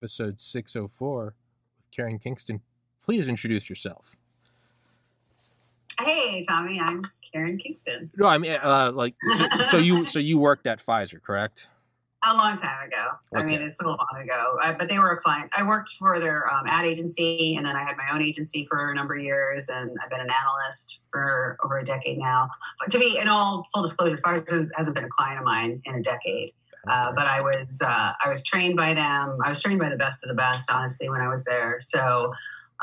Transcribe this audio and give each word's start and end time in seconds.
episode 0.00 0.40
604 0.40 1.34
with 1.76 1.90
Karen 1.90 2.18
Kingston. 2.18 2.60
Please 3.02 3.28
introduce 3.28 3.68
yourself. 3.68 4.16
Hey, 6.00 6.42
Tommy, 6.48 6.78
I'm 6.80 7.04
Karen 7.32 7.58
Kingston. 7.58 8.10
No, 8.16 8.26
I 8.28 8.38
mean, 8.38 8.52
uh, 8.62 8.92
like, 8.94 9.16
so, 9.36 9.46
so 9.70 9.78
you 9.78 10.06
so 10.14 10.20
you 10.20 10.38
worked 10.38 10.66
at 10.68 10.78
Pfizer, 10.78 11.20
correct? 11.20 11.68
A 12.24 12.34
long 12.36 12.56
time 12.56 12.88
ago. 12.88 13.10
I 13.32 13.44
mean, 13.44 13.62
it's 13.62 13.80
a 13.80 13.86
long 13.86 13.98
ago. 14.20 14.58
I, 14.62 14.72
but 14.72 14.88
they 14.88 14.98
were 14.98 15.10
a 15.10 15.16
client. 15.16 15.50
I 15.56 15.62
worked 15.62 15.90
for 15.98 16.18
their 16.18 16.52
um, 16.52 16.66
ad 16.66 16.84
agency, 16.84 17.54
and 17.56 17.64
then 17.64 17.76
I 17.76 17.84
had 17.84 17.96
my 17.96 18.12
own 18.12 18.22
agency 18.22 18.66
for 18.68 18.90
a 18.90 18.94
number 18.94 19.14
of 19.14 19.22
years, 19.22 19.68
and 19.68 19.96
I've 20.02 20.10
been 20.10 20.20
an 20.20 20.30
analyst 20.30 20.98
for 21.12 21.56
over 21.64 21.78
a 21.78 21.84
decade 21.84 22.18
now. 22.18 22.50
But 22.80 22.90
to 22.92 22.98
be 22.98 23.18
in 23.18 23.28
all 23.28 23.66
full 23.72 23.82
disclosure, 23.82 24.16
Pfizer 24.16 24.68
hasn't 24.76 24.96
been 24.96 25.04
a 25.04 25.08
client 25.08 25.38
of 25.38 25.44
mine 25.44 25.80
in 25.84 25.94
a 25.94 26.02
decade. 26.02 26.52
Uh, 26.88 27.12
but 27.14 27.26
I 27.26 27.40
was 27.40 27.80
uh, 27.82 28.12
I 28.24 28.28
was 28.28 28.42
trained 28.44 28.76
by 28.76 28.94
them. 28.94 29.38
I 29.44 29.48
was 29.48 29.62
trained 29.62 29.78
by 29.78 29.88
the 29.88 29.96
best 29.96 30.24
of 30.24 30.28
the 30.28 30.34
best, 30.34 30.70
honestly, 30.70 31.08
when 31.08 31.20
I 31.20 31.28
was 31.28 31.44
there. 31.44 31.78
So 31.80 32.32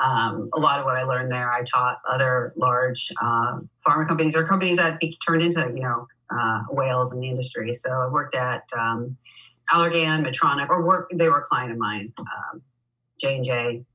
um, 0.03 0.49
a 0.53 0.59
lot 0.59 0.79
of 0.79 0.85
what 0.85 0.95
I 0.95 1.03
learned 1.03 1.31
there, 1.31 1.51
I 1.51 1.63
taught 1.63 1.99
other 2.09 2.53
large 2.57 3.11
um, 3.21 3.69
pharma 3.85 4.07
companies 4.07 4.35
or 4.35 4.45
companies 4.45 4.77
that 4.77 4.99
be 4.99 5.17
turned 5.25 5.41
into 5.41 5.61
you 5.73 5.81
know 5.81 6.07
uh, 6.29 6.63
whales 6.69 7.13
in 7.13 7.19
the 7.19 7.27
industry. 7.27 7.73
So 7.73 7.89
I 7.89 8.07
worked 8.07 8.35
at 8.35 8.63
um, 8.77 9.17
Allergan, 9.71 10.25
Medtronic, 10.25 10.69
or 10.69 10.85
work. 10.85 11.09
They 11.13 11.29
were 11.29 11.39
a 11.39 11.43
client 11.43 11.71
of 11.71 11.77
mine, 11.77 12.13
um, 12.19 12.61
J 13.19 13.35
and 13.37 13.45
J. 13.45 13.85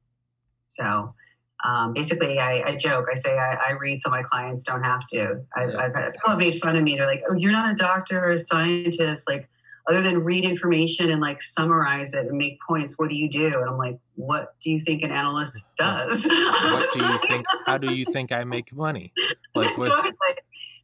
So. 0.69 1.15
Um, 1.63 1.93
basically, 1.93 2.39
I, 2.39 2.63
I 2.69 2.75
joke. 2.75 3.09
I 3.13 3.15
say 3.15 3.37
I, 3.37 3.53
I 3.69 3.73
read 3.73 4.01
so 4.01 4.09
my 4.09 4.23
clients 4.23 4.65
don't 4.65 4.83
have 4.83 5.07
to. 5.09 5.43
I, 5.55 5.67
Yeah. 5.67 5.77
I've 5.77 5.95
had 5.95 6.15
people 6.15 6.31
have 6.31 6.39
made 6.39 6.59
fun 6.59 6.75
of 6.75 6.83
me. 6.83 6.97
They're 6.97 7.07
like, 7.07 7.23
"Oh, 7.29 7.35
you're 7.35 7.53
not 7.53 7.71
a 7.71 7.75
doctor 7.75 8.19
or 8.25 8.31
a 8.31 8.39
scientist. 8.39 9.29
Like, 9.29 9.47
other 9.89 10.03
than 10.03 10.25
read 10.25 10.45
information 10.45 11.11
and 11.11 11.21
like 11.21 11.43
summarize 11.43 12.15
it 12.15 12.27
and 12.27 12.37
make 12.37 12.59
points, 12.67 12.95
what 12.97 13.09
do 13.09 13.17
you 13.17 13.29
do? 13.29 13.47
And 13.47 13.69
I'm 13.69 13.79
like, 13.79 13.99
what 14.15 14.55
do 14.63 14.71
you 14.71 14.81
think 14.81 15.03
an 15.03 15.11
analyst 15.11 15.71
does? 15.79 16.27
What 16.27 16.93
do 16.93 17.05
you 17.05 17.19
think? 17.29 17.47
How 17.67 17.79
do 17.79 17.93
you 17.93 18.05
think 18.05 18.33
I 18.33 18.45
make 18.45 18.73
money? 18.73 19.13
Like, 19.55 19.77
what, 19.79 19.89
Totally. 19.89 20.13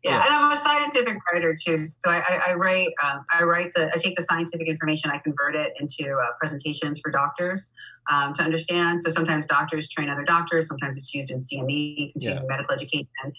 Yeah. 0.02 0.18
Yeah. 0.18 0.24
and 0.24 0.34
I'm 0.34 0.52
a 0.52 0.56
scientific 0.56 1.16
writer 1.32 1.54
too. 1.54 1.76
So 1.78 2.10
I, 2.10 2.18
I, 2.18 2.40
I 2.50 2.54
write, 2.54 2.88
um, 3.04 3.24
I 3.32 3.42
write 3.42 3.72
the, 3.74 3.90
I 3.92 3.98
take 3.98 4.14
the 4.14 4.22
scientific 4.22 4.68
information, 4.68 5.10
I 5.10 5.18
convert 5.18 5.56
it 5.56 5.72
into 5.80 6.12
uh, 6.12 6.32
presentations 6.38 7.00
for 7.00 7.10
doctors 7.10 7.72
um, 8.10 8.32
to 8.34 8.42
understand. 8.42 9.02
So 9.02 9.10
sometimes 9.10 9.46
doctors 9.46 9.88
train 9.88 10.08
other 10.08 10.24
doctors. 10.24 10.68
Sometimes 10.68 10.96
it's 10.96 11.12
used 11.12 11.30
in 11.30 11.38
CME, 11.38 12.12
continuing 12.12 12.46
medical 12.46 12.74
education, 12.74 13.08
uh, 13.24 13.30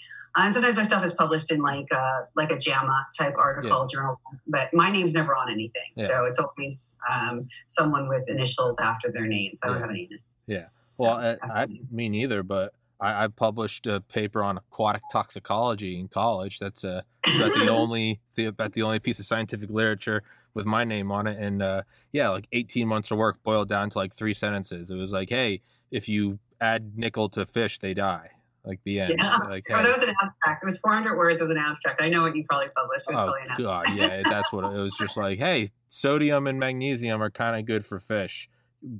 and 0.45 0.53
sometimes 0.53 0.77
my 0.77 0.83
stuff 0.83 1.03
is 1.03 1.13
published 1.13 1.51
in 1.51 1.61
like 1.61 1.87
uh, 1.93 2.21
like 2.35 2.51
a 2.51 2.57
JAMA 2.57 3.07
type 3.17 3.33
article 3.37 3.87
journal. 3.87 4.19
But 4.47 4.73
my 4.73 4.89
name's 4.89 5.13
never 5.13 5.35
on 5.35 5.51
anything, 5.51 5.81
Yeah. 5.95 6.07
so 6.07 6.25
it's 6.25 6.39
always 6.39 6.97
um, 7.11 7.47
someone 7.67 8.07
with 8.07 8.29
initials 8.29 8.77
after 8.79 9.11
their 9.11 9.25
names. 9.27 9.59
I 9.63 9.67
don't 9.67 9.75
Yeah. 9.77 9.81
have 9.81 9.89
any. 9.89 10.09
Yeah, 10.47 10.65
well, 10.97 11.13
I, 11.13 11.37
I, 11.63 11.67
me 11.91 12.07
neither, 12.07 12.41
but 12.43 12.73
I, 13.01 13.25
I 13.25 13.27
published 13.27 13.85
a 13.85 13.99
paper 13.99 14.41
on 14.43 14.57
aquatic 14.57 15.01
toxicology 15.11 15.99
in 15.99 16.07
college. 16.07 16.59
That's 16.59 16.83
uh, 16.85 17.01
about 17.35 17.53
the 17.53 17.67
only 17.69 18.21
the, 18.35 18.45
about 18.45 18.73
the 18.73 18.83
only 18.83 18.99
piece 18.99 19.19
of 19.19 19.25
scientific 19.25 19.69
literature 19.69 20.23
with 20.53 20.65
my 20.65 20.83
name 20.83 21.11
on 21.11 21.27
it. 21.27 21.37
And 21.37 21.61
uh, 21.61 21.81
yeah, 22.11 22.29
like 22.29 22.47
18 22.51 22.87
months 22.87 23.11
of 23.11 23.17
work 23.17 23.43
boiled 23.43 23.69
down 23.69 23.89
to 23.91 23.97
like 23.97 24.13
three 24.15 24.33
sentences. 24.33 24.89
It 24.89 24.95
was 24.95 25.11
like, 25.11 25.29
hey, 25.29 25.61
if 25.91 26.07
you 26.09 26.39
add 26.61 26.97
nickel 26.97 27.29
to 27.29 27.45
fish, 27.45 27.77
they 27.79 27.93
die. 27.93 28.29
Like 28.67 28.81
the 28.83 28.99
end. 28.99 29.15
Yeah. 29.17 29.37
Like, 29.37 29.65
Oh, 29.71 29.81
that 29.81 29.87
was 29.95 30.03
an 30.03 30.13
abstract. 30.21 30.61
It 30.61 30.65
was 30.65 30.77
400 30.79 31.17
words. 31.17 31.39
It 31.39 31.43
was 31.45 31.51
an 31.51 31.57
abstract. 31.57 32.01
I 32.01 32.09
know 32.09 32.21
what 32.23 32.35
you 32.35 32.43
probably 32.43 32.67
published. 32.75 33.05
It 33.07 33.13
was 33.13 33.19
Oh 33.21 33.33
probably 33.33 33.63
god, 33.63 33.97
yeah, 33.97 34.21
that's 34.29 34.51
what 34.51 34.65
it 34.65 34.77
was. 34.77 34.93
Just 34.97 35.15
like, 35.15 35.39
hey, 35.39 35.69
sodium 35.87 36.47
and 36.47 36.59
magnesium 36.59 37.23
are 37.23 37.31
kind 37.31 37.57
of 37.57 37.65
good 37.65 37.85
for 37.85 37.97
fish. 37.97 38.49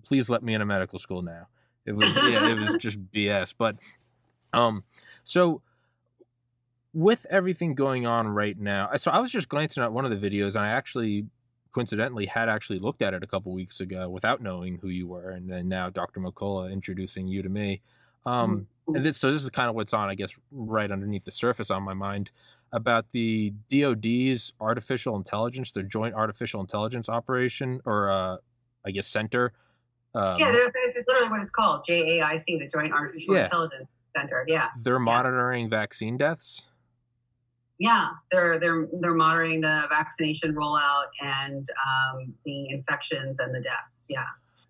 Please 0.03 0.29
let 0.29 0.41
me 0.41 0.53
in 0.53 0.61
a 0.61 0.65
medical 0.65 0.99
school 0.99 1.21
now. 1.21 1.47
It 1.85 1.95
was 1.95 2.15
yeah, 2.15 2.49
it 2.49 2.59
was 2.59 2.77
just 2.77 2.99
BS. 3.11 3.53
But 3.57 3.75
um, 4.53 4.85
so 5.25 5.61
with 6.93 7.25
everything 7.29 7.75
going 7.75 8.05
on 8.07 8.27
right 8.29 8.57
now, 8.57 8.89
so 8.95 9.11
I 9.11 9.19
was 9.19 9.31
just 9.31 9.49
glancing 9.49 9.83
at 9.83 9.91
one 9.91 10.05
of 10.05 10.11
the 10.11 10.29
videos, 10.29 10.55
and 10.55 10.59
I 10.65 10.69
actually 10.69 11.27
coincidentally 11.73 12.25
had 12.25 12.49
actually 12.49 12.79
looked 12.79 13.01
at 13.01 13.13
it 13.13 13.21
a 13.23 13.27
couple 13.27 13.51
weeks 13.53 13.79
ago 13.79 14.09
without 14.09 14.41
knowing 14.41 14.79
who 14.81 14.87
you 14.87 15.07
were, 15.07 15.29
and 15.29 15.49
then 15.51 15.67
now 15.67 15.89
Dr. 15.89 16.19
McCullough 16.21 16.71
introducing 16.71 17.27
you 17.27 17.43
to 17.43 17.49
me. 17.49 17.81
Um, 18.25 18.67
and 18.87 19.03
this, 19.03 19.17
so 19.17 19.31
this 19.31 19.43
is 19.43 19.49
kind 19.49 19.69
of 19.69 19.75
what's 19.75 19.93
on, 19.93 20.09
I 20.09 20.15
guess, 20.15 20.37
right 20.51 20.89
underneath 20.91 21.25
the 21.25 21.31
surface 21.31 21.69
on 21.69 21.83
my 21.83 21.93
mind 21.93 22.31
about 22.71 23.11
the 23.11 23.53
DoD's 23.69 24.53
artificial 24.59 25.15
intelligence, 25.15 25.71
their 25.71 25.83
joint 25.83 26.15
artificial 26.15 26.59
intelligence 26.61 27.07
operation, 27.09 27.79
or 27.85 28.09
uh, 28.09 28.37
I 28.85 28.91
guess 28.91 29.07
center. 29.07 29.53
Um, 30.15 30.37
yeah, 30.39 30.51
it's 30.53 31.07
literally 31.07 31.29
what 31.29 31.41
it's 31.41 31.51
called 31.51 31.85
JAIC, 31.87 32.45
the 32.45 32.69
Joint 32.73 32.93
Artificial 32.93 33.35
Yeah. 33.35 33.45
Intelligence 33.45 33.87
Center. 34.15 34.45
Yeah. 34.47 34.69
they're 34.81 34.99
monitoring 34.99 35.69
vaccine 35.69 36.17
deaths. 36.17 36.63
Yeah, 37.79 38.09
they're 38.31 38.59
they're 38.59 38.87
they're 38.99 39.13
monitoring 39.13 39.61
the 39.61 39.83
vaccination 39.89 40.55
rollout 40.55 41.05
and 41.21 41.69
um, 41.87 42.33
the 42.43 42.69
infections 42.69 43.37
and 43.37 43.53
the 43.53 43.59
deaths. 43.61 44.07
Yeah, 44.09 44.23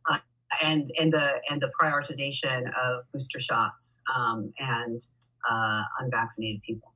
uh, 0.09 0.17
and 0.61 0.91
and 0.99 1.13
the 1.13 1.33
and 1.49 1.61
the 1.61 1.71
prioritization 1.79 2.63
of 2.83 3.03
booster 3.13 3.39
shots 3.39 3.99
um, 4.15 4.53
and 4.59 5.05
uh, 5.49 5.83
unvaccinated 5.99 6.61
people. 6.63 6.93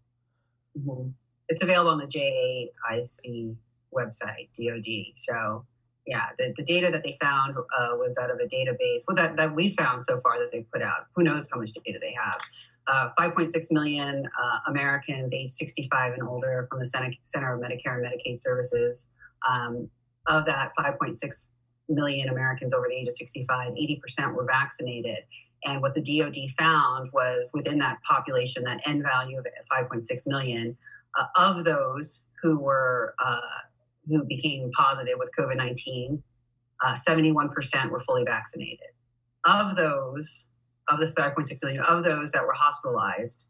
Mhm. 0.77 1.13
It's 1.49 1.61
available 1.61 1.91
on 1.91 1.97
the 1.97 2.07
JAIC 2.07 3.55
website, 3.93 4.49
DoD. 4.57 5.13
So 5.17 5.65
yeah, 6.07 6.27
the, 6.39 6.53
the 6.57 6.63
data 6.63 6.89
that 6.91 7.03
they 7.03 7.17
found 7.21 7.55
uh, 7.57 7.95
was 7.97 8.17
out 8.21 8.31
of 8.31 8.37
a 8.37 8.47
database. 8.47 9.03
Well, 9.07 9.15
that 9.17 9.37
that 9.37 9.53
we 9.53 9.71
found 9.75 10.03
so 10.03 10.19
far 10.21 10.39
that 10.39 10.51
they 10.51 10.65
put 10.73 10.81
out. 10.81 11.07
Who 11.15 11.23
knows 11.23 11.49
how 11.51 11.59
much 11.59 11.71
data 11.73 11.99
they 12.01 12.15
have? 12.21 12.39
uh, 12.87 13.09
5.6 13.19 13.71
million 13.71 14.25
uh, 14.25 14.69
Americans 14.69 15.33
age 15.33 15.51
65 15.51 16.13
and 16.13 16.23
older 16.27 16.67
from 16.69 16.79
the 16.79 16.85
Center, 16.85 17.11
Center 17.23 17.53
of 17.53 17.61
Medicare 17.61 17.97
and 17.97 18.05
Medicaid 18.05 18.39
Services. 18.39 19.09
Um, 19.49 19.89
of 20.27 20.45
that 20.45 20.71
5.6 20.77 21.47
million 21.91 22.29
Americans 22.29 22.73
over 22.73 22.87
the 22.89 22.95
age 22.95 23.07
of 23.07 23.13
65, 23.13 23.71
80% 23.71 24.33
were 24.33 24.45
vaccinated. 24.45 25.19
And 25.63 25.81
what 25.81 25.93
the 25.93 26.01
DoD 26.01 26.35
found 26.57 27.11
was 27.13 27.51
within 27.53 27.77
that 27.79 27.99
population, 28.03 28.63
that 28.63 28.81
end 28.85 29.03
value 29.03 29.37
of 29.37 29.45
5.6 29.71 30.27
million, 30.27 30.75
uh, 31.19 31.25
of 31.35 31.63
those 31.63 32.25
who 32.41 32.57
were 32.57 33.13
uh, 33.23 33.39
who 34.07 34.23
became 34.23 34.71
positive 34.71 35.15
with 35.19 35.29
COVID 35.37 35.57
19, 35.57 36.23
uh, 36.83 36.93
71% 36.93 37.89
were 37.89 37.99
fully 37.99 38.23
vaccinated. 38.23 38.87
Of 39.45 39.75
those, 39.75 40.47
of 40.89 40.99
the 40.99 41.07
5.6 41.07 41.63
million, 41.63 41.83
of 41.83 42.03
those 42.03 42.31
that 42.31 42.45
were 42.45 42.53
hospitalized, 42.53 43.45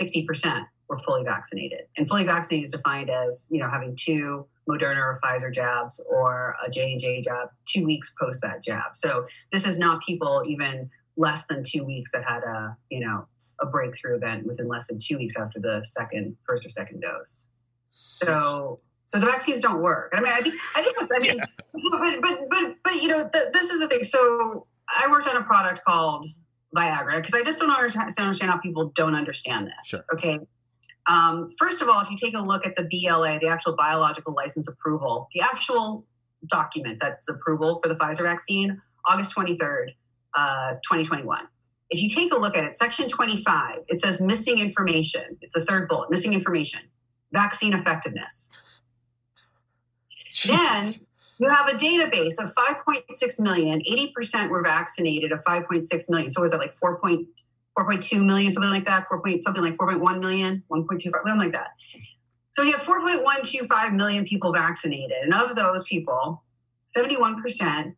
60% 0.00 0.64
were 0.88 0.98
fully 0.98 1.24
vaccinated. 1.24 1.80
And 1.96 2.08
fully 2.08 2.24
vaccinated 2.24 2.66
is 2.66 2.72
defined 2.72 3.10
as, 3.10 3.46
you 3.50 3.60
know, 3.60 3.70
having 3.70 3.96
two 3.96 4.46
Moderna 4.68 4.98
or 4.98 5.20
Pfizer 5.24 5.52
jabs 5.52 6.00
or 6.08 6.56
a 6.64 6.70
J&J 6.70 7.22
jab 7.22 7.48
two 7.66 7.84
weeks 7.84 8.12
post 8.20 8.42
that 8.42 8.62
jab. 8.62 8.94
So 8.94 9.26
this 9.50 9.66
is 9.66 9.78
not 9.78 10.02
people 10.02 10.44
even 10.46 10.90
less 11.16 11.46
than 11.46 11.62
two 11.64 11.84
weeks 11.84 12.12
that 12.12 12.24
had 12.24 12.42
a, 12.42 12.76
you 12.90 13.00
know, 13.00 13.26
a 13.60 13.66
breakthrough 13.66 14.16
event 14.16 14.46
within 14.46 14.68
less 14.68 14.88
than 14.88 14.98
two 14.98 15.18
weeks 15.18 15.34
after 15.36 15.60
the 15.60 15.82
second, 15.84 16.36
first 16.46 16.64
or 16.64 16.68
second 16.68 17.00
dose. 17.00 17.46
So, 17.90 18.80
so 19.06 19.18
the 19.18 19.26
vaccines 19.26 19.60
don't 19.60 19.80
work. 19.80 20.12
I 20.14 20.20
mean, 20.20 20.32
I 20.32 20.40
think, 20.40 20.54
I 20.74 20.82
think, 20.82 20.96
I 21.14 21.18
mean, 21.18 21.38
but, 21.90 22.22
but, 22.22 22.50
but, 22.50 22.76
but, 22.82 22.94
you 23.02 23.08
know, 23.08 23.28
th- 23.32 23.52
this 23.52 23.70
is 23.70 23.80
the 23.80 23.88
thing. 23.88 24.04
So 24.04 24.66
I 24.88 25.08
worked 25.10 25.28
on 25.28 25.36
a 25.36 25.42
product 25.42 25.82
called 25.86 26.26
Viagra 26.74 27.16
because 27.16 27.34
I 27.34 27.42
just 27.42 27.58
don't 27.58 27.70
understand 27.70 28.50
how 28.50 28.58
people 28.58 28.92
don't 28.94 29.14
understand 29.14 29.66
this. 29.66 29.86
Sure. 29.86 30.04
Okay. 30.14 30.40
Um, 31.06 31.48
first 31.58 31.82
of 31.82 31.88
all, 31.88 32.00
if 32.00 32.10
you 32.10 32.16
take 32.16 32.36
a 32.36 32.40
look 32.40 32.66
at 32.66 32.76
the 32.76 32.84
BLA, 32.84 33.38
the 33.40 33.48
actual 33.48 33.74
biological 33.76 34.34
license 34.34 34.68
approval, 34.68 35.28
the 35.34 35.40
actual 35.40 36.06
document 36.46 36.98
that's 37.00 37.28
approval 37.28 37.80
for 37.82 37.88
the 37.88 37.96
Pfizer 37.96 38.22
vaccine, 38.22 38.80
August 39.04 39.34
23rd, 39.34 39.88
uh, 40.34 40.70
2021. 40.84 41.46
If 41.90 42.00
you 42.00 42.08
take 42.08 42.32
a 42.32 42.38
look 42.38 42.56
at 42.56 42.64
it, 42.64 42.76
section 42.76 43.08
25, 43.08 43.80
it 43.88 44.00
says 44.00 44.20
missing 44.20 44.58
information. 44.58 45.36
It's 45.42 45.52
the 45.52 45.64
third 45.64 45.88
bullet, 45.88 46.10
missing 46.10 46.32
information, 46.32 46.80
vaccine 47.32 47.74
effectiveness. 47.74 48.48
Then 50.46 50.58
Jesus. 50.58 51.00
You 51.42 51.50
have 51.50 51.68
a 51.68 51.72
database 51.72 52.38
of 52.38 52.54
5.6 52.54 53.40
million, 53.40 53.80
80% 53.80 54.48
were 54.48 54.62
vaccinated 54.62 55.32
of 55.32 55.42
5.6 55.44 56.10
million. 56.10 56.30
So 56.30 56.40
was 56.40 56.52
that 56.52 56.58
like 56.58 56.74
4. 56.74 57.00
4.2 57.78 58.22
million, 58.24 58.52
something 58.52 58.70
like 58.70 58.84
that, 58.84 59.08
4 59.08 59.22
point, 59.22 59.42
something 59.42 59.62
like 59.62 59.76
4.1 59.76 60.20
million, 60.20 60.62
1.25, 60.70 61.10
something 61.10 61.38
like 61.38 61.52
that. 61.52 61.68
So 62.50 62.62
you 62.62 62.72
have 62.72 62.82
4.125 62.82 63.94
million 63.94 64.26
people 64.26 64.52
vaccinated. 64.52 65.16
And 65.22 65.32
of 65.32 65.56
those 65.56 65.82
people, 65.84 66.44
71% 66.94 67.94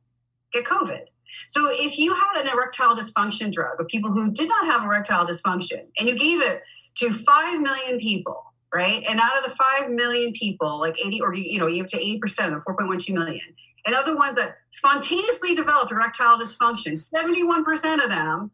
get 0.53 0.65
COVID. 0.65 1.01
So 1.49 1.67
if 1.73 1.99
you 1.99 2.15
had 2.15 2.43
an 2.43 2.53
erectile 2.53 2.95
dysfunction 2.95 3.53
drug 3.53 3.81
of 3.81 3.89
people 3.89 4.13
who 4.13 4.31
did 4.31 4.49
not 4.49 4.67
have 4.67 4.85
erectile 4.85 5.27
dysfunction 5.27 5.87
and 5.99 6.09
you 6.09 6.17
gave 6.17 6.41
it 6.41 6.63
to 6.99 7.13
5 7.13 7.61
million 7.61 7.99
people, 7.99 8.54
right? 8.75 9.05
And 9.09 9.21
out 9.21 9.37
of 9.39 9.45
the 9.45 9.57
5 9.81 9.91
million 9.91 10.33
people, 10.33 10.81
like 10.81 10.97
80 11.05 11.21
or 11.21 11.35
you 11.35 11.59
know, 11.59 11.67
you 11.67 11.79
have 11.83 11.91
to 11.91 11.99
80% 11.99 12.25
of 12.49 12.65
the 12.65 12.73
4.12 12.73 13.15
million. 13.15 13.41
and 13.87 13.95
other 13.95 14.17
ones 14.17 14.37
that 14.37 14.57
spontaneously 14.71 15.55
developed 15.55 15.93
erectile 15.93 16.39
dysfunction, 16.39 16.95
71% 16.95 18.05
of 18.05 18.11
them 18.11 18.51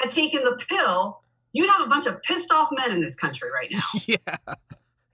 had 0.00 0.10
taken 0.10 0.42
the 0.44 0.58
pill, 0.68 1.20
you'd 1.52 1.70
have 1.70 1.86
a 1.86 1.88
bunch 1.88 2.06
of 2.06 2.22
pissed 2.22 2.52
off 2.52 2.68
men 2.76 2.92
in 2.92 3.00
this 3.00 3.14
country 3.14 3.48
right 3.50 3.70
now. 3.70 4.00
yeah. 4.06 4.16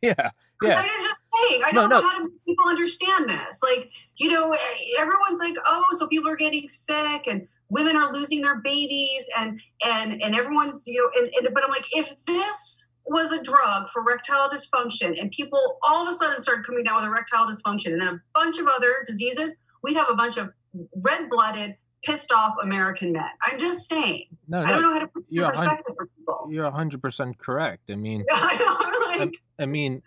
Yeah. 0.00 0.30
Yeah. 0.62 0.78
I 0.78 0.82
mean, 0.82 0.90
just 1.00 1.20
saying, 1.32 1.62
I 1.66 1.72
don't 1.72 1.88
no. 1.88 2.00
know 2.00 2.08
how 2.08 2.18
to 2.18 2.24
make 2.24 2.44
people 2.46 2.68
understand 2.68 3.28
this. 3.28 3.60
Like, 3.62 3.90
you 4.16 4.30
know, 4.30 4.56
everyone's 4.98 5.40
like, 5.40 5.56
oh, 5.66 5.84
so 5.98 6.06
people 6.06 6.30
are 6.30 6.36
getting 6.36 6.68
sick 6.68 7.26
and 7.26 7.48
women 7.68 7.96
are 7.96 8.12
losing 8.12 8.42
their 8.42 8.56
babies 8.60 9.28
and 9.36 9.60
and 9.84 10.22
and 10.22 10.36
everyone's, 10.36 10.86
you 10.86 11.00
know, 11.02 11.10
and, 11.20 11.32
and 11.34 11.54
but 11.54 11.64
I'm 11.64 11.70
like, 11.70 11.86
if 11.92 12.24
this 12.26 12.81
was 13.06 13.32
a 13.32 13.42
drug 13.42 13.88
for 13.90 14.02
erectile 14.02 14.48
dysfunction 14.48 15.20
and 15.20 15.30
people 15.30 15.58
all 15.82 16.06
of 16.06 16.12
a 16.12 16.16
sudden 16.16 16.40
started 16.40 16.64
coming 16.64 16.84
down 16.84 16.96
with 16.96 17.04
erectile 17.04 17.46
dysfunction 17.46 17.92
and 17.92 18.00
then 18.00 18.08
a 18.08 18.20
bunch 18.34 18.58
of 18.58 18.66
other 18.66 19.04
diseases, 19.06 19.56
we'd 19.82 19.96
have 19.96 20.08
a 20.10 20.14
bunch 20.14 20.36
of 20.36 20.50
red-blooded, 20.96 21.76
pissed 22.04 22.32
off 22.32 22.54
American 22.62 23.12
men. 23.12 23.24
I'm 23.42 23.58
just 23.58 23.88
saying. 23.88 24.26
No, 24.48 24.62
I 24.62 24.68
don't 24.68 24.82
no. 24.82 24.88
know 24.88 24.94
how 24.94 25.00
to 25.00 25.06
put 25.08 25.24
you're 25.28 25.48
perspective 25.48 25.94
for 25.96 26.06
people. 26.06 26.48
You're 26.50 26.70
hundred 26.70 27.00
percent 27.00 27.38
correct. 27.38 27.90
I 27.90 27.96
mean, 27.96 28.24
I 28.32 29.16
like, 29.18 29.40
I 29.58 29.66
mean, 29.66 30.02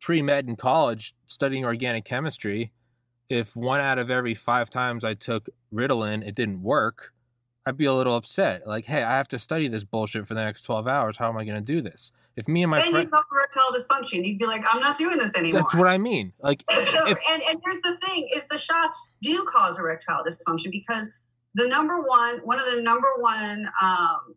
pre 0.00 0.22
med 0.22 0.48
in 0.48 0.56
college, 0.56 1.14
studying 1.26 1.64
organic 1.64 2.04
chemistry, 2.04 2.72
if 3.30 3.56
one 3.56 3.80
out 3.80 3.98
of 3.98 4.10
every 4.10 4.34
five 4.34 4.68
times 4.68 5.04
I 5.04 5.14
took 5.14 5.48
Ritalin, 5.72 6.26
it 6.26 6.34
didn't 6.34 6.62
work, 6.62 7.14
I'd 7.64 7.76
be 7.76 7.84
a 7.84 7.94
little 7.94 8.16
upset. 8.16 8.66
Like, 8.66 8.86
hey, 8.86 9.02
I 9.02 9.16
have 9.16 9.28
to 9.28 9.38
study 9.38 9.68
this 9.68 9.84
bullshit 9.84 10.26
for 10.26 10.34
the 10.34 10.44
next 10.44 10.62
12 10.62 10.88
hours. 10.88 11.16
How 11.18 11.28
am 11.28 11.36
I 11.36 11.44
going 11.44 11.56
to 11.56 11.60
do 11.60 11.80
this? 11.80 12.10
If 12.36 12.48
me 12.48 12.62
and 12.62 12.70
my 12.70 12.78
and 12.78 12.86
you 12.86 12.92
friend. 12.92 13.10
erectile 13.32 13.70
dysfunction. 13.72 14.24
You'd 14.26 14.38
be 14.38 14.46
like, 14.46 14.62
I'm 14.72 14.80
not 14.80 14.96
doing 14.96 15.18
this 15.18 15.34
anymore. 15.34 15.62
That's 15.62 15.74
what 15.74 15.88
I 15.88 15.98
mean. 15.98 16.32
Like, 16.40 16.64
So, 16.70 17.08
if, 17.08 17.18
and, 17.30 17.42
and 17.42 17.60
here's 17.64 17.80
the 17.82 17.96
thing 18.06 18.28
is 18.34 18.46
the 18.48 18.58
shots 18.58 19.14
do 19.20 19.44
cause 19.52 19.78
erectile 19.78 20.22
dysfunction 20.24 20.70
because 20.70 21.08
the 21.54 21.66
number 21.66 22.00
one 22.02 22.38
one 22.44 22.58
of 22.60 22.66
the 22.72 22.80
number 22.80 23.08
one 23.18 23.68
um, 23.82 24.34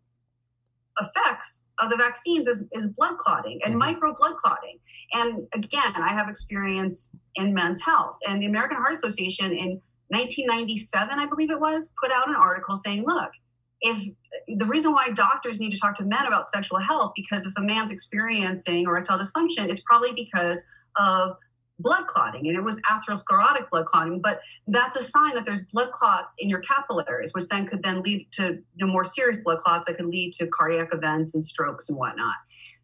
effects 1.00 1.66
of 1.80 1.90
the 1.90 1.96
vaccines 1.96 2.46
is, 2.46 2.64
is 2.72 2.88
blood 2.88 3.18
clotting 3.18 3.60
and 3.64 3.74
Mhm. 3.74 3.78
micro 3.78 4.14
blood 4.14 4.36
clotting 4.36 4.78
and 5.12 5.46
again 5.52 5.92
i 5.96 6.12
have 6.12 6.28
experience 6.28 7.12
in 7.34 7.52
men's 7.52 7.80
health 7.80 8.16
and 8.28 8.40
the 8.42 8.46
american 8.46 8.76
heart 8.76 8.92
association 8.92 9.46
in 9.52 9.80
1997 10.08 11.18
i 11.18 11.26
believe 11.26 11.50
it 11.50 11.58
was 11.60 11.90
put 12.00 12.12
out 12.12 12.28
an 12.28 12.36
article 12.36 12.76
saying 12.76 13.04
look 13.06 13.30
if 13.84 14.08
the 14.48 14.64
reason 14.64 14.92
why 14.92 15.10
doctors 15.10 15.60
need 15.60 15.70
to 15.70 15.78
talk 15.78 15.96
to 15.98 16.04
men 16.04 16.26
about 16.26 16.48
sexual 16.48 16.80
health 16.80 17.12
because 17.14 17.46
if 17.46 17.52
a 17.56 17.60
man's 17.60 17.92
experiencing 17.92 18.84
erectile 18.86 19.18
dysfunction 19.18 19.68
it's 19.68 19.82
probably 19.82 20.12
because 20.12 20.64
of 20.96 21.36
blood 21.78 22.06
clotting 22.06 22.46
and 22.48 22.56
it 22.56 22.62
was 22.62 22.80
atherosclerotic 22.82 23.68
blood 23.70 23.84
clotting 23.84 24.20
but 24.20 24.40
that's 24.68 24.96
a 24.96 25.02
sign 25.02 25.34
that 25.34 25.44
there's 25.44 25.62
blood 25.72 25.90
clots 25.90 26.34
in 26.38 26.48
your 26.48 26.60
capillaries 26.60 27.32
which 27.34 27.46
then 27.48 27.66
could 27.66 27.82
then 27.82 28.00
lead 28.02 28.26
to 28.32 28.58
more 28.80 29.04
serious 29.04 29.40
blood 29.40 29.58
clots 29.58 29.86
that 29.86 29.96
could 29.96 30.06
lead 30.06 30.32
to 30.32 30.46
cardiac 30.46 30.88
events 30.92 31.34
and 31.34 31.44
strokes 31.44 31.88
and 31.88 31.98
whatnot. 31.98 32.34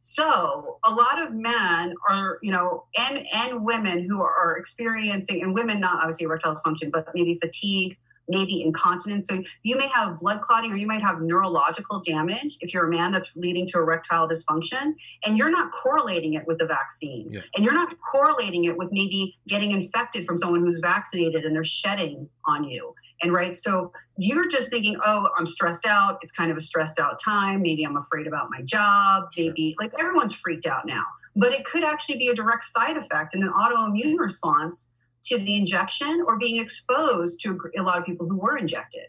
So 0.00 0.78
a 0.84 0.90
lot 0.90 1.22
of 1.22 1.32
men 1.32 1.94
are 2.08 2.38
you 2.42 2.50
know 2.50 2.84
and 2.98 3.24
and 3.32 3.64
women 3.64 4.08
who 4.08 4.20
are 4.20 4.56
experiencing 4.58 5.40
and 5.42 5.54
women 5.54 5.78
not 5.78 5.98
obviously 5.98 6.24
erectile 6.24 6.54
dysfunction 6.54 6.90
but 6.90 7.08
maybe 7.14 7.38
fatigue 7.40 7.96
maybe 8.30 8.62
incontinence. 8.62 9.26
So 9.28 9.42
you 9.62 9.76
may 9.76 9.88
have 9.88 10.18
blood 10.18 10.40
clotting 10.40 10.72
or 10.72 10.76
you 10.76 10.86
might 10.86 11.02
have 11.02 11.20
neurological 11.20 12.00
damage 12.00 12.56
if 12.60 12.72
you're 12.72 12.86
a 12.86 12.90
man 12.90 13.10
that's 13.10 13.30
leading 13.34 13.66
to 13.68 13.78
erectile 13.78 14.28
dysfunction 14.28 14.94
and 15.26 15.36
you're 15.36 15.50
not 15.50 15.72
correlating 15.72 16.34
it 16.34 16.46
with 16.46 16.58
the 16.58 16.66
vaccine. 16.66 17.28
Yeah. 17.30 17.40
and 17.54 17.64
you're 17.64 17.74
not 17.74 17.94
correlating 18.00 18.64
it 18.64 18.76
with 18.76 18.90
maybe 18.92 19.36
getting 19.48 19.72
infected 19.72 20.24
from 20.24 20.38
someone 20.38 20.60
who's 20.60 20.78
vaccinated 20.78 21.44
and 21.44 21.54
they're 21.54 21.64
shedding 21.64 22.28
on 22.46 22.64
you 22.64 22.94
and 23.22 23.32
right? 23.32 23.54
So 23.56 23.92
you're 24.16 24.48
just 24.48 24.70
thinking 24.70 24.96
oh 25.04 25.28
i'm 25.38 25.46
stressed 25.46 25.86
out. 25.86 26.18
It's 26.22 26.32
kind 26.32 26.50
of 26.50 26.56
a 26.56 26.60
stressed 26.60 26.98
out 26.98 27.20
time. 27.22 27.62
Maybe 27.62 27.84
i'm 27.84 27.96
afraid 27.96 28.26
about 28.26 28.48
my 28.50 28.62
job. 28.62 29.24
Maybe 29.36 29.74
like 29.78 29.92
everyone's 29.98 30.32
freaked 30.32 30.66
out 30.66 30.86
now. 30.86 31.04
But 31.36 31.52
it 31.52 31.64
could 31.64 31.84
actually 31.84 32.18
be 32.18 32.28
a 32.28 32.34
direct 32.34 32.64
side 32.64 32.96
effect 32.96 33.34
and 33.34 33.44
an 33.44 33.52
autoimmune 33.52 34.18
response 34.18 34.88
to 35.24 35.38
the 35.38 35.56
injection 35.56 36.22
or 36.26 36.38
being 36.38 36.60
exposed 36.62 37.40
to 37.40 37.58
a 37.78 37.82
lot 37.82 37.98
of 37.98 38.04
people 38.04 38.28
who 38.28 38.36
were 38.36 38.56
injected 38.56 39.06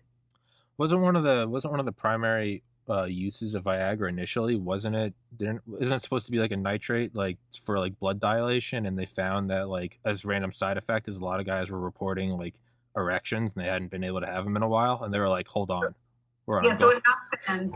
wasn't 0.77 1.01
one 1.01 1.15
of 1.15 1.23
the 1.23 1.47
wasn't 1.47 1.71
one 1.71 1.79
of 1.79 1.85
the 1.85 1.91
primary 1.91 2.63
uh, 2.89 3.03
uses 3.03 3.53
of 3.55 3.63
Viagra 3.63 4.09
initially? 4.09 4.55
Wasn't 4.55 4.95
it? 4.95 5.13
Didn't 5.35 5.61
isn't 5.79 5.93
it 5.95 6.01
supposed 6.01 6.25
to 6.25 6.31
be 6.31 6.39
like 6.39 6.51
a 6.51 6.57
nitrate, 6.57 7.15
like 7.15 7.37
for 7.61 7.77
like 7.77 7.99
blood 7.99 8.19
dilation? 8.19 8.85
And 8.87 8.97
they 8.97 9.05
found 9.05 9.49
that 9.51 9.69
like 9.69 9.99
as 10.03 10.25
random 10.25 10.51
side 10.51 10.77
effect, 10.77 11.07
is 11.07 11.17
a 11.17 11.23
lot 11.23 11.39
of 11.39 11.45
guys 11.45 11.69
were 11.69 11.79
reporting 11.79 12.31
like 12.31 12.55
erections 12.97 13.53
and 13.53 13.63
they 13.63 13.69
hadn't 13.69 13.91
been 13.91 14.03
able 14.03 14.21
to 14.21 14.25
have 14.27 14.43
them 14.43 14.55
in 14.57 14.63
a 14.63 14.67
while, 14.67 15.03
and 15.03 15.13
they 15.13 15.19
were 15.19 15.29
like, 15.29 15.47
"Hold 15.49 15.69
on, 15.71 15.93
we're 16.47 16.57
on." 16.57 16.65
yeah 16.65 16.73
so 16.73 16.87
what 16.87 17.01
happened 17.45 17.73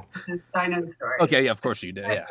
I 0.55 0.67
know 0.67 0.81
the 0.81 0.91
story 0.91 1.17
okay, 1.21 1.45
yeah, 1.45 1.51
of 1.51 1.61
course 1.61 1.83
you 1.83 1.91
did. 1.91 2.05
Yeah, 2.07 2.25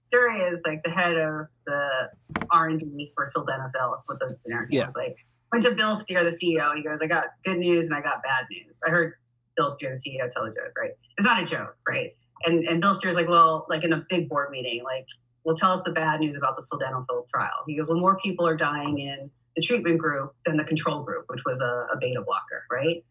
Surya 0.00 0.44
is 0.44 0.62
like 0.66 0.82
the 0.84 0.90
head 0.90 1.16
of 1.16 1.46
the 1.66 2.10
R 2.50 2.68
and 2.68 2.78
D 2.78 3.12
for 3.14 3.24
sildenafil. 3.24 3.96
It's 3.96 4.08
what 4.08 4.18
the 4.18 4.36
generic 4.46 4.68
Yeah. 4.70 4.84
was 4.84 4.96
like. 4.96 5.16
Went 5.52 5.64
to 5.64 5.74
Bill 5.74 5.96
Steere, 5.96 6.24
the 6.24 6.30
CEO. 6.30 6.74
He 6.74 6.82
goes, 6.82 7.00
"I 7.02 7.06
got 7.06 7.26
good 7.44 7.58
news 7.58 7.86
and 7.86 7.94
I 7.94 8.00
got 8.00 8.22
bad 8.22 8.46
news." 8.50 8.80
I 8.86 8.90
heard 8.90 9.14
Bill 9.56 9.70
Steere, 9.70 9.90
the 9.90 9.96
CEO, 9.96 10.28
tell 10.30 10.44
a 10.44 10.50
joke. 10.50 10.72
Right? 10.76 10.92
It's 11.18 11.26
not 11.26 11.42
a 11.42 11.46
joke, 11.46 11.76
right? 11.88 12.14
And 12.44 12.64
and 12.66 12.80
Bill 12.80 12.94
Steere's 12.94 13.16
like, 13.16 13.28
"Well, 13.28 13.66
like 13.68 13.84
in 13.84 13.92
a 13.92 14.04
big 14.08 14.28
board 14.28 14.50
meeting, 14.50 14.82
like, 14.84 15.06
well, 15.44 15.54
tell 15.56 15.72
us 15.72 15.82
the 15.82 15.92
bad 15.92 16.20
news 16.20 16.36
about 16.36 16.56
the 16.56 16.62
sildenafil 16.62 17.28
trial." 17.28 17.64
He 17.66 17.76
goes, 17.76 17.88
"Well, 17.88 17.98
more 17.98 18.16
people 18.16 18.46
are 18.46 18.56
dying 18.56 18.98
in 18.98 19.30
the 19.54 19.62
treatment 19.62 19.98
group 19.98 20.34
than 20.46 20.56
the 20.56 20.64
control 20.64 21.02
group, 21.02 21.24
which 21.28 21.42
was 21.44 21.60
a, 21.60 21.86
a 21.92 21.98
beta 22.00 22.22
blocker, 22.22 22.64
right?" 22.70 23.04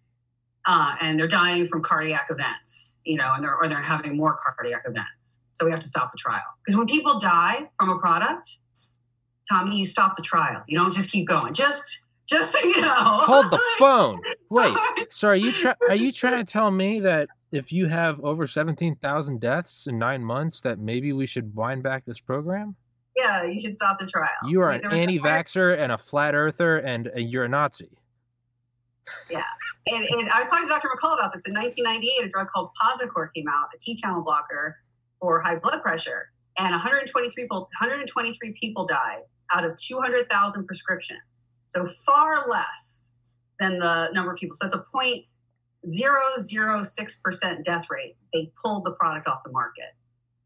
uh, 0.66 0.96
and 1.02 1.20
they're 1.20 1.28
dying 1.28 1.68
from 1.68 1.82
cardiac 1.82 2.28
events, 2.30 2.94
you 3.04 3.18
know, 3.18 3.34
and 3.34 3.44
they're 3.44 3.56
or 3.56 3.68
they're 3.68 3.82
having 3.82 4.16
more 4.16 4.38
cardiac 4.44 4.84
events. 4.86 5.40
So 5.54 5.66
we 5.66 5.72
have 5.72 5.80
to 5.82 5.88
stop 5.88 6.12
the 6.12 6.18
trial 6.18 6.42
because 6.64 6.78
when 6.78 6.88
people 6.88 7.20
die 7.20 7.70
from 7.78 7.90
a 7.90 8.00
product, 8.00 8.58
Tommy, 9.50 9.78
you 9.78 9.86
stop 9.86 10.16
the 10.16 10.22
trial. 10.22 10.64
You 10.68 10.78
don't 10.78 10.94
just 10.94 11.12
keep 11.12 11.28
going. 11.28 11.54
Just, 11.54 12.06
just 12.28 12.54
so 12.54 12.60
you 12.60 12.82
know. 12.82 12.94
hold 12.96 13.52
the 13.52 13.60
phone. 13.80 14.22
Wait, 14.50 14.76
so 15.10 15.30
are 15.30 15.36
you 15.36 15.52
try- 15.52 15.76
are 15.90 15.96
you 15.96 16.12
trying 16.12 16.44
to 16.44 16.50
tell 16.50 16.72
me 16.72 17.00
that 17.00 17.30
if 17.52 17.72
you 17.74 17.88
have 17.88 18.20
over 18.22 18.48
seventeen 18.48 18.96
thousand 18.96 19.40
deaths 19.42 19.86
in 19.88 19.98
nine 19.98 20.24
months, 20.24 20.62
that 20.62 20.80
maybe 20.80 21.12
we 21.14 21.26
should 21.28 21.56
wind 21.56 21.84
back 21.84 22.06
this 22.06 22.20
program? 22.20 22.76
yeah, 23.18 23.44
you 23.44 23.60
should 23.60 23.76
stop 23.76 24.00
the 24.00 24.08
trial. 24.08 24.30
You 24.48 24.62
are 24.62 24.72
an 24.72 24.82
there 24.82 24.90
was 24.90 24.98
a 24.98 25.20
part- 25.20 25.30
anti-vaxxer 25.34 25.78
and 25.78 25.92
a 25.92 25.98
flat 25.98 26.34
earther, 26.34 26.78
and, 26.78 27.08
and 27.08 27.30
you're 27.30 27.44
a 27.44 27.50
Nazi. 27.50 27.90
Yeah. 29.30 29.44
And, 29.88 30.06
and 30.06 30.30
I 30.30 30.40
was 30.40 30.48
talking 30.50 30.66
to 30.68 30.70
Dr. 30.70 30.88
McCall 30.88 31.16
about 31.20 31.34
this. 31.34 31.44
In 31.46 31.54
1998, 31.54 32.28
a 32.28 32.30
drug 32.30 32.48
called 32.56 32.70
Posicor 32.82 33.28
came 33.36 33.48
out, 33.50 33.68
a 33.76 33.78
T-channel 33.80 34.22
blocker 34.24 34.78
for 35.20 35.42
high 35.42 35.58
blood 35.58 35.82
pressure, 35.82 36.30
and 36.58 36.72
123 36.72 37.34
people, 37.36 37.62
123 37.82 38.56
people 38.60 38.86
died 38.86 39.24
out 39.54 39.66
of 39.66 39.76
200,000 39.78 40.66
prescriptions. 40.66 41.48
So 41.72 41.86
far 41.86 42.48
less 42.50 43.12
than 43.60 43.80
the 43.80 44.10
number 44.14 44.32
of 44.32 44.38
people. 44.38 44.56
So 44.56 44.68
it's 44.68 44.76
a 44.76 44.86
0.006% 45.86 47.64
death 47.64 47.88
rate. 47.90 48.16
They 48.34 48.52
pulled 48.62 48.86
the 48.86 48.92
product 48.92 49.28
off 49.28 49.44
the 49.46 49.52
market. 49.52 49.96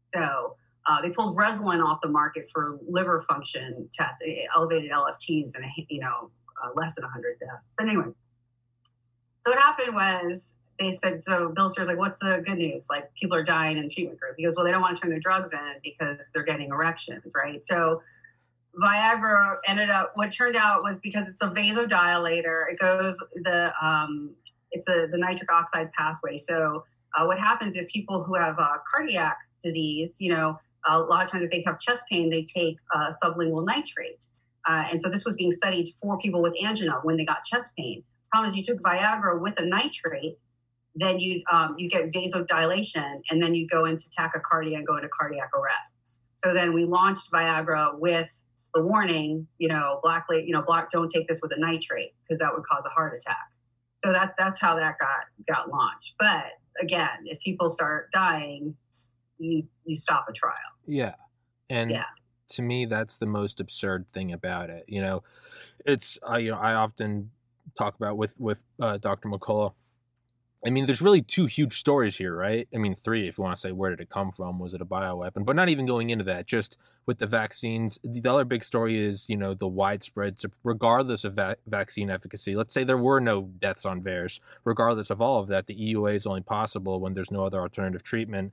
So 0.04 0.56
uh, 0.86 1.02
they 1.02 1.10
pulled 1.10 1.34
Breslin 1.34 1.80
off 1.80 1.98
the 2.02 2.08
market 2.08 2.48
for 2.52 2.78
liver 2.88 3.20
function 3.22 3.88
tests, 3.92 4.22
eh, 4.24 4.46
elevated 4.54 4.92
LFTs, 4.92 5.56
and 5.56 5.64
you 5.88 6.00
know 6.00 6.30
uh, 6.62 6.70
less 6.76 6.94
than 6.94 7.02
100 7.02 7.40
deaths. 7.40 7.74
But 7.76 7.88
anyway, 7.88 8.12
so 9.38 9.50
what 9.50 9.60
happened 9.60 9.94
was 9.94 10.54
they 10.78 10.92
said, 10.92 11.22
so 11.22 11.50
Bill 11.50 11.68
Steere's 11.68 11.88
like, 11.88 11.98
what's 11.98 12.18
the 12.18 12.42
good 12.46 12.58
news? 12.58 12.86
Like 12.88 13.12
people 13.14 13.36
are 13.36 13.42
dying 13.42 13.78
in 13.78 13.88
treatment 13.88 14.20
group. 14.20 14.34
He 14.36 14.44
goes, 14.44 14.54
well, 14.56 14.64
they 14.64 14.70
don't 14.70 14.82
want 14.82 14.96
to 14.96 15.00
turn 15.00 15.10
their 15.10 15.20
drugs 15.20 15.52
in 15.52 15.74
because 15.82 16.30
they're 16.34 16.44
getting 16.44 16.68
erections, 16.70 17.32
right? 17.34 17.64
So 17.64 18.02
Viagra 18.80 19.56
ended 19.66 19.90
up, 19.90 20.12
what 20.14 20.30
turned 20.30 20.56
out 20.56 20.82
was 20.82 20.98
because 21.00 21.28
it's 21.28 21.42
a 21.42 21.48
vasodilator, 21.48 22.64
it 22.70 22.78
goes, 22.78 23.18
the, 23.34 23.72
um, 23.82 24.34
it's 24.70 24.86
a, 24.88 25.08
the 25.10 25.18
nitric 25.18 25.50
oxide 25.50 25.90
pathway. 25.92 26.36
So 26.36 26.84
uh, 27.16 27.24
what 27.24 27.38
happens 27.38 27.76
if 27.76 27.88
people 27.88 28.22
who 28.22 28.34
have 28.34 28.58
uh, 28.58 28.78
cardiac 28.92 29.38
disease, 29.64 30.16
you 30.20 30.34
know, 30.34 30.58
a 30.88 30.98
lot 30.98 31.24
of 31.24 31.30
times 31.30 31.44
if 31.44 31.50
they 31.50 31.62
have 31.66 31.78
chest 31.80 32.04
pain, 32.10 32.30
they 32.30 32.44
take 32.44 32.76
uh, 32.94 33.10
sublingual 33.22 33.64
nitrate. 33.64 34.26
Uh, 34.68 34.84
and 34.90 35.00
so 35.00 35.08
this 35.08 35.24
was 35.24 35.34
being 35.36 35.52
studied 35.52 35.94
for 36.02 36.18
people 36.18 36.42
with 36.42 36.54
angina 36.62 37.00
when 37.02 37.16
they 37.16 37.24
got 37.24 37.44
chest 37.44 37.72
pain 37.76 38.02
problem 38.36 38.50
is 38.50 38.56
you 38.56 38.62
took 38.62 38.82
Viagra 38.82 39.40
with 39.40 39.58
a 39.58 39.64
nitrate, 39.64 40.38
then 40.94 41.18
you 41.18 41.42
um, 41.50 41.74
you 41.78 41.88
get 41.88 42.12
vasodilation, 42.12 43.20
and 43.30 43.42
then 43.42 43.54
you 43.54 43.66
go 43.66 43.84
into 43.84 44.08
tachycardia 44.10 44.76
and 44.76 44.86
go 44.86 44.96
into 44.96 45.08
cardiac 45.08 45.50
arrest. 45.54 46.22
So 46.36 46.52
then 46.52 46.72
we 46.72 46.84
launched 46.84 47.30
Viagra 47.30 47.98
with 47.98 48.28
the 48.76 48.82
warning, 48.82 49.46
you 49.56 49.68
know, 49.68 50.00
black, 50.02 50.26
you 50.30 50.52
know, 50.52 50.60
black, 50.60 50.90
don't 50.90 51.10
take 51.10 51.26
this 51.26 51.40
with 51.42 51.50
a 51.56 51.58
nitrate 51.58 52.12
because 52.22 52.38
that 52.40 52.52
would 52.52 52.62
cause 52.70 52.84
a 52.84 52.90
heart 52.90 53.14
attack. 53.16 53.48
So 53.96 54.12
that 54.12 54.34
that's 54.36 54.60
how 54.60 54.76
that 54.76 54.96
got 54.98 55.24
got 55.48 55.70
launched. 55.70 56.12
But 56.18 56.44
again, 56.80 57.08
if 57.24 57.40
people 57.40 57.70
start 57.70 58.12
dying, 58.12 58.76
you 59.38 59.66
you 59.86 59.94
stop 59.94 60.26
a 60.28 60.32
trial. 60.34 60.54
Yeah. 60.86 61.14
And 61.70 61.90
Yeah. 61.90 62.04
to 62.48 62.62
me 62.62 62.84
that's 62.84 63.16
the 63.16 63.24
most 63.26 63.60
absurd 63.60 64.12
thing 64.12 64.30
about 64.30 64.68
it. 64.68 64.84
You 64.86 65.00
know, 65.00 65.22
it's 65.86 66.18
I 66.26 66.38
you 66.38 66.50
know, 66.50 66.58
I 66.58 66.74
often 66.74 67.30
talk 67.78 67.96
about 67.96 68.18
with 68.18 68.38
with 68.38 68.62
uh, 68.78 68.98
Dr. 68.98 69.30
McCullough. 69.30 69.72
I 70.64 70.70
mean, 70.70 70.86
there's 70.86 71.02
really 71.02 71.22
two 71.22 71.46
huge 71.46 71.78
stories 71.78 72.16
here, 72.16 72.34
right? 72.34 72.66
I 72.74 72.78
mean, 72.78 72.94
three 72.94 73.28
if 73.28 73.38
you 73.38 73.44
want 73.44 73.56
to 73.56 73.60
say 73.60 73.72
where 73.72 73.90
did 73.90 74.00
it 74.00 74.08
come 74.08 74.32
from? 74.32 74.58
Was 74.58 74.74
it 74.74 74.80
a 74.80 74.86
bioweapon? 74.86 75.44
But 75.44 75.54
not 75.54 75.68
even 75.68 75.86
going 75.86 76.10
into 76.10 76.24
that, 76.24 76.46
just 76.46 76.78
with 77.04 77.18
the 77.18 77.26
vaccines. 77.26 77.98
The 78.02 78.28
other 78.28 78.44
big 78.44 78.64
story 78.64 78.98
is, 78.98 79.28
you 79.28 79.36
know, 79.36 79.54
the 79.54 79.68
widespread, 79.68 80.38
regardless 80.64 81.24
of 81.24 81.34
va- 81.34 81.56
vaccine 81.66 82.10
efficacy. 82.10 82.56
Let's 82.56 82.74
say 82.74 82.84
there 82.84 82.98
were 82.98 83.20
no 83.20 83.42
deaths 83.42 83.84
on 83.86 84.02
VAERS. 84.02 84.40
Regardless 84.64 85.10
of 85.10 85.20
all 85.20 85.40
of 85.40 85.48
that, 85.48 85.66
the 85.66 85.74
EUA 85.74 86.14
is 86.14 86.26
only 86.26 86.42
possible 86.42 87.00
when 87.00 87.14
there's 87.14 87.30
no 87.30 87.42
other 87.42 87.60
alternative 87.60 88.02
treatment. 88.02 88.52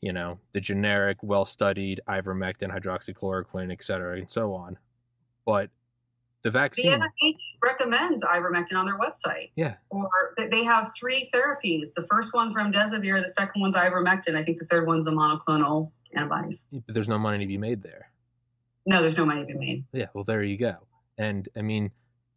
You 0.00 0.12
know, 0.12 0.38
the 0.52 0.60
generic, 0.60 1.18
well 1.22 1.44
studied 1.44 2.00
ivermectin, 2.08 2.76
hydroxychloroquine, 2.76 3.72
et 3.72 3.82
cetera, 3.82 4.18
and 4.18 4.30
so 4.30 4.54
on. 4.54 4.78
But 5.44 5.70
the 6.42 6.50
vaccine. 6.50 6.90
The 6.90 7.10
NIH 7.22 7.36
recommends 7.62 8.24
ivermectin 8.24 8.76
on 8.76 8.86
their 8.86 8.98
website. 8.98 9.50
Yeah. 9.56 9.76
Or 9.90 10.08
they 10.50 10.64
have 10.64 10.90
three 10.98 11.30
therapies. 11.34 11.94
The 11.96 12.06
first 12.10 12.34
one's 12.34 12.54
remdesivir. 12.54 13.22
The 13.22 13.30
second 13.30 13.60
one's 13.60 13.76
ivermectin. 13.76 14.36
I 14.36 14.44
think 14.44 14.58
the 14.58 14.66
third 14.66 14.86
one's 14.86 15.04
the 15.04 15.12
monoclonal 15.12 15.90
antibodies. 16.14 16.64
But 16.72 16.94
there's 16.94 17.08
no 17.08 17.18
money 17.18 17.38
to 17.38 17.46
be 17.46 17.58
made 17.58 17.82
there. 17.82 18.10
No, 18.84 19.00
there's 19.00 19.16
no 19.16 19.24
money 19.24 19.40
to 19.40 19.46
be 19.46 19.54
made. 19.54 19.84
Yeah. 19.92 20.06
Well, 20.14 20.24
there 20.24 20.42
you 20.42 20.56
go. 20.56 20.76
And 21.16 21.48
I 21.56 21.62
mean, 21.62 21.92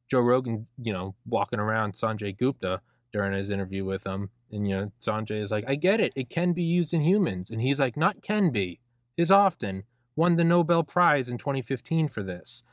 Joe 0.09 0.19
Rogan, 0.19 0.67
you 0.81 0.93
know, 0.93 1.15
walking 1.25 1.59
around 1.59 1.93
Sanjay 1.93 2.37
Gupta 2.37 2.81
during 3.11 3.33
his 3.33 3.49
interview 3.49 3.85
with 3.85 4.05
him, 4.05 4.29
and 4.51 4.67
you 4.67 4.75
know, 4.75 4.91
Sanjay 5.01 5.41
is 5.41 5.49
like, 5.49 5.63
"I 5.67 5.75
get 5.75 5.99
it. 5.99 6.13
It 6.15 6.29
can 6.29 6.53
be 6.53 6.61
used 6.61 6.93
in 6.93 7.01
humans," 7.01 7.49
and 7.49 7.61
he's 7.61 7.79
like, 7.79 7.97
"Not 7.97 8.21
can 8.21 8.51
be, 8.51 8.79
is 9.17 9.31
often." 9.31 9.83
Won 10.17 10.37
the 10.37 10.45
Nobel 10.45 10.81
Prize 10.81 11.27
in 11.27 11.37
2015 11.37 12.07
for 12.07 12.23
this 12.23 12.63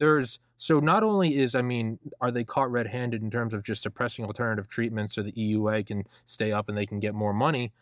there's 0.00 0.40
so 0.62 0.78
not 0.78 1.02
only 1.02 1.38
is 1.38 1.54
I 1.54 1.62
mean, 1.62 1.98
are 2.20 2.30
they 2.30 2.44
caught 2.44 2.70
red-handed 2.70 3.22
in 3.22 3.30
terms 3.30 3.54
of 3.54 3.64
just 3.64 3.80
suppressing 3.80 4.26
alternative 4.26 4.68
treatments 4.68 5.14
so 5.14 5.22
the 5.22 5.32
EUA 5.32 5.86
can 5.86 6.04
stay 6.26 6.52
up 6.52 6.68
and 6.68 6.76
they 6.76 6.84
can 6.84 7.00
get 7.00 7.14
more 7.14 7.32
money? 7.32 7.72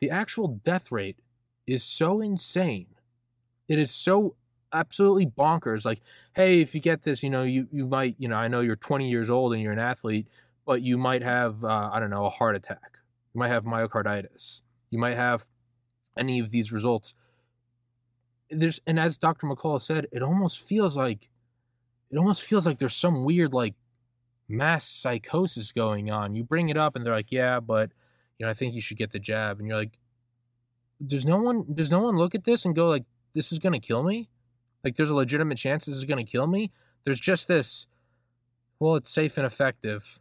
The 0.00 0.08
actual 0.08 0.48
death 0.48 0.90
rate 0.90 1.18
is 1.66 1.84
so 1.84 2.22
insane. 2.22 2.86
It 3.68 3.78
is 3.78 3.90
so 3.90 4.34
absolutely 4.72 5.26
bonkers. 5.26 5.84
Like, 5.84 6.00
hey, 6.34 6.62
if 6.62 6.74
you 6.74 6.80
get 6.80 7.02
this, 7.02 7.22
you 7.22 7.28
know, 7.28 7.42
you 7.42 7.68
you 7.70 7.86
might, 7.86 8.16
you 8.18 8.28
know, 8.28 8.36
I 8.36 8.48
know 8.48 8.60
you're 8.60 8.76
20 8.76 9.10
years 9.10 9.28
old 9.28 9.52
and 9.52 9.62
you're 9.62 9.74
an 9.74 9.78
athlete, 9.78 10.26
but 10.64 10.80
you 10.80 10.96
might 10.96 11.22
have, 11.22 11.64
uh, 11.64 11.90
I 11.92 12.00
don't 12.00 12.08
know, 12.08 12.24
a 12.24 12.30
heart 12.30 12.56
attack. 12.56 13.00
You 13.34 13.40
might 13.40 13.48
have 13.48 13.66
myocarditis. 13.66 14.62
You 14.88 14.98
might 14.98 15.16
have 15.16 15.50
any 16.16 16.38
of 16.38 16.50
these 16.50 16.72
results. 16.72 17.12
There's, 18.48 18.80
and 18.86 18.98
as 18.98 19.18
Dr. 19.18 19.46
McCullough 19.46 19.82
said, 19.82 20.06
it 20.12 20.22
almost 20.22 20.66
feels 20.66 20.96
like 20.96 21.28
it 22.10 22.18
almost 22.18 22.42
feels 22.42 22.66
like 22.66 22.78
there's 22.78 22.96
some 22.96 23.24
weird 23.24 23.52
like 23.52 23.74
mass 24.48 24.88
psychosis 24.88 25.72
going 25.72 26.10
on. 26.10 26.34
You 26.34 26.44
bring 26.44 26.68
it 26.68 26.76
up 26.76 26.96
and 26.96 27.04
they're 27.04 27.14
like, 27.14 27.32
"Yeah, 27.32 27.60
but 27.60 27.90
you 28.38 28.46
know, 28.46 28.50
I 28.50 28.54
think 28.54 28.74
you 28.74 28.80
should 28.80 28.96
get 28.96 29.12
the 29.12 29.18
jab." 29.18 29.58
And 29.58 29.68
you're 29.68 29.78
like, 29.78 29.98
"Does 31.04 31.24
no 31.24 31.38
one 31.38 31.74
does 31.74 31.90
no 31.90 32.00
one 32.00 32.16
look 32.16 32.34
at 32.34 32.44
this 32.44 32.64
and 32.64 32.74
go 32.74 32.88
like, 32.88 33.04
this 33.34 33.52
is 33.52 33.58
going 33.58 33.72
to 33.72 33.78
kill 33.78 34.02
me?" 34.02 34.28
Like 34.84 34.96
there's 34.96 35.10
a 35.10 35.14
legitimate 35.14 35.58
chance 35.58 35.86
this 35.86 35.96
is 35.96 36.04
going 36.04 36.24
to 36.24 36.30
kill 36.30 36.46
me? 36.46 36.72
There's 37.04 37.20
just 37.20 37.48
this 37.48 37.86
well, 38.78 38.96
it's 38.96 39.10
safe 39.10 39.36
and 39.36 39.46
effective. 39.46 40.20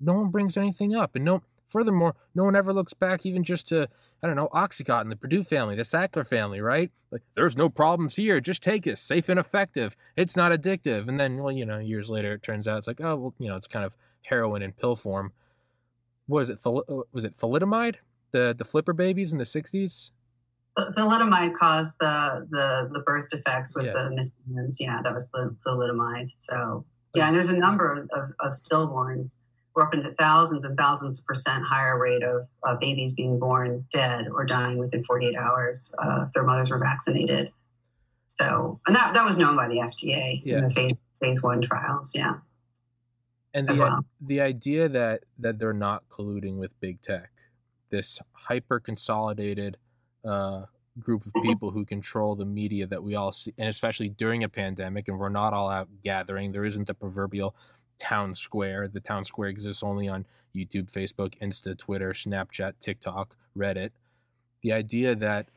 No 0.00 0.14
one 0.14 0.30
brings 0.30 0.56
anything 0.56 0.94
up 0.94 1.16
and 1.16 1.24
no 1.24 1.42
furthermore, 1.66 2.14
no 2.34 2.44
one 2.44 2.56
ever 2.56 2.72
looks 2.72 2.94
back 2.94 3.24
even 3.26 3.44
just 3.44 3.66
to 3.68 3.88
I 4.22 4.26
don't 4.26 4.36
know, 4.36 4.48
Oxycontin, 4.48 5.10
the 5.10 5.16
Purdue 5.16 5.44
family, 5.44 5.76
the 5.76 5.82
Sackler 5.82 6.26
family, 6.26 6.60
right? 6.60 6.90
Like, 7.10 7.22
there's 7.34 7.56
no 7.56 7.68
problems 7.68 8.16
here. 8.16 8.40
Just 8.40 8.62
take 8.62 8.86
it. 8.86 8.96
Safe 8.96 9.28
and 9.28 9.38
effective. 9.38 9.96
It's 10.16 10.36
not 10.36 10.52
addictive. 10.52 11.06
And 11.06 11.20
then, 11.20 11.36
well, 11.36 11.52
you 11.52 11.66
know, 11.66 11.78
years 11.78 12.08
later, 12.08 12.32
it 12.32 12.42
turns 12.42 12.66
out 12.66 12.78
it's 12.78 12.86
like, 12.86 13.00
oh, 13.00 13.16
well, 13.16 13.34
you 13.38 13.48
know, 13.48 13.56
it's 13.56 13.68
kind 13.68 13.84
of 13.84 13.96
heroin 14.22 14.62
in 14.62 14.72
pill 14.72 14.96
form. 14.96 15.32
What 16.26 16.40
is 16.40 16.50
it? 16.50 16.58
Uh, 16.64 16.80
was 17.12 17.24
it 17.24 17.36
thalidomide? 17.36 17.96
The 18.32 18.54
the 18.56 18.64
flipper 18.64 18.92
babies 18.92 19.32
in 19.32 19.38
the 19.38 19.44
60s? 19.44 20.12
Thalidomide 20.76 21.54
caused 21.54 21.96
the, 22.00 22.46
the, 22.50 22.90
the 22.92 23.00
birth 23.00 23.30
defects 23.30 23.74
with 23.74 23.86
yeah. 23.86 23.92
the 23.92 24.10
miscarriages. 24.10 24.78
Yeah, 24.80 25.00
that 25.02 25.14
was 25.14 25.30
the 25.30 25.56
thalidomide. 25.66 26.30
So, 26.36 26.84
yeah, 27.14 27.28
and 27.28 27.34
there's 27.34 27.48
a 27.48 27.56
number 27.56 28.08
of, 28.12 28.30
of 28.40 28.52
stillborns 28.52 29.38
we're 29.76 29.82
up 29.82 29.94
into 29.94 30.10
thousands 30.12 30.64
and 30.64 30.76
thousands 30.76 31.20
of 31.20 31.26
percent 31.26 31.62
higher 31.62 31.98
rate 31.98 32.22
of 32.22 32.48
uh, 32.66 32.74
babies 32.76 33.12
being 33.12 33.38
born 33.38 33.86
dead 33.92 34.26
or 34.32 34.46
dying 34.46 34.78
within 34.78 35.04
48 35.04 35.36
hours 35.36 35.92
uh, 36.02 36.24
if 36.26 36.32
their 36.32 36.44
mothers 36.44 36.70
were 36.70 36.78
vaccinated. 36.78 37.52
So, 38.30 38.80
and 38.86 38.96
that, 38.96 39.12
that 39.12 39.24
was 39.24 39.38
known 39.38 39.54
by 39.54 39.68
the 39.68 39.76
FDA 39.76 40.40
yeah. 40.44 40.58
in 40.58 40.64
the 40.64 40.70
phase, 40.70 40.94
phase 41.20 41.42
one 41.42 41.60
trials. 41.60 42.12
Yeah. 42.14 42.36
And 43.52 43.68
the, 43.68 43.78
well. 43.78 44.04
the 44.20 44.40
idea 44.40 44.88
that, 44.88 45.24
that 45.38 45.58
they're 45.58 45.74
not 45.74 46.08
colluding 46.08 46.56
with 46.56 46.78
big 46.80 47.02
tech, 47.02 47.30
this 47.90 48.18
hyper 48.32 48.80
consolidated 48.80 49.76
uh, 50.24 50.64
group 50.98 51.26
of 51.26 51.32
people 51.42 51.70
who 51.70 51.84
control 51.84 52.34
the 52.34 52.46
media 52.46 52.86
that 52.86 53.02
we 53.02 53.14
all 53.14 53.32
see, 53.32 53.52
and 53.58 53.68
especially 53.68 54.08
during 54.08 54.42
a 54.42 54.48
pandemic, 54.48 55.08
and 55.08 55.18
we're 55.18 55.28
not 55.28 55.52
all 55.52 55.68
out 55.68 55.88
gathering, 56.02 56.52
there 56.52 56.64
isn't 56.64 56.86
the 56.86 56.94
proverbial 56.94 57.54
town 57.98 58.34
square. 58.34 58.88
The 58.88 59.00
town 59.00 59.24
square 59.24 59.48
exists 59.48 59.82
only 59.82 60.08
on 60.08 60.26
YouTube, 60.54 60.90
Facebook, 60.90 61.38
Insta, 61.38 61.76
Twitter, 61.76 62.10
Snapchat, 62.10 62.74
TikTok, 62.80 63.36
Reddit. 63.56 63.90
The 64.62 64.72
idea 64.72 65.14
that 65.14 65.48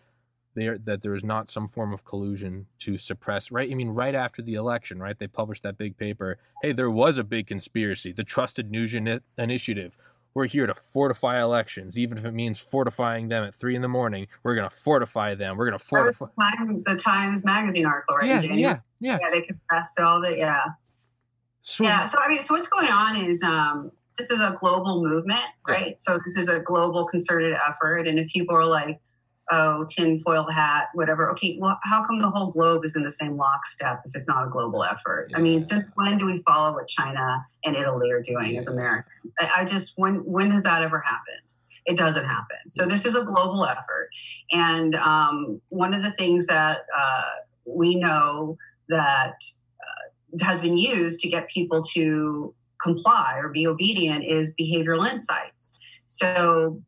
there 0.55 0.77
that 0.77 1.01
there 1.01 1.13
is 1.13 1.23
not 1.23 1.49
some 1.49 1.67
form 1.67 1.93
of 1.93 2.03
collusion 2.03 2.67
to 2.79 2.97
suppress 2.97 3.51
right 3.51 3.71
i 3.71 3.73
mean 3.75 3.89
right 3.89 4.15
after 4.15 4.41
the 4.41 4.55
election 4.55 4.99
right? 4.99 5.17
They 5.17 5.27
published 5.27 5.63
that 5.63 5.77
big 5.77 5.97
paper. 5.97 6.37
Hey 6.61 6.71
there 6.71 6.89
was 6.89 7.17
a 7.17 7.23
big 7.23 7.47
conspiracy 7.47 8.11
the 8.11 8.23
trusted 8.23 8.71
news 8.71 8.93
initiative. 9.37 9.97
We're 10.35 10.45
here 10.45 10.67
to 10.67 10.75
fortify 10.75 11.41
elections. 11.41 11.97
Even 11.97 12.19
if 12.19 12.23
it 12.23 12.33
means 12.33 12.59
fortifying 12.59 13.29
them 13.29 13.43
at 13.43 13.55
three 13.55 13.75
in 13.75 13.81
the 13.81 13.87
morning 13.87 14.27
we're 14.43 14.55
going 14.55 14.69
to 14.69 14.75
fortify 14.75 15.33
them. 15.35 15.57
We're 15.57 15.69
going 15.69 15.79
to 15.79 15.85
fortify 15.85 16.27
the, 16.85 16.95
times 16.95 17.43
magazine 17.45 17.85
article 17.85 18.15
right 18.17 18.27
yeah 18.27 18.41
yeah 18.41 18.79
yeah. 18.99 19.17
Yeah 19.21 19.29
they 19.31 19.41
confessed 19.41 19.99
all 19.99 20.23
it 20.23 20.37
yeah 20.37 20.63
so, 21.61 21.83
yeah. 21.83 22.03
So 22.05 22.19
I 22.19 22.29
mean, 22.29 22.43
so 22.43 22.53
what's 22.53 22.67
going 22.67 22.87
on 22.87 23.15
is 23.15 23.43
um, 23.43 23.91
this 24.17 24.31
is 24.31 24.41
a 24.41 24.51
global 24.51 25.03
movement, 25.03 25.45
right? 25.67 25.87
Yeah. 25.87 25.93
So 25.97 26.19
this 26.23 26.35
is 26.35 26.47
a 26.47 26.59
global 26.59 27.05
concerted 27.05 27.55
effort, 27.67 28.07
and 28.07 28.19
if 28.19 28.27
people 28.29 28.55
are 28.55 28.65
like, 28.65 28.99
"Oh, 29.51 29.85
tinfoil 29.89 30.49
hat, 30.49 30.89
whatever," 30.93 31.31
okay, 31.31 31.57
well, 31.59 31.79
how 31.83 32.03
come 32.03 32.21
the 32.21 32.29
whole 32.29 32.47
globe 32.47 32.85
is 32.85 32.95
in 32.95 33.03
the 33.03 33.11
same 33.11 33.37
lockstep 33.37 34.01
if 34.05 34.15
it's 34.15 34.27
not 34.27 34.47
a 34.47 34.49
global 34.49 34.83
effort? 34.83 35.27
Yeah. 35.29 35.37
I 35.37 35.41
mean, 35.41 35.63
since 35.63 35.89
when 35.95 36.17
do 36.17 36.25
we 36.25 36.41
follow 36.43 36.73
what 36.73 36.87
China 36.87 37.45
and 37.65 37.75
Italy 37.75 38.11
are 38.11 38.21
doing 38.21 38.53
yeah. 38.53 38.59
as 38.59 38.67
Americans? 38.67 39.33
I, 39.39 39.51
I 39.57 39.65
just 39.65 39.93
when 39.97 40.15
when 40.25 40.51
has 40.51 40.63
that 40.63 40.81
ever 40.81 40.99
happened? 40.99 41.53
it 41.85 41.97
doesn't 41.97 42.25
happen. 42.25 42.57
So 42.69 42.85
this 42.85 43.03
is 43.03 43.15
a 43.15 43.23
global 43.23 43.65
effort, 43.65 44.09
and 44.51 44.93
um, 44.95 45.59
one 45.69 45.95
of 45.95 46.03
the 46.03 46.11
things 46.11 46.45
that 46.45 46.81
uh, 46.95 47.23
we 47.65 47.95
know 47.95 48.57
that 48.89 49.33
has 50.41 50.61
been 50.61 50.77
used 50.77 51.19
to 51.21 51.29
get 51.29 51.47
people 51.49 51.81
to 51.81 52.53
comply 52.81 53.35
or 53.37 53.49
be 53.49 53.67
obedient 53.67 54.23
is 54.23 54.53
behavioral 54.59 55.07
insights. 55.07 55.79
So 56.07 56.81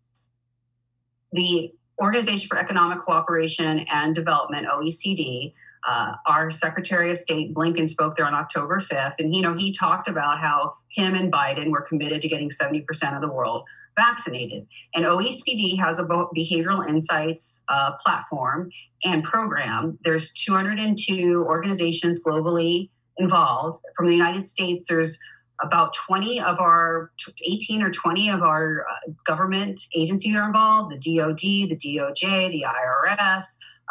the 1.32 1.72
Organization 2.02 2.48
for 2.48 2.58
Economic 2.58 3.06
Cooperation 3.06 3.86
and 3.92 4.16
Development, 4.16 4.68
OECD, 4.68 5.54
uh, 5.88 6.14
our 6.26 6.52
Secretary 6.52 7.12
of 7.12 7.18
State 7.18 7.54
Blinken 7.54 7.88
spoke 7.88 8.16
there 8.16 8.26
on 8.26 8.34
October 8.34 8.80
5th, 8.80 9.16
and 9.20 9.36
you 9.36 9.42
know 9.42 9.56
he 9.56 9.72
talked 9.72 10.08
about 10.08 10.40
how 10.40 10.76
him 10.90 11.16
and 11.16 11.32
Biden 11.32 11.70
were 11.70 11.82
committed 11.82 12.22
to 12.22 12.28
getting 12.28 12.50
70% 12.50 12.84
of 13.16 13.22
the 13.22 13.28
world 13.28 13.64
vaccinated. 13.98 14.68
And 14.96 15.06
OECD 15.06 15.78
has 15.80 16.00
a 16.00 16.04
behavioral 16.04 16.88
insights 16.88 17.62
uh, 17.68 17.92
platform 17.94 18.70
and 19.04 19.24
program. 19.24 20.00
There's 20.04 20.32
202 20.34 21.46
organizations 21.46 22.22
globally 22.24 22.90
involved. 23.18 23.82
From 23.96 24.06
the 24.08 24.14
United 24.14 24.48
States, 24.48 24.86
there's 24.88 25.18
about 25.62 25.94
20 25.94 26.42
of 26.42 26.60
our 26.60 27.12
18 27.48 27.84
or 27.84 27.92
20 27.92 28.30
of 28.30 28.42
our 28.42 28.86
uh, 28.90 29.12
government 29.26 29.80
agencies 29.96 30.36
are 30.36 30.46
involved 30.46 30.92
the 30.92 31.18
DOD, 31.18 31.40
the 31.40 31.78
DOJ, 31.78 32.50
the 32.50 32.66
IRS, 32.68 33.44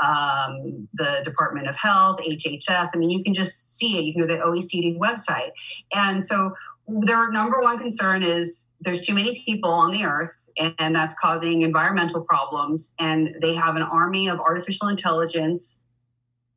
um, 0.03 0.89
the 0.95 1.21
Department 1.25 1.69
of 1.69 1.77
Health, 1.77 2.21
HHS. 2.27 2.89
I 2.95 2.99
mean, 2.99 3.11
you 3.11 3.23
can 3.23 3.35
just 3.35 3.77
see 3.77 3.99
it. 3.99 4.05
You 4.05 4.13
can 4.15 4.23
go 4.23 4.27
to 4.29 4.35
the 4.35 4.43
OECD 4.43 4.99
website. 4.99 5.51
And 5.93 6.23
so 6.23 6.55
their 6.89 7.31
number 7.31 7.61
one 7.61 7.79
concern 7.79 8.23
is 8.23 8.67
there's 8.81 9.03
too 9.03 9.15
many 9.15 9.43
people 9.47 9.71
on 9.71 9.91
the 9.91 10.05
earth 10.05 10.49
and 10.79 10.95
that's 10.95 11.15
causing 11.23 11.63
environmental 11.63 12.21
problems 12.23 12.95
and 12.99 13.37
they 13.41 13.55
have 13.55 13.77
an 13.77 13.83
army 13.83 14.29
of 14.29 14.41
artificial 14.41 14.89
intelligence 14.89 15.81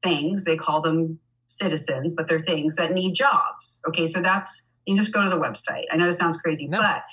things 0.01 0.43
they 0.43 0.57
call 0.57 0.81
them 0.81 1.19
citizens, 1.47 2.13
but 2.13 2.27
they're 2.27 2.39
things 2.39 2.75
that 2.75 2.93
need 2.93 3.13
jobs. 3.13 3.79
Okay, 3.87 4.07
so 4.07 4.21
that's 4.21 4.65
you 4.85 4.95
just 4.95 5.13
go 5.13 5.23
to 5.23 5.29
the 5.29 5.37
website. 5.37 5.85
I 5.91 5.97
know 5.97 6.05
this 6.05 6.17
sounds 6.17 6.37
crazy, 6.37 6.67
no. 6.67 6.79
but 6.79 7.03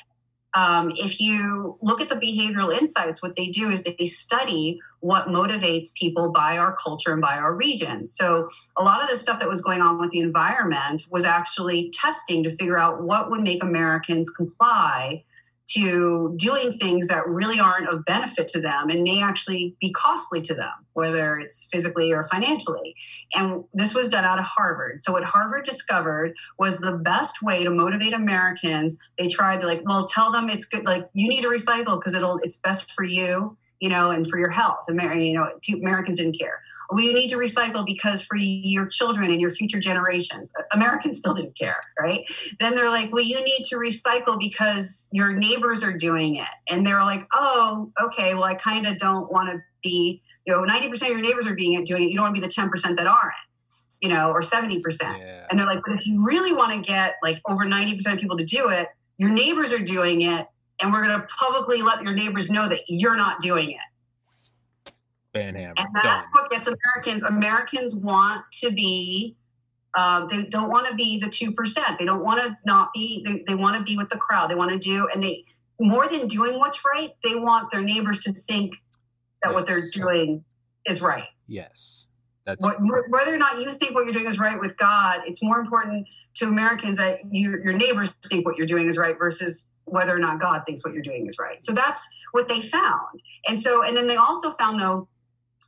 um, 0.54 0.92
if 0.96 1.20
you 1.20 1.78
look 1.80 2.00
at 2.00 2.08
the 2.08 2.16
behavioral 2.16 2.76
insights, 2.76 3.22
what 3.22 3.36
they 3.36 3.48
do 3.48 3.70
is 3.70 3.84
they 3.84 4.06
study 4.06 4.80
what 4.98 5.28
motivates 5.28 5.94
people 5.94 6.32
by 6.32 6.58
our 6.58 6.76
culture 6.76 7.12
and 7.12 7.22
by 7.22 7.36
our 7.36 7.54
region. 7.54 8.06
So, 8.06 8.48
a 8.76 8.82
lot 8.82 9.02
of 9.02 9.08
the 9.08 9.16
stuff 9.16 9.38
that 9.40 9.48
was 9.48 9.60
going 9.60 9.80
on 9.80 10.00
with 10.00 10.10
the 10.10 10.20
environment 10.20 11.04
was 11.10 11.24
actually 11.24 11.90
testing 11.90 12.42
to 12.42 12.50
figure 12.50 12.78
out 12.78 13.02
what 13.02 13.30
would 13.30 13.42
make 13.42 13.62
Americans 13.62 14.28
comply 14.28 15.24
to 15.74 16.34
doing 16.36 16.72
things 16.72 17.08
that 17.08 17.26
really 17.26 17.60
aren't 17.60 17.88
of 17.88 18.04
benefit 18.04 18.48
to 18.48 18.60
them 18.60 18.88
and 18.90 19.02
may 19.02 19.22
actually 19.22 19.76
be 19.80 19.92
costly 19.92 20.42
to 20.42 20.54
them, 20.54 20.72
whether 20.94 21.38
it's 21.38 21.68
physically 21.70 22.12
or 22.12 22.24
financially. 22.24 22.94
And 23.34 23.64
this 23.72 23.94
was 23.94 24.08
done 24.08 24.24
out 24.24 24.38
of 24.38 24.46
Harvard. 24.46 25.02
So, 25.02 25.12
what 25.12 25.24
Harvard 25.24 25.64
discovered 25.64 26.34
was 26.58 26.78
the 26.78 26.92
best 26.92 27.42
way 27.42 27.62
to 27.62 27.70
motivate 27.70 28.12
Americans. 28.12 28.96
They 29.18 29.28
tried 29.28 29.60
to, 29.60 29.66
like, 29.66 29.82
well, 29.84 30.06
tell 30.06 30.32
them 30.32 30.48
it's 30.48 30.64
good, 30.64 30.84
like, 30.84 31.08
you 31.12 31.28
need 31.28 31.42
to 31.42 31.48
recycle 31.48 31.98
because 31.98 32.14
it'll, 32.14 32.38
it's 32.42 32.56
best 32.56 32.92
for 32.92 33.04
you, 33.04 33.56
you 33.80 33.88
know, 33.88 34.10
and 34.10 34.28
for 34.28 34.38
your 34.38 34.50
health. 34.50 34.84
Amer- 34.90 35.14
you 35.14 35.34
know, 35.34 35.48
Americans 35.72 36.18
didn't 36.18 36.38
care 36.38 36.60
we 36.92 37.04
you 37.04 37.14
need 37.14 37.28
to 37.28 37.36
recycle 37.36 37.84
because 37.84 38.22
for 38.22 38.36
your 38.36 38.86
children 38.86 39.30
and 39.30 39.40
your 39.40 39.50
future 39.50 39.80
generations. 39.80 40.52
Americans 40.72 41.18
still 41.18 41.34
didn't 41.34 41.56
care, 41.56 41.80
right? 41.98 42.24
Then 42.58 42.74
they're 42.74 42.90
like, 42.90 43.12
well, 43.12 43.22
you 43.22 43.42
need 43.42 43.64
to 43.66 43.76
recycle 43.76 44.38
because 44.38 45.08
your 45.12 45.32
neighbors 45.32 45.82
are 45.82 45.92
doing 45.92 46.36
it. 46.36 46.48
And 46.68 46.86
they're 46.86 47.04
like, 47.04 47.26
oh, 47.32 47.92
okay, 48.02 48.34
well, 48.34 48.44
I 48.44 48.54
kind 48.54 48.86
of 48.86 48.98
don't 48.98 49.30
want 49.30 49.50
to 49.50 49.62
be, 49.82 50.22
you 50.46 50.52
know, 50.52 50.62
90% 50.62 50.92
of 50.94 51.08
your 51.08 51.20
neighbors 51.20 51.46
are 51.46 51.54
being 51.54 51.82
doing 51.84 52.04
it. 52.04 52.10
You 52.10 52.16
don't 52.16 52.24
want 52.24 52.36
to 52.36 52.40
be 52.40 52.46
the 52.46 52.52
10% 52.52 52.96
that 52.96 53.06
aren't 53.06 53.34
you 54.00 54.08
know, 54.08 54.30
or 54.30 54.40
70%. 54.40 54.80
Yeah. 55.00 55.46
And 55.50 55.58
they're 55.58 55.66
like, 55.66 55.80
but 55.86 55.94
if 55.94 56.06
you 56.06 56.24
really 56.24 56.52
want 56.52 56.72
to 56.72 56.80
get 56.80 57.16
like 57.22 57.40
over 57.46 57.64
90% 57.64 58.12
of 58.12 58.18
people 58.18 58.36
to 58.38 58.44
do 58.44 58.70
it, 58.70 58.88
your 59.18 59.30
neighbors 59.30 59.72
are 59.72 59.78
doing 59.78 60.22
it, 60.22 60.46
and 60.80 60.92
we're 60.92 61.04
going 61.06 61.20
to 61.20 61.26
publicly 61.26 61.82
let 61.82 62.02
your 62.02 62.14
neighbors 62.14 62.48
know 62.48 62.66
that 62.68 62.80
you're 62.88 63.16
not 63.16 63.40
doing 63.40 63.70
it. 63.70 63.76
Banhammer. 65.34 65.74
And 65.76 65.88
that's 65.94 66.28
Done. 66.28 66.32
what 66.32 66.50
gets 66.50 66.66
Americans. 66.66 67.22
Americans 67.22 67.94
want 67.94 68.44
to 68.60 68.70
be. 68.72 69.36
Uh, 69.96 70.26
they 70.26 70.44
don't 70.44 70.70
want 70.70 70.88
to 70.88 70.94
be 70.94 71.18
the 71.18 71.28
two 71.28 71.52
percent. 71.52 71.98
They 71.98 72.04
don't 72.04 72.22
want 72.22 72.40
to 72.40 72.56
not 72.64 72.92
be. 72.94 73.22
They, 73.24 73.44
they 73.46 73.54
want 73.54 73.76
to 73.76 73.82
be 73.82 73.96
with 73.96 74.10
the 74.10 74.18
crowd. 74.18 74.50
They 74.50 74.54
want 74.54 74.70
to 74.70 74.78
do, 74.78 75.08
and 75.12 75.22
they 75.22 75.44
more 75.80 76.08
than 76.08 76.28
doing 76.28 76.58
what's 76.58 76.80
right. 76.84 77.10
They 77.24 77.34
want 77.34 77.70
their 77.70 77.82
neighbors 77.82 78.20
to 78.20 78.32
think 78.32 78.74
that 79.42 79.50
yes. 79.50 79.54
what 79.54 79.66
they're 79.66 79.88
doing 79.90 80.44
is 80.86 81.00
right. 81.00 81.24
Yes, 81.46 82.06
that's 82.44 82.62
what, 82.62 82.76
whether 82.80 83.34
or 83.34 83.38
not 83.38 83.60
you 83.60 83.72
think 83.72 83.94
what 83.94 84.04
you're 84.04 84.12
doing 84.12 84.26
is 84.26 84.38
right 84.38 84.60
with 84.60 84.76
God. 84.76 85.20
It's 85.26 85.42
more 85.42 85.58
important 85.58 86.06
to 86.34 86.46
Americans 86.46 86.96
that 86.98 87.20
you, 87.30 87.60
your 87.62 87.72
neighbors 87.72 88.10
think 88.24 88.46
what 88.46 88.56
you're 88.56 88.66
doing 88.66 88.88
is 88.88 88.96
right 88.96 89.16
versus 89.18 89.66
whether 89.84 90.14
or 90.14 90.18
not 90.18 90.40
God 90.40 90.62
thinks 90.66 90.84
what 90.84 90.94
you're 90.94 91.02
doing 91.02 91.26
is 91.26 91.36
right. 91.38 91.62
So 91.64 91.72
that's 91.72 92.06
what 92.32 92.48
they 92.48 92.60
found. 92.60 93.20
And 93.46 93.58
so, 93.58 93.84
and 93.84 93.96
then 93.96 94.06
they 94.06 94.16
also 94.16 94.52
found 94.52 94.80
though 94.80 95.08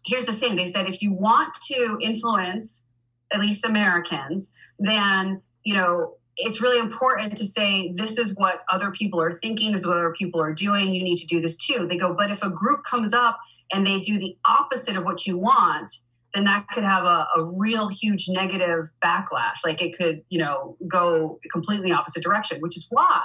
here's 0.04 0.26
the 0.26 0.32
thing 0.32 0.56
they 0.56 0.66
said 0.66 0.88
if 0.88 1.02
you 1.02 1.12
want 1.12 1.54
to 1.68 1.98
influence 2.00 2.84
at 3.32 3.40
least 3.40 3.64
Americans, 3.64 4.52
then, 4.78 5.40
you 5.64 5.74
know, 5.74 6.16
it's 6.36 6.60
really 6.60 6.78
important 6.78 7.36
to 7.36 7.44
say 7.44 7.92
this 7.94 8.18
is 8.18 8.34
what 8.34 8.62
other 8.70 8.90
people 8.90 9.20
are 9.20 9.32
thinking, 9.32 9.72
this 9.72 9.82
is 9.82 9.86
what 9.86 9.96
other 9.96 10.12
people 10.12 10.40
are 10.40 10.54
doing. 10.54 10.94
You 10.94 11.02
need 11.02 11.18
to 11.18 11.26
do 11.26 11.40
this 11.40 11.56
too. 11.56 11.86
They 11.86 11.96
go, 11.96 12.14
but 12.14 12.30
if 12.30 12.42
a 12.42 12.50
group 12.50 12.84
comes 12.84 13.12
up 13.12 13.38
and 13.72 13.86
they 13.86 14.00
do 14.00 14.18
the 14.18 14.36
opposite 14.44 14.96
of 14.96 15.04
what 15.04 15.26
you 15.26 15.38
want, 15.38 15.92
then 16.34 16.44
that 16.44 16.66
could 16.68 16.84
have 16.84 17.04
a, 17.04 17.26
a 17.36 17.44
real 17.44 17.88
huge 17.88 18.26
negative 18.28 18.90
backlash. 19.04 19.56
Like 19.64 19.82
it 19.82 19.96
could, 19.96 20.22
you 20.30 20.38
know, 20.38 20.76
go 20.88 21.38
completely 21.52 21.92
opposite 21.92 22.22
direction, 22.22 22.60
which 22.60 22.76
is 22.76 22.86
why 22.88 23.22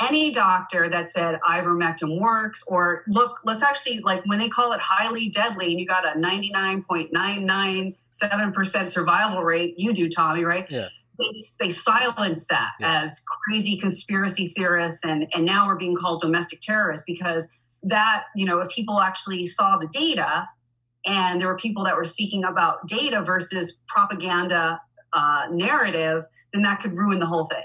any 0.00 0.32
doctor 0.32 0.88
that 0.88 1.10
said 1.10 1.38
ivermectin 1.48 2.18
works 2.18 2.64
or 2.66 3.04
look 3.06 3.40
let's 3.44 3.62
actually 3.62 4.00
like 4.00 4.24
when 4.26 4.38
they 4.38 4.48
call 4.48 4.72
it 4.72 4.80
highly 4.80 5.28
deadly 5.28 5.66
and 5.66 5.78
you 5.78 5.86
got 5.86 6.02
a 6.04 6.18
99.997% 6.18 8.88
survival 8.88 9.42
rate 9.42 9.74
you 9.76 9.92
do 9.92 10.08
tommy 10.08 10.44
right? 10.44 10.66
Yeah. 10.70 10.88
They, 11.18 11.26
they 11.60 11.68
silence 11.70 12.46
that 12.48 12.70
yeah. 12.80 13.02
as 13.02 13.22
crazy 13.46 13.76
conspiracy 13.76 14.50
theorists 14.56 15.04
and 15.04 15.26
and 15.34 15.44
now 15.44 15.66
we're 15.66 15.76
being 15.76 15.94
called 15.94 16.22
domestic 16.22 16.62
terrorists 16.62 17.04
because 17.06 17.50
that 17.82 18.24
you 18.34 18.46
know 18.46 18.60
if 18.60 18.70
people 18.70 18.98
actually 18.98 19.44
saw 19.46 19.76
the 19.76 19.88
data 19.88 20.48
and 21.04 21.38
there 21.40 21.48
were 21.48 21.56
people 21.56 21.82
that 21.84 21.96
were 21.96 22.04
speaking 22.04 22.44
about 22.44 22.86
data 22.88 23.22
versus 23.22 23.76
propaganda 23.88 24.80
uh, 25.12 25.48
narrative 25.50 26.24
then 26.54 26.62
that 26.62 26.80
could 26.80 26.94
ruin 26.94 27.18
the 27.18 27.26
whole 27.26 27.46
thing 27.46 27.64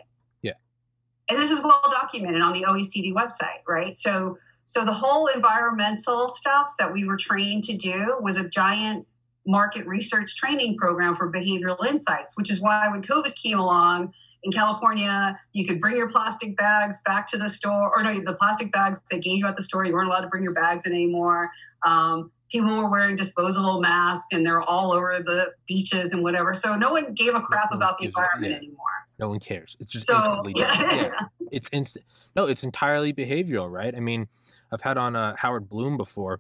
and 1.30 1.38
this 1.38 1.52
is 1.52 1.62
well 1.62 1.82
documented 1.92 2.42
on 2.42 2.54
the 2.54 2.63
OECD 2.63 3.13
website, 3.13 3.62
right? 3.68 3.96
So, 3.96 4.38
so 4.66 4.86
the 4.86 4.94
whole 4.94 5.28
environmental 5.28 6.30
stuff 6.30 6.72
that 6.80 6.92
we 6.92 7.06
were 7.06 7.18
trained 7.18 7.63
to 7.66 7.76
do 7.76 8.18
was 8.22 8.38
a 8.38 8.48
giant 8.48 9.08
market 9.46 9.86
research 9.88 10.36
training 10.36 10.78
program 10.78 11.16
for 11.16 11.32
behavioral 11.32 11.86
insights, 11.88 12.36
which 12.36 12.52
is 12.52 12.60
why 12.60 12.88
when 12.90 13.02
COVID 13.02 13.36
came 13.36 13.60
along 13.60 14.13
in 14.44 14.52
California, 14.52 15.40
you 15.54 15.66
could 15.66 15.80
bring 15.80 15.96
your 15.96 16.10
plastic 16.10 16.56
bags 16.58 16.98
back 17.06 17.30
to 17.30 17.38
the 17.38 17.50
store, 17.50 17.96
or 17.96 18.04
no, 18.04 18.24
the 18.24 18.36
plastic 18.36 18.72
bags 18.72 19.00
they 19.10 19.20
gave 19.20 19.40
you 19.40 19.48
at 19.48 19.56
the 19.56 19.63
store, 19.63 19.86
you 19.86 19.94
weren't 19.94 20.10
allowed 20.10 20.22
to 20.22 20.28
bring 20.28 20.44
your 20.44 20.54
bags 20.54 20.86
in 20.86 20.94
anymore. 20.94 21.50
Um, 21.86 22.32
people 22.52 22.70
were 22.70 22.90
wearing 22.90 23.16
disposable 23.16 23.82
masks 23.82 24.28
and 24.32 24.46
they're 24.46 24.62
all 24.62 24.92
over 24.92 25.22
the 25.26 25.52
beaches 25.68 26.12
and 26.12 26.24
whatever. 26.24 26.54
So 26.54 26.76
no 26.76 26.92
one 26.92 27.13
gave 27.13 27.36
a 27.36 27.42
crap 27.42 27.72
about 27.72 27.98
the 27.98 28.06
environment 28.06 28.52
yeah. 28.52 28.58
anymore. 28.58 28.97
No 29.20 29.30
one 29.30 29.40
cares. 29.40 29.76
It's 29.80 29.92
just 29.92 30.08
so, 30.08 30.18
instantly 30.18 30.54
yeah. 30.58 30.96
yeah. 30.96 31.12
It's 31.52 31.70
instant. 31.72 32.06
No, 32.36 32.46
it's 32.46 32.64
entirely 32.64 33.14
behavioral, 33.14 33.72
right? 33.72 33.96
I 33.96 34.00
mean, 34.00 34.28
I've 34.72 34.82
had 34.82 34.98
on 34.98 35.16
uh, 35.16 35.36
Howard 35.38 35.70
Bloom 35.70 35.98
before. 35.98 36.40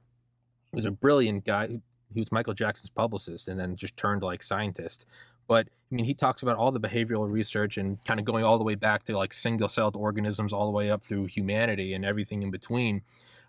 He's 0.73 0.85
a 0.85 0.91
brilliant 0.91 1.45
guy. 1.45 1.79
He 2.13 2.19
was 2.19 2.31
Michael 2.31 2.53
Jackson's 2.53 2.89
publicist 2.89 3.47
and 3.47 3.59
then 3.59 3.75
just 3.75 3.97
turned 3.97 4.21
like 4.21 4.43
scientist. 4.43 5.05
But 5.47 5.67
I 5.91 5.95
mean, 5.95 6.05
he 6.05 6.13
talks 6.13 6.43
about 6.43 6.57
all 6.57 6.71
the 6.71 6.79
behavioral 6.79 7.29
research 7.31 7.77
and 7.77 8.03
kind 8.03 8.19
of 8.19 8.25
going 8.25 8.43
all 8.43 8.57
the 8.57 8.63
way 8.63 8.75
back 8.75 9.03
to 9.05 9.17
like 9.17 9.33
single 9.33 9.69
celled 9.69 9.95
organisms, 9.95 10.51
all 10.51 10.65
the 10.65 10.71
way 10.71 10.91
up 10.91 11.03
through 11.03 11.25
humanity 11.25 11.93
and 11.93 12.05
everything 12.05 12.43
in 12.43 12.51
between 12.51 13.01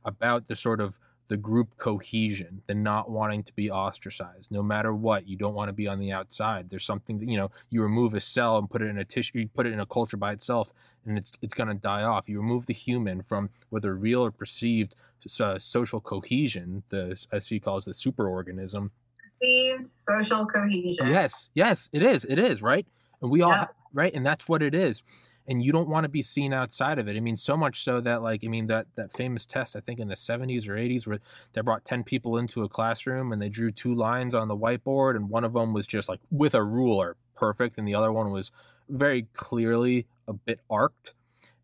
about 0.04 0.46
the 0.46 0.54
sort 0.54 0.80
of 0.80 0.98
the 1.28 1.36
group 1.36 1.76
cohesion, 1.76 2.62
the 2.66 2.74
not 2.74 3.10
wanting 3.10 3.42
to 3.44 3.52
be 3.52 3.70
ostracized, 3.70 4.50
no 4.50 4.62
matter 4.62 4.94
what. 4.94 5.28
You 5.28 5.36
don't 5.36 5.54
want 5.54 5.68
to 5.68 5.74
be 5.74 5.86
on 5.86 5.98
the 5.98 6.10
outside. 6.10 6.70
There's 6.70 6.84
something 6.84 7.18
that 7.18 7.28
you 7.28 7.36
know. 7.36 7.50
You 7.70 7.82
remove 7.82 8.14
a 8.14 8.20
cell 8.20 8.56
and 8.58 8.68
put 8.68 8.82
it 8.82 8.88
in 8.88 8.98
a 8.98 9.04
tissue, 9.04 9.40
you 9.40 9.48
put 9.48 9.66
it 9.66 9.72
in 9.72 9.80
a 9.80 9.86
culture 9.86 10.16
by 10.16 10.32
itself, 10.32 10.72
and 11.04 11.18
it's 11.18 11.32
it's 11.42 11.54
going 11.54 11.68
to 11.68 11.74
die 11.74 12.02
off. 12.02 12.28
You 12.28 12.38
remove 12.40 12.66
the 12.66 12.74
human 12.74 13.22
from 13.22 13.50
whether 13.68 13.94
real 13.94 14.24
or 14.24 14.30
perceived 14.30 14.96
uh, 15.40 15.58
social 15.58 16.00
cohesion, 16.00 16.82
the 16.88 17.22
as 17.30 17.48
he 17.48 17.60
calls 17.60 17.84
the 17.84 17.92
superorganism. 17.92 18.90
Perceived 19.30 19.90
social 19.96 20.46
cohesion. 20.46 21.06
Yes, 21.06 21.50
yes, 21.54 21.90
it 21.92 22.02
is. 22.02 22.24
It 22.24 22.38
is 22.38 22.62
right, 22.62 22.86
and 23.20 23.30
we 23.30 23.42
all 23.42 23.50
yeah. 23.50 23.66
right, 23.92 24.14
and 24.14 24.24
that's 24.24 24.48
what 24.48 24.62
it 24.62 24.74
is 24.74 25.02
and 25.48 25.62
you 25.62 25.72
don't 25.72 25.88
want 25.88 26.04
to 26.04 26.10
be 26.10 26.20
seen 26.20 26.52
outside 26.52 26.98
of 26.98 27.08
it. 27.08 27.16
I 27.16 27.20
mean, 27.20 27.38
so 27.38 27.56
much 27.56 27.82
so 27.82 28.02
that 28.02 28.22
like 28.22 28.42
I 28.44 28.48
mean 28.48 28.66
that 28.66 28.86
that 28.96 29.14
famous 29.14 29.46
test 29.46 29.74
I 29.74 29.80
think 29.80 29.98
in 29.98 30.08
the 30.08 30.14
70s 30.14 30.68
or 30.68 30.74
80s 30.74 31.06
where 31.06 31.18
they 31.54 31.62
brought 31.62 31.86
10 31.86 32.04
people 32.04 32.36
into 32.36 32.62
a 32.62 32.68
classroom 32.68 33.32
and 33.32 33.40
they 33.40 33.48
drew 33.48 33.72
two 33.72 33.94
lines 33.94 34.34
on 34.34 34.48
the 34.48 34.56
whiteboard 34.56 35.16
and 35.16 35.30
one 35.30 35.44
of 35.44 35.54
them 35.54 35.72
was 35.72 35.86
just 35.86 36.08
like 36.08 36.20
with 36.30 36.54
a 36.54 36.62
ruler, 36.62 37.16
perfect, 37.34 37.78
and 37.78 37.88
the 37.88 37.94
other 37.94 38.12
one 38.12 38.30
was 38.30 38.50
very 38.90 39.26
clearly 39.32 40.06
a 40.28 40.34
bit 40.34 40.60
arced 40.68 41.14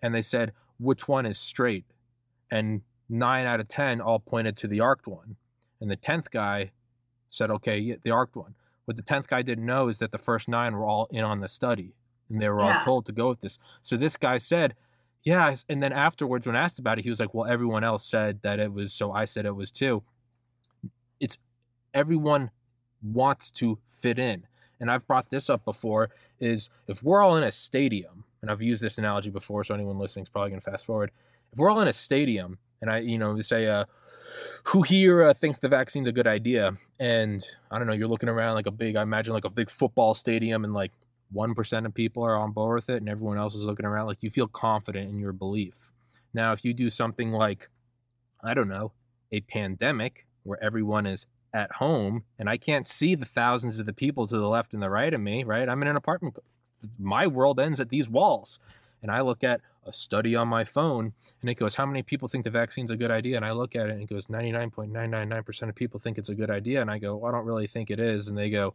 and 0.00 0.14
they 0.14 0.22
said 0.22 0.52
which 0.78 1.06
one 1.06 1.26
is 1.26 1.38
straight 1.38 1.84
and 2.50 2.80
9 3.10 3.46
out 3.46 3.60
of 3.60 3.68
10 3.68 4.00
all 4.00 4.18
pointed 4.18 4.56
to 4.56 4.66
the 4.66 4.80
arced 4.80 5.06
one. 5.06 5.36
And 5.80 5.90
the 5.90 5.96
10th 5.96 6.30
guy 6.30 6.72
said 7.28 7.50
okay, 7.50 7.96
the 8.02 8.10
arced 8.10 8.34
one. 8.34 8.54
What 8.86 8.96
the 8.96 9.02
10th 9.02 9.28
guy 9.28 9.42
didn't 9.42 9.66
know 9.66 9.88
is 9.88 9.98
that 9.98 10.12
the 10.12 10.18
first 10.18 10.48
9 10.48 10.74
were 10.74 10.84
all 10.84 11.06
in 11.10 11.24
on 11.24 11.40
the 11.40 11.48
study 11.48 11.94
and 12.30 12.40
they 12.40 12.48
were 12.48 12.60
yeah. 12.60 12.78
all 12.78 12.84
told 12.84 13.06
to 13.06 13.12
go 13.12 13.28
with 13.30 13.40
this. 13.40 13.58
So 13.80 13.96
this 13.96 14.16
guy 14.16 14.38
said, 14.38 14.74
"Yeah," 15.22 15.54
and 15.68 15.82
then 15.82 15.92
afterwards, 15.92 16.46
when 16.46 16.56
asked 16.56 16.78
about 16.78 16.98
it, 16.98 17.04
he 17.04 17.10
was 17.10 17.20
like, 17.20 17.34
"Well, 17.34 17.46
everyone 17.46 17.84
else 17.84 18.04
said 18.04 18.42
that 18.42 18.58
it 18.58 18.72
was, 18.72 18.92
so 18.92 19.12
I 19.12 19.24
said 19.24 19.46
it 19.46 19.56
was 19.56 19.70
too." 19.70 20.02
It's 21.20 21.38
everyone 21.92 22.50
wants 23.02 23.50
to 23.52 23.78
fit 23.86 24.18
in, 24.18 24.46
and 24.80 24.90
I've 24.90 25.06
brought 25.06 25.30
this 25.30 25.48
up 25.48 25.64
before. 25.64 26.10
Is 26.38 26.68
if 26.86 27.02
we're 27.02 27.22
all 27.22 27.36
in 27.36 27.44
a 27.44 27.52
stadium, 27.52 28.24
and 28.42 28.50
I've 28.50 28.62
used 28.62 28.82
this 28.82 28.98
analogy 28.98 29.30
before, 29.30 29.64
so 29.64 29.74
anyone 29.74 29.98
listening 29.98 30.24
is 30.24 30.28
probably 30.28 30.50
going 30.50 30.60
to 30.60 30.70
fast 30.70 30.86
forward. 30.86 31.10
If 31.52 31.58
we're 31.58 31.70
all 31.70 31.80
in 31.80 31.88
a 31.88 31.92
stadium, 31.92 32.58
and 32.80 32.90
I, 32.90 32.98
you 32.98 33.16
know, 33.16 33.40
say, 33.40 33.66
uh, 33.66 33.86
who 34.64 34.82
here 34.82 35.22
uh, 35.22 35.32
thinks 35.32 35.58
the 35.58 35.68
vaccine's 35.68 36.08
a 36.08 36.12
good 36.12 36.26
idea? 36.26 36.76
And 37.00 37.42
I 37.70 37.78
don't 37.78 37.86
know, 37.86 37.94
you're 37.94 38.08
looking 38.08 38.28
around 38.28 38.56
like 38.56 38.66
a 38.66 38.70
big, 38.70 38.96
I 38.96 39.02
imagine 39.02 39.32
like 39.32 39.46
a 39.46 39.50
big 39.50 39.70
football 39.70 40.14
stadium, 40.14 40.64
and 40.64 40.74
like 40.74 40.92
1% 41.34 41.86
of 41.86 41.94
people 41.94 42.22
are 42.22 42.36
on 42.36 42.52
board 42.52 42.76
with 42.76 42.88
it 42.88 42.98
and 42.98 43.08
everyone 43.08 43.38
else 43.38 43.54
is 43.54 43.64
looking 43.64 43.86
around 43.86 44.06
like 44.06 44.22
you 44.22 44.30
feel 44.30 44.48
confident 44.48 45.10
in 45.10 45.18
your 45.18 45.32
belief. 45.32 45.92
Now, 46.32 46.52
if 46.52 46.64
you 46.64 46.74
do 46.74 46.90
something 46.90 47.32
like, 47.32 47.70
I 48.42 48.54
don't 48.54 48.68
know, 48.68 48.92
a 49.32 49.40
pandemic 49.40 50.26
where 50.42 50.62
everyone 50.62 51.06
is 51.06 51.26
at 51.52 51.72
home 51.72 52.24
and 52.38 52.50
I 52.50 52.56
can't 52.56 52.88
see 52.88 53.14
the 53.14 53.24
thousands 53.24 53.78
of 53.78 53.86
the 53.86 53.92
people 53.92 54.26
to 54.26 54.36
the 54.36 54.48
left 54.48 54.74
and 54.74 54.82
the 54.82 54.90
right 54.90 55.14
of 55.14 55.20
me, 55.20 55.44
right? 55.44 55.68
I'm 55.68 55.82
in 55.82 55.88
an 55.88 55.96
apartment. 55.96 56.36
My 56.98 57.26
world 57.26 57.60
ends 57.60 57.80
at 57.80 57.88
these 57.88 58.08
walls. 58.08 58.58
and 59.00 59.10
I 59.10 59.20
look 59.20 59.44
at 59.44 59.60
a 59.84 59.92
study 59.92 60.34
on 60.34 60.48
my 60.48 60.64
phone 60.64 61.12
and 61.40 61.50
it 61.50 61.54
goes, 61.54 61.74
How 61.74 61.86
many 61.86 62.02
people 62.02 62.26
think 62.26 62.44
the 62.44 62.50
vaccine's 62.50 62.90
a 62.90 62.96
good 62.96 63.10
idea? 63.10 63.36
And 63.36 63.44
I 63.44 63.52
look 63.52 63.76
at 63.76 63.88
it 63.88 63.92
and 63.92 64.02
it 64.02 64.08
goes, 64.08 64.26
99.999% 64.26 65.68
of 65.68 65.74
people 65.74 66.00
think 66.00 66.16
it's 66.18 66.30
a 66.30 66.34
good 66.34 66.50
idea. 66.50 66.80
And 66.80 66.90
I 66.90 66.98
go, 66.98 67.16
well, 67.16 67.32
I 67.32 67.36
don't 67.36 67.46
really 67.46 67.66
think 67.66 67.90
it 67.90 68.00
is. 68.00 68.28
And 68.28 68.36
they 68.36 68.50
go, 68.50 68.74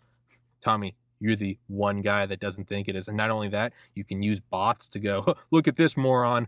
Tommy, 0.61 0.95
you're 1.19 1.35
the 1.35 1.57
one 1.67 2.01
guy 2.01 2.25
that 2.25 2.39
doesn't 2.39 2.67
think 2.67 2.87
it 2.87 2.95
is. 2.95 3.07
And 3.07 3.17
not 3.17 3.29
only 3.29 3.49
that, 3.49 3.73
you 3.95 4.03
can 4.03 4.23
use 4.23 4.39
bots 4.39 4.87
to 4.89 4.99
go, 4.99 5.35
look 5.51 5.67
at 5.67 5.75
this 5.75 5.97
moron. 5.97 6.47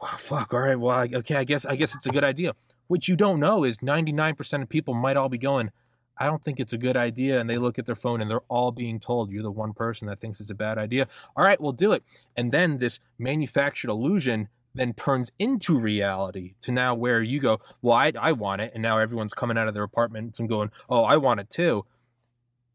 Oh, 0.00 0.14
fuck. 0.18 0.54
All 0.54 0.60
right. 0.60 0.78
Well, 0.78 1.06
okay. 1.14 1.36
I 1.36 1.44
guess 1.44 1.66
I 1.66 1.76
guess 1.76 1.94
it's 1.94 2.06
a 2.06 2.10
good 2.10 2.24
idea. 2.24 2.54
What 2.86 3.06
you 3.06 3.16
don't 3.16 3.38
know 3.38 3.64
is 3.64 3.78
99% 3.78 4.62
of 4.62 4.68
people 4.68 4.94
might 4.94 5.16
all 5.16 5.28
be 5.28 5.38
going, 5.38 5.70
I 6.18 6.26
don't 6.26 6.42
think 6.42 6.58
it's 6.58 6.72
a 6.72 6.78
good 6.78 6.96
idea. 6.96 7.40
And 7.40 7.48
they 7.48 7.58
look 7.58 7.78
at 7.78 7.86
their 7.86 7.94
phone 7.94 8.20
and 8.20 8.30
they're 8.30 8.40
all 8.48 8.72
being 8.72 8.98
told 8.98 9.30
you're 9.30 9.42
the 9.42 9.50
one 9.50 9.72
person 9.72 10.08
that 10.08 10.18
thinks 10.18 10.40
it's 10.40 10.50
a 10.50 10.54
bad 10.54 10.78
idea. 10.78 11.06
All 11.36 11.44
right, 11.44 11.60
we'll 11.60 11.72
do 11.72 11.92
it. 11.92 12.02
And 12.36 12.50
then 12.50 12.78
this 12.78 12.98
manufactured 13.18 13.90
illusion 13.90 14.48
then 14.74 14.92
turns 14.94 15.32
into 15.38 15.78
reality 15.78 16.54
to 16.60 16.72
now 16.72 16.94
where 16.94 17.22
you 17.22 17.40
go, 17.40 17.60
well, 17.82 17.96
I, 17.96 18.12
I 18.20 18.32
want 18.32 18.60
it. 18.60 18.72
And 18.74 18.82
now 18.82 18.98
everyone's 18.98 19.34
coming 19.34 19.58
out 19.58 19.68
of 19.68 19.74
their 19.74 19.82
apartments 19.82 20.38
and 20.38 20.48
going, 20.48 20.70
oh, 20.88 21.04
I 21.04 21.16
want 21.16 21.40
it 21.40 21.50
too. 21.50 21.84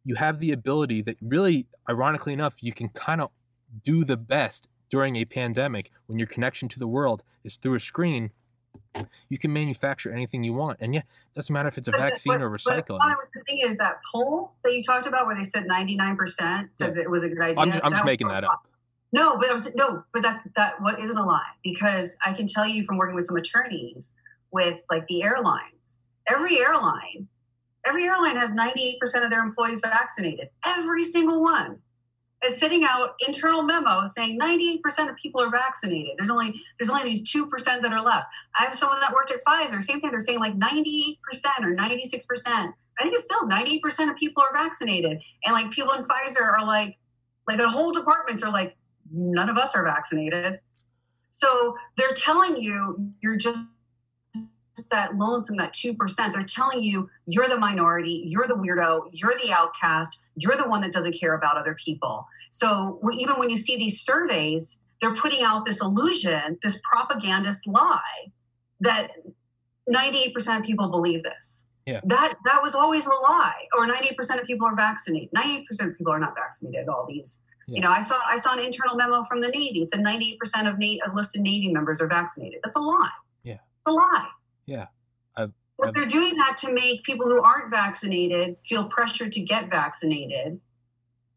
You 0.06 0.16
have 0.16 0.40
the 0.40 0.52
ability 0.52 1.02
that 1.02 1.18
really, 1.22 1.68
ironically 1.90 2.32
enough, 2.32 2.62
you 2.62 2.72
can 2.72 2.90
kind 2.90 3.20
of 3.20 3.32
do 3.84 4.06
the 4.06 4.18
best 4.18 4.70
during 4.90 5.16
a 5.16 5.26
pandemic 5.26 5.92
when 6.06 6.20
your 6.20 6.28
connection 6.28 6.70
to 6.70 6.80
the 6.80 6.88
world 6.88 7.24
is 7.44 7.58
through 7.58 7.76
a 7.76 7.80
screen 7.80 8.32
you 9.30 9.38
can 9.38 9.52
manufacture 9.52 10.12
anything 10.12 10.44
you 10.44 10.54
want, 10.54 10.78
and 10.80 10.94
yeah, 10.94 11.02
it 11.02 11.36
doesn't 11.36 11.54
matter 11.54 11.68
if 11.68 11.78
it's 11.78 11.88
a 11.88 11.92
vaccine 11.92 12.42
or 12.42 12.50
recycling. 12.50 13.00
But 13.00 13.18
the 13.34 13.42
thing 13.46 13.60
is 13.62 13.78
that 13.78 13.96
poll 14.12 14.54
that 14.64 14.74
you 14.74 14.84
talked 14.84 15.08
about, 15.08 15.26
where 15.28 15.36
they 15.36 15.44
said 15.44 15.66
ninety 15.66 15.96
nine 15.96 16.16
percent 16.16 16.72
said 16.76 16.88
Yeah. 16.90 16.94
that 16.96 17.02
it 17.02 17.12
was 17.12 17.24
a 17.24 17.30
good 17.30 17.42
idea. 17.42 17.60
I'm 17.60 17.72
just, 17.72 17.84
I'm 17.84 17.92
just 17.92 18.06
making 18.06 18.28
that 18.30 18.44
up. 18.44 18.68
No, 19.12 19.38
but 19.38 19.50
I'm 19.50 19.60
no, 19.76 20.04
but 20.14 20.24
that's 20.24 20.42
that 20.56 20.82
what 20.82 21.00
isn't 21.00 21.18
a 21.18 21.26
lie 21.26 21.42
because 21.64 22.16
I 22.26 22.34
can 22.34 22.48
tell 22.48 22.68
you 22.68 22.86
from 22.86 22.98
working 22.98 23.16
with 23.16 23.26
some 23.26 23.38
attorneys 23.38 24.14
with 24.52 24.82
like 24.90 25.08
the 25.08 25.24
airlines. 25.24 25.98
Every 26.28 26.60
airline, 26.60 27.28
every 27.86 28.06
airline 28.06 28.38
has 28.38 28.54
ninety 28.54 28.84
eight 28.84 29.00
percent 29.00 29.24
of 29.24 29.32
their 29.32 29.44
employees 29.44 29.82
vaccinated. 29.82 30.50
Every 30.66 31.04
single 31.04 31.42
one 31.42 31.80
is 32.46 32.58
sitting 32.58 32.84
out 32.84 33.16
internal 33.26 33.64
memos 33.64 34.14
saying 34.14 34.38
ninety 34.38 34.70
eight 34.70 34.84
percent 34.84 35.10
of 35.10 35.16
people 35.16 35.42
are 35.42 35.50
vaccinated. 35.50 36.14
There's 36.18 36.30
only 36.30 36.62
there's 36.78 36.90
only 36.90 37.04
these 37.04 37.30
two 37.30 37.50
percent 37.50 37.82
that 37.84 37.94
are 37.94 38.04
left. 38.04 38.28
I 38.58 38.66
have 38.66 38.78
someone 38.78 39.00
that 39.02 39.14
worked 39.14 39.32
at 39.32 39.40
Pfizer. 39.48 39.82
Same 39.82 40.02
thing. 40.02 40.12
They're 40.12 40.20
saying 40.20 40.40
like 40.40 40.56
ninety 40.56 41.06
eight 41.10 41.20
percent 41.22 41.66
or 41.66 41.74
ninety 41.74 42.06
six 42.06 42.26
percent. 42.26 42.74
I 43.00 43.04
think 43.04 43.16
it's 43.16 43.26
still 43.26 43.48
ninety 43.48 43.76
eight 43.76 43.82
percent 43.82 44.10
of 44.10 44.18
people 44.18 44.44
are 44.44 44.54
vaccinated, 44.54 45.20
and 45.46 45.54
like 45.54 45.72
people 45.72 45.94
in 45.94 46.04
Pfizer 46.04 46.42
are 46.42 46.66
like 46.66 46.98
like 47.48 47.58
the 47.58 47.70
whole 47.70 47.92
departments 47.92 48.44
are 48.44 48.52
like 48.52 48.76
none 49.12 49.50
of 49.50 49.58
us 49.58 49.76
are 49.76 49.84
vaccinated. 49.84 50.60
So 51.32 51.76
they're 51.98 52.14
telling 52.14 52.56
you 52.58 53.12
you're 53.22 53.36
just 53.36 53.60
that 54.92 55.16
lonesome, 55.18 55.56
that 55.58 55.74
2%. 55.74 55.98
They're 56.34 56.44
telling 56.44 56.84
you 56.84 57.10
you're 57.26 57.48
the 57.48 57.58
minority, 57.58 58.24
you're 58.28 58.48
the 58.48 58.56
weirdo, 58.56 59.10
you're 59.12 59.36
the 59.44 59.52
outcast, 59.54 60.18
you're 60.36 60.58
the 60.58 60.68
one 60.68 60.82
that 60.82 60.92
doesn't 60.92 61.18
care 61.20 61.34
about 61.34 61.58
other 61.58 61.76
people. 61.84 62.28
So 62.50 63.00
even 63.18 63.36
when 63.36 63.50
you 63.50 63.58
see 63.58 63.78
these 63.78 64.02
surveys, 64.02 64.80
they're 65.02 65.16
putting 65.16 65.44
out 65.44 65.66
this 65.66 65.82
illusion, 65.82 66.58
this 66.62 66.80
propagandist 66.90 67.68
lie 67.68 68.32
that 68.82 69.12
98% 69.94 70.60
of 70.60 70.64
people 70.64 70.90
believe 70.90 71.24
this. 71.24 71.66
Yeah. 71.86 72.02
That 72.06 72.34
that 72.46 72.64
was 72.64 72.74
always 72.74 73.06
a 73.06 73.10
lie. 73.10 73.68
Or 73.78 73.86
98% 73.88 74.42
of 74.42 74.48
people 74.48 74.68
are 74.68 74.76
vaccinated. 74.76 75.30
98% 75.38 75.64
of 75.92 75.98
people 75.98 76.12
are 76.12 76.20
not 76.20 76.36
vaccinated. 76.36 76.88
All 76.90 77.06
these 77.08 77.44
Yeah. 77.68 77.76
you 77.76 77.82
know, 77.82 77.92
I 77.92 78.02
saw 78.02 78.20
I 78.28 78.38
saw 78.40 78.54
an 78.54 78.60
internal 78.60 78.96
memo 78.96 79.24
from 79.26 79.40
the 79.42 79.50
Navy. 79.50 79.82
It 79.84 79.92
said 79.92 80.00
98% 80.02 80.68
of, 80.68 80.80
Na- 80.80 81.06
of 81.06 81.14
listed 81.14 81.42
Navy 81.42 81.72
members 81.72 82.02
are 82.02 82.08
vaccinated. 82.08 82.60
That's 82.64 82.76
a 82.76 82.80
lie. 82.80 83.10
Yeah. 83.44 83.58
It's 83.80 83.88
a 83.88 83.92
lie. 83.92 84.28
Yeah. 84.66 84.88
I've- 85.36 85.54
I've- 85.82 85.92
they're 85.94 86.06
doing 86.08 86.36
that 86.38 86.58
to 86.58 86.72
make 86.74 87.04
people 87.04 87.26
who 87.26 87.42
aren't 87.42 87.70
vaccinated 87.70 88.58
feel 88.66 88.86
pressured 88.86 89.32
to 89.34 89.42
get 89.42 89.70
vaccinated 89.70 90.60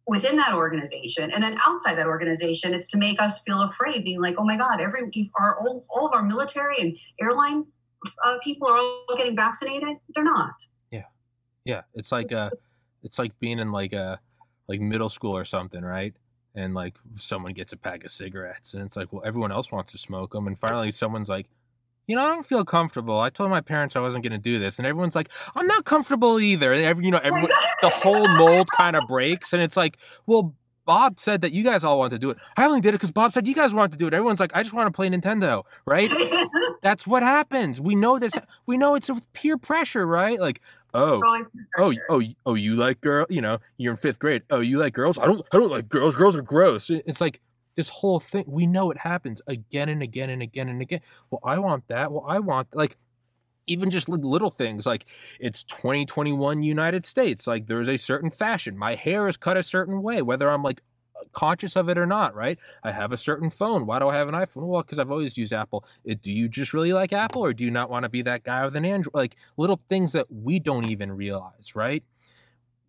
within 0.06 0.36
that 0.36 0.54
organization, 0.54 1.30
and 1.30 1.42
then 1.42 1.58
outside 1.66 1.94
that 1.98 2.06
organization, 2.06 2.72
it's 2.72 2.88
to 2.88 2.96
make 2.96 3.20
us 3.20 3.42
feel 3.42 3.60
afraid, 3.62 4.04
being 4.04 4.22
like, 4.22 4.36
"Oh 4.38 4.44
my 4.44 4.56
God, 4.56 4.80
every 4.80 5.30
our 5.38 5.58
all, 5.60 5.84
all 5.90 6.06
of 6.06 6.14
our 6.14 6.22
military 6.22 6.78
and 6.78 6.96
airline 7.20 7.66
uh, 8.24 8.38
people 8.42 8.68
are 8.68 8.78
all 8.78 9.16
getting 9.16 9.36
vaccinated. 9.36 9.98
They're 10.14 10.24
not." 10.24 10.66
Yeah 10.90 11.04
yeah, 11.64 11.82
it's 11.94 12.10
like 12.12 12.32
uh 12.32 12.50
it's 13.02 13.18
like 13.18 13.38
being 13.38 13.58
in 13.58 13.70
like 13.72 13.92
a 13.92 14.20
like 14.68 14.80
middle 14.80 15.08
school 15.10 15.36
or 15.36 15.44
something, 15.44 15.82
right? 15.82 16.14
And 16.54 16.74
like 16.74 16.96
someone 17.14 17.52
gets 17.52 17.72
a 17.72 17.76
pack 17.76 18.04
of 18.04 18.10
cigarettes, 18.10 18.72
and 18.74 18.82
it's 18.84 18.96
like, 18.96 19.12
well, 19.12 19.22
everyone 19.24 19.52
else 19.52 19.70
wants 19.70 19.92
to 19.92 19.98
smoke 19.98 20.32
them, 20.32 20.46
and 20.46 20.58
finally 20.58 20.90
someone's 20.90 21.28
like, 21.28 21.48
you 22.08 22.16
know, 22.16 22.24
I 22.24 22.28
don't 22.28 22.46
feel 22.46 22.64
comfortable. 22.64 23.20
I 23.20 23.30
told 23.30 23.50
my 23.50 23.60
parents 23.60 23.94
I 23.94 24.00
wasn't 24.00 24.24
going 24.24 24.32
to 24.32 24.38
do 24.38 24.58
this, 24.58 24.78
and 24.78 24.86
everyone's 24.86 25.14
like, 25.14 25.30
I'm 25.54 25.66
not 25.66 25.84
comfortable 25.84 26.40
either. 26.40 26.72
Every, 26.72 27.04
you 27.04 27.10
know, 27.12 27.20
everyone, 27.22 27.50
the 27.82 27.90
whole 27.90 28.26
mold 28.36 28.68
kind 28.76 28.96
of 28.96 29.06
breaks, 29.06 29.52
and 29.52 29.62
it's 29.62 29.76
like, 29.76 29.98
well, 30.26 30.54
Bob 30.86 31.20
said 31.20 31.42
that 31.42 31.52
you 31.52 31.62
guys 31.62 31.84
all 31.84 31.98
want 31.98 32.12
to 32.12 32.18
do 32.18 32.30
it. 32.30 32.38
I 32.56 32.64
only 32.64 32.80
did 32.80 32.88
it 32.88 32.92
because 32.92 33.10
Bob 33.10 33.34
said 33.34 33.46
you 33.46 33.54
guys 33.54 33.74
wanted 33.74 33.92
to 33.92 33.98
do 33.98 34.06
it. 34.06 34.14
Everyone's 34.14 34.40
like, 34.40 34.56
I 34.56 34.62
just 34.62 34.74
want 34.74 34.86
to 34.86 34.90
play 34.90 35.10
Nintendo, 35.10 35.64
right? 35.84 36.10
That's 36.82 37.06
what 37.06 37.22
happens. 37.22 37.78
We 37.78 37.94
know 37.94 38.18
this. 38.18 38.32
We 38.64 38.78
know 38.78 38.94
it's 38.94 39.10
with 39.10 39.30
peer 39.34 39.58
pressure, 39.58 40.06
right? 40.06 40.40
Like, 40.40 40.62
oh, 40.94 41.20
oh, 41.76 41.92
oh, 42.08 42.22
oh, 42.46 42.54
you 42.54 42.74
like 42.74 43.02
girl? 43.02 43.26
You 43.28 43.42
know, 43.42 43.58
you're 43.76 43.90
in 43.90 43.98
fifth 43.98 44.18
grade. 44.18 44.44
Oh, 44.48 44.60
you 44.60 44.78
like 44.78 44.94
girls? 44.94 45.18
I 45.18 45.26
don't, 45.26 45.46
I 45.52 45.58
don't 45.58 45.70
like 45.70 45.90
girls. 45.90 46.14
Girls 46.14 46.34
are 46.34 46.40
gross. 46.40 46.88
It's 46.88 47.20
like 47.20 47.42
this 47.78 47.88
whole 47.90 48.18
thing. 48.18 48.44
We 48.48 48.66
know 48.66 48.90
it 48.90 48.98
happens 48.98 49.40
again 49.46 49.88
and 49.88 50.02
again 50.02 50.30
and 50.30 50.42
again 50.42 50.68
and 50.68 50.82
again. 50.82 51.00
Well, 51.30 51.40
I 51.44 51.60
want 51.60 51.86
that. 51.86 52.10
Well, 52.10 52.24
I 52.26 52.40
want 52.40 52.66
like 52.74 52.96
even 53.68 53.88
just 53.88 54.08
little 54.08 54.50
things 54.50 54.84
like 54.84 55.06
it's 55.38 55.62
2021 55.62 56.64
United 56.64 57.06
States. 57.06 57.46
Like 57.46 57.68
there's 57.68 57.88
a 57.88 57.96
certain 57.96 58.30
fashion. 58.30 58.76
My 58.76 58.96
hair 58.96 59.28
is 59.28 59.36
cut 59.36 59.56
a 59.56 59.62
certain 59.62 60.02
way, 60.02 60.22
whether 60.22 60.50
I'm 60.50 60.64
like 60.64 60.82
conscious 61.32 61.76
of 61.76 61.88
it 61.88 61.96
or 61.96 62.06
not, 62.06 62.34
right? 62.34 62.58
I 62.82 62.90
have 62.90 63.12
a 63.12 63.16
certain 63.16 63.48
phone. 63.48 63.86
Why 63.86 64.00
do 64.00 64.08
I 64.08 64.16
have 64.16 64.26
an 64.28 64.34
iPhone? 64.34 64.66
Well, 64.66 64.82
because 64.82 64.98
I've 64.98 65.12
always 65.12 65.38
used 65.38 65.52
Apple. 65.52 65.84
It, 66.04 66.20
do 66.20 66.32
you 66.32 66.48
just 66.48 66.74
really 66.74 66.92
like 66.92 67.12
Apple 67.12 67.44
or 67.44 67.52
do 67.52 67.62
you 67.62 67.70
not 67.70 67.90
want 67.90 68.02
to 68.02 68.08
be 68.08 68.22
that 68.22 68.42
guy 68.42 68.64
with 68.64 68.74
an 68.74 68.84
Android? 68.84 69.14
Like 69.14 69.36
little 69.56 69.80
things 69.88 70.10
that 70.14 70.26
we 70.32 70.58
don't 70.58 70.86
even 70.86 71.12
realize, 71.12 71.76
right? 71.76 72.02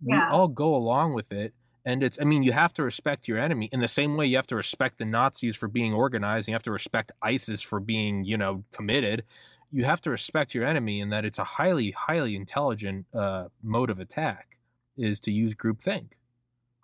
We 0.01 0.17
all 0.17 0.47
go 0.47 0.73
along 0.73 1.13
with 1.13 1.31
it. 1.31 1.53
And 1.85 2.03
it's, 2.03 2.17
I 2.19 2.25
mean, 2.25 2.43
you 2.43 2.51
have 2.51 2.73
to 2.73 2.83
respect 2.83 3.27
your 3.27 3.37
enemy 3.37 3.69
in 3.71 3.79
the 3.79 3.87
same 3.87 4.17
way 4.17 4.25
you 4.25 4.35
have 4.35 4.47
to 4.47 4.55
respect 4.55 4.97
the 4.97 5.05
Nazis 5.05 5.55
for 5.55 5.67
being 5.67 5.93
organized. 5.93 6.47
You 6.47 6.53
have 6.53 6.63
to 6.63 6.71
respect 6.71 7.11
ISIS 7.21 7.61
for 7.61 7.79
being, 7.79 8.23
you 8.25 8.37
know, 8.37 8.63
committed. 8.71 9.23
You 9.71 9.85
have 9.85 10.01
to 10.01 10.09
respect 10.09 10.53
your 10.53 10.65
enemy 10.65 10.99
in 10.99 11.09
that 11.09 11.25
it's 11.25 11.39
a 11.39 11.43
highly, 11.43 11.91
highly 11.91 12.35
intelligent 12.35 13.05
uh, 13.13 13.45
mode 13.63 13.89
of 13.89 13.99
attack 13.99 14.57
is 14.97 15.19
to 15.21 15.31
use 15.31 15.55
groupthink. 15.55 16.13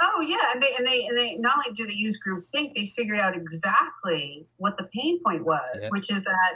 Oh 0.01 0.21
yeah, 0.21 0.51
and 0.53 0.61
they 0.61 0.73
and 0.77 0.85
they 0.85 1.05
and 1.05 1.17
they 1.17 1.35
not 1.37 1.55
only 1.57 1.73
do 1.73 1.87
they 1.87 1.93
use 1.93 2.19
groupthink, 2.25 2.75
they 2.75 2.85
figured 2.85 3.19
out 3.19 3.35
exactly 3.35 4.45
what 4.57 4.77
the 4.77 4.83
pain 4.93 5.21
point 5.25 5.45
was, 5.45 5.61
Yeah. 5.81 5.89
which 5.89 6.11
is 6.11 6.23
that 6.25 6.55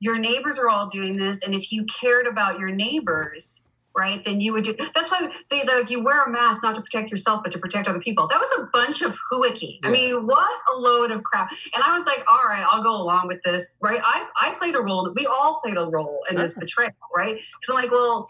your 0.00 0.18
neighbors 0.18 0.58
are 0.58 0.68
all 0.70 0.88
doing 0.88 1.16
this, 1.16 1.42
and 1.44 1.54
if 1.54 1.70
you 1.70 1.84
cared 1.84 2.26
about 2.26 2.58
your 2.58 2.70
neighbors, 2.70 3.62
right, 3.98 4.24
then 4.24 4.40
you 4.40 4.52
would 4.52 4.64
do. 4.64 4.74
That's 4.94 5.10
why 5.10 5.30
they 5.50 5.64
like 5.64 5.90
you 5.90 6.02
wear 6.02 6.24
a 6.24 6.30
mask 6.30 6.62
not 6.62 6.74
to 6.76 6.80
protect 6.80 7.10
yourself, 7.10 7.42
but 7.42 7.52
to 7.52 7.58
protect 7.58 7.88
other 7.88 8.00
people. 8.00 8.28
That 8.28 8.40
was 8.40 8.50
a 8.58 8.68
bunch 8.72 9.02
of 9.02 9.18
hooicky. 9.32 9.80
I 9.84 9.90
mean, 9.90 10.26
what 10.26 10.48
a 10.74 10.78
load 10.78 11.10
of 11.10 11.22
crap. 11.24 11.50
And 11.74 11.82
I 11.82 11.96
was 11.96 12.06
like, 12.06 12.22
all 12.30 12.48
right, 12.48 12.64
I'll 12.70 12.82
go 12.82 12.96
along 12.96 13.26
with 13.26 13.42
this, 13.44 13.76
right? 13.80 14.00
I 14.02 14.26
I 14.40 14.54
played 14.58 14.76
a 14.76 14.80
role. 14.80 15.12
We 15.14 15.26
all 15.26 15.60
played 15.62 15.76
a 15.76 15.84
role 15.84 16.20
in 16.30 16.36
this 16.36 16.54
betrayal, 16.54 16.92
right? 17.14 17.34
Because 17.34 17.68
I'm 17.68 17.74
like, 17.74 17.90
well. 17.90 18.28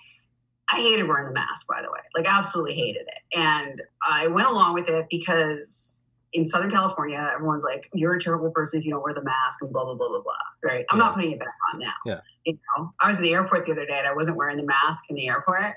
I 0.70 0.82
hated 0.82 1.08
wearing 1.08 1.28
the 1.28 1.32
mask, 1.32 1.66
by 1.66 1.80
the 1.80 1.90
way. 1.90 2.00
Like, 2.14 2.26
absolutely 2.30 2.74
hated 2.74 3.06
it. 3.06 3.38
And 3.38 3.80
I 4.06 4.26
went 4.26 4.48
along 4.48 4.74
with 4.74 4.90
it 4.90 5.06
because 5.08 5.97
in 6.32 6.46
Southern 6.46 6.70
California, 6.70 7.16
everyone's 7.34 7.64
like, 7.64 7.88
"You're 7.94 8.16
a 8.16 8.20
terrible 8.20 8.50
person 8.50 8.80
if 8.80 8.84
you 8.84 8.90
don't 8.92 9.02
wear 9.02 9.14
the 9.14 9.22
mask," 9.24 9.60
and 9.62 9.72
blah 9.72 9.84
blah 9.84 9.94
blah 9.94 10.08
blah 10.08 10.22
blah. 10.22 10.34
Right? 10.62 10.84
I'm 10.90 10.98
Yeah. 10.98 11.04
not 11.04 11.14
putting 11.14 11.32
it 11.32 11.38
back 11.38 11.54
on 11.72 11.78
now. 11.80 11.92
Yeah. 12.04 12.20
You 12.44 12.58
know, 12.76 12.92
I 13.00 13.08
was 13.08 13.16
in 13.16 13.22
the 13.22 13.32
airport 13.34 13.64
the 13.66 13.72
other 13.72 13.86
day 13.86 13.98
and 13.98 14.06
I 14.06 14.14
wasn't 14.14 14.36
wearing 14.36 14.56
the 14.56 14.64
mask 14.66 15.04
in 15.08 15.16
the 15.16 15.28
airport. 15.28 15.74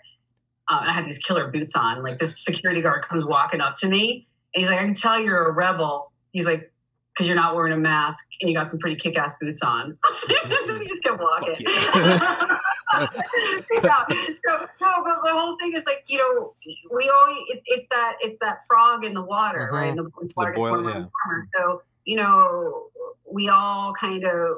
Um, 0.68 0.80
and 0.82 0.90
I 0.90 0.94
had 0.94 1.06
these 1.06 1.18
killer 1.20 1.50
boots 1.52 1.76
on. 1.76 2.04
Like 2.04 2.20
this 2.20 2.44
security 2.44 2.82
guard 2.82 3.02
comes 3.04 3.26
walking 3.26 3.62
up 3.62 3.76
to 3.78 3.88
me 3.88 4.28
and 4.54 4.62
he's 4.62 4.70
like, 4.70 4.80
"I 4.80 4.84
can 4.84 4.94
tell 4.94 5.20
you're 5.20 5.48
a 5.48 5.54
rebel." 5.54 6.12
He's 6.32 6.46
like. 6.46 6.68
Because 7.14 7.28
you're 7.28 7.36
not 7.36 7.56
wearing 7.56 7.74
a 7.74 7.78
mask 7.78 8.26
and 8.40 8.50
you 8.50 8.56
got 8.56 8.70
some 8.70 8.80
pretty 8.80 8.96
kick-ass 8.96 9.36
boots 9.42 9.62
on. 9.62 9.98
he 10.30 10.88
just 10.88 11.04
kept 11.04 11.20
walking. 11.20 11.56
Yeah. 13.84 14.06
So 14.10 14.68
no, 14.82 15.04
but 15.04 15.18
the 15.24 15.32
whole 15.32 15.58
thing 15.60 15.74
is 15.74 15.86
like 15.86 16.04
you 16.08 16.18
know 16.18 16.54
we 16.94 17.10
always 17.10 17.38
it's 17.50 17.64
it's 17.68 17.88
that 17.90 18.16
it's 18.22 18.38
that 18.40 18.60
frog 18.68 19.06
in 19.06 19.14
the 19.14 19.22
water, 19.24 19.70
Mhm. 19.72 19.76
right? 19.76 19.90
And 19.90 19.98
the, 20.00 20.10
water 20.36 20.54
boil, 20.54 20.54
gets 20.54 20.60
warmer 20.60 20.90
yeah. 20.90 20.96
and 20.98 21.10
warmer. 21.26 21.46
So 21.54 21.82
you 22.06 22.18
know 22.18 22.88
we 23.32 23.50
all 23.50 23.94
kind 23.94 24.24
of 24.26 24.58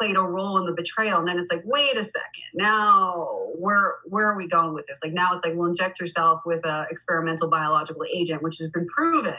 played 0.00 0.16
a 0.16 0.20
role 0.20 0.58
in 0.58 0.66
the 0.66 0.72
betrayal, 0.72 1.20
and 1.20 1.28
then 1.28 1.38
it's 1.38 1.52
like, 1.52 1.62
wait 1.64 1.96
a 1.96 2.02
second, 2.04 2.50
now 2.54 3.26
where 3.56 3.96
where 4.06 4.26
are 4.28 4.36
we 4.36 4.48
going 4.48 4.74
with 4.74 4.86
this? 4.86 5.00
Like 5.04 5.12
now 5.12 5.34
it's 5.34 5.44
like, 5.44 5.54
well, 5.56 5.68
inject 5.68 6.00
yourself 6.00 6.40
with 6.44 6.64
a 6.66 6.86
experimental 6.90 7.48
biological 7.48 8.04
agent, 8.12 8.42
which 8.42 8.58
has 8.58 8.70
been 8.70 8.86
proven 8.88 9.36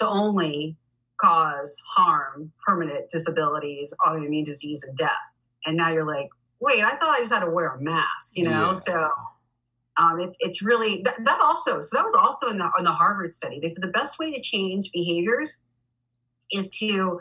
to 0.00 0.08
only 0.08 0.76
cause 1.20 1.76
harm, 1.96 2.52
permanent 2.66 3.08
disabilities, 3.10 3.94
autoimmune 4.04 4.44
disease, 4.44 4.82
and 4.82 4.96
death. 4.98 5.10
And 5.64 5.76
now 5.76 5.90
you're 5.90 6.06
like, 6.06 6.28
wait, 6.60 6.82
I 6.82 6.96
thought 6.96 7.16
I 7.16 7.18
just 7.18 7.32
had 7.32 7.40
to 7.40 7.50
wear 7.50 7.68
a 7.68 7.80
mask, 7.80 8.32
you 8.36 8.44
know? 8.44 8.68
Yeah. 8.68 8.74
So 8.74 9.10
um, 9.96 10.20
it, 10.20 10.36
it's 10.40 10.62
really 10.62 11.02
that, 11.02 11.24
that, 11.24 11.40
also. 11.40 11.80
So 11.80 11.96
that 11.96 12.04
was 12.04 12.14
also 12.14 12.48
in 12.48 12.58
the, 12.58 12.70
in 12.78 12.84
the 12.84 12.92
Harvard 12.92 13.34
study. 13.34 13.60
They 13.60 13.68
said 13.68 13.82
the 13.82 13.88
best 13.88 14.18
way 14.18 14.32
to 14.32 14.40
change 14.40 14.90
behaviors 14.92 15.58
is 16.50 16.70
to 16.78 17.20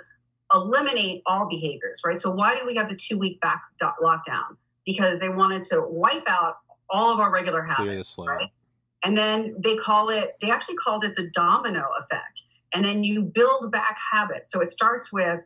eliminate 0.54 1.22
all 1.26 1.48
behaviors, 1.48 2.02
right? 2.06 2.22
So 2.22 2.32
why 2.32 2.56
did 2.56 2.65
we 2.65 2.76
have 2.76 2.89
the 2.89 2.96
two 2.96 3.17
week 3.17 3.39
back 3.41 3.62
lockdown? 4.02 4.58
Because 4.86 5.19
they 5.19 5.30
wanted 5.30 5.63
to 5.63 5.82
wipe 5.88 6.28
out 6.28 6.58
all 6.89 7.13
of 7.13 7.19
our 7.19 7.32
regular 7.32 7.63
habits, 7.63 8.15
right? 8.19 8.50
And 9.04 9.17
then 9.17 9.56
they 9.60 9.76
call 9.76 10.10
it. 10.10 10.36
They 10.41 10.52
actually 10.52 10.76
called 10.76 11.04
it 11.04 11.15
the 11.15 11.30
domino 11.32 11.84
effect. 12.00 12.43
And 12.74 12.84
then 12.84 13.04
you 13.04 13.24
build 13.24 13.72
back 13.72 13.98
habits. 14.12 14.52
So 14.52 14.62
it 14.62 14.72
starts 14.72 15.12
with 15.12 15.39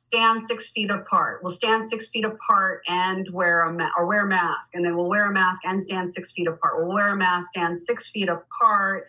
stand 0.00 0.42
six 0.42 0.70
feet 0.70 0.90
apart. 0.90 1.40
We'll 1.42 1.52
stand 1.52 1.88
six 1.88 2.08
feet 2.08 2.24
apart 2.24 2.82
and 2.88 3.28
wear 3.32 3.62
a 3.62 3.72
ma- 3.72 3.90
or 3.96 4.06
wear 4.06 4.24
a 4.24 4.28
mask, 4.28 4.74
and 4.74 4.84
then 4.84 4.96
we'll 4.96 5.08
wear 5.08 5.30
a 5.30 5.32
mask 5.32 5.60
and 5.64 5.82
stand 5.82 6.12
six 6.12 6.32
feet 6.32 6.48
apart. 6.48 6.74
We'll 6.78 6.94
wear 6.94 7.12
a 7.12 7.16
mask, 7.16 7.48
stand 7.50 7.80
six 7.80 8.08
feet 8.08 8.28
apart, 8.28 9.06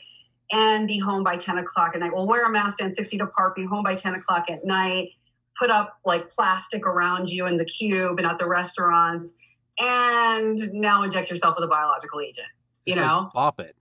and 0.51 0.87
be 0.87 0.99
home 0.99 1.23
by 1.23 1.37
ten 1.37 1.57
o'clock 1.57 1.95
at 1.95 2.01
night. 2.01 2.11
We'll 2.13 2.27
wear 2.27 2.45
a 2.45 2.51
mask, 2.51 2.75
stand 2.75 2.95
six 2.95 3.09
feet 3.09 3.21
apart, 3.21 3.55
be 3.55 3.65
home 3.65 3.83
by 3.83 3.95
ten 3.95 4.13
o'clock 4.13 4.49
at 4.49 4.65
night. 4.65 5.09
Put 5.59 5.69
up 5.69 5.97
like 6.05 6.29
plastic 6.29 6.85
around 6.85 7.29
you 7.29 7.45
in 7.45 7.55
the 7.55 7.65
cube 7.65 8.17
and 8.17 8.27
at 8.27 8.37
the 8.37 8.47
restaurants, 8.47 9.33
and 9.79 10.57
now 10.73 11.03
inject 11.03 11.29
yourself 11.29 11.55
with 11.57 11.65
a 11.65 11.69
biological 11.69 12.19
agent. 12.19 12.47
You 12.85 12.93
it's 12.93 12.99
know, 12.99 13.23
like 13.23 13.33
bop 13.33 13.59
it. 13.59 13.75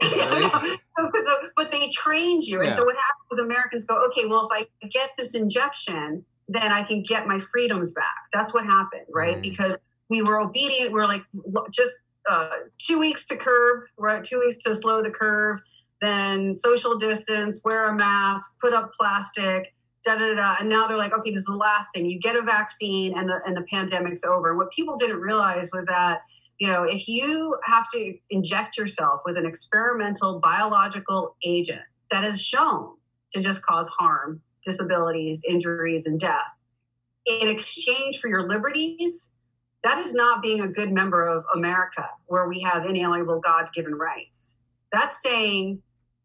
Right? 0.00 0.50
so, 0.96 1.10
so, 1.12 1.36
but 1.56 1.72
they 1.72 1.90
trained 1.90 2.44
you, 2.44 2.62
and 2.62 2.74
so 2.74 2.84
what 2.84 2.96
happens 2.96 3.32
is 3.32 3.38
Americans 3.40 3.84
go, 3.84 4.00
okay, 4.06 4.26
well, 4.26 4.48
if 4.50 4.66
I 4.82 4.86
get 4.88 5.10
this 5.18 5.34
injection, 5.34 6.24
then 6.48 6.72
I 6.72 6.82
can 6.82 7.02
get 7.02 7.26
my 7.26 7.38
freedoms 7.38 7.92
back. 7.92 8.16
That's 8.32 8.54
what 8.54 8.64
happened, 8.64 9.06
right? 9.12 9.36
Mm. 9.36 9.42
Because 9.42 9.76
we 10.08 10.22
were 10.22 10.40
obedient. 10.40 10.92
We 10.92 11.00
are 11.00 11.06
like 11.06 11.22
just 11.70 12.00
uh, 12.28 12.50
two 12.78 12.98
weeks 12.98 13.26
to 13.26 13.36
curve, 13.36 13.82
right? 13.98 14.24
Two 14.24 14.40
weeks 14.40 14.58
to 14.64 14.74
slow 14.74 15.02
the 15.02 15.10
curve. 15.10 15.60
Then 16.00 16.54
social 16.54 16.96
distance, 16.96 17.60
wear 17.64 17.88
a 17.88 17.94
mask, 17.94 18.52
put 18.60 18.72
up 18.72 18.92
plastic, 18.98 19.74
da 20.04 20.16
da 20.16 20.34
da. 20.34 20.56
And 20.60 20.68
now 20.68 20.86
they're 20.86 20.96
like, 20.96 21.12
okay, 21.12 21.30
this 21.30 21.40
is 21.40 21.46
the 21.46 21.56
last 21.56 21.88
thing. 21.94 22.06
You 22.06 22.18
get 22.20 22.36
a 22.36 22.42
vaccine, 22.42 23.18
and 23.18 23.28
the 23.28 23.40
and 23.44 23.56
the 23.56 23.62
pandemic's 23.62 24.24
over. 24.24 24.54
what 24.54 24.70
people 24.70 24.96
didn't 24.96 25.18
realize 25.18 25.70
was 25.72 25.84
that 25.86 26.20
you 26.58 26.68
know 26.68 26.84
if 26.84 27.08
you 27.08 27.56
have 27.64 27.88
to 27.90 28.14
inject 28.30 28.78
yourself 28.78 29.20
with 29.24 29.36
an 29.36 29.44
experimental 29.44 30.40
biological 30.40 31.36
agent 31.44 31.82
that 32.10 32.24
is 32.24 32.40
shown 32.40 32.94
to 33.34 33.42
just 33.42 33.62
cause 33.62 33.88
harm 33.98 34.40
disabilities, 34.64 35.42
injuries, 35.46 36.06
and 36.06 36.18
death 36.18 36.46
in 37.28 37.48
exchange 37.48 38.18
for 38.20 38.28
your 38.28 38.48
liberties, 38.48 39.28
that 39.84 39.98
is 39.98 40.14
not 40.14 40.42
being 40.42 40.60
a 40.60 40.68
good 40.68 40.90
member 40.90 41.24
of 41.24 41.44
America 41.54 42.08
where 42.26 42.48
we 42.48 42.60
have 42.60 42.84
inalienable 42.84 43.40
God 43.40 43.68
given 43.74 43.94
rights. 43.94 44.56
That's 44.92 45.22
saying, 45.22 45.82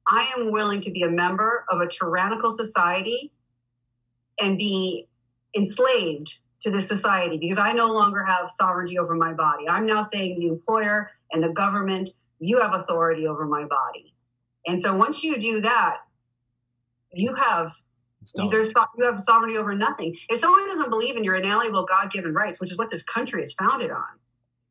I 0.07 0.33
am 0.37 0.51
willing 0.51 0.81
to 0.81 0.91
be 0.91 1.03
a 1.03 1.09
member 1.09 1.65
of 1.69 1.81
a 1.81 1.87
tyrannical 1.87 2.49
society 2.49 3.31
and 4.41 4.57
be 4.57 5.07
enslaved 5.55 6.35
to 6.61 6.71
this 6.71 6.87
society 6.87 7.37
because 7.37 7.57
I 7.57 7.73
no 7.73 7.87
longer 7.87 8.23
have 8.23 8.49
sovereignty 8.49 8.97
over 8.97 9.13
my 9.13 9.33
body. 9.33 9.67
I'm 9.67 9.85
now 9.85 10.01
saying 10.01 10.39
the 10.39 10.47
employer 10.47 11.11
and 11.31 11.43
the 11.43 11.51
government, 11.51 12.09
you 12.39 12.59
have 12.61 12.73
authority 12.73 13.27
over 13.27 13.45
my 13.45 13.65
body. 13.65 14.15
And 14.65 14.79
so 14.79 14.95
once 14.95 15.23
you 15.23 15.37
do 15.37 15.61
that, 15.61 15.97
you 17.13 17.35
have 17.35 17.75
there's 18.49 18.73
you 18.97 19.05
have 19.05 19.21
sovereignty 19.21 19.57
over 19.57 19.73
nothing. 19.75 20.17
If 20.29 20.39
someone 20.39 20.67
doesn't 20.67 20.89
believe 20.89 21.15
in 21.15 21.23
your 21.23 21.35
inalienable 21.35 21.85
God-given 21.85 22.33
rights, 22.33 22.59
which 22.59 22.71
is 22.71 22.77
what 22.77 22.89
this 22.89 23.03
country 23.03 23.41
is 23.43 23.53
founded 23.53 23.91
on, 23.91 24.03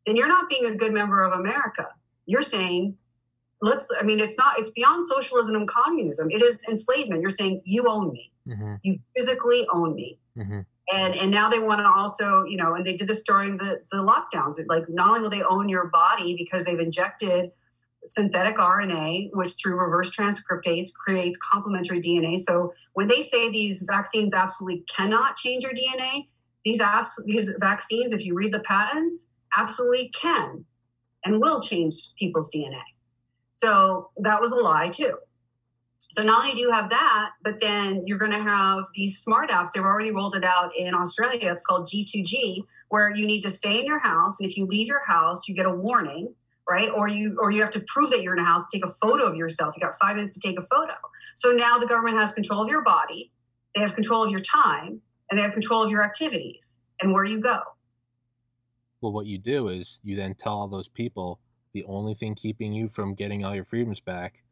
then 0.07 0.17
you're 0.17 0.29
not 0.29 0.49
being 0.49 0.67
a 0.67 0.77
good 0.77 0.93
member 0.93 1.23
of 1.23 1.39
America. 1.39 1.89
You're 2.27 2.43
saying, 2.43 2.97
let's. 3.61 3.89
I 3.99 4.03
mean, 4.03 4.21
it's 4.21 4.39
not. 4.39 4.59
It's 4.59 4.71
beyond 4.71 5.05
socialism 5.07 5.55
and 5.57 5.69
communism. 5.69 6.31
It 6.31 6.43
is 6.43 6.65
enslavement. 6.69 7.21
You're 7.21 7.31
saying 7.31 7.63
you 7.65 7.89
own 7.89 8.13
me. 8.13 8.31
Mm-hmm. 8.49 8.75
You 8.83 8.99
physically 9.17 9.67
own 9.73 9.95
me. 9.95 10.19
Mm-hmm. 10.37 10.61
And 10.93 11.15
and 11.15 11.31
now 11.31 11.49
they 11.49 11.61
want 11.61 11.81
to 11.81 11.89
also, 11.89 12.45
you 12.45 12.57
know, 12.57 12.75
and 12.75 12.85
they 12.85 12.97
did 12.97 13.09
this 13.09 13.23
during 13.23 13.57
the 13.57 13.83
the 13.91 13.99
lockdowns. 13.99 14.57
Like, 14.67 14.89
not 14.89 15.09
only 15.09 15.21
will 15.21 15.31
they 15.31 15.43
own 15.43 15.69
your 15.69 15.87
body 15.89 16.37
because 16.37 16.65
they've 16.65 16.79
injected 16.79 17.53
synthetic 18.05 18.57
RNA, 18.57 19.31
which 19.33 19.55
through 19.55 19.77
reverse 19.77 20.11
transcriptase 20.11 20.93
creates 20.93 21.39
complementary 21.39 22.01
DNA. 22.01 22.41
So 22.41 22.73
when 22.95 23.09
they 23.09 23.23
say 23.23 23.51
these 23.51 23.83
vaccines 23.87 24.35
absolutely 24.35 24.85
cannot 24.95 25.37
change 25.37 25.65
your 25.65 25.73
DNA, 25.73 26.29
these, 26.65 26.81
abs- 26.81 27.23
these 27.27 27.53
vaccines, 27.59 28.13
if 28.13 28.25
you 28.25 28.35
read 28.35 28.53
the 28.53 28.61
patents, 28.61 29.29
absolutely 29.57 30.11
can 30.11 30.65
and 31.25 31.41
will 31.41 31.61
change 31.61 31.95
people's 32.19 32.51
DNA. 32.55 32.81
So 33.53 34.11
that 34.19 34.41
was 34.41 34.53
a 34.53 34.57
lie 34.57 34.89
too. 34.89 35.19
So 35.99 36.23
not 36.23 36.45
only 36.45 36.55
do 36.55 36.61
you 36.61 36.73
have 36.73 36.91
that, 36.91 37.31
but 37.43 37.61
then 37.61 38.03
you're 38.07 38.19
going 38.19 38.33
to 38.33 38.43
have 38.43 38.85
these 38.95 39.19
smart 39.19 39.51
apps. 39.51 39.73
They've 39.73 39.85
already 39.85 40.11
rolled 40.11 40.35
it 40.35 40.45
out 40.45 40.77
in 40.77 40.95
Australia. 40.95 41.53
It's 41.53 41.63
called 41.63 41.89
G2G, 41.89 42.65
where 42.89 43.15
you 43.15 43.27
need 43.27 43.43
to 43.43 43.51
stay 43.51 43.79
in 43.79 43.87
your 43.87 44.01
house, 44.01 44.41
and 44.41 44.51
if 44.51 44.57
you 44.57 44.67
leave 44.67 44.87
your 44.87 45.05
house, 45.07 45.43
you 45.47 45.55
get 45.55 45.65
a 45.65 45.73
warning 45.73 46.35
right? 46.73 46.89
Or 46.89 47.07
you 47.07 47.37
or 47.39 47.51
you 47.51 47.61
have 47.61 47.71
to 47.73 47.85
prove 47.87 48.11
that 48.11 48.23
you're 48.23 48.33
in 48.33 48.43
a 48.43 48.45
house, 48.45 48.65
take 48.73 48.85
a 48.85 48.89
photo 48.89 49.27
of 49.27 49.37
yourself. 49.37 49.75
You 49.77 49.83
got 49.83 49.99
five 50.01 50.17
minutes 50.17 50.33
to 50.35 50.41
take 50.41 50.59
a 50.59 50.63
photo. 50.63 50.95
So 51.35 51.53
now 51.53 51.79
the 51.79 51.87
government 51.87 52.19
has 52.19 52.33
control 52.33 52.63
of 52.63 52.69
your 52.69 52.83
body, 52.83 53.31
they 53.77 53.83
have 53.83 53.95
control 53.95 54.25
of 54.25 54.31
your 54.31 54.41
time, 54.41 55.03
and 55.29 55.39
they 55.39 55.43
have 55.43 55.53
control 55.53 55.85
of 55.85 55.91
your 55.91 56.03
activities 56.03 56.79
and 57.01 57.13
where 57.13 57.25
you 57.25 57.41
go. 57.41 57.61
Well, 59.03 59.13
what 59.13 59.27
you 59.27 59.37
do 59.37 59.69
is 59.69 60.01
you 60.03 60.17
then 60.17 60.35
tell 60.35 60.61
all 60.61 60.69
those 60.69 60.89
people 60.89 61.41
the 61.75 61.85
only 61.85 62.15
thing 62.15 62.35
keeping 62.35 62.73
you 62.73 62.89
from 62.89 63.15
getting 63.15 63.45
all 63.45 63.55
your 63.55 63.65
freedoms 63.67 64.01
back 64.01 64.43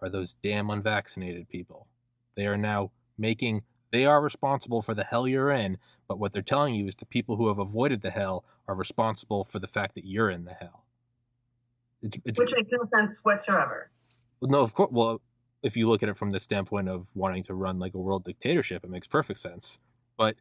are 0.00 0.08
those 0.08 0.36
damn 0.42 0.70
unvaccinated 0.70 1.48
people. 1.48 1.88
They 2.36 2.46
are 2.46 2.56
now 2.56 2.92
making 3.18 3.62
they 3.90 4.04
are 4.06 4.20
responsible 4.20 4.82
for 4.82 4.94
the 4.94 5.04
hell 5.04 5.26
you're 5.26 5.50
in, 5.50 5.78
but 6.06 6.18
what 6.18 6.32
they're 6.32 6.42
telling 6.42 6.74
you 6.74 6.86
is 6.86 6.96
the 6.96 7.06
people 7.06 7.36
who 7.36 7.48
have 7.48 7.58
avoided 7.58 8.02
the 8.02 8.10
hell 8.10 8.44
are 8.68 8.74
responsible 8.74 9.44
for 9.44 9.58
the 9.58 9.68
fact 9.68 9.94
that 9.94 10.04
you're 10.04 10.30
in 10.30 10.44
the 10.44 10.54
hell. 10.54 10.85
It's, 12.02 12.18
it's, 12.24 12.38
Which 12.38 12.52
makes 12.54 12.70
no 12.72 12.88
sense 12.94 13.20
whatsoever. 13.22 13.90
No, 14.42 14.60
of 14.60 14.74
course. 14.74 14.90
Well, 14.92 15.20
if 15.62 15.76
you 15.76 15.88
look 15.88 16.02
at 16.02 16.08
it 16.08 16.16
from 16.16 16.30
the 16.30 16.40
standpoint 16.40 16.88
of 16.88 17.14
wanting 17.14 17.42
to 17.44 17.54
run 17.54 17.78
like 17.78 17.94
a 17.94 17.98
world 17.98 18.24
dictatorship, 18.24 18.84
it 18.84 18.90
makes 18.90 19.06
perfect 19.06 19.40
sense. 19.40 19.78
But 20.16 20.36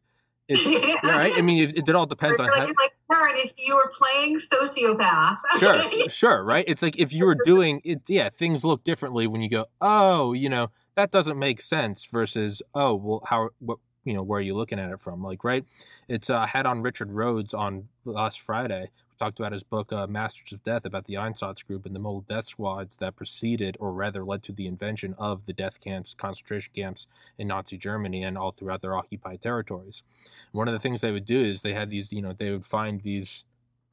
it's 0.47 0.65
yeah. 1.03 1.11
right. 1.11 1.33
I 1.35 1.41
mean, 1.41 1.69
it, 1.69 1.89
it 1.89 1.95
all 1.95 2.05
depends 2.05 2.39
on. 2.39 2.47
Like, 2.47 2.59
how, 2.59 2.65
like, 2.65 2.91
if 3.37 3.53
you 3.57 3.75
were 3.75 3.91
playing 3.91 4.39
sociopath. 4.39 5.37
sure, 5.59 6.09
sure, 6.09 6.43
right. 6.43 6.65
It's 6.67 6.81
like 6.81 6.97
if 6.99 7.13
you 7.13 7.25
were 7.25 7.37
doing 7.45 7.81
it. 7.83 8.01
Yeah, 8.07 8.29
things 8.29 8.63
look 8.63 8.83
differently 8.83 9.27
when 9.27 9.41
you 9.41 9.49
go. 9.49 9.65
Oh, 9.81 10.33
you 10.33 10.49
know 10.49 10.71
that 10.95 11.11
doesn't 11.11 11.37
make 11.37 11.61
sense. 11.61 12.05
Versus, 12.05 12.61
oh, 12.73 12.95
well, 12.95 13.21
how 13.27 13.49
what 13.59 13.79
you 14.03 14.13
know 14.13 14.23
where 14.23 14.39
are 14.39 14.43
you 14.43 14.55
looking 14.55 14.79
at 14.79 14.91
it 14.91 15.01
from? 15.01 15.23
Like, 15.23 15.43
right? 15.43 15.65
It's 16.07 16.29
uh, 16.29 16.45
had 16.45 16.65
on 16.65 16.81
Richard 16.81 17.11
Rhodes 17.11 17.53
on 17.53 17.89
last 18.05 18.39
Friday, 18.39 18.91
talked 19.17 19.39
about 19.39 19.51
his 19.51 19.63
book 19.63 19.91
uh, 19.91 20.07
Masters 20.07 20.51
of 20.51 20.63
Death 20.63 20.85
about 20.85 21.05
the 21.05 21.15
Einsatz 21.15 21.65
group 21.65 21.85
and 21.85 21.95
the 21.95 21.99
mobile 21.99 22.21
death 22.21 22.47
squads 22.47 22.97
that 22.97 23.15
preceded 23.15 23.77
or 23.79 23.91
rather 23.91 24.23
led 24.23 24.43
to 24.43 24.51
the 24.51 24.67
invention 24.67 25.15
of 25.17 25.45
the 25.45 25.53
death 25.53 25.79
camps, 25.79 26.13
concentration 26.13 26.71
camps 26.75 27.07
in 27.37 27.47
Nazi 27.47 27.77
Germany 27.77 28.23
and 28.23 28.37
all 28.37 28.51
throughout 28.51 28.81
their 28.81 28.95
occupied 28.95 29.41
territories. 29.41 30.03
one 30.51 30.67
of 30.67 30.73
the 30.73 30.79
things 30.79 31.01
they 31.01 31.11
would 31.11 31.25
do 31.25 31.41
is 31.43 31.61
they 31.61 31.73
had 31.73 31.89
these, 31.89 32.11
you 32.11 32.21
know, 32.21 32.33
they 32.33 32.51
would 32.51 32.65
find 32.65 33.01
these, 33.01 33.45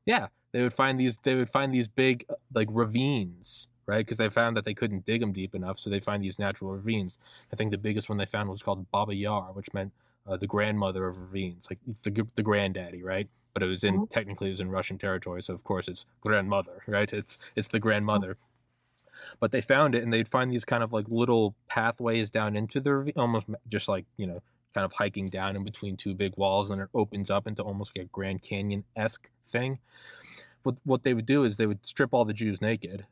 yeah, 0.07 0.29
they 0.53 0.63
would 0.63 0.75
find 0.75 0.99
these, 0.99 1.17
they 1.19 1.35
would 1.35 1.51
find 1.51 1.73
these 1.73 1.89
big 1.89 2.25
uh, 2.31 2.35
like 2.55 2.69
ravines 2.71 3.69
right? 3.85 4.07
Because 4.07 4.19
they 4.19 4.29
found 4.29 4.57
that 4.57 4.65
they 4.65 4.75
couldn't 4.75 5.05
dig 5.05 5.21
them 5.21 5.33
deep 5.33 5.55
enough, 5.57 5.79
so 5.79 5.91
they 5.91 5.99
find 5.99 6.23
these 6.23 6.39
natural 6.39 6.71
ravines. 6.71 7.19
I 7.53 7.57
think 7.57 7.73
the 7.73 7.79
biggest 7.79 8.09
one 8.09 8.17
they 8.17 8.27
found 8.27 8.49
was 8.49 8.63
called 8.63 8.91
Baba 8.93 9.15
Yar, 9.15 9.53
which 9.53 9.75
meant 9.75 9.93
uh, 10.27 10.37
the 10.37 10.47
grandmother 10.47 11.07
of 11.07 11.19
ravines, 11.19 11.69
like 11.69 11.79
the 12.03 12.27
the 12.35 12.43
granddaddy, 12.43 13.03
right? 13.03 13.29
But 13.55 13.63
it 13.63 13.67
was 13.67 13.85
in 13.85 13.95
mm-hmm. 13.95 14.05
technically 14.05 14.49
it 14.49 14.53
was 14.53 14.61
in 14.61 14.71
Russian 14.71 14.99
territory, 14.99 15.43
so 15.43 15.55
of 15.55 15.65
course 15.65 15.89
it's 15.89 16.07
grandmother, 16.21 16.83
right? 16.87 17.13
It's 17.13 17.39
it's 17.57 17.69
the 17.69 17.81
grandmother. 17.81 18.35
Mm-hmm. 18.35 19.37
But 19.41 19.53
they 19.53 19.61
found 19.61 19.95
it, 19.95 20.03
and 20.03 20.13
they'd 20.13 20.29
find 20.29 20.51
these 20.51 20.65
kind 20.65 20.83
of 20.83 20.93
like 20.93 21.07
little 21.09 21.55
pathways 21.69 22.31
down 22.31 22.57
into 22.57 22.81
the 22.81 23.13
almost 23.17 23.47
just 23.69 23.89
like 23.89 24.07
you 24.17 24.27
know, 24.27 24.43
kind 24.75 24.85
of 24.85 24.95
hiking 24.95 25.29
down 25.29 25.55
in 25.55 25.65
between 25.65 25.97
two 25.97 26.15
big 26.15 26.35
walls, 26.37 26.71
and 26.71 26.81
it 26.81 26.89
opens 26.95 27.31
up 27.31 27.47
into 27.47 27.63
almost 27.63 27.97
like 27.97 28.07
a 28.07 28.09
Grand 28.09 28.43
Canyon 28.43 28.85
esque 28.97 29.31
thing. 29.47 29.79
What 30.63 30.77
what 30.85 31.03
they 31.03 31.15
would 31.15 31.27
do 31.27 31.45
is 31.45 31.57
they 31.57 31.67
would 31.67 31.87
strip 31.87 32.11
all 32.13 32.25
the 32.25 32.33
Jews 32.33 32.61
naked. 32.61 33.07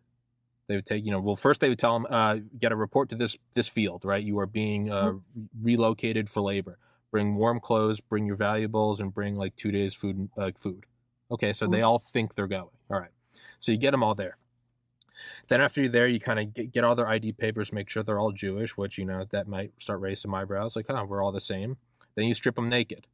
They 0.68 0.76
would 0.76 0.86
take, 0.86 1.04
you 1.04 1.10
know, 1.10 1.18
well, 1.18 1.34
first 1.34 1.60
they 1.60 1.68
would 1.68 1.80
tell 1.80 1.94
them, 1.94 2.06
uh, 2.08 2.36
get 2.56 2.70
a 2.70 2.76
report 2.76 3.08
to 3.10 3.16
this 3.16 3.36
this 3.54 3.68
field, 3.68 4.04
right? 4.04 4.22
You 4.22 4.38
are 4.38 4.46
being 4.46 4.90
uh, 4.90 5.10
mm-hmm. 5.10 5.42
relocated 5.62 6.30
for 6.30 6.40
labor 6.40 6.78
bring 7.10 7.36
warm 7.36 7.60
clothes, 7.60 8.00
bring 8.00 8.26
your 8.26 8.36
valuables, 8.36 9.00
and 9.00 9.12
bring 9.12 9.34
like 9.34 9.56
two 9.56 9.70
days 9.70 9.94
food. 9.94 10.28
Uh, 10.36 10.50
food. 10.56 10.84
Okay, 11.30 11.52
so 11.52 11.66
they 11.66 11.78
mm-hmm. 11.78 11.86
all 11.86 11.98
think 11.98 12.34
they're 12.34 12.46
going. 12.46 12.70
All 12.90 12.98
right, 13.00 13.10
so 13.58 13.72
you 13.72 13.78
get 13.78 13.92
them 13.92 14.02
all 14.02 14.14
there. 14.14 14.36
Then 15.48 15.60
after 15.60 15.80
you're 15.82 15.90
there, 15.90 16.08
you 16.08 16.18
kind 16.18 16.40
of 16.40 16.54
get, 16.54 16.72
get 16.72 16.84
all 16.84 16.94
their 16.94 17.08
ID 17.08 17.32
papers, 17.32 17.72
make 17.72 17.90
sure 17.90 18.02
they're 18.02 18.18
all 18.18 18.32
Jewish, 18.32 18.76
which 18.76 18.98
you 18.98 19.04
know 19.04 19.24
that 19.30 19.46
might 19.46 19.72
start 19.78 20.00
raising 20.00 20.22
some 20.22 20.34
eyebrows, 20.34 20.76
like, 20.76 20.86
oh, 20.88 21.04
we're 21.04 21.22
all 21.22 21.32
the 21.32 21.40
same. 21.40 21.76
Then 22.14 22.26
you 22.26 22.34
strip 22.34 22.56
them 22.56 22.68
naked. 22.68 23.06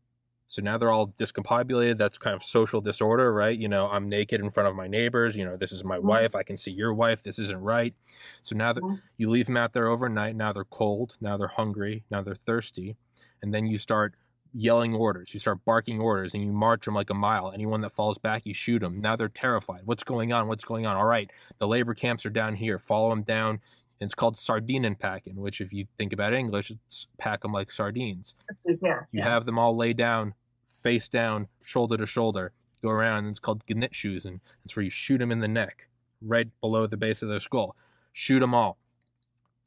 So 0.48 0.62
now 0.62 0.78
they're 0.78 0.92
all 0.92 1.08
discombobulated. 1.08 1.98
That's 1.98 2.18
kind 2.18 2.36
of 2.36 2.42
social 2.42 2.80
disorder, 2.80 3.32
right? 3.32 3.58
You 3.58 3.68
know, 3.68 3.88
I'm 3.88 4.08
naked 4.08 4.40
in 4.40 4.50
front 4.50 4.68
of 4.68 4.76
my 4.76 4.86
neighbors. 4.86 5.36
You 5.36 5.44
know, 5.44 5.56
this 5.56 5.72
is 5.72 5.82
my 5.82 5.98
Mhm. 5.98 6.04
wife. 6.04 6.34
I 6.36 6.44
can 6.44 6.56
see 6.56 6.70
your 6.70 6.94
wife. 6.94 7.22
This 7.22 7.38
isn't 7.40 7.60
right. 7.60 7.94
So 8.42 8.54
now 8.54 8.72
that 8.72 8.82
Mhm. 8.82 9.02
you 9.16 9.28
leave 9.28 9.46
them 9.46 9.56
out 9.56 9.72
there 9.72 9.88
overnight, 9.88 10.36
now 10.36 10.52
they're 10.52 10.64
cold. 10.64 11.16
Now 11.20 11.36
they're 11.36 11.48
hungry. 11.48 12.04
Now 12.10 12.22
they're 12.22 12.36
thirsty. 12.36 12.96
And 13.42 13.52
then 13.52 13.66
you 13.66 13.78
start 13.78 14.14
yelling 14.52 14.94
orders. 14.94 15.34
You 15.34 15.40
start 15.40 15.64
barking 15.64 16.00
orders 16.00 16.32
and 16.32 16.42
you 16.42 16.52
march 16.52 16.86
them 16.86 16.94
like 16.94 17.10
a 17.10 17.14
mile. 17.14 17.52
Anyone 17.52 17.82
that 17.82 17.92
falls 17.92 18.18
back, 18.18 18.46
you 18.46 18.54
shoot 18.54 18.80
them. 18.80 19.00
Now 19.00 19.14
they're 19.16 19.28
terrified. 19.28 19.82
What's 19.84 20.04
going 20.04 20.32
on? 20.32 20.48
What's 20.48 20.64
going 20.64 20.86
on? 20.86 20.96
All 20.96 21.04
right, 21.04 21.30
the 21.58 21.68
labor 21.68 21.94
camps 21.94 22.24
are 22.24 22.30
down 22.30 22.54
here. 22.54 22.78
Follow 22.78 23.10
them 23.10 23.22
down. 23.22 23.60
And 24.00 24.08
it's 24.08 24.14
called 24.14 24.36
sardine 24.36 24.94
packing, 24.94 25.36
which, 25.36 25.60
if 25.60 25.72
you 25.72 25.86
think 25.96 26.12
about 26.12 26.34
English, 26.34 26.70
it's 26.70 27.08
pack 27.18 27.42
them 27.42 27.52
like 27.52 27.70
sardines. 27.70 28.34
Yeah. 28.64 29.00
You 29.10 29.22
have 29.22 29.44
them 29.44 29.58
all 29.58 29.74
lay 29.74 29.94
down, 29.94 30.34
face 30.66 31.08
down, 31.08 31.48
shoulder 31.62 31.96
to 31.96 32.04
shoulder, 32.04 32.52
go 32.82 32.90
around. 32.90 33.24
And 33.24 33.28
it's 33.28 33.38
called 33.38 33.64
Genickschuss, 33.64 34.26
and 34.26 34.40
it's 34.64 34.76
where 34.76 34.84
you 34.84 34.90
shoot 34.90 35.18
them 35.18 35.32
in 35.32 35.40
the 35.40 35.48
neck, 35.48 35.88
right 36.20 36.48
below 36.60 36.86
the 36.86 36.98
base 36.98 37.22
of 37.22 37.30
their 37.30 37.40
skull. 37.40 37.74
Shoot 38.12 38.40
them 38.40 38.54
all. 38.54 38.76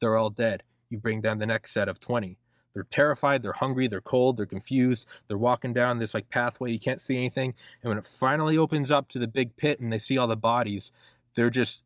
They're 0.00 0.16
all 0.16 0.30
dead. 0.30 0.62
You 0.90 0.98
bring 0.98 1.20
down 1.20 1.38
the 1.38 1.46
next 1.46 1.72
set 1.72 1.88
of 1.88 1.98
20. 1.98 2.38
They're 2.72 2.84
terrified, 2.84 3.42
they're 3.42 3.52
hungry, 3.52 3.88
they're 3.88 4.00
cold, 4.00 4.36
they're 4.36 4.46
confused. 4.46 5.06
They're 5.28 5.38
walking 5.38 5.72
down 5.72 5.98
this 5.98 6.14
like 6.14 6.30
pathway, 6.30 6.70
you 6.72 6.78
can't 6.78 7.00
see 7.00 7.16
anything. 7.16 7.54
And 7.82 7.88
when 7.88 7.98
it 7.98 8.06
finally 8.06 8.56
opens 8.56 8.90
up 8.90 9.08
to 9.08 9.18
the 9.18 9.28
big 9.28 9.56
pit 9.56 9.80
and 9.80 9.92
they 9.92 9.98
see 9.98 10.16
all 10.18 10.26
the 10.28 10.36
bodies, 10.36 10.92
they're 11.34 11.50
just 11.50 11.82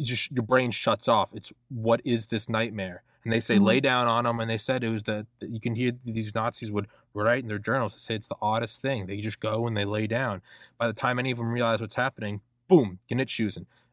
just 0.00 0.30
your 0.30 0.42
brain 0.42 0.70
shuts 0.70 1.08
off. 1.08 1.30
It's 1.34 1.52
what 1.68 2.02
is 2.04 2.26
this 2.26 2.48
nightmare? 2.48 3.02
And 3.24 3.32
they 3.32 3.40
say 3.40 3.56
Mhm. 3.56 3.64
lay 3.64 3.80
down 3.80 4.06
on 4.06 4.24
them, 4.24 4.38
and 4.38 4.48
they 4.48 4.58
said 4.58 4.84
it 4.84 4.90
was 4.90 5.02
the 5.04 5.26
that 5.40 5.50
you 5.50 5.58
can 5.58 5.74
hear 5.74 5.92
these 6.04 6.34
Nazis 6.34 6.70
would 6.70 6.86
write 7.14 7.42
in 7.42 7.48
their 7.48 7.58
journals. 7.58 7.94
to 7.94 8.00
say 8.00 8.14
it's 8.14 8.28
the 8.28 8.36
oddest 8.42 8.82
thing. 8.82 9.06
They 9.06 9.20
just 9.20 9.40
go 9.40 9.66
and 9.66 9.76
they 9.76 9.84
lay 9.84 10.06
down. 10.06 10.42
By 10.78 10.86
the 10.86 10.92
time 10.92 11.18
any 11.18 11.30
of 11.30 11.38
them 11.38 11.50
realize 11.50 11.80
what's 11.80 11.96
happening, 11.96 12.40
boom. 12.68 13.00
And 13.10 13.20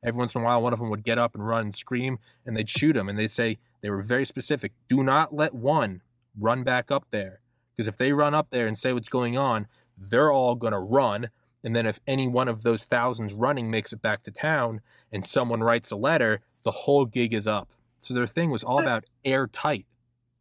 every 0.03 0.19
once 0.19 0.35
in 0.35 0.41
a 0.41 0.43
while, 0.43 0.61
one 0.61 0.73
of 0.73 0.79
them 0.79 0.89
would 0.89 1.03
get 1.03 1.17
up 1.17 1.33
and 1.35 1.47
run 1.47 1.61
and 1.61 1.75
scream, 1.75 2.19
and 2.45 2.55
they'd 2.57 2.69
shoot 2.69 2.97
him. 2.97 3.07
And 3.07 3.17
they'd 3.17 3.31
say 3.31 3.57
they 3.83 3.91
were 3.91 4.01
very 4.01 4.25
specific: 4.25 4.71
do 4.87 5.03
not 5.03 5.35
let 5.35 5.53
one 5.53 6.01
run 6.35 6.63
back 6.63 6.89
up 6.89 7.05
there, 7.11 7.41
because 7.75 7.87
if 7.87 7.97
they 7.97 8.13
run 8.13 8.33
up 8.33 8.47
there 8.49 8.65
and 8.65 8.75
say 8.75 8.93
what's 8.93 9.09
going 9.09 9.37
on, 9.37 9.67
they're 9.95 10.31
all 10.31 10.55
gonna 10.55 10.79
run. 10.79 11.29
And 11.63 11.75
then 11.75 11.85
if 11.85 11.99
any 12.07 12.27
one 12.27 12.47
of 12.47 12.63
those 12.63 12.83
thousands 12.83 13.31
running 13.33 13.69
makes 13.69 13.93
it 13.93 14.01
back 14.01 14.23
to 14.23 14.31
town 14.31 14.81
and 15.11 15.25
someone 15.25 15.61
writes 15.61 15.91
a 15.91 15.95
letter, 15.95 16.41
the 16.63 16.71
whole 16.71 17.05
gig 17.05 17.33
is 17.33 17.47
up. 17.47 17.69
So 17.99 18.13
their 18.13 18.27
thing 18.27 18.49
was 18.49 18.63
all 18.65 18.79
about 18.79 19.05
airtight. 19.23 19.85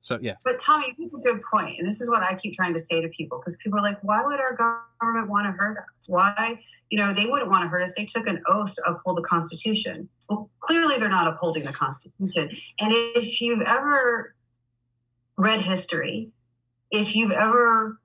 So 0.03 0.19
yeah, 0.21 0.35
But 0.45 0.59
Tommy, 0.59 0.93
make 0.99 1.13
a 1.13 1.23
good 1.23 1.43
point, 1.49 1.79
and 1.79 1.87
this 1.87 2.01
is 2.01 2.11
what 2.11 2.25
I 2.25 2.35
keep 2.35 2.55
trying 2.55 2.75
to 2.75 2.81
say 2.81 3.01
to 3.01 3.09
people 3.09 3.39
because 3.39 3.57
people 3.59 3.79
are 3.79 3.83
like, 3.83 4.03
"Why 4.03 4.21
would 4.25 4.41
our 4.41 4.53
government 5.01 5.31
want 5.31 5.47
to 5.47 5.53
hurt 5.53 5.79
us? 5.79 6.09
Why, 6.09 6.61
you 6.91 6.99
know, 6.99 7.15
they 7.15 7.27
wouldn't 7.27 7.49
want 7.49 7.63
to 7.63 7.69
hurt 7.69 7.83
us. 7.85 7.95
They 7.97 8.05
took 8.05 8.27
an 8.27 8.43
oath 8.49 8.75
to 8.75 8.83
uphold 8.83 9.19
the 9.19 9.23
Constitution. 9.23 10.09
Well, 10.29 10.51
clearly 10.59 10.99
they're 10.99 11.09
not 11.09 11.29
upholding 11.29 11.63
the 11.63 11.73
Constitution. 11.73 12.51
And 12.81 12.93
if 12.93 13.41
you've 13.41 13.63
ever 13.63 14.35
read 15.39 15.61
history, 15.61 16.31
if 16.91 17.15
you've 17.15 17.31
ever 17.31 18.01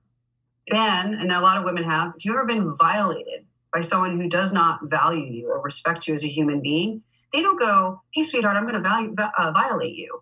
been, 0.68 1.14
and 1.14 1.32
a 1.32 1.40
lot 1.40 1.56
of 1.56 1.64
women 1.64 1.82
have, 1.82 2.12
if 2.16 2.24
you've 2.24 2.36
ever 2.36 2.46
been 2.46 2.76
violated 2.76 3.44
by 3.74 3.80
someone 3.80 4.20
who 4.20 4.28
does 4.28 4.52
not 4.52 4.80
value 4.84 5.24
you 5.24 5.50
or 5.50 5.60
respect 5.60 6.06
you 6.06 6.14
as 6.14 6.22
a 6.22 6.28
human 6.28 6.62
being, 6.62 7.02
they 7.32 7.42
don't 7.42 7.58
go, 7.58 8.02
"Hey, 8.12 8.22
sweetheart, 8.22 8.56
I'm 8.56 8.68
going 8.68 8.80
to 8.80 9.32
uh, 9.36 9.50
violate 9.50 9.96
you." 9.96 10.20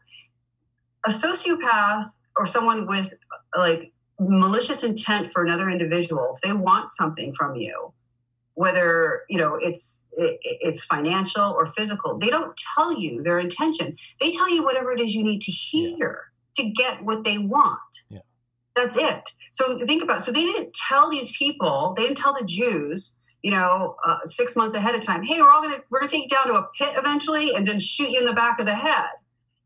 A 1.06 1.10
sociopath 1.10 2.10
or 2.36 2.46
someone 2.46 2.86
with 2.86 3.14
like 3.56 3.92
malicious 4.18 4.82
intent 4.82 5.32
for 5.32 5.44
another 5.44 5.68
individual 5.70 6.34
if 6.34 6.40
they 6.40 6.52
want 6.52 6.88
something 6.88 7.34
from 7.34 7.54
you 7.54 7.92
whether 8.56 9.22
you 9.28 9.38
know 9.38 9.56
it's 9.60 10.02
it, 10.12 10.38
it's 10.42 10.82
financial 10.82 11.44
or 11.44 11.66
physical 11.66 12.18
they 12.18 12.28
don't 12.28 12.58
tell 12.74 12.98
you 12.98 13.22
their 13.22 13.38
intention. 13.38 13.96
They 14.18 14.32
tell 14.32 14.50
you 14.50 14.64
whatever 14.64 14.92
it 14.92 15.00
is 15.00 15.14
you 15.14 15.22
need 15.22 15.42
to 15.42 15.52
hear 15.52 16.32
to 16.56 16.70
get 16.70 17.04
what 17.04 17.22
they 17.22 17.36
want. 17.38 17.78
Yeah. 18.08 18.20
that's 18.74 18.96
it. 18.96 19.30
So 19.50 19.78
think 19.86 20.02
about 20.02 20.22
so 20.22 20.32
they 20.32 20.40
didn't 20.40 20.74
tell 20.74 21.10
these 21.10 21.36
people 21.36 21.94
they 21.96 22.04
didn't 22.04 22.16
tell 22.16 22.34
the 22.34 22.46
jews 22.46 23.14
you 23.42 23.50
know 23.50 23.96
uh, 24.04 24.18
six 24.24 24.56
months 24.56 24.74
ahead 24.74 24.94
of 24.94 25.02
time 25.02 25.22
hey 25.22 25.40
we're 25.40 25.50
all 25.50 25.62
gonna 25.62 25.76
we're 25.90 26.00
gonna 26.00 26.10
take 26.10 26.24
you 26.24 26.28
down 26.28 26.48
to 26.48 26.54
a 26.54 26.66
pit 26.78 26.94
eventually 26.96 27.54
and 27.54 27.68
then 27.68 27.78
shoot 27.78 28.10
you 28.10 28.18
in 28.18 28.24
the 28.24 28.32
back 28.32 28.58
of 28.58 28.66
the 28.66 28.74
head 28.74 29.10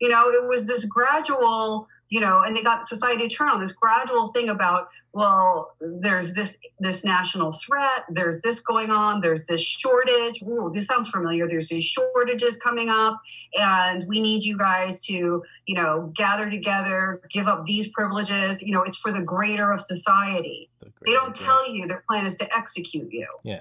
you 0.00 0.08
know 0.08 0.28
it 0.28 0.48
was 0.48 0.66
this 0.66 0.84
gradual 0.84 1.88
you 2.08 2.20
know 2.20 2.42
and 2.42 2.56
they 2.56 2.62
got 2.62 2.86
society 2.86 3.28
to 3.28 3.34
turn 3.34 3.48
on 3.48 3.60
this 3.60 3.72
gradual 3.72 4.28
thing 4.28 4.48
about 4.48 4.88
well 5.12 5.74
there's 5.80 6.34
this 6.34 6.58
this 6.78 7.04
national 7.04 7.52
threat 7.52 8.04
there's 8.08 8.40
this 8.40 8.60
going 8.60 8.90
on 8.90 9.20
there's 9.20 9.44
this 9.44 9.60
shortage. 9.60 10.42
Ooh, 10.42 10.70
this 10.72 10.86
sounds 10.86 11.08
familiar. 11.08 11.48
There's 11.48 11.68
these 11.68 11.84
shortages 11.84 12.56
coming 12.56 12.88
up 12.88 13.20
and 13.58 14.06
we 14.08 14.20
need 14.20 14.42
you 14.42 14.56
guys 14.56 15.00
to 15.06 15.42
you 15.66 15.74
know 15.74 16.12
gather 16.14 16.50
together 16.50 17.20
give 17.30 17.46
up 17.46 17.64
these 17.66 17.88
privileges. 17.88 18.62
You 18.62 18.72
know 18.72 18.82
it's 18.82 18.96
for 18.96 19.12
the 19.12 19.22
greater 19.22 19.72
of 19.72 19.80
society. 19.80 20.68
The 20.80 20.92
they 21.06 21.12
don't 21.12 21.34
greater 21.34 21.44
tell 21.44 21.70
you 21.70 21.86
their 21.86 22.04
plan 22.08 22.26
is 22.26 22.36
to 22.36 22.56
execute 22.56 23.12
you. 23.12 23.26
Yeah. 23.44 23.60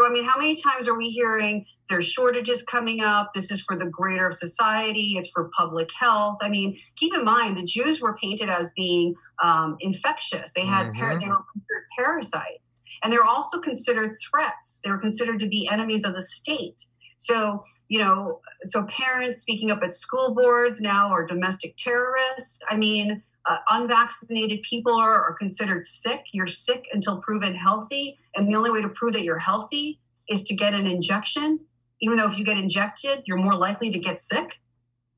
So, 0.00 0.06
I 0.06 0.10
mean, 0.10 0.24
how 0.24 0.38
many 0.38 0.60
times 0.60 0.88
are 0.88 0.96
we 0.96 1.10
hearing 1.10 1.66
there's 1.90 2.06
shortages 2.06 2.62
coming 2.62 3.02
up? 3.02 3.32
This 3.34 3.50
is 3.50 3.60
for 3.60 3.76
the 3.76 3.84
greater 3.84 4.28
of 4.28 4.34
society. 4.34 5.16
It's 5.18 5.28
for 5.28 5.50
public 5.54 5.90
health. 5.98 6.38
I 6.40 6.48
mean, 6.48 6.78
keep 6.96 7.12
in 7.14 7.22
mind 7.22 7.58
the 7.58 7.64
Jews 7.66 8.00
were 8.00 8.16
painted 8.16 8.48
as 8.48 8.70
being 8.74 9.14
um, 9.42 9.76
infectious. 9.80 10.52
They 10.54 10.64
had 10.64 10.94
par- 10.94 11.16
Mhm. 11.16 11.20
they 11.20 11.28
were 11.28 11.44
considered 11.52 11.86
parasites, 11.98 12.82
and 13.02 13.12
they're 13.12 13.26
also 13.26 13.60
considered 13.60 14.16
threats. 14.30 14.80
They 14.82 14.90
were 14.90 14.98
considered 14.98 15.38
to 15.40 15.48
be 15.48 15.68
enemies 15.70 16.04
of 16.04 16.14
the 16.14 16.22
state. 16.22 16.86
So, 17.18 17.62
you 17.88 17.98
know, 17.98 18.40
so 18.64 18.84
parents 18.84 19.40
speaking 19.40 19.70
up 19.70 19.82
at 19.82 19.92
school 19.92 20.34
boards 20.34 20.80
now 20.80 21.10
are 21.10 21.26
domestic 21.26 21.76
terrorists. 21.76 22.58
I 22.70 22.76
mean, 22.78 23.22
uh, 23.46 23.56
unvaccinated 23.70 24.62
people 24.62 24.94
are, 24.94 25.24
are 25.24 25.34
considered 25.34 25.86
sick. 25.86 26.24
You're 26.32 26.46
sick 26.46 26.86
until 26.92 27.18
proven 27.18 27.54
healthy. 27.54 28.18
And 28.34 28.50
the 28.50 28.56
only 28.56 28.70
way 28.70 28.82
to 28.82 28.88
prove 28.88 29.14
that 29.14 29.24
you're 29.24 29.38
healthy 29.38 29.98
is 30.28 30.44
to 30.44 30.54
get 30.54 30.74
an 30.74 30.86
injection. 30.86 31.60
Even 32.00 32.16
though 32.16 32.30
if 32.30 32.38
you 32.38 32.44
get 32.44 32.56
injected, 32.58 33.22
you're 33.26 33.38
more 33.38 33.56
likely 33.56 33.90
to 33.90 33.98
get 33.98 34.20
sick. 34.20 34.58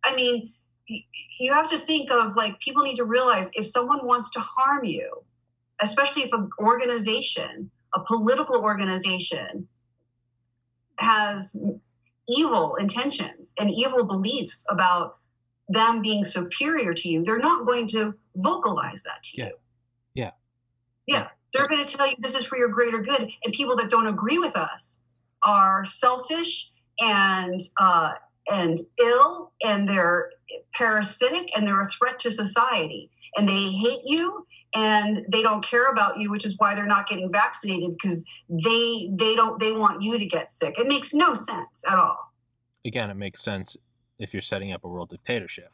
I 0.04 0.14
mean, 0.14 0.52
you 1.38 1.52
have 1.52 1.70
to 1.70 1.78
think 1.78 2.10
of 2.10 2.34
like 2.36 2.58
people 2.60 2.82
need 2.82 2.96
to 2.96 3.04
realize 3.04 3.50
if 3.54 3.66
someone 3.66 4.04
wants 4.06 4.30
to 4.32 4.40
harm 4.40 4.84
you, 4.84 5.24
especially 5.80 6.22
if 6.22 6.32
an 6.32 6.50
organization, 6.58 7.70
a 7.94 8.00
political 8.00 8.56
organization, 8.56 9.68
has 10.98 11.56
evil 12.28 12.76
intentions 12.76 13.52
and 13.58 13.70
evil 13.70 14.04
beliefs 14.04 14.64
about 14.68 15.18
them 15.72 16.02
being 16.02 16.24
superior 16.24 16.94
to 16.94 17.08
you, 17.08 17.22
they're 17.24 17.38
not 17.38 17.66
going 17.66 17.86
to 17.88 18.14
vocalize 18.36 19.02
that 19.04 19.22
to 19.24 19.30
Yeah. 19.38 19.46
you. 19.46 19.52
Yeah. 20.14 20.30
Yeah. 21.06 21.28
They're 21.52 21.68
going 21.68 21.84
to 21.84 21.96
tell 21.96 22.08
you 22.08 22.16
this 22.18 22.34
is 22.34 22.46
for 22.46 22.56
your 22.56 22.68
greater 22.68 23.00
good. 23.00 23.28
And 23.44 23.52
people 23.52 23.76
that 23.76 23.90
don't 23.90 24.06
agree 24.06 24.38
with 24.38 24.56
us 24.56 24.98
are 25.42 25.84
selfish 25.84 26.70
and 27.00 27.60
uh, 27.78 28.12
and 28.50 28.80
ill 29.00 29.52
and 29.64 29.88
they're 29.88 30.30
parasitic 30.74 31.50
and 31.56 31.66
they're 31.66 31.80
a 31.80 31.88
threat 31.88 32.18
to 32.20 32.30
society. 32.30 33.10
And 33.36 33.48
they 33.48 33.68
hate 33.70 34.00
you 34.04 34.46
and 34.74 35.22
they 35.30 35.42
don't 35.42 35.62
care 35.64 35.90
about 35.90 36.18
you, 36.18 36.30
which 36.30 36.44
is 36.46 36.54
why 36.58 36.74
they're 36.74 36.86
not 36.86 37.06
getting 37.08 37.30
vaccinated 37.30 37.90
because 38.00 38.24
they 38.48 39.10
they 39.12 39.34
don't 39.36 39.60
they 39.60 39.72
want 39.72 40.02
you 40.02 40.18
to 40.18 40.26
get 40.26 40.50
sick. 40.50 40.78
It 40.78 40.88
makes 40.88 41.12
no 41.12 41.34
sense 41.34 41.82
at 41.88 41.98
all. 41.98 42.32
again, 42.84 43.10
it 43.10 43.16
makes 43.16 43.40
sense 43.42 43.76
if 44.22 44.32
you're 44.32 44.40
setting 44.42 44.72
up 44.72 44.84
a 44.84 44.88
world 44.88 45.10
dictatorship, 45.10 45.72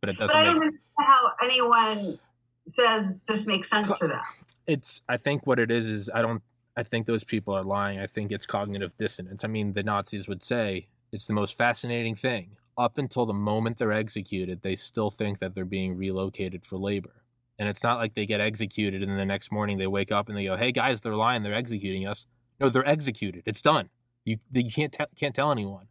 but 0.00 0.08
it 0.10 0.18
doesn't. 0.18 0.34
But 0.34 0.40
I 0.40 0.44
don't 0.44 0.56
understand 0.56 0.78
how 0.98 1.32
anyone 1.42 2.18
says 2.66 3.24
this 3.26 3.46
makes 3.46 3.68
sense 3.70 3.96
to 3.98 4.06
them. 4.08 4.22
it's 4.66 5.02
I 5.08 5.16
think 5.16 5.46
what 5.46 5.58
it 5.58 5.70
is 5.70 5.86
is 5.86 6.10
I 6.12 6.22
don't 6.22 6.42
I 6.76 6.82
think 6.82 7.06
those 7.06 7.24
people 7.24 7.54
are 7.54 7.64
lying. 7.64 7.98
I 7.98 8.06
think 8.06 8.30
it's 8.30 8.46
cognitive 8.46 8.96
dissonance. 8.96 9.42
I 9.42 9.48
mean, 9.48 9.72
the 9.72 9.82
Nazis 9.82 10.28
would 10.28 10.44
say 10.44 10.88
it's 11.10 11.26
the 11.26 11.32
most 11.32 11.56
fascinating 11.58 12.14
thing. 12.14 12.56
Up 12.76 12.98
until 12.98 13.26
the 13.26 13.34
moment 13.34 13.78
they're 13.78 13.92
executed, 13.92 14.62
they 14.62 14.76
still 14.76 15.10
think 15.10 15.40
that 15.40 15.54
they're 15.56 15.64
being 15.64 15.96
relocated 15.96 16.64
for 16.64 16.76
labor. 16.78 17.24
And 17.58 17.68
it's 17.68 17.82
not 17.82 17.98
like 17.98 18.14
they 18.14 18.26
get 18.26 18.40
executed 18.40 19.02
and 19.02 19.10
then 19.10 19.18
the 19.18 19.24
next 19.24 19.50
morning 19.50 19.78
they 19.78 19.88
wake 19.88 20.12
up 20.12 20.28
and 20.28 20.38
they 20.38 20.44
go, 20.44 20.56
"Hey 20.56 20.70
guys, 20.70 21.00
they're 21.00 21.16
lying. 21.16 21.42
They're 21.42 21.54
executing 21.54 22.06
us." 22.06 22.26
No, 22.60 22.68
they're 22.68 22.88
executed. 22.88 23.42
It's 23.46 23.62
done. 23.62 23.88
You 24.24 24.36
you 24.52 24.70
can't 24.70 24.92
te- 24.92 25.16
can't 25.16 25.34
tell 25.34 25.50
anyone. 25.50 25.86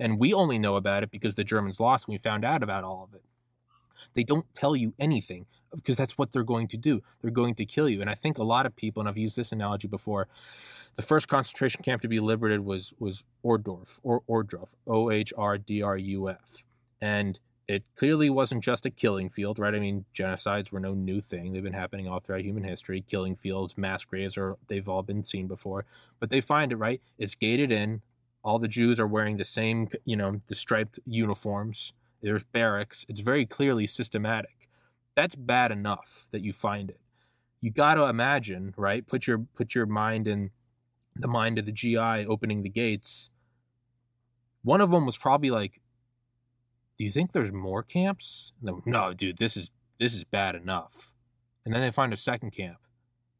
And 0.00 0.18
we 0.18 0.34
only 0.34 0.58
know 0.58 0.76
about 0.76 1.04
it 1.04 1.10
because 1.10 1.36
the 1.36 1.44
Germans 1.44 1.78
lost. 1.78 2.08
and 2.08 2.14
We 2.14 2.18
found 2.18 2.44
out 2.44 2.62
about 2.62 2.82
all 2.82 3.04
of 3.04 3.14
it. 3.14 3.22
They 4.14 4.24
don't 4.24 4.46
tell 4.54 4.74
you 4.74 4.94
anything 4.98 5.46
because 5.74 5.96
that's 5.96 6.18
what 6.18 6.32
they're 6.32 6.42
going 6.42 6.68
to 6.68 6.76
do. 6.76 7.02
They're 7.20 7.30
going 7.30 7.54
to 7.56 7.64
kill 7.64 7.88
you. 7.88 8.00
And 8.00 8.10
I 8.10 8.14
think 8.14 8.38
a 8.38 8.42
lot 8.42 8.66
of 8.66 8.74
people, 8.74 9.00
and 9.00 9.08
I've 9.08 9.18
used 9.18 9.36
this 9.36 9.52
analogy 9.52 9.86
before, 9.86 10.26
the 10.96 11.02
first 11.02 11.28
concentration 11.28 11.82
camp 11.82 12.02
to 12.02 12.08
be 12.08 12.18
liberated 12.18 12.64
was 12.64 12.92
was 12.98 13.24
Ohrdruf 13.44 14.00
or 14.02 14.22
Ohrdruf, 14.28 14.70
O 14.86 15.10
H 15.10 15.32
R 15.36 15.58
D 15.58 15.82
R 15.82 15.96
U 15.96 16.28
F, 16.28 16.64
and 17.00 17.38
it 17.68 17.84
clearly 17.94 18.28
wasn't 18.28 18.64
just 18.64 18.84
a 18.84 18.90
killing 18.90 19.30
field, 19.30 19.60
right? 19.60 19.76
I 19.76 19.78
mean, 19.78 20.04
genocides 20.12 20.72
were 20.72 20.80
no 20.80 20.92
new 20.92 21.20
thing. 21.20 21.52
They've 21.52 21.62
been 21.62 21.72
happening 21.72 22.08
all 22.08 22.18
throughout 22.18 22.40
human 22.42 22.64
history. 22.64 23.04
Killing 23.08 23.36
fields, 23.36 23.78
mass 23.78 24.04
graves, 24.04 24.36
are 24.36 24.56
they've 24.66 24.88
all 24.88 25.04
been 25.04 25.22
seen 25.22 25.46
before. 25.46 25.84
But 26.18 26.30
they 26.30 26.40
find 26.40 26.72
it 26.72 26.76
right. 26.76 27.00
It's 27.16 27.36
gated 27.36 27.70
in. 27.70 28.02
All 28.42 28.58
the 28.58 28.68
Jews 28.68 28.98
are 28.98 29.06
wearing 29.06 29.36
the 29.36 29.44
same, 29.44 29.88
you 30.04 30.16
know, 30.16 30.40
the 30.46 30.54
striped 30.54 30.98
uniforms. 31.04 31.92
There's 32.22 32.44
barracks. 32.44 33.04
It's 33.08 33.20
very 33.20 33.46
clearly 33.46 33.86
systematic. 33.86 34.68
That's 35.14 35.34
bad 35.34 35.72
enough 35.72 36.26
that 36.30 36.42
you 36.42 36.52
find 36.52 36.90
it. 36.90 37.00
You 37.60 37.70
got 37.70 37.94
to 37.94 38.04
imagine, 38.04 38.72
right? 38.76 39.06
Put 39.06 39.26
your 39.26 39.38
put 39.38 39.74
your 39.74 39.86
mind 39.86 40.26
in 40.26 40.50
the 41.14 41.28
mind 41.28 41.58
of 41.58 41.66
the 41.66 41.72
GI 41.72 41.98
opening 42.26 42.62
the 42.62 42.70
gates. 42.70 43.30
One 44.62 44.80
of 44.80 44.90
them 44.90 45.04
was 45.04 45.18
probably 45.18 45.50
like, 45.50 45.80
"Do 46.96 47.04
you 47.04 47.10
think 47.10 47.32
there's 47.32 47.52
more 47.52 47.82
camps?" 47.82 48.52
No, 48.62 48.82
no, 48.86 49.12
dude, 49.12 49.38
this 49.38 49.56
is 49.56 49.70
this 49.98 50.14
is 50.14 50.24
bad 50.24 50.54
enough. 50.54 51.12
And 51.64 51.74
then 51.74 51.82
they 51.82 51.90
find 51.90 52.12
a 52.12 52.16
second 52.16 52.52
camp. 52.52 52.78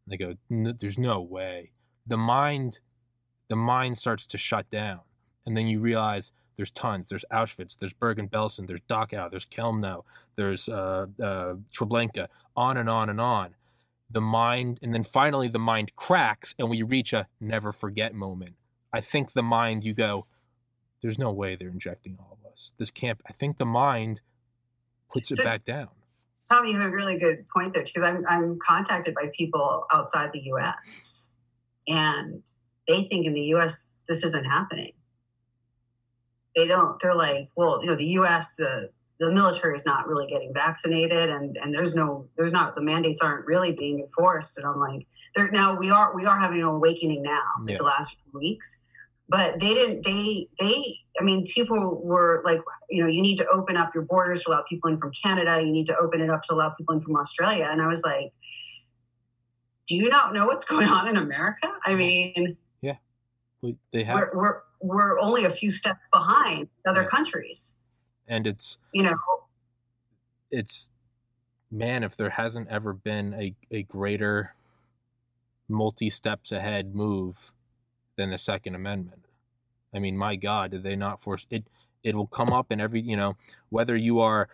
They 0.07 0.19
go, 0.19 0.35
"There's 0.51 0.99
no 0.99 1.23
way." 1.23 1.73
The 2.07 2.19
mind, 2.19 2.81
the 3.51 3.57
mind 3.57 3.99
starts 3.99 4.25
to 4.25 4.39
shut 4.39 4.71
down, 4.71 5.01
and 5.45 5.55
then 5.55 5.67
you 5.67 5.81
realize 5.81 6.33
there's 6.57 6.71
tons. 6.71 7.09
There's 7.09 7.25
Auschwitz. 7.31 7.77
There's 7.77 7.93
Bergen-Belsen. 7.93 8.67
There's 8.67 8.81
Dachau. 8.83 9.31
There's 9.31 9.45
Chelmno. 9.45 10.05
There's 10.37 10.69
uh, 10.69 11.07
uh, 11.23 11.55
Treblinka. 11.75 12.29
On 12.57 12.77
and 12.77 12.89
on 12.89 13.11
and 13.11 13.21
on 13.21 13.55
the 14.11 14.21
mind, 14.21 14.79
and 14.83 14.93
then 14.93 15.05
finally 15.05 15.49
the 15.49 15.59
mind 15.59 15.95
cracks 15.95 16.55
and 16.59 16.69
we 16.69 16.83
reach 16.83 17.13
a 17.13 17.29
never 17.41 17.71
forget 17.71 18.15
moment. 18.15 18.57
I 18.93 19.01
think 19.01 19.33
the 19.33 19.43
mind, 19.43 19.85
you 19.85 19.95
go, 19.95 20.27
there's 21.01 21.19
no 21.19 21.31
way 21.31 21.55
they're 21.55 21.69
injecting 21.69 22.17
all 22.19 22.37
of 22.41 22.51
us. 22.51 22.73
This 22.77 22.91
can't, 22.91 23.21
I 23.29 23.33
think 23.33 23.59
the 23.59 23.67
mind 23.67 24.21
puts 25.13 25.31
it 25.31 25.37
so, 25.37 25.45
back 25.45 25.65
down. 25.65 25.89
Tom, 26.49 26.65
you 26.65 26.79
have 26.79 26.91
a 26.91 26.95
really 26.95 27.19
good 27.19 27.47
point 27.49 27.73
there 27.73 27.85
because 27.85 28.03
I'm, 28.03 28.25
I'm 28.29 28.59
contacted 28.59 29.15
by 29.15 29.31
people 29.37 29.87
outside 29.93 30.31
the 30.33 30.41
US 30.55 31.29
and 31.87 32.43
they 32.89 33.05
think 33.05 33.27
in 33.27 33.35
the 33.35 33.55
US 33.55 34.03
this 34.09 34.25
isn't 34.25 34.45
happening. 34.45 34.93
They 36.57 36.67
don't, 36.67 37.01
they're 37.01 37.15
like, 37.15 37.49
well, 37.55 37.81
you 37.81 37.87
know, 37.87 37.97
the 37.97 38.19
US, 38.19 38.55
the 38.57 38.91
the 39.21 39.31
military 39.31 39.77
is 39.77 39.85
not 39.85 40.09
really 40.09 40.27
getting 40.27 40.53
vaccinated 40.53 41.29
and 41.29 41.57
and 41.59 41.75
there's 41.75 41.95
no 41.95 42.27
there's 42.37 42.53
not 42.53 42.75
the 42.75 42.81
mandates 42.81 43.21
aren't 43.21 43.47
really 43.47 43.73
being 43.73 44.01
enforced. 44.01 44.57
And 44.57 44.67
i'm 44.67 44.81
like 44.81 45.07
there 45.37 45.51
now 45.53 45.77
we 45.77 45.91
are 45.91 46.17
we 46.17 46.25
are 46.25 46.41
having 46.41 46.63
an 46.63 46.69
awakening 46.69 47.23
now 47.23 47.43
yeah. 47.67 47.77
the 47.77 47.85
last 47.85 48.17
few 48.17 48.41
weeks. 48.41 48.79
But 49.29 49.61
they 49.61 49.75
didn't 49.75 50.05
they 50.05 50.49
they 50.59 50.97
i 51.21 51.23
mean 51.23 51.45
people 51.45 52.01
were 52.03 52.43
like 52.45 52.61
you 52.89 53.03
know 53.03 53.09
you 53.09 53.21
need 53.21 53.37
to 53.37 53.47
open 53.49 53.77
up 53.77 53.95
your 53.95 54.05
borders 54.05 54.43
to 54.45 54.51
allow 54.51 54.65
people 54.69 54.91
in 54.91 54.99
from 54.99 55.13
canada. 55.23 55.63
You 55.63 55.71
need 55.71 55.87
to 55.87 55.97
open 55.99 56.23
it 56.23 56.31
up 56.31 56.43
to 56.45 56.55
allow 56.55 56.71
people 56.71 56.95
in 56.95 57.03
from 57.03 57.15
australia. 57.17 57.69
And 57.71 57.81
i 57.81 57.87
was 57.87 58.03
like 58.03 58.33
do 59.87 59.97
you 59.97 60.09
not 60.09 60.33
know 60.33 60.47
what's 60.47 60.65
going 60.65 60.89
on 60.89 61.07
in 61.07 61.17
america? 61.17 61.71
I 61.85 61.95
mean 61.95 62.57
yeah 63.63 63.73
they 63.93 64.05
have 64.05 64.17
we're, 64.17 64.35
we're, 64.35 64.61
we're 64.81 65.21
only 65.21 65.45
a 65.45 65.51
few 65.51 65.71
steps 65.71 66.09
behind 66.13 66.69
other 66.87 67.03
yeah. 67.03 67.09
countries. 67.09 67.75
And 68.27 68.47
it's 68.47 68.79
you 68.95 69.03
know? 69.03 69.17
it's 70.51 70.91
man 71.71 72.03
if 72.03 72.17
there 72.17 72.31
hasn't 72.31 72.69
ever 72.69 72.93
been 72.93 73.35
a, 73.35 73.55
a 73.71 73.83
greater 73.83 74.55
multi 75.69 76.11
steps 76.11 76.53
ahead 76.53 76.95
move 76.95 77.53
than 78.17 78.31
the 78.31 78.39
second 78.39 78.75
amendment. 78.75 79.27
I 79.95 79.99
mean 79.99 80.17
my 80.17 80.37
god 80.37 80.71
did 80.71 80.83
they 80.83 80.97
not 80.97 81.21
force 81.21 81.47
it 81.51 81.65
it 82.03 82.15
will 82.15 82.27
come 82.27 82.53
up 82.53 82.73
in 82.73 82.81
every 82.81 83.01
you 83.01 83.17
know 83.17 83.37
whether 83.69 83.97
you 83.97 84.21
are 84.21 84.49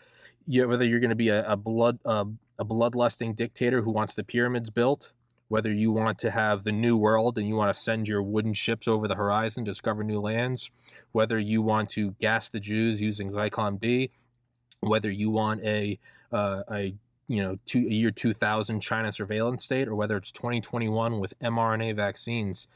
you, 0.47 0.67
whether 0.69 0.85
you're 0.85 1.01
going 1.01 1.11
to 1.11 1.17
be 1.17 1.29
a, 1.29 1.47
a 1.49 1.57
blood 1.57 1.99
uh, 2.05 2.25
a 2.59 2.65
bloodlusting 2.65 3.35
dictator 3.35 3.83
who 3.83 3.91
wants 3.91 4.15
the 4.15 4.25
pyramids 4.25 4.71
built 4.71 5.13
whether 5.49 5.73
you 5.73 5.93
want 5.93 6.19
to 6.19 6.31
have 6.31 6.65
the 6.65 6.73
new 6.73 6.97
world 6.97 7.39
and 7.39 7.47
you 7.47 7.55
want 7.55 7.75
to 7.75 7.81
send 7.81 8.09
your 8.09 8.23
wooden 8.23 8.53
ships 8.53 8.89
over 8.89 9.07
the 9.07 9.15
horizon 9.15 9.65
to 9.65 9.71
discover 9.71 10.03
new 10.03 10.21
lands, 10.21 10.71
whether 11.13 11.39
you 11.39 11.63
want 11.63 11.91
to 11.91 12.13
gas 12.21 12.49
the 12.49 12.61
Jews 12.61 13.01
using 13.01 13.31
Zyklon 13.31 13.79
B, 13.79 14.11
whether 14.81 15.11
you 15.11 15.31
want 15.31 15.65
a 15.65 15.99
uh, 16.33 16.63
a 16.71 16.95
you 17.29 17.43
know 17.43 17.59
two, 17.67 17.87
a 17.87 17.93
year 17.93 18.11
2000 18.11 18.81
China 18.81 19.13
surveillance 19.13 19.65
state, 19.65 19.89
or 19.89 19.95
whether 19.95 20.17
it's 20.17 20.33
2021 20.33 21.21
with 21.21 21.39
mRNA 21.39 21.95
vaccines, 21.95 22.67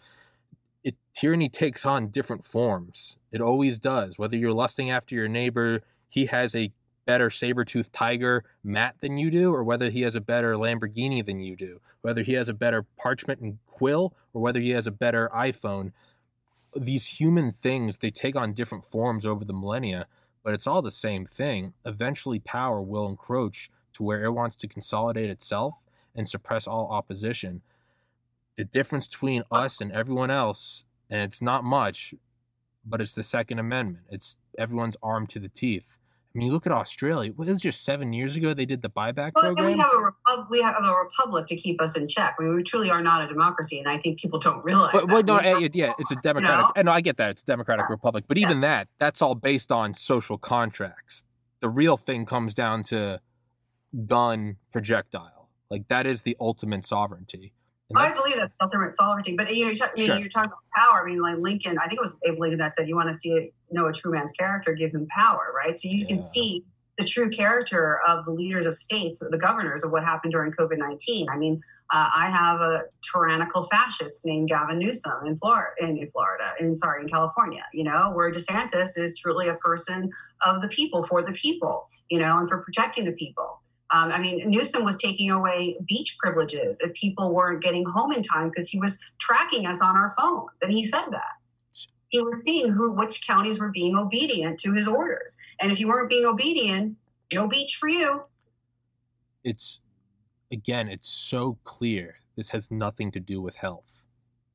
it 0.84 0.96
tyranny 1.12 1.48
takes 1.48 1.84
on 1.84 2.08
different 2.08 2.44
forms. 2.44 3.18
It 3.32 3.40
always 3.40 3.78
does. 3.78 4.18
Whether 4.18 4.36
you're 4.36 4.52
lusting 4.52 4.90
after 4.90 5.14
your 5.14 5.28
neighbor, 5.28 5.82
he 6.08 6.26
has 6.26 6.54
a 6.54 6.72
better 7.10 7.28
saber-toothed 7.28 7.92
tiger 7.92 8.44
mat 8.62 8.94
than 9.00 9.18
you 9.18 9.32
do 9.32 9.52
or 9.52 9.64
whether 9.64 9.90
he 9.90 10.02
has 10.02 10.14
a 10.14 10.20
better 10.20 10.54
lamborghini 10.54 11.26
than 11.26 11.40
you 11.40 11.56
do? 11.56 11.80
Whether 12.02 12.22
he 12.22 12.34
has 12.34 12.48
a 12.48 12.54
better 12.54 12.86
parchment 12.96 13.40
and 13.40 13.58
quill 13.66 14.14
or 14.32 14.40
whether 14.40 14.60
he 14.60 14.70
has 14.70 14.86
a 14.86 14.92
better 14.92 15.28
iphone? 15.34 15.90
These 16.76 17.18
human 17.18 17.50
things 17.50 17.98
they 17.98 18.10
take 18.10 18.36
on 18.36 18.52
different 18.52 18.84
forms 18.84 19.26
over 19.26 19.44
the 19.44 19.52
millennia 19.52 20.06
but 20.44 20.54
it's 20.54 20.68
all 20.68 20.82
the 20.82 20.92
same 20.92 21.26
thing. 21.26 21.74
Eventually 21.84 22.38
power 22.38 22.80
will 22.80 23.08
encroach 23.08 23.70
to 23.94 24.04
where 24.04 24.24
it 24.24 24.30
wants 24.30 24.54
to 24.56 24.68
consolidate 24.68 25.28
itself 25.28 25.82
and 26.14 26.28
suppress 26.28 26.68
all 26.68 26.92
opposition. 26.92 27.60
The 28.56 28.64
difference 28.64 29.08
between 29.08 29.42
us 29.50 29.80
and 29.80 29.90
everyone 29.90 30.30
else 30.30 30.84
and 31.10 31.22
it's 31.22 31.42
not 31.42 31.64
much 31.64 32.14
but 32.84 33.00
it's 33.00 33.16
the 33.16 33.24
second 33.24 33.58
amendment. 33.58 34.04
It's 34.10 34.36
everyone's 34.56 34.96
armed 35.02 35.28
to 35.30 35.40
the 35.40 35.48
teeth 35.48 35.98
I 36.32 36.38
mean, 36.38 36.46
you 36.46 36.52
look 36.52 36.64
at 36.64 36.72
Australia. 36.72 37.30
It 37.30 37.36
was 37.36 37.60
just 37.60 37.84
seven 37.84 38.12
years 38.12 38.36
ago 38.36 38.54
they 38.54 38.64
did 38.64 38.82
the 38.82 38.88
buyback 38.88 39.32
well, 39.34 39.46
program. 39.46 39.72
We 39.72 39.78
have, 39.78 39.90
a, 39.92 40.46
we 40.48 40.62
have 40.62 40.76
a 40.80 40.94
republic 40.94 41.46
to 41.46 41.56
keep 41.56 41.82
us 41.82 41.96
in 41.96 42.06
check. 42.06 42.36
I 42.38 42.44
mean, 42.44 42.54
we 42.54 42.62
truly 42.62 42.88
are 42.88 43.02
not 43.02 43.24
a 43.24 43.26
democracy, 43.26 43.80
and 43.80 43.88
I 43.88 43.98
think 43.98 44.20
people 44.20 44.38
don't 44.38 44.64
realize. 44.64 44.92
But, 44.92 45.08
well, 45.08 45.24
no, 45.24 45.38
eh, 45.38 45.68
yeah, 45.72 45.92
it's 45.98 46.12
a 46.12 46.16
democratic. 46.16 46.66
You 46.76 46.84
know? 46.84 46.90
No, 46.90 46.92
I 46.92 47.00
get 47.00 47.16
that 47.16 47.30
it's 47.30 47.42
a 47.42 47.46
democratic 47.46 47.86
yeah. 47.88 47.94
republic, 47.94 48.24
but 48.28 48.38
even 48.38 48.58
yeah. 48.58 48.68
that, 48.68 48.88
that's 48.98 49.20
all 49.20 49.34
based 49.34 49.72
on 49.72 49.94
social 49.94 50.38
contracts. 50.38 51.24
The 51.58 51.68
real 51.68 51.96
thing 51.96 52.26
comes 52.26 52.54
down 52.54 52.84
to 52.84 53.20
gun 54.06 54.56
projectile. 54.72 55.48
Like 55.68 55.88
that 55.88 56.06
is 56.06 56.22
the 56.22 56.36
ultimate 56.40 56.86
sovereignty. 56.86 57.54
I 57.94 58.12
believe 58.12 58.36
that's 58.36 58.54
ultimate 58.60 58.94
sovereignty. 58.94 59.34
But 59.36 59.54
you 59.54 59.64
know, 59.64 59.72
you're, 59.72 60.06
sure. 60.06 60.18
you're 60.18 60.28
talking 60.28 60.50
about 60.50 60.62
power. 60.74 61.02
I 61.02 61.10
mean, 61.10 61.20
like 61.20 61.38
Lincoln, 61.38 61.76
I 61.78 61.88
think 61.88 61.98
it 61.98 62.02
was 62.02 62.16
Abe 62.24 62.38
Lincoln 62.38 62.58
that 62.58 62.74
said, 62.74 62.88
"You 62.88 62.96
want 62.96 63.08
to 63.08 63.14
see 63.14 63.52
know 63.70 63.86
a 63.86 63.92
true 63.92 64.12
man's 64.12 64.32
character, 64.32 64.72
give 64.72 64.92
him 64.92 65.06
power." 65.08 65.52
Right. 65.54 65.78
So 65.78 65.88
you 65.88 65.98
yeah. 65.98 66.06
can 66.06 66.18
see 66.18 66.64
the 66.98 67.04
true 67.04 67.30
character 67.30 68.00
of 68.06 68.24
the 68.26 68.30
leaders 68.30 68.66
of 68.66 68.74
states, 68.74 69.18
the 69.18 69.38
governors, 69.38 69.82
of 69.84 69.90
what 69.90 70.04
happened 70.04 70.32
during 70.32 70.52
COVID 70.52 70.78
nineteen. 70.78 71.28
I 71.28 71.36
mean, 71.36 71.60
uh, 71.92 72.10
I 72.14 72.30
have 72.30 72.60
a 72.60 72.84
tyrannical 73.12 73.64
fascist 73.64 74.24
named 74.24 74.48
Gavin 74.48 74.78
Newsom 74.78 75.26
in 75.26 75.38
Florida, 75.38 75.70
in, 75.80 75.98
in 75.98 76.10
Florida, 76.10 76.52
in 76.60 76.76
sorry, 76.76 77.02
in 77.02 77.08
California. 77.08 77.64
You 77.72 77.84
know, 77.84 78.12
where 78.14 78.30
DeSantis 78.30 78.96
is 78.96 79.18
truly 79.18 79.48
a 79.48 79.54
person 79.56 80.10
of 80.42 80.62
the 80.62 80.68
people, 80.68 81.02
for 81.02 81.22
the 81.22 81.32
people. 81.32 81.88
You 82.08 82.20
know, 82.20 82.38
and 82.38 82.48
for 82.48 82.58
protecting 82.58 83.04
the 83.04 83.12
people. 83.12 83.60
Um, 83.92 84.12
I 84.12 84.20
mean, 84.20 84.48
Newsom 84.48 84.84
was 84.84 84.96
taking 84.96 85.30
away 85.30 85.76
beach 85.86 86.16
privileges 86.18 86.78
if 86.80 86.92
people 86.94 87.34
weren't 87.34 87.62
getting 87.62 87.84
home 87.84 88.12
in 88.12 88.22
time 88.22 88.48
because 88.48 88.68
he 88.68 88.78
was 88.78 88.98
tracking 89.18 89.66
us 89.66 89.80
on 89.80 89.96
our 89.96 90.10
phones, 90.10 90.50
and 90.62 90.72
he 90.72 90.84
said 90.84 91.06
that 91.10 91.40
he 92.10 92.20
was 92.20 92.42
seeing 92.42 92.70
who 92.70 92.92
which 92.92 93.26
counties 93.26 93.58
were 93.58 93.70
being 93.70 93.96
obedient 93.96 94.60
to 94.60 94.74
his 94.74 94.86
orders, 94.86 95.36
and 95.60 95.72
if 95.72 95.80
you 95.80 95.88
weren't 95.88 96.10
being 96.10 96.26
obedient, 96.26 96.96
no 97.32 97.48
beach 97.48 97.76
for 97.76 97.88
you. 97.88 98.24
It's 99.42 99.80
again, 100.52 100.88
it's 100.88 101.08
so 101.08 101.58
clear. 101.64 102.16
This 102.36 102.50
has 102.50 102.70
nothing 102.70 103.10
to 103.12 103.20
do 103.20 103.40
with 103.40 103.56
health. 103.56 104.04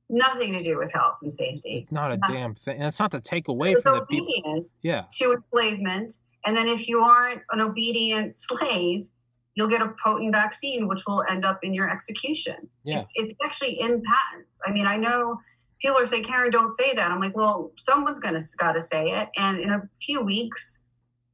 Nothing 0.10 0.54
to 0.54 0.62
do 0.62 0.78
with 0.78 0.92
health 0.94 1.16
and 1.24 1.34
safety. 1.34 1.80
It's 1.84 1.92
not 1.92 2.12
a 2.12 2.18
nothing. 2.18 2.36
damn 2.36 2.56
thing, 2.56 2.78
and 2.78 2.88
it's 2.88 3.00
not 3.00 3.12
to 3.12 3.22
take 3.22 3.48
away 3.48 3.76
from 3.76 4.00
the 4.00 4.06
people. 4.06 4.68
Yeah. 4.84 5.06
To 5.20 5.32
enslavement, 5.32 6.18
and 6.46 6.58
then 6.58 6.68
if 6.68 6.88
you 6.90 7.00
aren't 7.00 7.42
an 7.52 7.62
obedient 7.62 8.36
slave, 8.36 9.08
you'll 9.56 9.70
get 9.70 9.82
a 9.82 9.94
potent 10.04 10.34
vaccine, 10.34 10.88
which 10.88 11.04
will 11.08 11.24
end 11.30 11.46
up 11.46 11.60
in 11.64 11.74
your 11.74 11.90
execution. 11.90 12.70
Yeah. 12.84 13.00
It's, 13.00 13.12
it's 13.16 13.34
actually 13.44 13.80
in 13.80 14.04
patents. 14.04 14.62
I 14.66 14.72
mean, 14.72 14.86
I 14.86 14.98
know 14.98 15.40
people 15.82 15.98
are 15.98 16.06
saying, 16.06 16.26
Karen, 16.26 16.52
don't 16.52 16.72
say 16.74 16.94
that. 16.94 17.12
I'm 17.12 17.20
like, 17.20 17.36
well, 17.36 17.72
someone's 17.78 18.20
going 18.20 18.38
to 18.38 18.44
got 18.58 18.74
to 18.74 18.82
say 18.82 19.06
it. 19.06 19.30
And 19.38 19.60
in 19.60 19.72
a 19.72 19.82
few 20.02 20.22
weeks, 20.22 20.80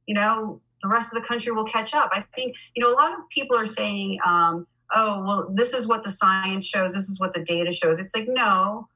you 0.06 0.14
know, 0.14 0.60
the 0.82 0.88
rest 0.88 1.12
of 1.14 1.20
the 1.20 1.26
country 1.26 1.52
will 1.52 1.64
catch 1.64 1.94
up. 1.94 2.10
I 2.12 2.24
think, 2.34 2.54
you 2.74 2.82
know, 2.82 2.92
a 2.92 2.96
lot 2.96 3.12
of 3.12 3.20
people 3.30 3.56
are 3.56 3.66
saying, 3.66 4.18
um, 4.26 4.66
oh, 4.94 5.24
well, 5.24 5.50
this 5.52 5.72
is 5.74 5.86
what 5.86 6.04
the 6.04 6.10
science 6.10 6.64
shows. 6.64 6.94
This 6.94 7.08
is 7.08 7.20
what 7.20 7.34
the 7.34 7.42
data 7.42 7.72
shows. 7.72 7.98
It's 7.98 8.14
like, 8.14 8.28
no, 8.28 8.88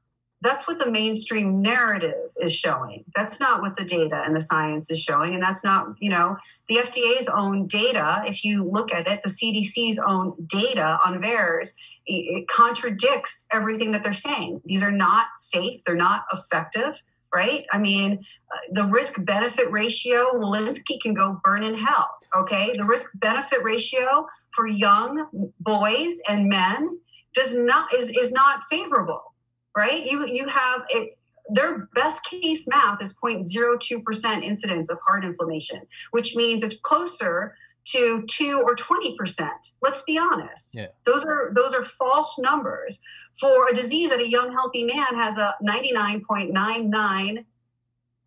that's 0.43 0.69
what 0.69 0.79
the 0.79 0.91
mainstream 0.91 1.63
narrative 1.63 2.31
is 2.37 2.55
showing. 2.55 3.05
That's 3.15 3.41
not 3.41 3.63
what 3.63 3.77
the 3.77 3.85
data 3.85 4.23
and 4.25 4.37
the 4.37 4.43
science 4.43 4.91
is 4.91 5.01
showing. 5.01 5.35
And 5.35 5.43
that's 5.43 5.65
not, 5.65 5.95
you 5.99 6.11
know, 6.11 6.37
the 6.69 6.77
FDA's 6.77 7.29
own 7.29 7.67
data. 7.67 8.23
If 8.27 8.45
you 8.45 8.65
look 8.65 8.93
at 8.93 9.09
it, 9.09 9.23
the 9.23 9.31
CDC's 9.31 9.99
own 9.99 10.35
data 10.47 10.99
on 11.05 11.23
VAERS, 11.23 11.73
it 12.07 12.47
contradicts 12.49 13.47
everything 13.53 13.93
that 13.93 14.03
they're 14.03 14.13
saying. 14.13 14.61
These 14.65 14.83
are 14.83 14.93
not 14.93 15.27
safe, 15.37 15.83
they're 15.85 15.97
not 15.97 16.25
effective, 16.33 17.03
right? 17.35 17.67
I 17.73 17.79
mean, 17.79 18.25
uh, 18.53 18.59
the 18.71 18.85
risk 18.85 19.15
benefit 19.19 19.73
ratio, 19.73 20.33
Walensky 20.35 21.01
can 21.03 21.15
go 21.15 21.41
burn 21.43 21.65
in 21.65 21.75
hell, 21.75 22.09
okay? 22.37 22.75
The 22.77 22.85
risk 22.85 23.11
benefit 23.15 23.65
ratio 23.65 24.27
for 24.53 24.69
young 24.69 25.51
boys 25.59 26.21
and 26.29 26.49
men 26.49 27.01
does 27.35 27.55
not 27.55 27.93
is, 27.93 28.11
is 28.11 28.33
not 28.33 28.61
favorable 28.71 29.35
right? 29.77 30.05
You 30.05 30.27
you 30.27 30.49
have 30.49 30.85
it. 30.91 31.15
Their 31.49 31.89
best 31.95 32.25
case 32.25 32.67
math 32.67 33.01
is 33.01 33.15
0.02% 33.25 34.43
incidence 34.43 34.91
of 34.91 34.99
heart 35.07 35.25
inflammation, 35.25 35.83
which 36.11 36.35
means 36.35 36.65
it's 36.65 36.75
closer 36.83 37.55
to 37.93 38.25
two 38.29 38.65
or 38.67 38.75
20%. 38.75 39.49
Let's 39.81 40.03
be 40.03 40.19
honest. 40.19 40.75
Yeah. 40.75 40.89
Those 41.05 41.25
are 41.25 41.53
those 41.55 41.73
are 41.73 41.85
false 41.85 42.37
numbers 42.39 43.01
for 43.39 43.69
a 43.69 43.75
disease 43.75 44.11
that 44.11 44.19
a 44.21 44.29
young 44.29 44.51
healthy 44.51 44.83
man 44.85 45.15
has 45.15 45.39
a 45.39 45.55
99.99 45.65 47.45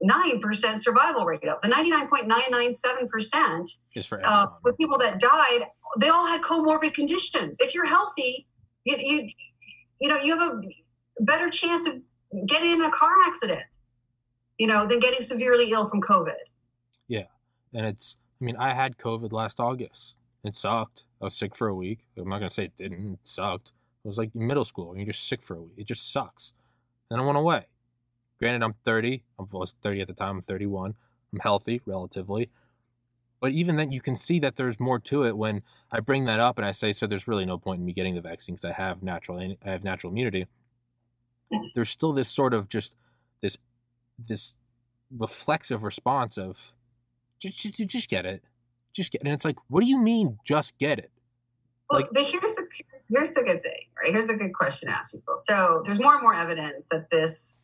9% 0.02 0.80
survival 0.80 1.26
rate 1.26 1.43
of. 1.43 1.62
The 1.62 1.68
99.997% 1.68 3.70
is 3.95 4.06
for 4.06 4.26
uh, 4.26 4.45
with 4.64 4.78
people 4.78 4.97
that 4.97 5.20
died, 5.20 5.66
they 6.00 6.08
all 6.08 6.26
had 6.26 6.41
comorbid 6.41 6.93
conditions. 6.93 7.58
If 7.60 7.76
you're 7.76 7.86
healthy, 7.86 8.47
you, 8.86 8.95
you, 8.97 9.30
you 10.00 10.08
know, 10.08 10.16
you 10.16 10.39
have 10.39 10.54
a 10.54 10.62
better 11.20 11.50
chance 11.50 11.86
of 11.88 11.96
getting 12.46 12.72
in 12.72 12.82
a 12.82 12.92
car 12.92 13.12
accident, 13.26 13.64
you 14.58 14.68
know, 14.68 14.86
than 14.86 15.00
getting 15.00 15.22
severely 15.22 15.72
ill 15.72 15.88
from 15.90 16.02
COVID. 16.02 16.36
Yeah. 17.08 17.26
And 17.74 17.86
it's, 17.86 18.18
I 18.42 18.46
mean, 18.46 18.56
I 18.56 18.74
had 18.74 18.98
COVID 18.98 19.32
last 19.32 19.60
August. 19.60 20.16
It 20.44 20.56
sucked. 20.56 21.06
I 21.22 21.26
was 21.26 21.36
sick 21.36 21.56
for 21.56 21.68
a 21.68 21.76
week. 21.76 22.08
I'm 22.18 22.30
not 22.30 22.40
going 22.40 22.50
to 22.50 22.54
say 22.54 22.66
it 22.66 22.76
didn't. 22.76 23.14
It 23.14 23.20
sucked. 23.24 23.74
It 24.04 24.08
was 24.08 24.18
like 24.18 24.34
middle 24.34 24.66
school. 24.66 24.92
And 24.92 25.00
you're 25.00 25.12
just 25.12 25.28
sick 25.28 25.44
for 25.44 25.56
a 25.56 25.62
week. 25.62 25.74
It 25.78 25.88
just 25.88 26.12
sucks. 26.12 26.54
Then 27.10 27.20
I 27.20 27.24
went 27.24 27.38
away. 27.38 27.66
Granted, 28.40 28.64
I'm 28.64 28.76
30. 28.86 29.24
I 29.38 29.44
was 29.52 29.76
30 29.82 30.02
at 30.02 30.08
the 30.08 30.14
time. 30.14 30.38
I'm 30.38 30.42
31. 30.42 30.96
I'm 31.34 31.40
healthy, 31.40 31.82
relatively. 31.86 32.50
But 33.42 33.52
even 33.52 33.76
then, 33.76 33.92
you 33.92 34.02
can 34.02 34.16
see 34.16 34.40
that 34.40 34.56
there's 34.56 34.80
more 34.80 35.00
to 35.00 35.26
it 35.26 35.38
when 35.38 35.62
I 35.92 36.00
bring 36.00 36.26
that 36.26 36.40
up 36.40 36.58
and 36.58 36.66
I 36.66 36.72
say, 36.72 36.94
so 36.94 37.08
there's 37.08 37.28
really 37.28 37.46
no 37.46 37.58
point 37.58 37.80
in 37.80 37.86
me 37.86 37.94
getting 37.94 38.16
the 38.16 38.22
vaccine 38.22 38.56
because 38.56 38.70
I 38.70 38.74
have 38.74 39.04
natural, 39.04 39.40
I 39.40 39.70
have 39.70 39.84
natural 39.84 40.12
immunity 40.12 40.48
there's 41.76 41.89
still 41.89 42.14
this 42.14 42.30
sort 42.30 42.54
of 42.54 42.70
just 42.70 42.95
this 43.41 43.58
this 44.18 44.54
reflexive 45.16 45.84
response 45.84 46.38
of 46.38 46.74
just, 47.39 47.60
just, 47.60 47.78
just 47.89 48.10
get 48.10 48.26
it 48.26 48.43
just 48.93 49.12
get 49.12 49.22
it 49.22 49.26
and 49.26 49.34
it's 49.34 49.45
like 49.45 49.58
what 49.68 49.82
do 49.82 49.88
you 49.88 50.02
mean 50.02 50.38
just 50.45 50.78
get 50.78 51.00
it 51.00 51.12
well, 51.89 52.02
like, 52.02 52.10
but 52.12 52.24
here's 52.24 52.54
the 52.56 52.68
here's 53.10 53.34
the 53.34 53.41
good 53.41 53.64
thing, 53.64 53.88
right? 54.02 54.12
Here's 54.12 54.30
a 54.30 54.36
good 54.36 54.54
question 54.54 54.89
to 54.89 54.95
ask 54.95 55.12
people. 55.12 55.36
So 55.38 55.82
there's 55.86 56.00
more 56.00 56.14
and 56.14 56.22
more 56.22 56.36
evidence 56.36 56.88
that 56.91 57.10
this 57.10 57.62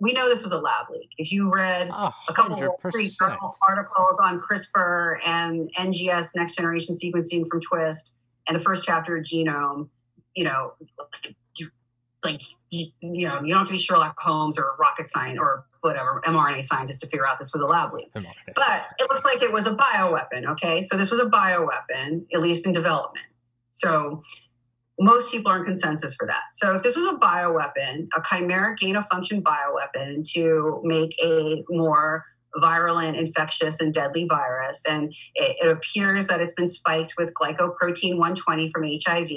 we 0.00 0.12
know 0.12 0.28
this 0.28 0.42
was 0.42 0.52
a 0.52 0.58
lab 0.58 0.86
leak. 0.90 1.10
If 1.18 1.32
you 1.32 1.52
read 1.52 1.88
100%. 1.88 2.12
a 2.28 2.32
couple 2.32 2.54
of 2.54 3.54
articles 3.66 4.18
on 4.22 4.40
CRISPR 4.40 5.16
and 5.26 5.70
NGS 5.76 6.30
next 6.36 6.54
generation 6.54 6.94
sequencing 6.94 7.46
from 7.50 7.60
Twist 7.60 8.14
and 8.46 8.54
the 8.54 8.60
first 8.60 8.84
chapter 8.84 9.16
of 9.16 9.24
Genome, 9.24 9.88
you 10.34 10.44
know, 10.44 10.72
you 11.56 11.68
like 12.24 12.40
you, 12.70 12.86
you, 13.00 13.28
know 13.28 13.40
you 13.42 13.48
don't 13.48 13.60
have 13.60 13.66
to 13.68 13.72
be 13.72 13.78
Sherlock 13.78 14.18
Holmes 14.18 14.58
or 14.58 14.74
rocket 14.78 15.08
science 15.08 15.38
or 15.40 15.64
whatever 15.80 16.20
mRNA 16.26 16.64
scientist 16.64 17.00
to 17.00 17.06
figure 17.06 17.26
out 17.26 17.38
this 17.38 17.52
was 17.52 17.62
a 17.62 17.66
lab 17.66 17.94
leak. 17.94 18.10
But 18.12 18.86
it 18.98 19.08
looks 19.10 19.24
like 19.24 19.42
it 19.42 19.52
was 19.52 19.66
a 19.66 19.74
bioweapon. 19.74 20.46
Okay, 20.52 20.82
so 20.82 20.96
this 20.96 21.10
was 21.10 21.20
a 21.20 21.26
bioweapon, 21.26 22.26
at 22.34 22.40
least 22.40 22.66
in 22.66 22.72
development. 22.72 23.26
So 23.70 24.20
most 24.98 25.30
people 25.30 25.52
are 25.52 25.58
in 25.58 25.64
consensus 25.64 26.14
for 26.14 26.26
that. 26.26 26.42
So 26.52 26.74
if 26.74 26.82
this 26.82 26.96
was 26.96 27.06
a 27.06 27.18
bioweapon, 27.18 28.08
a 28.16 28.20
chimeric 28.20 28.78
gain 28.78 28.96
of 28.96 29.06
function 29.06 29.42
bioweapon 29.42 30.28
to 30.32 30.80
make 30.84 31.14
a 31.22 31.62
more 31.68 32.24
virulent, 32.56 33.16
infectious, 33.16 33.80
and 33.80 33.92
deadly 33.92 34.26
virus. 34.28 34.82
And 34.88 35.12
it, 35.34 35.56
it, 35.60 35.68
appears 35.68 36.26
that 36.28 36.40
it's 36.40 36.54
been 36.54 36.68
spiked 36.68 37.14
with 37.16 37.32
glycoprotein 37.34 38.16
120 38.16 38.70
from 38.70 38.84
HIV. 38.84 39.28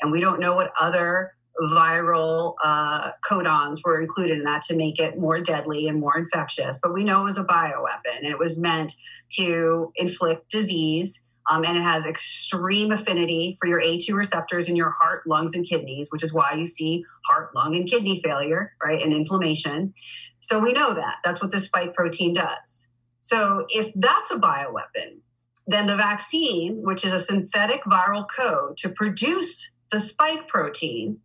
And 0.00 0.12
we 0.12 0.20
don't 0.20 0.40
know 0.40 0.54
what 0.54 0.70
other 0.78 1.32
viral 1.60 2.54
uh, 2.64 3.12
codons 3.28 3.78
were 3.84 4.00
included 4.00 4.38
in 4.38 4.44
that 4.44 4.62
to 4.62 4.76
make 4.76 4.98
it 4.98 5.18
more 5.18 5.40
deadly 5.40 5.88
and 5.88 6.00
more 6.00 6.16
infectious. 6.16 6.78
But 6.82 6.94
we 6.94 7.04
know 7.04 7.20
it 7.20 7.24
was 7.24 7.38
a 7.38 7.44
bioweapon 7.44 8.16
and 8.16 8.26
it 8.26 8.38
was 8.38 8.58
meant 8.58 8.94
to 9.32 9.92
inflict 9.96 10.50
disease. 10.50 11.22
Um, 11.50 11.64
and 11.64 11.76
it 11.76 11.82
has 11.82 12.06
extreme 12.06 12.92
affinity 12.92 13.56
for 13.58 13.66
your 13.66 13.80
ACE2 13.80 14.14
receptors 14.14 14.68
in 14.68 14.76
your 14.76 14.90
heart, 14.90 15.26
lungs, 15.26 15.54
and 15.54 15.66
kidneys, 15.66 16.08
which 16.12 16.22
is 16.22 16.32
why 16.32 16.52
you 16.52 16.66
see 16.66 17.04
heart, 17.26 17.50
lung, 17.56 17.74
and 17.74 17.88
kidney 17.88 18.20
failure, 18.22 18.74
right, 18.82 19.02
and 19.02 19.12
inflammation. 19.12 19.94
So 20.40 20.60
we 20.60 20.72
know 20.72 20.94
that. 20.94 21.16
That's 21.24 21.42
what 21.42 21.50
the 21.50 21.58
spike 21.58 21.94
protein 21.94 22.34
does. 22.34 22.88
So 23.20 23.66
if 23.68 23.90
that's 23.96 24.30
a 24.30 24.36
bioweapon, 24.36 25.20
then 25.66 25.86
the 25.86 25.96
vaccine, 25.96 26.82
which 26.82 27.04
is 27.04 27.12
a 27.12 27.20
synthetic 27.20 27.82
viral 27.84 28.26
code 28.28 28.76
to 28.78 28.88
produce 28.88 29.70
the 29.90 30.00
spike 30.00 30.46
protein, 30.46 31.18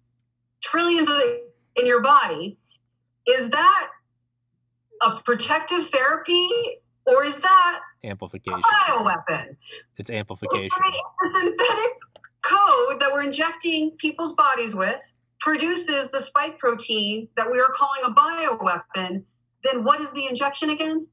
trillions 0.65 1.09
of 1.09 1.21
in 1.75 1.85
your 1.85 2.01
body, 2.01 2.57
is 3.27 3.49
that 3.51 3.89
a 5.01 5.19
protective 5.21 5.87
therapy 5.89 6.49
or 7.05 7.23
is 7.23 7.39
that 7.39 7.81
amplification? 8.03 8.59
A 8.59 8.91
bioweapon. 8.91 9.57
It's 9.97 10.09
amplification. 10.09 10.79
The 11.21 11.39
synthetic 11.39 11.91
code 12.41 12.99
that 12.99 13.09
we're 13.11 13.23
injecting 13.23 13.91
people's 13.91 14.33
bodies 14.33 14.73
with 14.73 14.99
produces 15.39 16.09
the 16.11 16.19
spike 16.19 16.57
protein 16.57 17.27
that 17.37 17.51
we 17.51 17.59
are 17.59 17.69
calling 17.69 18.01
a 18.05 18.09
bioweapon. 18.09 19.23
Then 19.63 19.83
what 19.83 19.99
is 19.99 20.13
the 20.13 20.27
injection 20.27 20.69
again? 20.69 21.07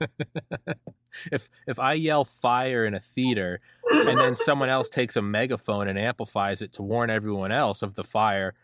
if 1.32 1.50
if 1.66 1.78
I 1.78 1.94
yell 1.94 2.24
fire 2.24 2.84
in 2.84 2.94
a 2.94 3.00
theater 3.00 3.60
and 3.90 4.18
then 4.18 4.34
someone 4.34 4.68
else 4.68 4.88
takes 4.88 5.16
a 5.16 5.22
megaphone 5.22 5.88
and 5.88 5.98
amplifies 5.98 6.62
it 6.62 6.72
to 6.74 6.82
warn 6.82 7.10
everyone 7.10 7.52
else 7.52 7.82
of 7.82 7.94
the 7.94 8.04
fire, 8.04 8.54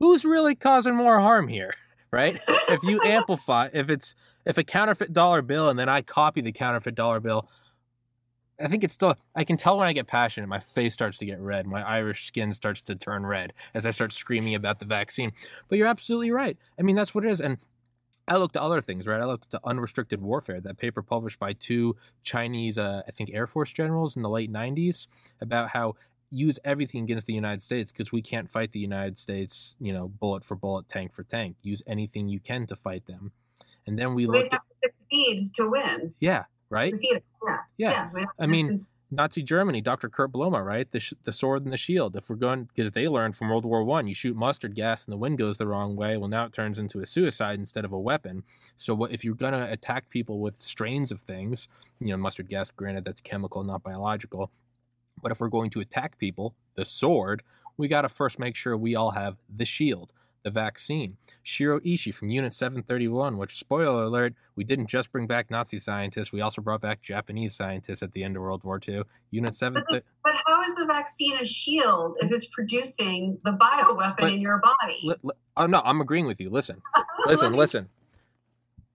who's 0.00 0.24
really 0.24 0.54
causing 0.54 0.94
more 0.94 1.20
harm 1.20 1.48
here? 1.48 1.74
Right? 2.10 2.40
If 2.68 2.82
you 2.84 3.02
amplify, 3.04 3.68
if 3.70 3.90
it's 3.90 4.14
if 4.46 4.56
a 4.56 4.64
counterfeit 4.64 5.12
dollar 5.12 5.42
bill 5.42 5.68
and 5.68 5.78
then 5.78 5.90
I 5.90 6.00
copy 6.00 6.40
the 6.40 6.52
counterfeit 6.52 6.94
dollar 6.94 7.20
bill, 7.20 7.50
I 8.58 8.66
think 8.66 8.82
it's 8.82 8.94
still 8.94 9.14
I 9.34 9.44
can 9.44 9.58
tell 9.58 9.76
when 9.76 9.86
I 9.86 9.92
get 9.92 10.06
passionate, 10.06 10.48
my 10.48 10.58
face 10.58 10.94
starts 10.94 11.18
to 11.18 11.26
get 11.26 11.38
red, 11.38 11.66
my 11.66 11.82
Irish 11.86 12.24
skin 12.24 12.54
starts 12.54 12.80
to 12.82 12.94
turn 12.94 13.26
red 13.26 13.52
as 13.74 13.84
I 13.84 13.90
start 13.90 14.14
screaming 14.14 14.54
about 14.54 14.78
the 14.78 14.86
vaccine. 14.86 15.32
But 15.68 15.76
you're 15.76 15.86
absolutely 15.86 16.30
right. 16.30 16.56
I 16.78 16.82
mean, 16.82 16.96
that's 16.96 17.14
what 17.14 17.26
it 17.26 17.30
is. 17.30 17.42
And 17.42 17.58
I 18.28 18.36
looked 18.36 18.56
at 18.56 18.62
other 18.62 18.80
things, 18.80 19.06
right? 19.06 19.20
I 19.20 19.24
looked 19.24 19.54
at 19.54 19.60
Unrestricted 19.64 20.20
Warfare, 20.20 20.60
that 20.60 20.76
paper 20.76 21.02
published 21.02 21.38
by 21.38 21.54
two 21.54 21.96
Chinese, 22.22 22.78
uh, 22.78 23.02
I 23.06 23.10
think, 23.10 23.30
Air 23.32 23.46
Force 23.46 23.72
generals 23.72 24.16
in 24.16 24.22
the 24.22 24.28
late 24.28 24.52
90s 24.52 25.06
about 25.40 25.70
how 25.70 25.94
use 26.30 26.58
everything 26.64 27.04
against 27.04 27.26
the 27.26 27.32
United 27.32 27.62
States 27.62 27.90
because 27.90 28.12
we 28.12 28.22
can't 28.22 28.50
fight 28.50 28.72
the 28.72 28.80
United 28.80 29.18
States, 29.18 29.74
you 29.80 29.92
know, 29.92 30.08
bullet 30.08 30.44
for 30.44 30.54
bullet, 30.54 30.88
tank 30.88 31.12
for 31.12 31.22
tank. 31.22 31.56
Use 31.62 31.82
anything 31.86 32.28
you 32.28 32.40
can 32.40 32.66
to 32.66 32.76
fight 32.76 33.06
them. 33.06 33.32
And 33.86 33.98
then 33.98 34.14
we 34.14 34.26
look 34.26 34.52
at 34.52 34.60
succeed 34.84 35.54
to 35.54 35.70
win. 35.70 36.14
Yeah, 36.18 36.44
right? 36.68 36.94
Yeah. 37.02 37.18
Yeah. 37.78 38.10
yeah 38.14 38.24
I 38.38 38.46
mean, 38.46 38.78
Nazi 39.10 39.42
Germany, 39.42 39.80
Dr. 39.80 40.10
Kurt 40.10 40.32
Blome, 40.32 40.54
right? 40.54 40.90
The, 40.90 41.00
sh- 41.00 41.14
the 41.24 41.32
sword 41.32 41.62
and 41.62 41.72
the 41.72 41.78
shield. 41.78 42.14
If 42.14 42.28
we're 42.28 42.36
going, 42.36 42.64
because 42.64 42.92
they 42.92 43.08
learned 43.08 43.36
from 43.36 43.48
World 43.48 43.64
War 43.64 43.82
One, 43.82 44.06
you 44.06 44.14
shoot 44.14 44.36
mustard 44.36 44.74
gas 44.74 45.06
and 45.06 45.12
the 45.12 45.16
wind 45.16 45.38
goes 45.38 45.56
the 45.56 45.66
wrong 45.66 45.96
way. 45.96 46.16
Well, 46.18 46.28
now 46.28 46.44
it 46.44 46.52
turns 46.52 46.78
into 46.78 47.00
a 47.00 47.06
suicide 47.06 47.58
instead 47.58 47.86
of 47.86 47.92
a 47.92 47.98
weapon. 47.98 48.42
So, 48.76 48.94
what 48.94 49.10
if 49.10 49.24
you're 49.24 49.34
going 49.34 49.54
to 49.54 49.72
attack 49.72 50.10
people 50.10 50.40
with 50.40 50.60
strains 50.60 51.10
of 51.10 51.20
things? 51.20 51.68
You 52.00 52.08
know, 52.08 52.18
mustard 52.18 52.48
gas. 52.48 52.70
Granted, 52.70 53.06
that's 53.06 53.22
chemical, 53.22 53.64
not 53.64 53.82
biological. 53.82 54.50
But 55.22 55.32
if 55.32 55.40
we're 55.40 55.48
going 55.48 55.70
to 55.70 55.80
attack 55.80 56.18
people, 56.18 56.54
the 56.74 56.84
sword, 56.84 57.42
we 57.78 57.88
got 57.88 58.02
to 58.02 58.08
first 58.10 58.38
make 58.38 58.56
sure 58.56 58.76
we 58.76 58.94
all 58.94 59.12
have 59.12 59.36
the 59.48 59.64
shield 59.64 60.12
the 60.42 60.50
vaccine. 60.50 61.16
Shiro 61.42 61.80
Ishii 61.80 62.14
from 62.14 62.30
Unit 62.30 62.54
731, 62.54 63.36
which, 63.36 63.58
spoiler 63.58 64.04
alert, 64.04 64.34
we 64.56 64.64
didn't 64.64 64.86
just 64.86 65.12
bring 65.12 65.26
back 65.26 65.50
Nazi 65.50 65.78
scientists, 65.78 66.32
we 66.32 66.40
also 66.40 66.62
brought 66.62 66.80
back 66.80 67.00
Japanese 67.02 67.54
scientists 67.54 68.02
at 68.02 68.12
the 68.12 68.24
end 68.24 68.36
of 68.36 68.42
World 68.42 68.64
War 68.64 68.80
II. 68.86 69.02
Unit 69.30 69.54
7. 69.54 69.82
But, 69.88 70.04
but 70.24 70.34
how 70.46 70.62
is 70.62 70.74
the 70.76 70.86
vaccine 70.86 71.36
a 71.36 71.44
shield 71.44 72.16
if 72.20 72.30
it's 72.32 72.46
producing 72.46 73.38
the 73.44 73.52
bioweapon 73.52 74.16
but, 74.18 74.32
in 74.32 74.40
your 74.40 74.58
body? 74.58 74.98
Li- 75.04 75.14
li- 75.22 75.34
oh, 75.56 75.66
no, 75.66 75.82
I'm 75.84 76.00
agreeing 76.00 76.26
with 76.26 76.40
you. 76.40 76.50
Listen, 76.50 76.80
listen, 77.26 77.52
listen. 77.52 77.88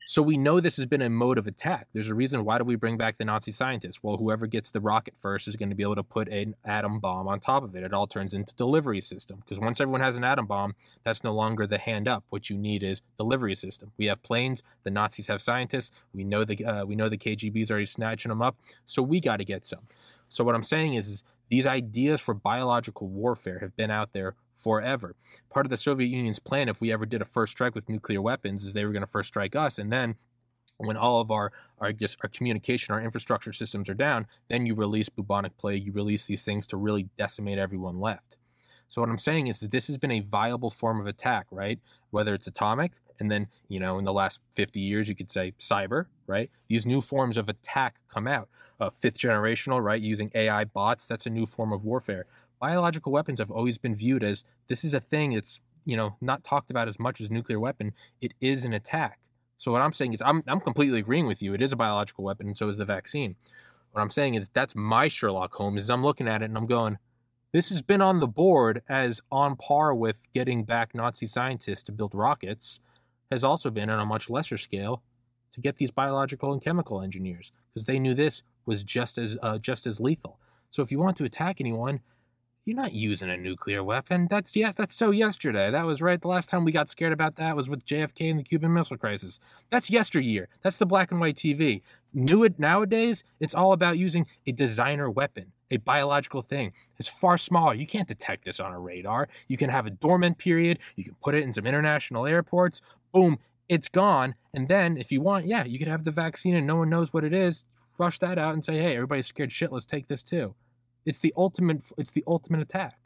So 0.06 0.22
we 0.22 0.36
know 0.36 0.60
this 0.60 0.76
has 0.78 0.86
been 0.86 1.02
a 1.02 1.10
mode 1.10 1.38
of 1.38 1.48
attack. 1.48 1.88
There's 1.94 2.10
a 2.10 2.16
reason. 2.16 2.44
Why 2.44 2.58
do 2.58 2.66
we 2.66 2.76
bring 2.76 2.98
back 2.98 3.18
the 3.18 3.24
Nazi 3.24 3.54
scientists? 3.54 4.04
Well, 4.04 4.18
whoever 4.18 4.48
gets 4.48 4.70
the 4.70 4.82
rocket 4.82 5.14
first 5.18 5.48
is 5.48 5.56
going 5.56 5.70
to 5.70 5.76
be 5.76 5.84
able 5.84 5.96
to 5.96 6.04
put 6.04 6.28
an 6.28 6.56
atom 6.66 7.00
bomb 7.00 7.28
on 7.28 7.40
top 7.40 7.64
of 7.64 7.74
it. 7.76 7.84
It 7.84 7.94
all 7.94 8.06
turns 8.06 8.34
into 8.34 8.54
delivery 8.56 9.00
system 9.00 9.40
because 9.40 9.62
once 9.62 9.80
everyone 9.80 10.02
has 10.02 10.18
an 10.18 10.26
atom 10.26 10.46
bomb, 10.46 10.76
that's 11.06 11.24
no 11.24 11.34
longer 11.34 11.66
the 11.66 11.78
hand 11.78 12.10
up. 12.10 12.26
What 12.30 12.50
you 12.50 12.58
need 12.58 12.84
is 12.84 13.02
delivery 13.18 13.56
system. 13.56 13.94
We 13.98 14.08
have 14.08 14.22
planes. 14.24 14.62
The 14.84 14.92
Nazis 14.92 15.28
have 15.28 15.42
scientists. 15.42 15.92
We 16.14 16.26
know 16.26 16.44
the 16.44 16.66
uh, 16.66 16.86
we 16.86 16.96
know 16.96 17.08
the 17.08 17.18
KGB's 17.18 17.72
already 17.72 17.86
snatching 17.86 18.30
them 18.30 18.42
up. 18.42 18.58
So 18.86 19.02
we 19.02 19.22
got 19.22 19.38
to 19.38 19.46
get 19.46 19.66
some. 19.66 19.88
So 20.28 20.44
what 20.44 20.56
I'm 20.56 20.64
saying 20.64 20.96
is, 20.96 21.08
is 21.08 21.24
these 21.50 21.66
ideas 21.66 22.20
for 22.20 22.34
biological 22.34 23.08
warfare 23.08 23.60
have 23.60 23.76
been 23.76 23.92
out 23.92 24.12
there 24.12 24.36
forever. 24.56 25.16
Part 25.50 25.66
of 25.66 25.70
the 25.70 25.78
Soviet 25.78 26.08
Union's 26.08 26.40
plan, 26.40 26.70
if 26.70 26.82
we 26.82 26.92
ever 26.92 27.06
did 27.06 27.22
a 27.22 27.26
first 27.26 27.52
strike 27.52 27.76
with 27.76 27.90
nuclear 27.90 28.22
weapons, 28.22 28.64
is 28.64 28.74
they 28.74 28.86
were 28.86 28.92
going 28.92 29.02
to 29.02 29.08
first 29.08 29.30
strike 29.30 29.56
us, 29.56 29.78
and 29.78 29.92
then 29.92 30.16
when 30.78 30.98
all 30.98 31.22
of 31.22 31.32
our, 31.32 31.52
our, 31.80 31.92
guess, 31.92 32.18
our 32.24 32.30
communication, 32.30 32.94
our 32.94 33.02
infrastructure 33.02 33.54
systems 33.54 33.90
are 33.90 33.94
down, 33.94 34.28
then 34.50 34.66
you 34.66 34.76
release 34.76 35.10
bubonic 35.10 35.58
plague, 35.58 35.86
you 35.86 35.92
release 35.92 36.26
these 36.26 36.44
things 36.44 36.68
to 36.68 36.78
really 36.78 37.10
decimate 37.18 37.60
everyone 37.60 38.00
left. 38.00 38.38
So 38.88 39.02
what 39.02 39.10
I'm 39.10 39.18
saying 39.18 39.48
is 39.48 39.60
that 39.60 39.72
this 39.72 39.88
has 39.88 39.98
been 39.98 40.12
a 40.12 40.20
viable 40.20 40.70
form 40.70 41.00
of 41.00 41.08
attack, 41.08 41.48
right? 41.50 41.80
Whether 42.12 42.36
it's 42.36 42.46
atomic, 42.48 42.92
and 43.20 43.32
then 43.32 43.48
you 43.68 43.80
know 43.80 43.98
in 43.98 44.06
the 44.06 44.14
last 44.14 44.40
50 44.52 44.80
years 44.80 45.10
you 45.10 45.16
could 45.16 45.32
say 45.32 45.54
cyber, 45.60 46.06
right? 46.28 46.52
These 46.68 46.86
new 46.86 47.02
forms 47.02 47.38
of 47.38 47.50
attack 47.50 47.96
come 48.08 48.28
out. 48.28 48.50
Uh, 48.80 48.92
fifth 48.92 49.18
generational, 49.18 49.82
right? 49.84 50.02
Using 50.02 50.30
AI 50.36 50.66
bots, 50.66 51.08
that's 51.08 51.26
a 51.26 51.32
new 51.32 51.48
form 51.48 51.74
of 51.74 51.84
warfare 51.84 52.28
biological 52.64 53.12
weapons 53.12 53.40
have 53.40 53.52
always 53.52 53.78
been 53.78 53.94
viewed 53.94 54.24
as 54.24 54.46
this 54.70 54.86
is 54.86 54.94
a 54.94 55.02
thing 55.02 55.34
that's 55.34 55.60
you 55.84 55.98
know 55.98 56.16
not 56.22 56.46
talked 56.46 56.72
about 56.72 56.88
as 56.88 56.98
much 56.98 57.20
as 57.20 57.30
nuclear 57.30 57.60
weapon 57.60 57.92
it 58.22 58.34
is 58.40 58.64
an 58.64 58.74
attack. 58.74 59.20
So 59.58 59.74
what 59.74 59.82
i'm 59.82 59.92
saying 59.92 60.14
is 60.14 60.22
i'm, 60.26 60.44
I'm 60.48 60.62
completely 60.62 61.00
agreeing 61.00 61.28
with 61.28 61.42
you 61.44 61.54
it 61.54 61.62
is 61.62 61.74
a 61.74 61.76
biological 61.76 62.24
weapon 62.24 62.48
and 62.48 62.58
so 62.58 62.70
is 62.70 62.78
the 62.78 62.86
vaccine. 62.86 63.36
What 63.92 64.00
i'm 64.00 64.10
saying 64.10 64.36
is 64.36 64.48
that's 64.48 64.76
my 64.78 65.10
sherlock 65.10 65.54
holmes 65.56 65.82
is 65.82 65.90
i'm 65.90 66.04
looking 66.04 66.26
at 66.30 66.42
it 66.42 66.46
and 66.46 66.58
i'm 66.58 66.66
going 66.66 67.00
this 67.52 67.68
has 67.68 67.82
been 67.82 68.02
on 68.02 68.22
the 68.22 68.30
board 68.30 68.82
as 68.88 69.20
on 69.30 69.58
par 69.58 69.94
with 69.94 70.32
getting 70.34 70.64
back 70.64 70.96
nazi 70.96 71.26
scientists 71.26 71.84
to 71.84 71.92
build 71.92 72.16
rockets 72.16 72.80
has 73.30 73.44
also 73.44 73.72
been 73.72 73.90
on 73.90 74.00
a 74.00 74.06
much 74.06 74.30
lesser 74.30 74.58
scale 74.58 75.04
to 75.52 75.60
get 75.60 75.76
these 75.76 75.92
biological 75.92 76.54
and 76.54 76.62
chemical 76.62 77.02
engineers 77.02 77.52
because 77.74 77.84
they 77.88 78.00
knew 78.00 78.14
this 78.14 78.42
was 78.66 78.86
just 78.86 79.18
as 79.18 79.38
uh, 79.42 79.58
just 79.58 79.86
as 79.86 80.00
lethal. 80.00 80.40
So 80.70 80.82
if 80.82 80.92
you 80.92 80.98
want 80.98 81.18
to 81.18 81.24
attack 81.24 81.58
anyone 81.60 82.00
you're 82.66 82.76
not 82.76 82.94
using 82.94 83.30
a 83.30 83.36
nuclear 83.36 83.84
weapon. 83.84 84.28
That's 84.30 84.56
yes, 84.56 84.76
that's 84.76 84.96
so 84.96 85.12
yesterday. 85.12 85.70
That 85.70 85.86
was 85.86 86.02
right. 86.02 86.22
The 86.22 86.30
last 86.30 86.48
time 86.48 86.64
we 86.64 86.72
got 86.72 86.88
scared 86.88 87.12
about 87.12 87.36
that 87.36 87.58
was 87.58 87.70
with 87.70 87.86
JFK 87.86 88.32
and 88.32 88.40
the 88.40 88.44
Cuban 88.44 88.74
Missile 88.74 88.98
Crisis. 88.98 89.40
That's 89.70 89.90
yesteryear. 89.90 90.48
That's 90.62 90.78
the 90.78 90.86
black 90.86 91.12
and 91.12 91.20
white 91.20 91.36
TV. 91.36 91.82
New 92.14 92.44
it 92.44 92.58
nowadays, 92.58 93.24
it's 93.40 93.54
all 93.54 93.74
about 93.74 93.98
using 93.98 94.28
a 94.48 94.54
designer 94.54 95.10
weapon, 95.10 95.52
a 95.70 95.78
biological 95.78 96.42
thing. 96.42 96.72
It's 96.98 97.10
far 97.10 97.38
smaller. 97.38 97.74
You 97.74 97.88
can't 97.88 98.08
detect 98.08 98.46
this 98.46 98.62
on 98.62 98.72
a 98.72 98.80
radar. 98.80 99.28
You 99.48 99.58
can 99.58 99.70
have 99.70 99.86
a 99.86 99.92
dormant 99.92 100.38
period. 100.38 100.80
You 100.96 101.04
can 101.04 101.16
put 101.22 101.36
it 101.36 101.44
in 101.44 101.52
some 101.52 101.66
international 101.66 102.26
airports. 102.26 102.80
Boom, 103.12 103.40
it's 103.68 103.90
gone. 103.90 104.36
And 104.54 104.70
then, 104.70 104.96
if 104.96 105.12
you 105.12 105.20
want, 105.20 105.48
yeah, 105.48 105.66
you 105.66 105.80
could 105.80 105.88
have 105.90 106.06
the 106.06 106.12
vaccine 106.12 106.56
and 106.56 106.66
no 106.66 106.78
one 106.78 106.90
knows 106.90 107.12
what 107.12 107.26
it 107.26 107.34
is. 107.34 107.66
Rush 107.98 108.20
that 108.20 108.38
out 108.38 108.54
and 108.54 108.64
say, 108.64 108.78
hey, 108.78 108.96
everybody's 108.96 109.28
scared 109.28 109.52
shit. 109.52 109.72
Let's 109.72 109.86
take 109.86 110.08
this 110.08 110.24
too. 110.24 110.56
It's 111.06 111.20
the 111.20 111.34
ultimate. 111.36 111.84
It's 111.98 112.12
the 112.12 112.24
ultimate 112.28 112.62
attack. 112.62 112.98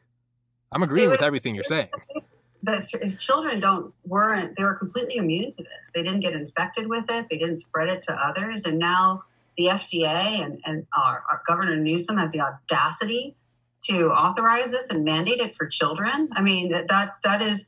I'm 0.70 0.82
agreeing 0.82 1.08
with 1.08 1.22
everything 1.22 1.54
you're 1.54 1.64
saying. 1.64 1.88
his 3.00 3.16
children 3.22 3.58
don't 3.58 3.94
weren't 4.04 4.56
they 4.56 4.64
were 4.64 4.74
completely 4.74 5.16
immune 5.16 5.52
to 5.52 5.62
this. 5.62 5.90
They 5.94 6.02
didn't 6.02 6.20
get 6.20 6.34
infected 6.34 6.88
with 6.88 7.06
it. 7.08 7.26
They 7.30 7.38
didn't 7.38 7.56
spread 7.56 7.88
it 7.88 8.02
to 8.02 8.12
others. 8.12 8.64
And 8.64 8.78
now 8.78 9.24
the 9.56 9.66
FDA 9.66 10.44
and, 10.44 10.60
and 10.64 10.86
our, 10.96 11.24
our 11.30 11.42
Governor 11.46 11.76
Newsom 11.76 12.18
has 12.18 12.30
the 12.32 12.40
audacity 12.40 13.34
to 13.84 14.10
authorize 14.10 14.70
this 14.70 14.88
and 14.88 15.04
mandate 15.04 15.40
it 15.40 15.56
for 15.56 15.66
children. 15.66 16.28
I 16.32 16.42
mean 16.42 16.70
that 16.70 16.88
that 16.88 17.42
is 17.42 17.66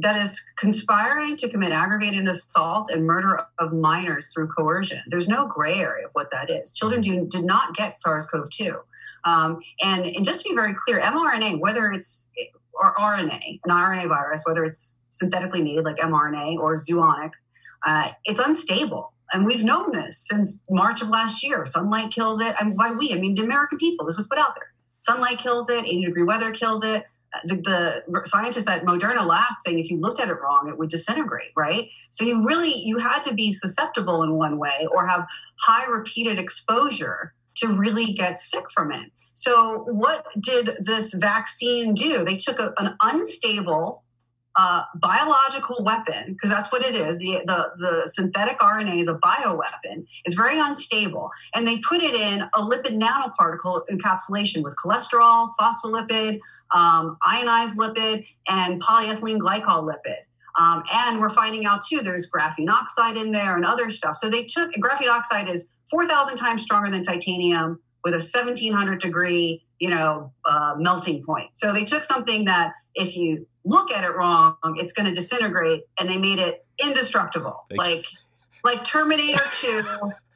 that 0.00 0.16
is 0.16 0.42
conspiring 0.56 1.36
to 1.36 1.48
commit 1.48 1.72
aggravated 1.72 2.26
assault 2.26 2.90
and 2.90 3.06
murder 3.06 3.46
of 3.58 3.72
minors 3.72 4.32
through 4.32 4.48
coercion. 4.48 5.02
There's 5.08 5.28
no 5.28 5.46
gray 5.46 5.78
area 5.78 6.06
of 6.06 6.12
what 6.14 6.30
that 6.30 6.50
is. 6.50 6.72
Children 6.72 7.02
mm-hmm. 7.02 7.24
do, 7.24 7.38
did 7.38 7.44
not 7.44 7.76
get 7.76 8.00
SARS-CoV-2. 8.00 8.76
Um, 9.24 9.60
and, 9.82 10.04
and 10.04 10.24
just 10.24 10.42
to 10.42 10.50
be 10.50 10.54
very 10.54 10.74
clear, 10.86 11.00
mRNA, 11.00 11.60
whether 11.60 11.90
it's 11.92 12.28
or 12.74 12.94
RNA, 12.94 13.60
an 13.64 13.70
RNA 13.70 14.08
virus, 14.08 14.42
whether 14.44 14.64
it's 14.64 14.98
synthetically 15.10 15.62
made 15.62 15.84
like 15.84 15.96
mRNA 15.96 16.58
or 16.58 16.76
zoonic, 16.76 17.30
uh, 17.86 18.10
it's 18.24 18.40
unstable. 18.40 19.12
And 19.32 19.46
we've 19.46 19.64
known 19.64 19.92
this 19.92 20.26
since 20.28 20.62
March 20.70 21.00
of 21.00 21.08
last 21.08 21.42
year. 21.42 21.64
Sunlight 21.64 22.10
kills 22.10 22.40
it. 22.40 22.54
And 22.60 22.76
by 22.76 22.90
we, 22.90 23.12
I 23.12 23.16
mean 23.16 23.34
the 23.34 23.42
American 23.42 23.78
people. 23.78 24.06
This 24.06 24.16
was 24.16 24.26
put 24.26 24.38
out 24.38 24.54
there. 24.54 24.72
Sunlight 25.00 25.38
kills 25.38 25.68
it, 25.68 25.84
80 25.84 26.04
degree 26.06 26.22
weather 26.22 26.50
kills 26.52 26.84
it. 26.84 27.04
The, 27.44 27.56
the, 27.56 28.22
scientists 28.26 28.68
at 28.68 28.84
Moderna 28.84 29.26
laughed, 29.26 29.64
saying 29.66 29.80
if 29.80 29.90
you 29.90 30.00
looked 30.00 30.20
at 30.20 30.28
it 30.28 30.34
wrong, 30.40 30.68
it 30.68 30.78
would 30.78 30.88
disintegrate, 30.88 31.50
right? 31.56 31.88
So 32.12 32.24
you 32.24 32.46
really 32.46 32.72
you 32.72 32.98
had 32.98 33.24
to 33.24 33.34
be 33.34 33.52
susceptible 33.52 34.22
in 34.22 34.34
one 34.34 34.56
way 34.56 34.86
or 34.92 35.08
have 35.08 35.26
high 35.56 35.86
repeated 35.86 36.38
exposure 36.38 37.34
to 37.56 37.68
really 37.68 38.12
get 38.12 38.38
sick 38.38 38.64
from 38.72 38.92
it. 38.92 39.10
So, 39.34 39.84
what 39.88 40.26
did 40.40 40.70
this 40.80 41.14
vaccine 41.14 41.94
do? 41.94 42.24
They 42.24 42.36
took 42.36 42.58
a, 42.58 42.72
an 42.78 42.96
unstable 43.00 44.04
uh, 44.56 44.82
biological 44.94 45.82
weapon, 45.82 46.32
because 46.32 46.50
that's 46.50 46.70
what 46.70 46.82
it 46.82 46.94
is. 46.94 47.18
The, 47.18 47.42
the, 47.44 47.70
the 47.76 48.08
synthetic 48.08 48.60
RNA 48.60 49.00
is 49.00 49.08
a 49.08 49.14
bioweapon. 49.14 50.06
It's 50.24 50.36
very 50.36 50.60
unstable. 50.60 51.30
And 51.54 51.66
they 51.66 51.80
put 51.80 52.02
it 52.02 52.14
in 52.14 52.42
a 52.42 52.60
lipid 52.60 52.96
nanoparticle 53.00 53.82
encapsulation 53.90 54.62
with 54.62 54.76
cholesterol, 54.76 55.50
phospholipid, 55.60 56.38
um, 56.72 57.16
ionized 57.26 57.78
lipid, 57.78 58.26
and 58.48 58.80
polyethylene 58.80 59.38
glycol 59.38 59.88
lipid. 59.88 60.22
Um, 60.56 60.84
and 60.92 61.18
we're 61.18 61.30
finding 61.30 61.66
out 61.66 61.82
too, 61.84 62.00
there's 62.00 62.30
graphene 62.30 62.70
oxide 62.70 63.16
in 63.16 63.32
there 63.32 63.56
and 63.56 63.64
other 63.64 63.90
stuff. 63.90 64.16
So 64.16 64.28
they 64.30 64.44
took 64.44 64.72
graphene 64.74 65.10
oxide 65.10 65.48
is 65.48 65.66
4,000 65.94 66.36
times 66.36 66.64
stronger 66.64 66.90
than 66.90 67.04
titanium 67.04 67.78
with 68.02 68.14
a 68.14 68.16
1700 68.16 69.00
degree, 69.00 69.64
you 69.78 69.88
know, 69.88 70.32
uh, 70.44 70.74
melting 70.76 71.22
point. 71.22 71.50
So 71.52 71.72
they 71.72 71.84
took 71.84 72.02
something 72.02 72.46
that 72.46 72.72
if 72.96 73.16
you 73.16 73.46
look 73.64 73.92
at 73.92 74.02
it 74.02 74.10
wrong, 74.16 74.56
it's 74.74 74.92
going 74.92 75.06
to 75.06 75.14
disintegrate, 75.14 75.82
and 75.96 76.10
they 76.10 76.18
made 76.18 76.40
it 76.40 76.66
indestructible, 76.84 77.64
like 77.70 78.04
like 78.64 78.84
Terminator 78.84 79.44
2, 79.60 79.84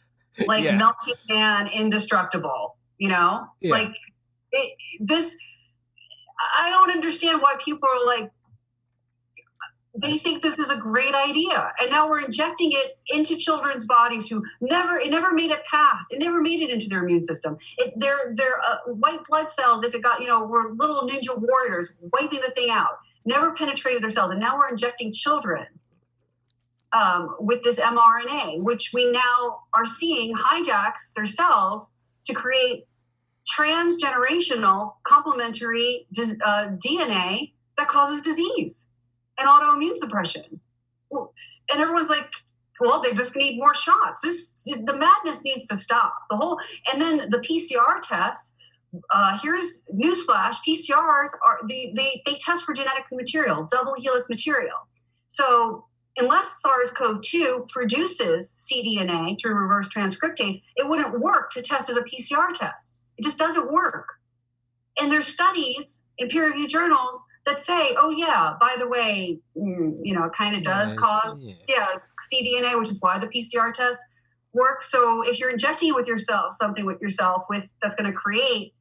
like 0.47 0.63
yeah. 0.63 0.79
melting 0.79 1.15
man, 1.29 1.69
indestructible. 1.75 2.77
You 2.99 3.09
know, 3.09 3.49
yeah. 3.61 3.73
like 3.73 3.97
it, 4.53 4.75
this. 5.01 5.37
I 6.57 6.71
don't 6.71 6.93
understand 6.93 7.43
why 7.43 7.57
people 7.65 7.89
are 7.89 8.07
like 8.07 8.31
they 10.01 10.17
think 10.17 10.43
this 10.43 10.59
is 10.59 10.71
a 10.71 10.77
great 10.77 11.15
idea. 11.15 11.73
And 11.81 11.91
now 11.91 12.09
we're 12.09 12.21
injecting 12.21 12.71
it 12.73 12.93
into 13.13 13.37
children's 13.37 13.85
bodies 13.85 14.29
who 14.29 14.45
never 14.61 14.97
it 14.97 15.11
never 15.11 15.33
made 15.33 15.51
it 15.51 15.63
past. 15.71 16.13
It 16.13 16.21
never 16.21 16.41
made 16.41 16.61
it 16.61 16.71
into 16.71 16.89
their 16.89 17.03
immune 17.03 17.21
system. 17.21 17.59
It 17.77 17.95
their 17.97 18.33
their 18.35 18.61
uh, 18.61 18.93
white 18.93 19.25
blood 19.29 19.51
cells 19.51 19.83
if 19.83 19.95
it 19.95 20.03
got 20.03 20.21
you 20.21 20.29
know 20.29 20.45
were 20.45 20.73
little 20.73 21.03
ninja 21.09 21.37
warriors 21.37 21.95
wiping 22.13 22.41
the 22.41 22.51
thing 22.51 22.71
out 22.71 22.99
never 23.25 23.55
penetrated 23.55 24.03
their 24.03 24.11
cells. 24.11 24.31
And 24.31 24.41
now 24.41 24.57
we're 24.57 24.69
injecting 24.69 25.13
children 25.13 25.67
um, 26.93 27.37
with 27.41 27.63
this 27.65 27.79
mrna 27.79 28.63
which 28.63 28.91
we 28.95 29.11
now 29.11 29.61
are 29.75 29.85
seeing 29.85 30.35
hijacks 30.35 31.13
their 31.15 31.27
cells 31.27 31.89
to 32.25 32.33
create 32.33 32.87
transgenerational 33.59 34.95
complementary 35.03 36.07
uh, 36.19 36.69
dna 36.85 37.53
that 37.77 37.89
causes 37.89 38.23
disease 38.23 38.88
and 39.39 39.49
autoimmune 39.49 39.95
suppression. 39.95 40.61
And 41.11 41.81
everyone's 41.81 42.09
like, 42.09 42.31
well, 42.81 43.01
they 43.03 43.13
just 43.15 43.35
need 43.35 43.59
more 43.59 43.75
shots. 43.75 44.21
This 44.23 44.53
the 44.65 44.97
madness 44.97 45.43
needs 45.45 45.67
to 45.67 45.77
stop. 45.77 46.15
The 46.31 46.37
whole 46.37 46.61
and 46.93 47.01
then 47.01 47.19
the 47.31 47.39
PCR 47.39 48.01
tests. 48.03 48.55
Uh, 49.11 49.39
here's 49.43 49.83
newsflash: 49.95 50.57
PCRs 50.67 51.29
are 51.47 51.59
they, 51.69 51.93
they 51.95 52.23
they 52.25 52.39
test 52.39 52.65
for 52.65 52.73
genetic 52.73 53.05
material, 53.13 53.69
double 53.71 53.95
helix 53.99 54.29
material. 54.31 54.77
So 55.27 55.85
unless 56.17 56.61
SARS-CoV-2 56.63 57.69
produces 57.69 58.69
cDNA 58.73 59.39
through 59.41 59.55
reverse 59.55 59.89
transcriptase, 59.89 60.63
it 60.77 60.89
wouldn't 60.89 61.21
work 61.21 61.51
to 61.53 61.63
test 61.63 61.91
as 61.91 61.97
a 61.97 62.03
PCR 62.03 62.53
test. 62.55 63.05
It 63.19 63.25
just 63.25 63.39
doesn't 63.39 63.71
work. 63.71 64.07
And 64.99 65.13
there's 65.13 65.27
studies 65.27 66.03
in 66.17 66.29
peer-reviewed 66.29 66.71
journals 66.71 67.21
that 67.49 67.61
say, 67.61 67.95
oh 67.99 68.11
yeah, 68.11 68.55
by 68.61 68.77
the 68.79 68.87
way, 68.87 69.41
mm, 69.57 69.99
you 70.03 70.15
know, 70.15 70.25
it 70.25 70.33
kind 70.33 70.55
of 70.55 70.63
does 70.63 70.95
cause 70.95 71.39
yeah. 71.41 71.55
yeah 71.67 71.87
cDNA, 72.33 72.79
which 72.79 72.91
is 72.91 72.99
why 73.01 73.19
the 73.19 73.27
PCR 73.27 73.73
test 73.73 74.01
works. 74.53 74.91
So 74.91 75.23
if 75.27 75.39
you're 75.39 75.51
injecting 75.51 75.89
it 75.89 75.95
with 75.95 76.07
yourself, 76.07 76.55
something 76.55 76.85
with 76.85 77.01
yourself 77.01 77.45
with 77.49 77.69
that's 77.81 77.97
going 77.97 78.11
to 78.11 78.17
create 78.17 78.75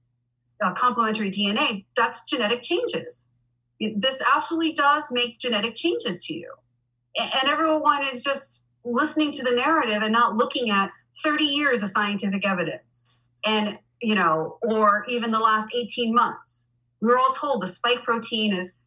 a 0.61 0.73
complementary 0.73 1.31
DNA, 1.31 1.85
that's 1.95 2.23
genetic 2.25 2.61
changes. 2.61 3.27
This 3.79 4.21
absolutely 4.35 4.73
does 4.73 5.07
make 5.11 5.39
genetic 5.39 5.75
changes 5.75 6.25
to 6.25 6.33
you, 6.33 6.51
and 7.15 7.47
everyone 7.47 8.03
is 8.03 8.23
just 8.23 8.63
listening 8.83 9.31
to 9.33 9.43
the 9.43 9.51
narrative 9.51 10.01
and 10.01 10.11
not 10.11 10.35
looking 10.35 10.71
at 10.71 10.91
30 11.23 11.43
years 11.43 11.83
of 11.83 11.89
scientific 11.89 12.45
evidence 12.45 13.21
and 13.45 13.77
you 14.01 14.15
know 14.15 14.57
or 14.61 15.03
even 15.09 15.31
the 15.31 15.39
last 15.39 15.67
18 15.75 16.13
months 16.13 16.66
we 17.01 17.07
were 17.07 17.17
all 17.17 17.31
told 17.31 17.61
the 17.61 17.67
spike 17.67 18.03
protein 18.03 18.53
is 18.53 18.77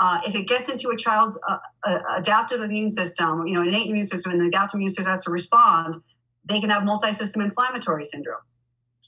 uh, 0.00 0.20
if 0.26 0.34
it 0.34 0.46
gets 0.46 0.68
into 0.68 0.90
a 0.90 0.96
child's 0.96 1.38
uh, 1.48 1.56
uh, 1.86 1.98
adaptive 2.16 2.60
immune 2.60 2.90
system 2.90 3.46
you 3.46 3.54
know 3.54 3.62
innate 3.62 3.88
immune 3.88 4.06
system 4.06 4.32
and 4.32 4.40
the 4.40 4.46
adaptive 4.46 4.78
immune 4.78 4.90
system 4.90 5.06
has 5.06 5.24
to 5.24 5.30
respond 5.30 6.02
they 6.48 6.60
can 6.60 6.70
have 6.70 6.84
multi-system 6.84 7.42
inflammatory 7.42 8.04
syndrome. 8.04 8.40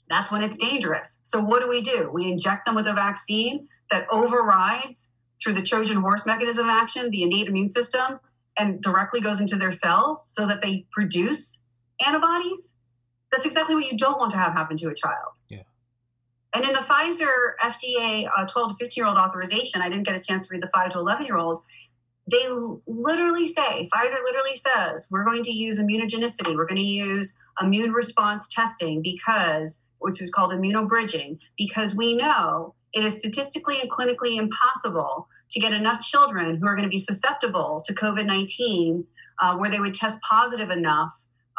That's 0.09 0.31
when 0.31 0.43
it's 0.43 0.57
dangerous. 0.57 1.19
So 1.23 1.41
what 1.41 1.61
do 1.61 1.67
we 1.67 1.81
do? 1.81 2.09
We 2.13 2.31
inject 2.31 2.65
them 2.65 2.75
with 2.75 2.87
a 2.87 2.93
vaccine 2.93 3.67
that 3.89 4.05
overrides 4.11 5.11
through 5.41 5.53
the 5.53 5.63
trojan 5.63 5.97
horse 5.97 6.25
mechanism 6.25 6.65
of 6.65 6.71
action 6.71 7.09
the 7.09 7.23
innate 7.23 7.47
immune 7.47 7.69
system 7.69 8.19
and 8.57 8.81
directly 8.81 9.19
goes 9.21 9.41
into 9.41 9.55
their 9.55 9.71
cells 9.71 10.27
so 10.29 10.45
that 10.45 10.61
they 10.61 10.85
produce 10.91 11.61
antibodies, 12.05 12.75
that's 13.31 13.45
exactly 13.45 13.75
what 13.75 13.89
you 13.89 13.97
don't 13.97 14.19
want 14.19 14.31
to 14.31 14.37
have 14.37 14.53
happen 14.53 14.77
to 14.77 14.89
a 14.89 14.95
child. 14.95 15.33
And 16.53 16.65
in 16.65 16.73
the 16.73 16.79
Pfizer 16.79 17.55
FDA 17.61 18.27
uh, 18.37 18.45
12 18.45 18.71
to 18.71 18.75
15 18.77 19.01
year 19.01 19.07
old 19.07 19.17
authorization, 19.17 19.81
I 19.81 19.89
didn't 19.89 20.05
get 20.05 20.15
a 20.15 20.19
chance 20.19 20.47
to 20.47 20.53
read 20.53 20.63
the 20.63 20.69
5 20.73 20.91
to 20.91 20.99
11 20.99 21.25
year 21.25 21.37
old. 21.37 21.61
They 22.29 22.47
literally 22.87 23.47
say, 23.47 23.89
Pfizer 23.93 24.23
literally 24.23 24.55
says, 24.55 25.07
we're 25.09 25.23
going 25.23 25.43
to 25.43 25.51
use 25.51 25.79
immunogenicity, 25.79 26.55
we're 26.55 26.67
going 26.67 26.79
to 26.79 26.87
use 26.87 27.35
immune 27.61 27.91
response 27.91 28.47
testing 28.47 29.01
because, 29.01 29.81
which 29.99 30.21
is 30.21 30.29
called 30.29 30.51
immunobridging, 30.51 31.39
because 31.57 31.95
we 31.95 32.15
know 32.15 32.75
it 32.93 33.03
is 33.03 33.17
statistically 33.17 33.79
and 33.81 33.89
clinically 33.89 34.37
impossible 34.37 35.27
to 35.49 35.59
get 35.59 35.73
enough 35.73 35.99
children 35.99 36.57
who 36.57 36.67
are 36.67 36.75
going 36.75 36.87
to 36.87 36.89
be 36.89 36.97
susceptible 36.97 37.81
to 37.85 37.93
COVID 37.93 38.25
19 38.25 39.05
uh, 39.41 39.55
where 39.57 39.69
they 39.69 39.79
would 39.79 39.95
test 39.95 40.19
positive 40.21 40.69
enough 40.69 41.11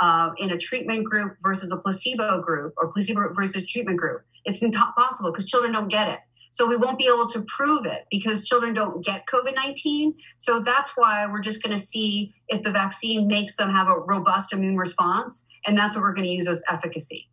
uh, 0.03 0.31
in 0.37 0.51
a 0.51 0.59
treatment 0.59 1.05
group 1.05 1.37
versus 1.43 1.71
a 1.71 1.77
placebo 1.77 2.43
group 2.43 2.75
or 2.77 2.93
placebo 2.93 3.33
versus 3.33 3.65
treatment 3.65 3.99
group. 3.99 4.23
It's 4.45 4.61
not 4.61 4.97
possible 4.97 5.31
because 5.31 5.47
children 5.47 5.73
don't 5.73 5.87
get 5.87 6.09
it. 6.09 6.19
So 6.51 6.67
we 6.67 6.77
won't 6.77 6.99
be 6.99 7.07
able 7.07 7.29
to 7.29 7.43
prove 7.43 7.87
it 7.87 8.05
because 8.11 8.45
children 8.45 8.75
don't 8.75 9.03
get 9.03 9.27
COVID 9.27 9.55
19. 9.55 10.15
So 10.37 10.61
that's 10.61 10.91
why 10.97 11.27
we're 11.27 11.41
just 11.41 11.63
going 11.63 11.75
to 11.75 11.83
see 11.83 12.35
if 12.49 12.63
the 12.63 12.73
vaccine 12.73 13.29
makes 13.29 13.57
them 13.57 13.71
have 13.71 13.87
a 13.89 13.97
robust 13.97 14.53
immune 14.53 14.77
response. 14.77 15.47
And 15.67 15.79
that's 15.79 15.95
what 15.95 16.03
we're 16.03 16.15
going 16.15 16.27
to 16.27 16.35
use 16.35 16.49
as 16.49 16.63
efficacy. 16.69 17.31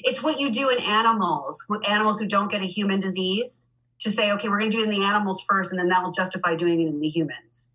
It's 0.00 0.22
what 0.22 0.40
you 0.40 0.52
do 0.52 0.70
in 0.70 0.78
animals, 0.80 1.64
with 1.68 1.86
animals 1.88 2.20
who 2.20 2.26
don't 2.26 2.50
get 2.50 2.62
a 2.62 2.66
human 2.66 3.00
disease 3.00 3.66
to 4.00 4.10
say, 4.10 4.30
okay, 4.32 4.48
we're 4.48 4.60
going 4.60 4.70
to 4.70 4.76
do 4.76 4.82
it 4.84 4.88
in 4.88 5.00
the 5.00 5.06
animals 5.06 5.44
first, 5.48 5.72
and 5.72 5.78
then 5.78 5.88
that 5.88 6.02
will 6.02 6.12
justify 6.12 6.54
doing 6.54 6.80
it 6.80 6.86
in 6.86 7.00
the 7.00 7.08
humans. 7.08 7.68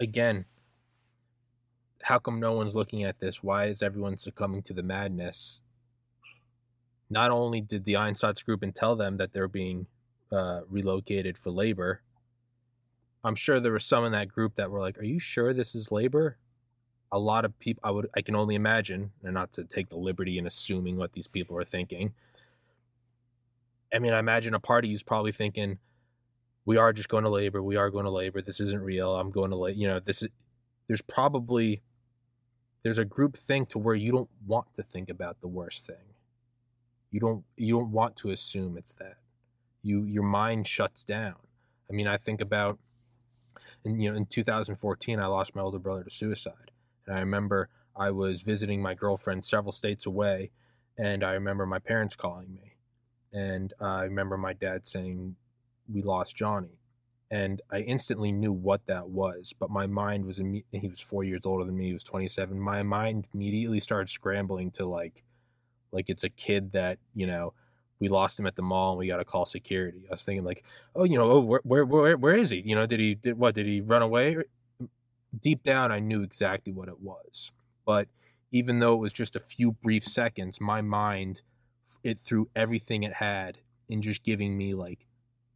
Again, 0.00 0.46
how 2.02 2.18
come 2.18 2.40
no 2.40 2.52
one's 2.52 2.74
looking 2.74 3.04
at 3.04 3.20
this? 3.20 3.42
Why 3.42 3.66
is 3.66 3.82
everyone 3.82 4.16
succumbing 4.16 4.62
to 4.64 4.72
the 4.72 4.82
madness? 4.82 5.60
Not 7.08 7.30
only 7.30 7.60
did 7.60 7.84
the 7.84 7.94
Einsatz 7.94 8.42
Einsatzgruppen 8.44 8.74
tell 8.74 8.96
them 8.96 9.16
that 9.18 9.32
they're 9.32 9.48
being 9.48 9.86
uh, 10.30 10.62
relocated 10.68 11.38
for 11.38 11.50
labor, 11.50 12.02
I'm 13.22 13.34
sure 13.34 13.60
there 13.60 13.72
were 13.72 13.78
some 13.78 14.04
in 14.04 14.12
that 14.12 14.28
group 14.28 14.56
that 14.56 14.70
were 14.70 14.80
like, 14.80 14.98
"Are 14.98 15.04
you 15.04 15.20
sure 15.20 15.52
this 15.52 15.74
is 15.74 15.92
labor?" 15.92 16.38
A 17.12 17.18
lot 17.18 17.44
of 17.44 17.58
people, 17.58 17.80
I 17.84 17.90
would, 17.90 18.08
I 18.16 18.22
can 18.22 18.34
only 18.34 18.54
imagine, 18.54 19.12
and 19.22 19.34
not 19.34 19.52
to 19.52 19.64
take 19.64 19.90
the 19.90 19.96
liberty 19.96 20.38
in 20.38 20.46
assuming 20.46 20.96
what 20.96 21.12
these 21.12 21.28
people 21.28 21.56
are 21.58 21.64
thinking, 21.64 22.14
I 23.92 23.98
mean, 23.98 24.12
I 24.12 24.18
imagine 24.18 24.54
a 24.54 24.60
party 24.60 24.90
who's 24.90 25.02
probably 25.02 25.32
thinking, 25.32 25.78
we 26.64 26.76
are 26.76 26.92
just 26.92 27.08
going 27.08 27.24
to 27.24 27.30
labor. 27.30 27.62
We 27.62 27.76
are 27.76 27.90
going 27.90 28.04
to 28.04 28.10
labor. 28.10 28.40
This 28.40 28.60
isn't 28.60 28.82
real. 28.82 29.14
I'm 29.16 29.30
going 29.30 29.50
to 29.50 29.56
labor. 29.56 29.78
You 29.78 29.88
know, 29.88 30.00
this 30.00 30.22
is, 30.22 30.30
there's 30.86 31.02
probably, 31.02 31.82
there's 32.82 32.98
a 32.98 33.04
group 33.04 33.36
think 33.36 33.70
to 33.70 33.78
where 33.78 33.94
you 33.94 34.12
don't 34.12 34.30
want 34.46 34.66
to 34.76 34.82
think 34.82 35.08
about 35.08 35.40
the 35.40 35.48
worst 35.48 35.86
thing. 35.86 36.14
You 37.10 37.20
don't, 37.20 37.44
you 37.56 37.78
don't 37.78 37.92
want 37.92 38.16
to 38.18 38.30
assume 38.30 38.76
it's 38.76 38.92
that. 38.94 39.18
You, 39.82 40.04
your 40.04 40.22
mind 40.22 40.66
shuts 40.66 41.04
down. 41.04 41.36
I 41.90 41.94
mean, 41.94 42.06
I 42.06 42.16
think 42.16 42.40
about, 42.40 42.78
and 43.84 44.02
you 44.02 44.10
know, 44.10 44.16
in 44.16 44.26
2014, 44.26 45.20
I 45.20 45.26
lost 45.26 45.54
my 45.54 45.62
older 45.62 45.78
brother 45.78 46.04
to 46.04 46.10
suicide. 46.10 46.70
And 47.06 47.16
I 47.16 47.20
remember 47.20 47.68
I 47.94 48.10
was 48.10 48.42
visiting 48.42 48.80
my 48.80 48.94
girlfriend 48.94 49.44
several 49.44 49.72
states 49.72 50.06
away. 50.06 50.50
And 50.96 51.24
I 51.24 51.32
remember 51.32 51.66
my 51.66 51.78
parents 51.78 52.16
calling 52.16 52.54
me 52.54 52.72
and 53.32 53.72
I 53.80 54.02
remember 54.02 54.36
my 54.36 54.52
dad 54.52 54.86
saying, 54.86 55.36
"We 55.88 56.02
lost 56.02 56.36
Johnny," 56.36 56.78
and 57.32 57.62
I 57.70 57.78
instantly 57.78 58.30
knew 58.30 58.52
what 58.52 58.86
that 58.86 59.08
was. 59.08 59.54
But 59.58 59.70
my 59.70 59.86
mind 59.86 60.26
was 60.26 60.38
imme- 60.38 60.64
he 60.70 60.86
was 60.86 61.00
four 61.00 61.24
years 61.24 61.46
older 61.46 61.64
than 61.64 61.76
me. 61.76 61.86
He 61.86 61.92
was 61.94 62.04
twenty 62.04 62.28
seven. 62.28 62.60
My 62.60 62.82
mind 62.82 63.26
immediately 63.32 63.80
started 63.80 64.10
scrambling 64.10 64.70
to 64.72 64.84
like, 64.84 65.24
like 65.90 66.10
it's 66.10 66.24
a 66.24 66.28
kid 66.28 66.72
that 66.72 66.98
you 67.14 67.26
know 67.26 67.54
we 68.02 68.08
lost 68.08 68.38
him 68.38 68.46
at 68.46 68.56
the 68.56 68.62
mall 68.62 68.90
and 68.90 68.98
we 68.98 69.06
got 69.06 69.16
to 69.16 69.24
call 69.24 69.46
security. 69.46 70.04
I 70.10 70.12
was 70.12 70.24
thinking 70.24 70.44
like, 70.44 70.64
oh, 70.94 71.04
you 71.04 71.16
know, 71.16 71.30
oh, 71.30 71.40
where, 71.40 71.60
where, 71.62 71.84
where, 71.84 72.16
where 72.16 72.34
is 72.34 72.50
he? 72.50 72.60
You 72.66 72.74
know, 72.74 72.84
did 72.84 72.98
he, 72.98 73.14
did 73.14 73.38
what, 73.38 73.54
did 73.54 73.64
he 73.64 73.80
run 73.80 74.02
away? 74.02 74.38
Mm, 74.82 74.88
deep 75.40 75.62
down, 75.62 75.92
I 75.92 76.00
knew 76.00 76.20
exactly 76.20 76.72
what 76.72 76.88
it 76.88 77.00
was. 77.00 77.52
But 77.86 78.08
even 78.50 78.80
though 78.80 78.94
it 78.94 78.98
was 78.98 79.12
just 79.12 79.36
a 79.36 79.40
few 79.40 79.70
brief 79.70 80.02
seconds, 80.02 80.60
my 80.60 80.82
mind 80.82 81.42
it 82.02 82.18
threw 82.18 82.48
everything 82.56 83.04
it 83.04 83.14
had 83.14 83.58
in 83.88 84.02
just 84.02 84.24
giving 84.24 84.58
me 84.58 84.74
like 84.74 85.06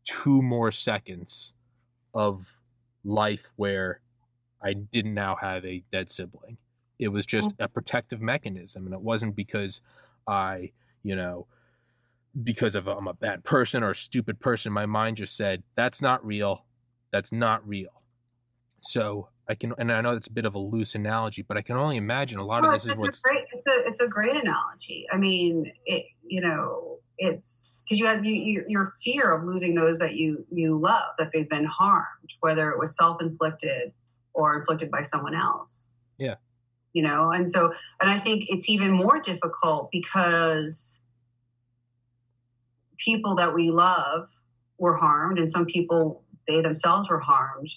two 0.04 0.40
more 0.40 0.70
seconds 0.70 1.52
of 2.16 2.58
life 3.04 3.52
where 3.56 4.00
I 4.62 4.72
didn't 4.72 5.14
now 5.14 5.36
have 5.36 5.64
a 5.64 5.84
dead 5.92 6.10
sibling. 6.10 6.56
It 6.98 7.08
was 7.08 7.26
just 7.26 7.50
mm. 7.50 7.54
a 7.60 7.68
protective 7.68 8.20
mechanism. 8.20 8.86
And 8.86 8.94
it 8.94 9.02
wasn't 9.02 9.36
because 9.36 9.80
I, 10.26 10.72
you 11.02 11.14
know, 11.14 11.46
because 12.42 12.74
of 12.74 12.86
I'm 12.86 13.06
a 13.06 13.14
bad 13.14 13.44
person 13.44 13.82
or 13.82 13.90
a 13.90 13.94
stupid 13.94 14.40
person. 14.40 14.72
My 14.72 14.86
mind 14.86 15.18
just 15.18 15.36
said, 15.36 15.62
that's 15.74 16.02
not 16.02 16.24
real. 16.24 16.64
That's 17.12 17.32
not 17.32 17.66
real. 17.68 18.02
So 18.80 19.28
I 19.48 19.54
can, 19.54 19.74
and 19.78 19.92
I 19.92 20.00
know 20.00 20.14
that's 20.14 20.26
a 20.26 20.32
bit 20.32 20.46
of 20.46 20.54
a 20.54 20.58
loose 20.58 20.94
analogy, 20.94 21.42
but 21.42 21.56
I 21.56 21.62
can 21.62 21.76
only 21.76 21.96
imagine 21.96 22.38
a 22.38 22.44
lot 22.44 22.62
well, 22.62 22.74
of 22.74 22.82
this 22.82 22.90
is 22.90 22.98
what's. 22.98 23.20
Great, 23.20 23.44
it's, 23.52 23.66
a, 23.66 23.88
it's 23.88 24.00
a 24.00 24.08
great 24.08 24.32
analogy. 24.32 25.06
I 25.12 25.16
mean, 25.18 25.72
it, 25.84 26.06
you 26.26 26.40
know, 26.40 26.95
it's 27.18 27.84
because 27.84 27.98
you 27.98 28.06
have 28.06 28.24
you, 28.24 28.64
your 28.68 28.92
fear 29.02 29.34
of 29.34 29.44
losing 29.44 29.74
those 29.74 29.98
that 29.98 30.14
you 30.14 30.44
you 30.50 30.78
love, 30.78 31.10
that 31.18 31.30
they've 31.32 31.48
been 31.48 31.64
harmed, 31.64 32.30
whether 32.40 32.70
it 32.70 32.78
was 32.78 32.96
self 32.96 33.20
inflicted 33.20 33.92
or 34.34 34.58
inflicted 34.58 34.90
by 34.90 35.02
someone 35.02 35.34
else. 35.34 35.90
Yeah. 36.18 36.36
You 36.92 37.02
know, 37.02 37.30
and 37.30 37.50
so, 37.50 37.72
and 38.00 38.10
I 38.10 38.18
think 38.18 38.44
it's 38.48 38.70
even 38.70 38.90
more 38.90 39.20
difficult 39.20 39.90
because 39.92 41.00
people 42.96 43.34
that 43.36 43.54
we 43.54 43.70
love 43.70 44.28
were 44.78 44.96
harmed, 44.96 45.38
and 45.38 45.50
some 45.50 45.66
people 45.66 46.22
they 46.48 46.60
themselves 46.62 47.08
were 47.08 47.20
harmed 47.20 47.72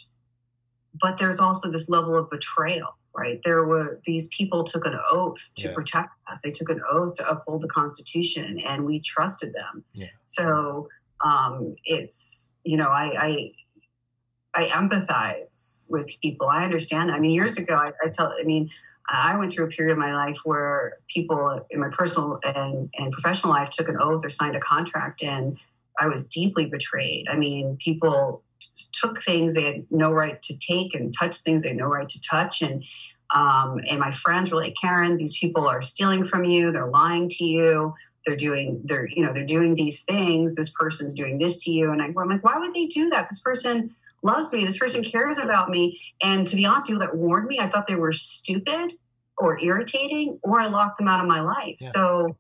but 0.99 1.17
there's 1.17 1.39
also 1.39 1.71
this 1.71 1.89
level 1.89 2.17
of 2.17 2.29
betrayal 2.29 2.97
right 3.15 3.39
there 3.43 3.65
were 3.65 3.99
these 4.05 4.27
people 4.29 4.63
took 4.63 4.85
an 4.85 4.97
oath 5.11 5.51
to 5.57 5.67
yeah. 5.67 5.73
protect 5.73 6.09
us 6.31 6.41
they 6.43 6.51
took 6.51 6.69
an 6.69 6.81
oath 6.91 7.15
to 7.15 7.27
uphold 7.27 7.61
the 7.61 7.67
constitution 7.67 8.59
and 8.67 8.85
we 8.85 8.99
trusted 8.99 9.53
them 9.53 9.83
yeah. 9.93 10.07
so 10.25 10.87
um, 11.25 11.75
it's 11.83 12.55
you 12.63 12.77
know 12.77 12.87
I, 12.87 13.11
I 13.19 13.51
I 14.53 14.63
empathize 14.69 15.89
with 15.89 16.07
people. 16.21 16.47
I 16.47 16.63
understand. 16.63 17.11
I 17.11 17.19
mean, 17.19 17.31
years 17.31 17.57
ago, 17.57 17.75
I, 17.75 17.91
I, 18.03 18.09
tell. 18.09 18.33
I 18.39 18.43
mean, 18.43 18.69
I 19.07 19.37
went 19.37 19.51
through 19.51 19.65
a 19.65 19.69
period 19.69 19.91
of 19.91 19.99
my 19.99 20.13
life 20.13 20.37
where 20.43 20.97
people 21.07 21.65
in 21.69 21.79
my 21.79 21.89
personal 21.95 22.39
and, 22.43 22.89
and 22.97 23.11
professional 23.11 23.53
life 23.53 23.69
took 23.69 23.89
an 23.89 23.97
oath 23.99 24.25
or 24.25 24.29
signed 24.29 24.55
a 24.55 24.59
contract, 24.59 25.21
and 25.23 25.57
I 25.99 26.07
was 26.07 26.27
deeply 26.27 26.65
betrayed. 26.65 27.27
I 27.29 27.35
mean, 27.35 27.77
people 27.77 28.43
took 28.93 29.21
things 29.21 29.53
they 29.53 29.63
had 29.63 29.85
no 29.89 30.11
right 30.11 30.41
to 30.43 30.57
take 30.57 30.93
and 30.93 31.13
touched 31.17 31.43
things 31.43 31.63
they 31.63 31.69
had 31.69 31.77
no 31.77 31.85
right 31.85 32.09
to 32.09 32.21
touch. 32.21 32.61
And 32.61 32.83
um, 33.33 33.79
and 33.89 33.99
my 33.99 34.11
friends 34.11 34.49
were 34.49 34.57
like, 34.57 34.75
Karen, 34.81 35.17
these 35.17 35.37
people 35.37 35.67
are 35.67 35.81
stealing 35.81 36.25
from 36.25 36.45
you. 36.45 36.71
They're 36.71 36.89
lying 36.89 37.29
to 37.29 37.43
you. 37.43 37.93
They're 38.25 38.35
doing 38.35 38.81
they're 38.85 39.07
you 39.07 39.23
know 39.23 39.33
they're 39.33 39.45
doing 39.45 39.75
these 39.75 40.03
things. 40.03 40.55
This 40.55 40.69
person's 40.69 41.13
doing 41.13 41.37
this 41.37 41.63
to 41.63 41.71
you. 41.71 41.91
And 41.91 42.01
I, 42.01 42.05
I'm 42.05 42.29
like, 42.29 42.43
why 42.43 42.57
would 42.57 42.73
they 42.73 42.87
do 42.87 43.09
that? 43.09 43.27
This 43.29 43.39
person 43.39 43.95
loves 44.23 44.51
me. 44.51 44.65
This 44.65 44.77
person 44.77 45.03
cares 45.03 45.37
about 45.37 45.69
me. 45.69 45.99
And 46.21 46.45
to 46.47 46.55
be 46.55 46.65
honest, 46.65 46.87
people 46.87 46.99
that 47.01 47.15
warned 47.15 47.47
me, 47.47 47.59
I 47.59 47.67
thought 47.67 47.87
they 47.87 47.95
were 47.95 48.11
stupid 48.11 48.93
or 49.37 49.57
irritating, 49.59 50.39
or 50.43 50.59
I 50.59 50.67
locked 50.67 50.97
them 50.97 51.07
out 51.07 51.21
of 51.21 51.27
my 51.27 51.39
life. 51.39 51.77
Yeah. 51.79 51.89
So, 51.89 52.37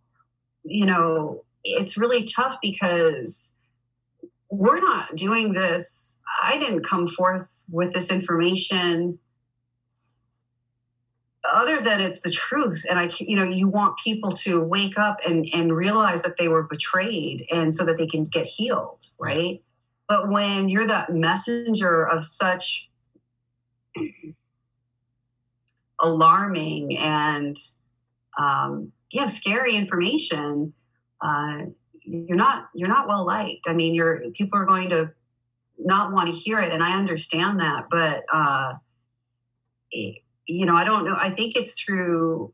you 0.63 0.85
know, 0.85 1.45
it's 1.63 1.97
really 1.97 2.25
tough 2.25 2.57
because 2.61 3.53
we're 4.49 4.79
not 4.79 5.15
doing 5.15 5.53
this. 5.53 6.17
I 6.43 6.57
didn't 6.57 6.83
come 6.83 7.07
forth 7.07 7.65
with 7.69 7.93
this 7.93 8.09
information 8.09 9.19
other 11.51 11.81
than 11.81 12.01
it's 12.01 12.21
the 12.21 12.31
truth. 12.31 12.83
And 12.89 12.99
i 12.99 13.09
you 13.19 13.35
know 13.35 13.43
you 13.43 13.67
want 13.67 13.97
people 13.97 14.31
to 14.31 14.61
wake 14.61 14.99
up 14.99 15.19
and 15.27 15.47
and 15.53 15.75
realize 15.75 16.23
that 16.23 16.37
they 16.37 16.47
were 16.47 16.63
betrayed 16.63 17.45
and 17.51 17.73
so 17.73 17.85
that 17.85 17.97
they 17.97 18.07
can 18.07 18.25
get 18.25 18.45
healed 18.45 19.05
right? 19.19 19.61
But 20.07 20.29
when 20.29 20.69
you're 20.69 20.87
that 20.87 21.13
messenger 21.13 22.03
of 22.03 22.25
such 22.25 22.89
alarming 26.01 26.97
and 26.97 27.57
um, 28.39 28.91
you 29.11 29.21
have 29.21 29.31
scary 29.31 29.75
information, 29.75 30.73
uh, 31.21 31.65
you're 32.03 32.37
not 32.37 32.69
you're 32.73 32.89
not 32.89 33.07
well 33.07 33.25
liked. 33.25 33.67
I 33.67 33.73
mean, 33.73 33.93
you're 33.93 34.29
people 34.31 34.59
are 34.59 34.65
going 34.65 34.89
to 34.89 35.11
not 35.77 36.11
want 36.11 36.27
to 36.27 36.35
hear 36.35 36.59
it, 36.59 36.71
and 36.71 36.83
I 36.83 36.97
understand 36.97 37.59
that. 37.59 37.85
But 37.89 38.23
uh, 38.31 38.73
you 39.91 40.65
know, 40.65 40.75
I 40.75 40.83
don't 40.83 41.05
know. 41.05 41.15
I 41.17 41.29
think 41.29 41.55
it's 41.55 41.79
through 41.79 42.53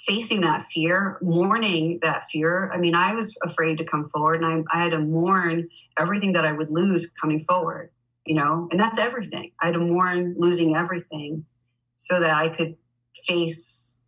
facing 0.00 0.40
that 0.42 0.62
fear, 0.62 1.18
mourning 1.20 1.98
that 2.02 2.26
fear. 2.28 2.70
I 2.72 2.78
mean, 2.78 2.94
I 2.94 3.14
was 3.14 3.36
afraid 3.42 3.78
to 3.78 3.84
come 3.84 4.08
forward, 4.08 4.42
and 4.42 4.64
I, 4.72 4.78
I 4.78 4.82
had 4.82 4.92
to 4.92 4.98
mourn 4.98 5.68
everything 5.98 6.32
that 6.32 6.44
I 6.44 6.52
would 6.52 6.70
lose 6.70 7.10
coming 7.10 7.40
forward. 7.40 7.90
You 8.26 8.36
know, 8.36 8.68
and 8.70 8.78
that's 8.78 8.98
everything. 8.98 9.52
I 9.60 9.66
had 9.66 9.74
to 9.74 9.80
mourn 9.80 10.36
losing 10.38 10.76
everything 10.76 11.46
so 11.96 12.20
that 12.20 12.34
I 12.34 12.48
could 12.48 12.76
face 13.26 13.98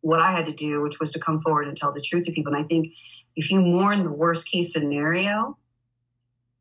what 0.00 0.20
I 0.20 0.32
had 0.32 0.46
to 0.46 0.52
do, 0.52 0.82
which 0.82 1.00
was 1.00 1.12
to 1.12 1.18
come 1.18 1.40
forward 1.40 1.66
and 1.66 1.76
tell 1.76 1.92
the 1.92 2.00
truth 2.00 2.24
to 2.26 2.32
people. 2.32 2.52
And 2.52 2.62
I 2.62 2.66
think 2.66 2.88
if 3.38 3.52
you 3.52 3.60
mourn 3.60 4.02
the 4.02 4.10
worst 4.10 4.50
case 4.50 4.72
scenario, 4.72 5.56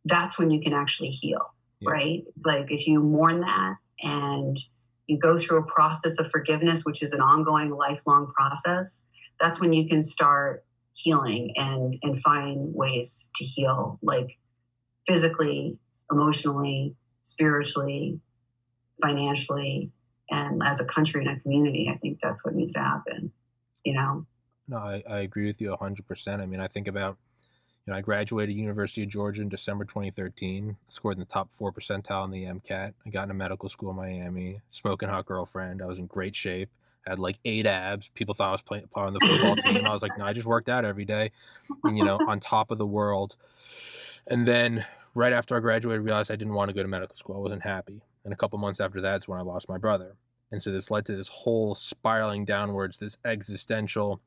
that's 0.05 0.37
when 0.37 0.51
you 0.51 0.61
can 0.61 0.73
actually 0.73 1.09
heal, 1.09 1.41
yeah. 1.79 1.89
right? 1.89 2.23
It's 2.35 2.45
like 2.45 2.71
if 2.71 2.85
you 2.85 3.01
mourn 3.01 3.41
that 3.41 3.77
and 4.03 4.55
you 5.07 5.17
go 5.17 5.39
through 5.39 5.57
a 5.57 5.65
process 5.65 6.19
of 6.19 6.29
forgiveness, 6.29 6.85
which 6.85 7.01
is 7.01 7.13
an 7.13 7.19
ongoing, 7.19 7.71
lifelong 7.71 8.31
process, 8.31 9.01
that's 9.39 9.59
when 9.59 9.73
you 9.73 9.89
can 9.89 10.03
start 10.03 10.65
healing 10.93 11.51
and 11.55 11.97
and 12.03 12.21
find 12.21 12.75
ways 12.75 13.31
to 13.35 13.43
heal, 13.43 13.97
like 14.03 14.37
physically, 15.07 15.79
emotionally, 16.11 16.95
spiritually, 17.23 18.19
financially, 19.01 19.89
and 20.29 20.61
as 20.63 20.79
a 20.79 20.85
country 20.85 21.25
and 21.25 21.35
a 21.35 21.39
community. 21.39 21.89
I 21.91 21.97
think 21.97 22.19
that's 22.21 22.45
what 22.45 22.53
needs 22.53 22.73
to 22.73 22.81
happen. 22.81 23.31
You 23.83 23.95
know. 23.95 24.27
No, 24.67 24.77
I, 24.77 25.03
I 25.09 25.19
agree 25.19 25.47
with 25.47 25.61
you 25.61 25.75
100%. 25.79 26.41
I 26.41 26.45
mean, 26.45 26.59
I 26.59 26.67
think 26.67 26.87
about, 26.87 27.17
you 27.85 27.93
know, 27.93 27.97
I 27.97 28.01
graduated 28.01 28.55
University 28.55 29.03
of 29.03 29.09
Georgia 29.09 29.41
in 29.41 29.49
December 29.49 29.85
2013, 29.85 30.77
scored 30.89 31.15
in 31.15 31.19
the 31.19 31.25
top 31.25 31.51
4 31.53 31.71
percentile 31.71 32.25
in 32.25 32.31
the 32.31 32.43
MCAT. 32.43 32.93
I 33.05 33.09
got 33.09 33.23
into 33.23 33.33
medical 33.33 33.69
school 33.69 33.91
in 33.91 33.95
Miami, 33.95 34.61
smoking 34.69 35.09
hot 35.09 35.25
girlfriend. 35.25 35.81
I 35.81 35.85
was 35.85 35.99
in 35.99 36.07
great 36.07 36.35
shape. 36.35 36.69
I 37.05 37.11
had 37.11 37.19
like 37.19 37.39
eight 37.45 37.65
abs. 37.65 38.09
People 38.13 38.33
thought 38.33 38.49
I 38.49 38.51
was 38.51 38.61
playing 38.61 38.87
part 38.87 39.07
on 39.07 39.13
the 39.13 39.25
football 39.25 39.55
team. 39.73 39.85
I 39.85 39.93
was 39.93 40.01
like, 40.01 40.17
no, 40.17 40.25
I 40.25 40.33
just 40.33 40.47
worked 40.47 40.67
out 40.67 40.83
every 40.83 41.05
day, 41.05 41.31
and, 41.83 41.97
you 41.97 42.03
know, 42.03 42.19
on 42.27 42.41
top 42.41 42.69
of 42.69 42.77
the 42.77 42.85
world. 42.85 43.37
And 44.29 44.45
then 44.45 44.85
right 45.13 45.31
after 45.31 45.55
I 45.55 45.61
graduated, 45.61 46.01
I 46.01 46.03
realized 46.03 46.29
I 46.29 46.35
didn't 46.35 46.53
want 46.53 46.69
to 46.69 46.75
go 46.75 46.81
to 46.81 46.89
medical 46.89 47.15
school. 47.15 47.37
I 47.37 47.39
wasn't 47.39 47.63
happy. 47.63 48.01
And 48.25 48.33
a 48.33 48.35
couple 48.35 48.59
months 48.59 48.81
after 48.81 48.99
that's 48.99 49.27
when 49.27 49.39
I 49.39 49.43
lost 49.43 49.69
my 49.69 49.77
brother. 49.77 50.17
And 50.51 50.61
so 50.61 50.71
this 50.71 50.91
led 50.91 51.05
to 51.05 51.15
this 51.15 51.29
whole 51.29 51.75
spiraling 51.75 52.43
downwards, 52.43 52.99
this 52.99 53.17
existential 53.23 54.21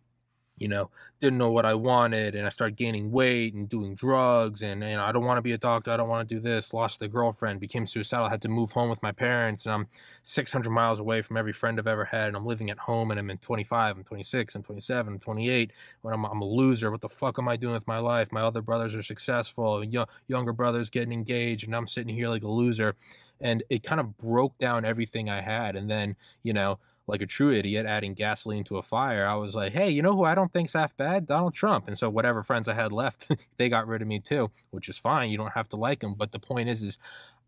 you 0.60 0.68
know, 0.68 0.90
didn't 1.18 1.38
know 1.38 1.50
what 1.50 1.64
I 1.64 1.74
wanted 1.74 2.34
and 2.34 2.46
I 2.46 2.50
started 2.50 2.76
gaining 2.76 3.10
weight 3.10 3.54
and 3.54 3.68
doing 3.68 3.94
drugs 3.94 4.60
and, 4.60 4.84
and 4.84 5.00
I 5.00 5.10
don't 5.10 5.24
want 5.24 5.38
to 5.38 5.42
be 5.42 5.52
a 5.52 5.58
doctor, 5.58 5.90
I 5.90 5.96
don't 5.96 6.08
want 6.08 6.28
to 6.28 6.34
do 6.34 6.38
this, 6.38 6.74
lost 6.74 7.00
a 7.00 7.08
girlfriend, 7.08 7.60
became 7.60 7.86
suicidal, 7.86 8.28
had 8.28 8.42
to 8.42 8.48
move 8.48 8.72
home 8.72 8.90
with 8.90 9.02
my 9.02 9.10
parents 9.10 9.64
and 9.64 9.74
I'm 9.74 9.88
600 10.22 10.70
miles 10.70 11.00
away 11.00 11.22
from 11.22 11.38
every 11.38 11.54
friend 11.54 11.80
I've 11.80 11.86
ever 11.86 12.04
had 12.04 12.28
and 12.28 12.36
I'm 12.36 12.44
living 12.44 12.70
at 12.70 12.78
home 12.78 13.10
and 13.10 13.18
I'm 13.18 13.30
in 13.30 13.38
25, 13.38 13.96
I'm 13.96 14.04
26, 14.04 14.54
I'm 14.54 14.62
27, 14.62 15.14
I'm 15.14 15.18
28, 15.18 15.72
when 16.02 16.12
I'm, 16.12 16.24
I'm 16.26 16.42
a 16.42 16.46
loser, 16.46 16.90
what 16.90 17.00
the 17.00 17.08
fuck 17.08 17.38
am 17.38 17.48
I 17.48 17.56
doing 17.56 17.74
with 17.74 17.88
my 17.88 17.98
life? 17.98 18.30
My 18.30 18.42
other 18.42 18.60
brothers 18.60 18.94
are 18.94 19.02
successful, 19.02 19.82
young, 19.82 20.06
younger 20.28 20.52
brothers 20.52 20.90
getting 20.90 21.12
engaged 21.12 21.66
and 21.66 21.74
I'm 21.74 21.86
sitting 21.86 22.14
here 22.14 22.28
like 22.28 22.44
a 22.44 22.48
loser 22.48 22.96
and 23.40 23.62
it 23.70 23.82
kind 23.82 24.00
of 24.00 24.18
broke 24.18 24.58
down 24.58 24.84
everything 24.84 25.30
I 25.30 25.40
had 25.40 25.74
and 25.74 25.90
then, 25.90 26.16
you 26.42 26.52
know, 26.52 26.78
like 27.10 27.20
a 27.20 27.26
true 27.26 27.52
idiot 27.52 27.86
adding 27.86 28.14
gasoline 28.14 28.64
to 28.64 28.78
a 28.78 28.82
fire, 28.82 29.26
I 29.26 29.34
was 29.34 29.54
like, 29.54 29.72
hey, 29.72 29.90
you 29.90 30.00
know 30.00 30.14
who 30.14 30.24
I 30.24 30.34
don't 30.34 30.52
think's 30.52 30.74
half 30.74 30.96
bad? 30.96 31.26
Donald 31.26 31.54
Trump. 31.54 31.88
And 31.88 31.98
so 31.98 32.08
whatever 32.08 32.42
friends 32.42 32.68
I 32.68 32.74
had 32.74 32.92
left, 32.92 33.30
they 33.58 33.68
got 33.68 33.86
rid 33.86 34.00
of 34.00 34.08
me 34.08 34.20
too, 34.20 34.50
which 34.70 34.88
is 34.88 34.96
fine. 34.96 35.30
You 35.30 35.36
don't 35.36 35.52
have 35.52 35.68
to 35.70 35.76
like 35.76 36.02
him. 36.02 36.14
But 36.14 36.32
the 36.32 36.38
point 36.38 36.68
is, 36.68 36.82
is 36.82 36.98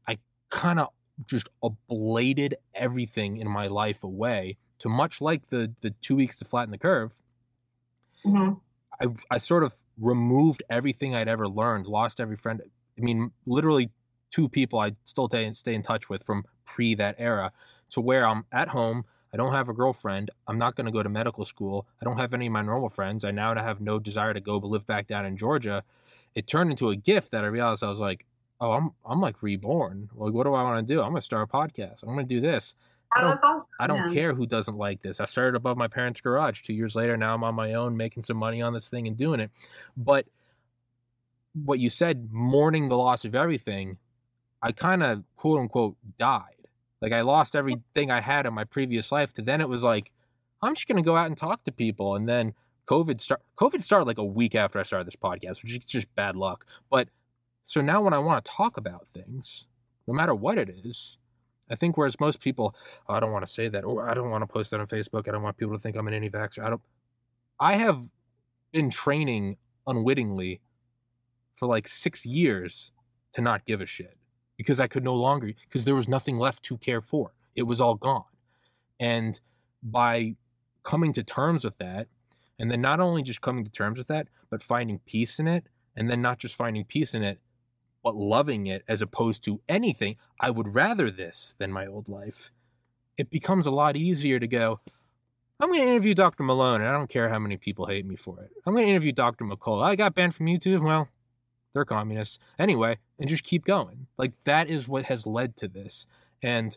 I 0.07 0.19
kind 0.51 0.81
of 0.81 0.89
just 1.27 1.49
ablated 1.63 2.55
everything 2.75 3.37
in 3.37 3.49
my 3.49 3.69
life 3.69 4.03
away 4.03 4.59
to 4.81 4.89
much 4.89 5.21
like 5.21 5.47
the 5.47 5.73
the 5.81 5.91
two 5.91 6.17
weeks 6.17 6.39
to 6.39 6.45
flatten 6.45 6.73
the 6.73 6.79
curve. 6.79 7.21
Mm-hmm. 8.27 8.55
I, 9.01 9.35
I 9.35 9.39
sort 9.39 9.65
of 9.65 9.73
removed 9.99 10.63
everything 10.69 11.15
I'd 11.15 11.29
ever 11.29 11.49
learned, 11.49 11.87
lost 11.87 12.21
every 12.21 12.37
friend. 12.37 12.63
I 12.99 13.01
mean, 13.01 13.31
literally 13.47 13.91
two 14.31 14.49
people 14.49 14.81
I 14.81 14.93
still 15.05 15.29
stay, 15.29 15.53
stay 15.55 15.75
in 15.75 15.83
touch 15.83 16.09
with 16.09 16.25
from 16.25 16.45
pre 16.65 16.95
that 16.97 17.15
era 17.19 17.53
to 17.91 18.01
where 18.01 18.27
I'm 18.27 18.45
at 18.51 18.69
home 18.69 19.05
I 19.33 19.39
don't 19.39 19.53
have 19.53 19.69
a 19.69 19.73
girlfriend. 19.73 20.31
I'm 20.47 20.59
not 20.59 20.77
going 20.77 20.85
to 20.85 20.93
go 20.93 21.03
to 21.03 21.09
medical 21.09 21.45
school. 21.45 21.87
I 22.01 22.05
don't 22.05 22.19
have 22.19 22.35
any 22.35 22.47
of 22.47 22.53
my 22.53 22.63
normal 22.63 22.91
friends. 22.91 23.25
I 23.25 23.31
now 23.31 23.55
have 23.55 23.81
no 23.81 23.99
desire 23.99 24.35
to 24.35 24.41
go 24.41 24.59
live 24.59 24.87
back 24.87 25.07
down 25.07 25.25
in 25.25 25.37
Georgia. 25.37 25.85
It 26.35 26.47
turned 26.47 26.71
into 26.71 26.91
a 26.91 26.97
gift 26.97 27.31
that 27.31 27.45
I 27.45 27.47
realized 27.47 27.83
I 27.83 27.89
was 27.89 28.01
like, 28.01 28.27
oh, 28.61 28.73
I'm 28.73 28.91
I'm 29.05 29.21
like 29.21 29.43
reborn. 29.43 30.11
Like, 30.15 30.35
what 30.35 30.45
do 30.45 30.53
I 30.53 30.63
want 30.63 30.87
to 30.87 30.95
do? 30.95 31.01
I'm 31.01 31.11
going 31.11 31.21
to 31.21 31.25
start 31.25 31.49
a 31.49 31.53
podcast. 31.53 32.03
I'm 32.03 32.15
going 32.15 32.29
to 32.29 32.35
do 32.35 32.41
this. 32.41 32.75
I 33.15 33.21
oh, 33.21 33.29
don't, 33.29 33.41
oh, 33.43 33.47
awesome. 33.57 33.71
I 33.81 33.87
don't 33.87 34.13
care 34.13 34.35
who 34.35 34.47
doesn't 34.47 34.77
like 34.77 35.03
this. 35.03 35.21
I 35.21 35.27
started 35.27 35.55
above 35.55 35.77
my 35.77 35.89
parents' 35.89 36.21
garage. 36.21 36.63
Two 36.63 36.73
years 36.73 36.95
later, 36.95 37.17
now 37.17 37.35
I'm 37.35 37.45
on 37.45 37.55
my 37.55 37.75
own, 37.75 37.97
making 37.97 38.23
some 38.23 38.39
money 38.39 38.63
on 38.63 38.73
this 38.73 38.89
thing 38.89 39.07
and 39.07 39.17
doing 39.17 39.41
it. 39.41 39.51
But 39.97 40.27
what 41.55 41.79
you 41.79 41.91
said, 41.91 42.29
mourning 42.33 42.89
the 42.89 42.97
loss 42.97 43.25
of 43.25 43.35
everything, 43.35 43.99
I 44.63 44.73
kind 44.73 45.03
of 45.03 45.25
quote 45.37 45.61
unquote 45.61 45.97
died 46.19 46.62
like 47.03 47.13
I 47.13 47.21
lost 47.23 47.57
everything 47.57 48.11
I 48.11 48.21
had 48.21 48.47
in 48.47 48.55
my 48.55 48.65
previous 48.65 49.11
life 49.11 49.33
to 49.35 49.43
then 49.43 49.61
it 49.61 49.69
was 49.69 49.83
like, 49.83 50.13
I'm 50.63 50.75
just 50.75 50.87
gonna 50.87 51.03
go 51.03 51.17
out 51.17 51.27
and 51.27 51.37
talk 51.37 51.65
to 51.65 51.73
people. 51.73 52.15
And 52.15 52.29
then 52.29 52.55
COVID 52.87 53.21
start 53.21 53.43
COVID 53.59 53.83
started 53.83 54.07
like 54.07 54.19
a 54.19 54.25
week 54.25 54.55
after 54.55 54.79
I 54.79 54.85
started 54.85 55.09
this 55.09 55.17
podcast, 55.17 55.63
which 55.63 55.77
is 55.77 55.85
just 55.85 56.15
bad 56.15 56.37
luck. 56.37 56.65
But 56.89 57.09
so 57.65 57.81
now 57.81 58.01
when 58.01 58.15
I 58.15 58.19
want 58.21 58.45
to 58.45 58.51
talk 58.51 58.77
about 58.77 59.09
things, 59.09 59.67
no 60.07 60.15
matter 60.15 60.35
what 60.35 60.59
it 60.59 60.71
is, 60.71 61.19
I 61.69 61.75
think 61.75 61.97
whereas 61.97 62.21
most 62.21 62.41
people, 62.41 62.75
oh, 63.09 63.15
I 63.15 63.21
don't 63.21 63.33
want 63.33 63.45
to 63.45 63.53
say 63.53 63.69
that, 63.69 63.85
or 63.85 64.09
I 64.09 64.15
don't 64.15 64.31
want 64.31 64.43
to 64.43 64.47
post 64.47 64.71
that 64.71 64.81
on 64.81 64.87
Facebook. 64.87 65.29
I 65.29 65.33
don't 65.33 65.43
want 65.43 65.57
people 65.57 65.75
to 65.75 65.81
think 65.81 65.97
I'm 65.97 66.07
an 66.07 66.15
anti-vaxxer. 66.15 66.63
I 66.63 66.71
don't. 66.71 66.83
I 67.59 67.75
have 67.75 68.11
been 68.73 68.91
training 68.91 69.57
unwittingly 69.87 70.61
for 71.55 71.67
like 71.67 71.89
six 71.89 72.25
years 72.25 72.93
to 73.33 73.41
not 73.41 73.65
give 73.65 73.81
a 73.81 73.87
shit 73.87 74.17
because 74.63 74.79
I 74.79 74.87
could 74.87 75.03
no 75.03 75.15
longer, 75.15 75.53
because 75.69 75.85
there 75.85 75.97
was 75.97 76.09
nothing 76.09 76.39
left 76.39 76.63
to 76.65 76.79
care 76.79 77.01
for. 77.01 77.35
It 77.57 77.65
was 77.65 77.81
all 77.81 77.97
gone. 77.97 78.25
And 79.01 79.41
by 79.83 80.37
coming 80.85 81.13
to 81.15 81.25
terms 81.25 81.65
with 81.65 81.79
that, 81.79 82.07
and 82.59 82.71
then 82.71 82.81
not 82.81 83.01
only 83.01 83.23
just 83.25 83.41
coming 83.41 83.65
to 83.65 83.71
terms 83.71 83.99
with 83.99 84.07
that, 84.07 84.29
but 84.51 84.63
finding 84.63 85.01
peace 85.01 85.41
in 85.41 85.49
it, 85.49 85.65
and 85.97 86.09
then 86.09 86.23
not 86.23 86.39
just 86.39 86.55
finding 86.55 86.85
peace 86.85 87.13
in 87.13 87.25
it, 87.25 87.41
but 88.05 88.15
loving 88.15 88.67
it 88.69 88.85
as 88.87 89.03
opposed 89.03 89.43
to 89.45 89.61
anything, 89.69 90.17
I 90.41 90.51
would 90.51 90.69
rather 90.69 91.11
this 91.11 91.55
than 91.59 91.73
my 91.73 91.87
old 91.87 92.09
life. 92.09 92.53
It 93.17 93.31
becomes 93.31 93.67
a 93.67 93.71
lot 93.73 93.97
easier 93.97 94.39
to 94.39 94.47
go, 94.47 94.81
I'm 95.61 95.71
going 95.71 95.83
to 95.83 95.89
interview 95.89 96.15
Dr. 96.15 96.45
Malone, 96.45 96.81
and 96.81 96.89
I 96.89 96.93
don't 96.93 97.11
care 97.11 97.29
how 97.29 97.39
many 97.39 97.57
people 97.57 97.87
hate 97.87 98.07
me 98.07 98.17
for 98.17 98.41
it. 98.41 98.51
I'm 98.65 98.75
going 98.75 98.87
to 98.87 98.91
interview 98.91 99.13
Dr. 99.13 99.45
McCullough. 99.45 99.85
I 99.85 99.97
got 99.97 100.15
banned 100.15 100.35
from 100.35 100.47
YouTube. 100.47 100.85
Well, 100.85 101.09
they're 101.73 101.85
communists 101.85 102.39
anyway, 102.59 102.99
and 103.19 103.29
just 103.29 103.45
keep 103.45 103.65
going. 103.65 104.07
Like 104.19 104.33
that 104.45 104.69
is 104.69 104.89
what 104.89 105.07
has 105.07 105.27
led 105.27 105.57
to 105.59 105.69
this. 105.69 106.07
And 106.43 106.77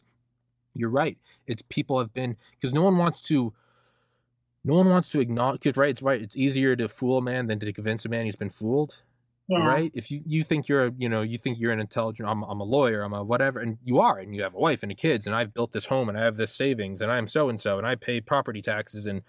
you're 0.73 0.89
right. 0.89 1.17
It's 1.47 1.63
people 1.69 1.99
have 1.99 2.13
been 2.13 2.37
because 2.51 2.73
no 2.73 2.83
one 2.83 2.97
wants 2.97 3.21
to. 3.21 3.53
No 4.67 4.73
one 4.73 4.89
wants 4.89 5.09
to 5.09 5.19
acknowledge 5.19 5.61
because 5.61 5.77
right, 5.77 5.91
it's 5.91 6.01
right. 6.01 6.21
It's 6.21 6.35
easier 6.35 6.75
to 6.75 6.89
fool 6.89 7.19
a 7.19 7.21
man 7.21 7.45
than 7.45 7.59
to 7.59 7.71
convince 7.71 8.03
a 8.03 8.09
man 8.09 8.25
he's 8.25 8.35
been 8.35 8.49
fooled. 8.49 9.03
Yeah. 9.47 9.63
Right? 9.63 9.91
If 9.93 10.09
you, 10.09 10.23
you 10.25 10.43
think 10.43 10.67
you're 10.67 10.87
a, 10.87 10.91
you 10.97 11.07
know, 11.07 11.21
you 11.21 11.37
think 11.37 11.59
you're 11.59 11.71
an 11.71 11.79
intelligent, 11.79 12.27
I'm, 12.27 12.41
I'm 12.43 12.59
a 12.59 12.63
lawyer, 12.63 13.03
I'm 13.03 13.13
a 13.13 13.23
whatever, 13.23 13.59
and 13.59 13.77
you 13.83 13.99
are, 13.99 14.17
and 14.17 14.35
you 14.35 14.41
have 14.41 14.55
a 14.55 14.57
wife 14.57 14.81
and 14.81 14.91
a 14.91 14.95
kids, 14.95 15.27
and 15.27 15.35
I've 15.35 15.53
built 15.53 15.71
this 15.71 15.85
home, 15.85 16.09
and 16.09 16.17
I 16.17 16.23
have 16.23 16.37
this 16.37 16.51
savings, 16.51 16.99
and 16.99 17.11
I'm 17.11 17.27
so 17.27 17.47
and 17.47 17.61
so, 17.61 17.77
and 17.77 17.85
I 17.85 17.93
pay 17.93 18.21
property 18.21 18.63
taxes, 18.63 19.05
and 19.05 19.21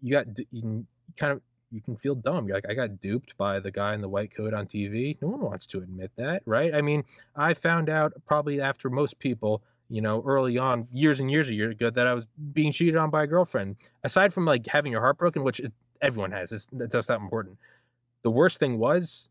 you 0.00 0.12
got 0.12 0.26
you 0.52 0.86
kind 1.16 1.32
of 1.32 1.42
you 1.70 1.80
can 1.80 1.96
feel 1.96 2.14
dumb. 2.14 2.46
You're 2.46 2.56
like, 2.56 2.68
I 2.68 2.74
got 2.74 3.00
duped 3.00 3.36
by 3.36 3.60
the 3.60 3.70
guy 3.70 3.94
in 3.94 4.00
the 4.00 4.08
white 4.08 4.34
coat 4.34 4.54
on 4.54 4.66
TV. 4.66 5.16
No 5.20 5.28
one 5.28 5.40
wants 5.40 5.66
to 5.66 5.78
admit 5.78 6.12
that, 6.16 6.42
right? 6.46 6.74
I 6.74 6.80
mean, 6.80 7.04
I 7.36 7.54
found 7.54 7.90
out 7.90 8.12
probably 8.26 8.60
after 8.60 8.88
most 8.88 9.18
people, 9.18 9.62
you 9.88 10.00
know, 10.00 10.22
early 10.26 10.56
on, 10.56 10.88
years 10.92 11.20
and 11.20 11.30
years 11.30 11.48
ago, 11.48 11.90
that 11.90 12.06
I 12.06 12.14
was 12.14 12.26
being 12.52 12.72
cheated 12.72 12.96
on 12.96 13.10
by 13.10 13.24
a 13.24 13.26
girlfriend. 13.26 13.76
Aside 14.02 14.32
from 14.32 14.44
like 14.44 14.66
having 14.66 14.92
your 14.92 15.02
heart 15.02 15.18
broken, 15.18 15.42
which 15.42 15.60
everyone 16.00 16.32
has, 16.32 16.52
it's, 16.52 16.66
that's 16.72 17.08
not 17.08 17.20
important. 17.20 17.58
The 18.22 18.30
worst 18.30 18.58
thing 18.58 18.78
was, 18.78 19.28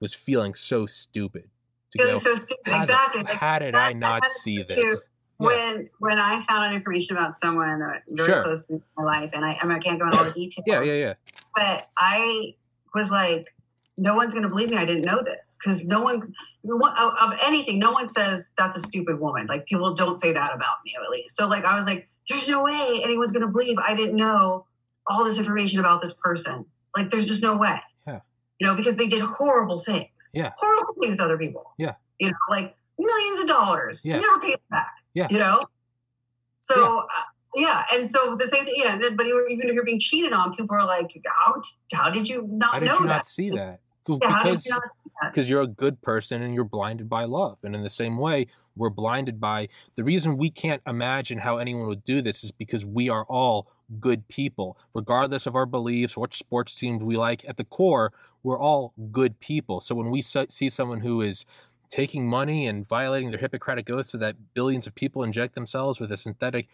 was 0.00 0.14
feeling 0.14 0.54
so 0.54 0.86
stupid. 0.86 1.48
Feeling 1.92 2.14
go, 2.14 2.20
so 2.20 2.34
stupid, 2.34 2.58
exactly. 2.66 3.22
The, 3.22 3.28
how 3.36 3.58
did 3.58 3.74
I 3.74 3.92
not 3.92 4.24
see 4.26 4.62
this? 4.62 5.08
When 5.38 5.90
when 5.98 6.18
I 6.18 6.42
found 6.42 6.64
out 6.64 6.74
information 6.74 7.16
about 7.16 7.36
someone 7.36 7.80
that 7.80 8.02
very 8.08 8.26
sure. 8.26 8.42
close 8.42 8.66
to 8.66 8.80
my 8.96 9.04
life, 9.04 9.30
and 9.32 9.44
I, 9.44 9.58
I, 9.60 9.66
mean, 9.66 9.76
I 9.76 9.80
can't 9.80 9.98
go 9.98 10.06
into 10.06 10.18
all 10.18 10.24
the 10.24 10.30
details. 10.30 10.64
yeah, 10.66 10.82
yeah, 10.82 10.92
yeah. 10.92 11.14
But 11.54 11.88
I 11.96 12.54
was 12.94 13.10
like, 13.10 13.54
no 13.98 14.14
one's 14.14 14.32
going 14.32 14.44
to 14.44 14.48
believe 14.48 14.70
me. 14.70 14.76
I 14.76 14.84
didn't 14.84 15.04
know 15.04 15.22
this 15.22 15.56
because 15.58 15.86
no 15.86 16.02
one 16.02 16.32
of 16.64 17.38
anything. 17.44 17.78
No 17.78 17.92
one 17.92 18.08
says 18.08 18.50
that's 18.56 18.76
a 18.76 18.80
stupid 18.80 19.20
woman. 19.20 19.46
Like 19.46 19.66
people 19.66 19.94
don't 19.94 20.16
say 20.16 20.32
that 20.32 20.54
about 20.54 20.76
me 20.84 20.94
at 21.02 21.10
least. 21.10 21.36
So 21.36 21.48
like 21.48 21.64
I 21.64 21.76
was 21.76 21.86
like, 21.86 22.08
there's 22.28 22.48
no 22.48 22.64
way 22.64 23.00
anyone's 23.02 23.32
going 23.32 23.42
to 23.42 23.48
believe 23.48 23.78
I 23.78 23.94
didn't 23.94 24.16
know 24.16 24.66
all 25.06 25.24
this 25.24 25.38
information 25.38 25.80
about 25.80 26.00
this 26.00 26.12
person. 26.12 26.66
Like, 26.96 27.10
there's 27.10 27.26
just 27.26 27.42
no 27.42 27.56
way. 27.56 27.80
Yeah. 28.06 28.20
You 28.58 28.66
know, 28.66 28.74
because 28.74 28.96
they 28.96 29.08
did 29.08 29.22
horrible 29.22 29.80
things. 29.80 30.08
Yeah. 30.32 30.52
Horrible 30.56 30.94
things 31.00 31.16
to 31.18 31.24
other 31.24 31.38
people. 31.38 31.72
Yeah. 31.78 31.94
You 32.18 32.28
know, 32.28 32.36
like 32.50 32.76
millions 32.98 33.40
of 33.40 33.48
dollars. 33.48 34.02
Yeah. 34.04 34.18
Never 34.18 34.40
paid 34.40 34.58
back. 34.70 34.92
Yeah. 35.14 35.28
You 35.30 35.38
know? 35.38 35.66
So, 36.58 36.80
yeah. 36.80 36.90
Uh, 36.90 37.22
yeah. 37.54 37.84
And 37.92 38.08
so 38.08 38.36
the 38.36 38.46
same 38.46 38.64
thing, 38.64 38.74
yeah. 38.76 38.96
But 39.16 39.26
even 39.26 39.68
if 39.68 39.74
you're 39.74 39.84
being 39.84 40.00
cheated 40.00 40.32
on, 40.32 40.54
people 40.54 40.76
are 40.76 40.86
like, 40.86 41.14
how, 41.26 41.62
how 41.92 42.10
did 42.10 42.28
you 42.28 42.46
not 42.50 42.74
how 42.74 42.80
did 42.80 42.86
know 42.86 42.98
you 43.00 43.06
that? 43.06 43.16
not 43.16 43.26
see 43.26 43.50
that? 43.50 43.80
Yeah, 44.06 44.16
because 44.18 44.66
you 44.66 44.80
because 45.30 45.48
you're 45.48 45.62
a 45.62 45.66
good 45.66 46.02
person 46.02 46.42
and 46.42 46.54
you're 46.54 46.64
blinded 46.64 47.08
by 47.08 47.24
love. 47.24 47.58
And 47.62 47.74
in 47.74 47.82
the 47.82 47.90
same 47.90 48.16
way, 48.16 48.46
we're 48.74 48.90
blinded 48.90 49.40
by 49.40 49.68
the 49.94 50.04
reason 50.04 50.36
we 50.36 50.50
can't 50.50 50.82
imagine 50.86 51.38
how 51.38 51.58
anyone 51.58 51.86
would 51.86 52.04
do 52.04 52.22
this 52.22 52.42
is 52.42 52.50
because 52.50 52.84
we 52.84 53.08
are 53.08 53.24
all 53.28 53.68
good 54.00 54.28
people, 54.28 54.78
regardless 54.94 55.46
of 55.46 55.54
our 55.54 55.66
beliefs, 55.66 56.16
what 56.16 56.34
sports 56.34 56.74
teams 56.74 57.02
we 57.02 57.16
like. 57.16 57.44
At 57.46 57.56
the 57.56 57.64
core, 57.64 58.12
we're 58.42 58.58
all 58.58 58.94
good 59.10 59.38
people. 59.40 59.80
So 59.80 59.94
when 59.94 60.10
we 60.10 60.22
see 60.22 60.68
someone 60.68 61.00
who 61.00 61.20
is 61.20 61.44
taking 61.92 62.26
money 62.26 62.66
and 62.66 62.88
violating 62.88 63.30
their 63.30 63.38
Hippocratic 63.38 63.88
oath 63.90 64.06
so 64.06 64.16
that 64.16 64.54
billions 64.54 64.86
of 64.86 64.94
people 64.94 65.22
inject 65.22 65.54
themselves 65.54 66.00
with 66.00 66.10
a 66.10 66.16
synthetic, 66.16 66.68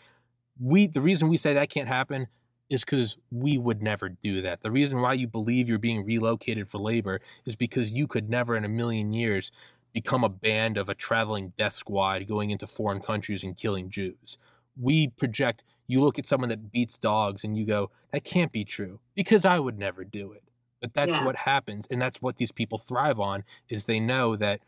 we 0.61 0.87
the 0.87 1.01
reason 1.01 1.29
we 1.29 1.37
say 1.37 1.53
that 1.53 1.69
can't 1.69 1.89
happen 1.89 2.29
is 2.71 2.85
because 2.85 3.19
we 3.33 3.59
would 3.59 3.83
never 3.83 4.09
do 4.09 4.41
that. 4.43 4.63
The 4.63 4.71
reason 4.71 5.01
why 5.01 5.15
you 5.15 5.27
believe 5.27 5.69
you're 5.69 5.79
being 5.79 6.05
relocated 6.05 6.69
for 6.69 6.79
labor 6.79 7.21
is 7.45 7.57
because 7.57 7.93
you 7.93 8.07
could 8.07 8.31
never 8.31 8.57
in 8.57 8.65
a 8.65 8.69
million 8.69 9.13
years 9.13 9.51
become 9.93 10.23
a 10.23 10.29
band 10.29 10.77
of 10.77 10.89
a 10.89 10.95
traveling 10.95 11.53
death 11.59 11.73
squad 11.73 12.29
going 12.29 12.51
into 12.51 12.67
foreign 12.69 13.01
countries 13.01 13.43
and 13.43 13.57
killing 13.57 13.91
Jews. 13.91 14.39
We 14.81 15.09
project, 15.09 15.65
you 15.89 16.01
look 16.01 16.19
at 16.19 16.27
someone 16.27 16.51
that 16.51 16.71
beats 16.71 16.97
dogs 16.97 17.43
and 17.43 17.57
you 17.59 17.65
go, 17.67 17.91
that 18.13 18.23
can't 18.23 18.53
be 18.53 18.65
true 18.65 19.01
because 19.17 19.45
I 19.45 19.59
would 19.59 19.79
never 19.79 20.05
do 20.05 20.31
it. 20.33 20.45
But 20.81 20.95
that's 20.95 21.11
Yeah. 21.11 21.25
what 21.25 21.37
happens. 21.37 21.89
And 21.91 22.01
that's 22.01 22.23
what 22.23 22.37
these 22.37 22.53
people 22.53 22.79
thrive 22.79 23.19
on 23.19 23.43
is 23.69 23.87
they 23.87 23.99
know 23.99 24.37
that 24.37 24.61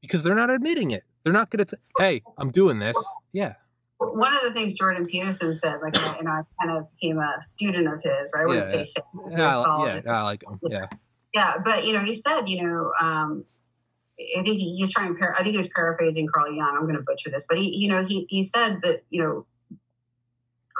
because 0.00 0.22
they're 0.22 0.34
not 0.34 0.50
admitting 0.50 0.90
it. 0.90 1.04
They're 1.24 1.32
not 1.32 1.50
going 1.50 1.64
to, 1.64 1.78
hey, 1.98 2.22
I'm 2.38 2.50
doing 2.50 2.78
this. 2.78 2.96
Yeah. 3.32 3.54
One 3.98 4.32
of 4.32 4.42
the 4.42 4.52
things 4.52 4.74
Jordan 4.74 5.06
Peterson 5.06 5.54
said, 5.56 5.80
like, 5.82 5.96
and 6.18 6.28
I 6.28 6.42
kind 6.60 6.76
of 6.76 6.86
became 6.92 7.18
a 7.18 7.42
student 7.42 7.88
of 7.88 8.00
his, 8.02 8.32
right? 8.34 8.42
I 8.42 8.46
wouldn't 8.46 8.66
Yeah, 8.66 8.84
say 8.84 8.86
fan, 8.94 9.32
Yeah, 9.38 9.60
I, 9.60 9.64
follow 9.64 9.86
yeah. 9.86 10.00
I 10.06 10.22
like 10.22 10.40
them. 10.40 10.60
Yeah. 10.62 10.86
Yeah, 11.34 11.54
but 11.64 11.84
you 11.84 11.92
know, 11.92 12.00
he 12.00 12.14
said, 12.14 12.46
you 12.46 12.62
know, 12.62 12.92
um, 13.00 13.44
I 14.38 14.42
think 14.42 14.58
he, 14.58 14.78
was 14.80 14.92
trying. 14.92 15.16
Par- 15.16 15.34
I 15.34 15.42
think 15.42 15.52
he 15.52 15.56
was 15.58 15.68
paraphrasing 15.68 16.26
Carl 16.26 16.52
Jung. 16.52 16.74
I'm 16.76 16.84
going 16.84 16.96
to 16.96 17.02
butcher 17.02 17.30
this, 17.30 17.44
but 17.48 17.58
he, 17.58 17.76
you 17.76 17.88
know, 17.88 18.04
he 18.04 18.26
he 18.28 18.42
said 18.42 18.80
that 18.82 19.04
you 19.10 19.22
know, 19.22 19.46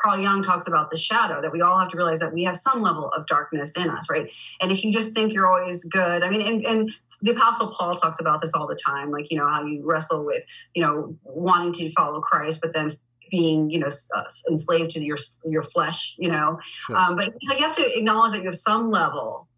Carl 0.02 0.18
Jung 0.18 0.42
talks 0.42 0.66
about 0.66 0.90
the 0.90 0.96
shadow 0.96 1.40
that 1.42 1.52
we 1.52 1.60
all 1.60 1.78
have 1.78 1.88
to 1.90 1.96
realize 1.96 2.20
that 2.20 2.32
we 2.32 2.44
have 2.44 2.56
some 2.56 2.82
level 2.82 3.10
of 3.10 3.26
darkness 3.26 3.76
in 3.76 3.90
us, 3.90 4.08
right? 4.10 4.30
And 4.60 4.70
if 4.70 4.84
you 4.84 4.92
just 4.92 5.12
think 5.14 5.32
you're 5.32 5.46
always 5.46 5.84
good, 5.84 6.22
I 6.22 6.30
mean, 6.30 6.42
and 6.42 6.64
and 6.64 6.92
the 7.20 7.32
apostle 7.32 7.68
paul 7.68 7.96
talks 7.96 8.20
about 8.20 8.40
this 8.40 8.52
all 8.54 8.66
the 8.68 8.76
time 8.76 9.10
like 9.10 9.30
you 9.30 9.36
know 9.36 9.48
how 9.48 9.64
you 9.64 9.82
wrestle 9.84 10.24
with 10.24 10.44
you 10.74 10.82
know 10.82 11.16
wanting 11.24 11.72
to 11.72 11.90
follow 11.90 12.20
christ 12.20 12.60
but 12.62 12.72
then 12.72 12.96
being 13.30 13.70
you 13.70 13.78
know 13.78 13.88
uh, 14.16 14.22
enslaved 14.48 14.92
to 14.92 15.02
your 15.04 15.16
your 15.44 15.62
flesh 15.62 16.14
you 16.18 16.30
know 16.30 16.58
Sure. 16.86 16.96
um, 16.96 17.16
but 17.16 17.34
like, 17.48 17.58
you 17.58 17.66
have 17.66 17.76
to 17.76 17.98
acknowledge 17.98 18.32
that 18.32 18.38
you 18.38 18.46
have 18.46 18.56
some 18.56 18.90
level 18.90 19.48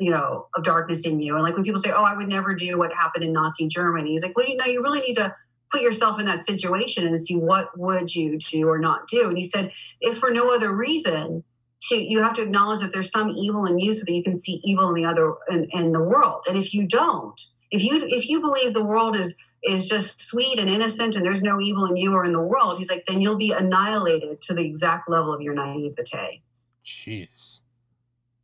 you 0.00 0.10
know 0.10 0.46
of 0.56 0.64
darkness 0.64 1.04
in 1.04 1.20
you 1.20 1.34
and 1.34 1.44
like 1.44 1.54
when 1.54 1.64
people 1.64 1.80
say 1.80 1.90
oh 1.90 2.02
i 2.02 2.16
would 2.16 2.28
never 2.28 2.54
do 2.54 2.78
what 2.78 2.92
happened 2.92 3.24
in 3.24 3.32
nazi 3.32 3.68
germany 3.68 4.12
he's 4.12 4.22
like 4.22 4.34
well 4.36 4.48
you 4.48 4.56
know 4.56 4.64
you 4.64 4.82
really 4.82 5.00
need 5.00 5.14
to 5.14 5.34
put 5.72 5.82
yourself 5.82 6.20
in 6.20 6.26
that 6.26 6.44
situation 6.44 7.06
and 7.06 7.24
see 7.24 7.34
what 7.34 7.76
would 7.78 8.14
you 8.14 8.38
do 8.38 8.68
or 8.68 8.78
not 8.78 9.08
do 9.08 9.28
and 9.28 9.38
he 9.38 9.46
said 9.46 9.72
if 10.00 10.18
for 10.18 10.30
no 10.30 10.54
other 10.54 10.72
reason 10.72 11.42
to 11.80 11.96
you 11.96 12.22
have 12.22 12.34
to 12.34 12.42
acknowledge 12.42 12.80
that 12.80 12.92
there's 12.92 13.10
some 13.10 13.30
evil 13.30 13.64
in 13.64 13.78
you 13.78 13.92
so 13.92 14.04
that 14.04 14.12
you 14.12 14.22
can 14.22 14.38
see 14.38 14.60
evil 14.62 14.88
in 14.88 14.94
the 14.94 15.04
other 15.04 15.34
in, 15.48 15.66
in 15.72 15.92
the 15.92 16.02
world 16.02 16.44
and 16.48 16.58
if 16.58 16.72
you 16.74 16.86
don't 16.86 17.40
if 17.70 17.82
you 17.82 18.06
if 18.08 18.28
you 18.28 18.40
believe 18.40 18.74
the 18.74 18.84
world 18.84 19.16
is 19.16 19.34
is 19.64 19.86
just 19.86 20.20
sweet 20.20 20.58
and 20.58 20.68
innocent 20.68 21.14
and 21.14 21.24
there's 21.24 21.42
no 21.42 21.60
evil 21.60 21.86
in 21.86 21.96
you 21.96 22.12
or 22.12 22.24
in 22.24 22.32
the 22.32 22.42
world 22.42 22.78
he's 22.78 22.90
like 22.90 23.04
then 23.06 23.20
you'll 23.20 23.36
be 23.36 23.52
annihilated 23.52 24.40
to 24.40 24.52
the 24.54 24.64
exact 24.64 25.08
level 25.08 25.32
of 25.32 25.40
your 25.40 25.54
naivete 25.54 26.42
Jeez. 26.84 27.60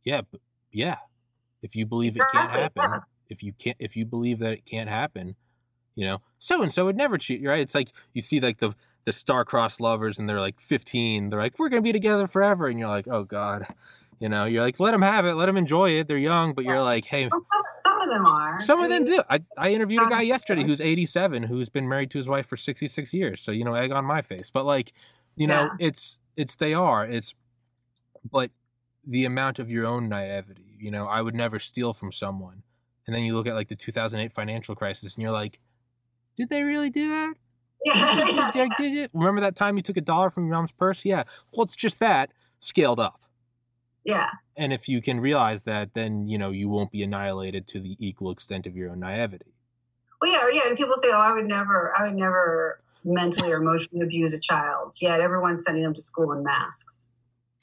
Yeah, 0.03 0.21
but 0.29 0.41
yeah. 0.71 0.97
If 1.61 1.75
you 1.75 1.85
believe 1.85 2.15
it 2.15 2.23
can't 2.31 2.55
happen, 2.55 3.01
if 3.27 3.43
you 3.43 3.53
can't, 3.53 3.75
if 3.79 3.97
you 3.97 4.05
believe 4.05 4.39
that 4.39 4.53
it 4.53 4.65
can't 4.65 4.89
happen, 4.89 5.35
you 5.99 6.05
know, 6.05 6.21
so 6.37 6.61
and 6.61 6.71
so 6.71 6.85
would 6.85 6.95
never 6.95 7.17
cheat, 7.17 7.43
right? 7.43 7.59
It's 7.59 7.75
like 7.75 7.91
you 8.13 8.21
see 8.21 8.39
like 8.39 8.59
the 8.59 8.73
the 9.03 9.11
star-crossed 9.11 9.81
lovers, 9.81 10.17
and 10.17 10.29
they're 10.29 10.39
like 10.39 10.59
15. 10.61 11.29
They're 11.29 11.39
like, 11.39 11.59
we're 11.59 11.67
gonna 11.69 11.81
be 11.81 11.91
together 11.91 12.25
forever, 12.25 12.67
and 12.67 12.79
you're 12.79 12.87
like, 12.87 13.07
oh 13.09 13.23
god, 13.23 13.67
you 14.19 14.29
know, 14.29 14.45
you're 14.45 14.63
like, 14.63 14.79
let 14.79 14.91
them 14.91 15.01
have 15.01 15.25
it, 15.25 15.33
let 15.33 15.47
them 15.47 15.57
enjoy 15.57 15.89
it. 15.91 16.07
They're 16.07 16.17
young, 16.17 16.53
but 16.53 16.63
you're 16.63 16.81
like, 16.81 17.05
hey, 17.05 17.27
Well, 17.29 17.45
some, 17.75 17.99
of 18.01 18.09
them 18.09 18.25
are 18.25 18.61
some 18.61 18.81
of 18.81 18.89
them 18.89 19.03
do. 19.05 19.21
I, 19.29 19.39
I 19.57 19.71
interviewed 19.71 20.03
a 20.03 20.09
guy 20.09 20.21
yesterday 20.21 20.63
who's 20.63 20.79
87 20.79 21.43
who's 21.43 21.67
been 21.69 21.87
married 21.89 22.11
to 22.11 22.17
his 22.17 22.29
wife 22.29 22.45
for 22.45 22.55
66 22.57 23.13
years. 23.13 23.41
So, 23.41 23.51
you 23.51 23.65
know, 23.65 23.73
egg 23.75 23.91
on 23.91 24.05
my 24.05 24.21
face. 24.21 24.49
But 24.49 24.65
like, 24.65 24.93
you 25.35 25.47
know, 25.47 25.63
Yeah. 25.63 25.87
it's 25.87 26.19
it's 26.37 26.55
they 26.55 26.73
are. 26.73 27.05
It's 27.05 27.35
but 28.31 28.51
the 29.05 29.25
amount 29.25 29.59
of 29.59 29.69
your 29.71 29.85
own 29.85 30.07
naivety, 30.09 30.75
you 30.77 30.91
know, 30.91 31.07
I 31.07 31.21
would 31.21 31.35
never 31.35 31.59
steal 31.59 31.93
from 31.93 32.11
someone. 32.11 32.63
And 33.07 33.15
then 33.15 33.23
you 33.23 33.35
look 33.35 33.47
at 33.47 33.55
like 33.55 33.69
the 33.69 33.75
2008 33.75 34.31
financial 34.33 34.75
crisis 34.75 35.15
and 35.15 35.23
you're 35.23 35.31
like, 35.31 35.59
did 36.39 36.49
they 36.49 36.63
really 36.63 36.89
do 36.89 37.07
that? 37.09 37.33
yeah, 37.85 38.15
Did, 38.25 38.35
yeah, 38.35 38.51
did- 38.51 38.71
did 38.77 38.97
it? 38.97 39.11
Remember 39.13 39.41
that 39.41 39.55
time 39.55 39.77
you 39.77 39.83
took 39.83 39.97
a 39.97 40.01
dollar 40.01 40.29
from 40.31 40.45
your 40.47 40.55
mom's 40.55 40.71
purse? 40.71 41.05
Yeah. 41.05 41.23
Well, 41.53 41.63
it's 41.65 41.75
just 41.75 41.99
that 41.99 42.31
scaled 42.59 42.99
up. 42.99 43.21
yeah 44.03 44.29
And 44.57 44.73
if 44.73 44.89
you 44.89 45.01
can 45.01 45.19
realize 45.19 45.61
that, 45.63 45.93
then, 45.93 46.27
you 46.27 46.37
know, 46.37 46.49
you 46.51 46.67
won't 46.69 46.91
be 46.91 47.03
annihilated 47.03 47.67
to 47.69 47.79
the 47.79 47.95
equal 47.99 48.31
extent 48.31 48.65
of 48.65 48.75
your 48.75 48.89
own 48.91 48.99
naivety. 48.99 49.53
well 50.21 50.31
yeah 50.31 50.49
yeah 50.51 50.67
and 50.67 50.75
people 50.77 50.95
say 50.97 51.07
oh 51.11 51.19
i 51.21 51.31
would 51.33 51.45
never 51.47 51.93
i 51.97 52.03
would 52.07 52.15
never 52.15 52.81
mentally 53.05 53.49
or 53.53 53.57
emotionally 53.61 54.03
abuse 54.05 54.33
a 54.33 54.39
child 54.39 54.93
yet 54.99 55.21
everyone's 55.21 55.63
sending 55.63 55.83
them 55.83 55.93
to 55.93 56.01
school 56.01 56.33
in 56.33 56.43
masks 56.43 57.07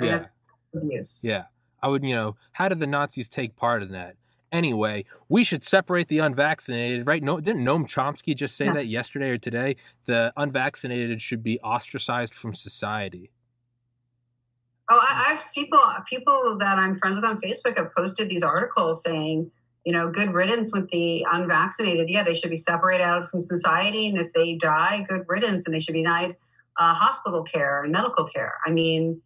and 0.01 0.07
Yeah. 0.07 0.12
that's 0.12 0.35
abuse 0.74 1.20
Yeah. 1.22 1.45
I 1.83 1.89
would, 1.89 2.03
you 2.03 2.14
know, 2.14 2.37
how 2.53 2.68
did 2.70 2.81
the 2.81 2.87
Nazis 2.87 3.29
take 3.29 3.55
part 3.55 3.83
in 3.83 3.93
that? 3.93 4.16
Anyway, 4.57 5.05
we 5.29 5.45
should 5.45 5.63
separate 5.63 6.09
the 6.09 6.19
unvaccinated, 6.19 7.07
right? 7.07 7.23
No, 7.23 7.41
didn't 7.41 7.63
Noam 7.63 7.85
Chomsky 7.85 8.35
just 8.35 8.57
say 8.57 8.65
Yeah. 8.65 8.73
that 8.73 8.87
yesterday 8.87 9.29
or 9.29 9.37
today? 9.37 9.77
The 10.07 10.33
unvaccinated 10.35 11.21
should 11.21 11.43
be 11.43 11.61
ostracized 11.61 12.33
from 12.33 12.55
society. 12.55 13.31
Oh, 14.91 14.99
I, 14.99 15.33
I've 15.33 15.43
people 15.55 15.79
people 16.09 16.57
that 16.59 16.79
I'm 16.79 16.97
friends 16.97 17.17
with 17.17 17.25
on 17.25 17.39
Facebook 17.39 17.77
have 17.77 17.95
posted 17.95 18.31
these 18.31 18.43
articles 18.43 19.03
saying, 19.03 19.51
you 19.85 19.93
know, 19.93 20.09
good 20.11 20.33
riddance 20.33 20.73
with 20.73 20.89
the 20.91 21.27
unvaccinated. 21.31 22.09
Yeah, 22.09 22.23
they 22.23 22.35
should 22.35 22.49
be 22.51 22.57
separated 22.57 23.05
out 23.05 23.29
from 23.31 23.41
society, 23.41 24.09
and 24.09 24.17
if 24.17 24.33
they 24.33 24.55
die, 24.55 25.05
good 25.07 25.27
riddance, 25.29 25.67
and 25.67 25.75
they 25.75 25.81
should 25.81 25.93
be 25.93 26.03
denied 26.03 26.35
uh, 26.79 26.95
hospital 26.95 27.43
care 27.43 27.83
and 27.83 27.93
medical 27.93 28.25
care. 28.27 28.55
I 28.65 28.71
mean, 28.71 29.21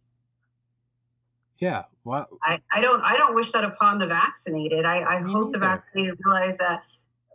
Yeah. 1.57 1.83
Well, 2.03 2.27
I, 2.43 2.59
I 2.71 2.81
don't 2.81 3.01
I 3.01 3.15
don't 3.15 3.35
wish 3.35 3.51
that 3.51 3.63
upon 3.63 3.99
the 3.99 4.07
vaccinated. 4.07 4.85
I, 4.85 5.17
I 5.17 5.21
hope 5.21 5.51
the 5.51 5.59
vaccinated 5.59 6.17
realize 6.25 6.57
that 6.57 6.81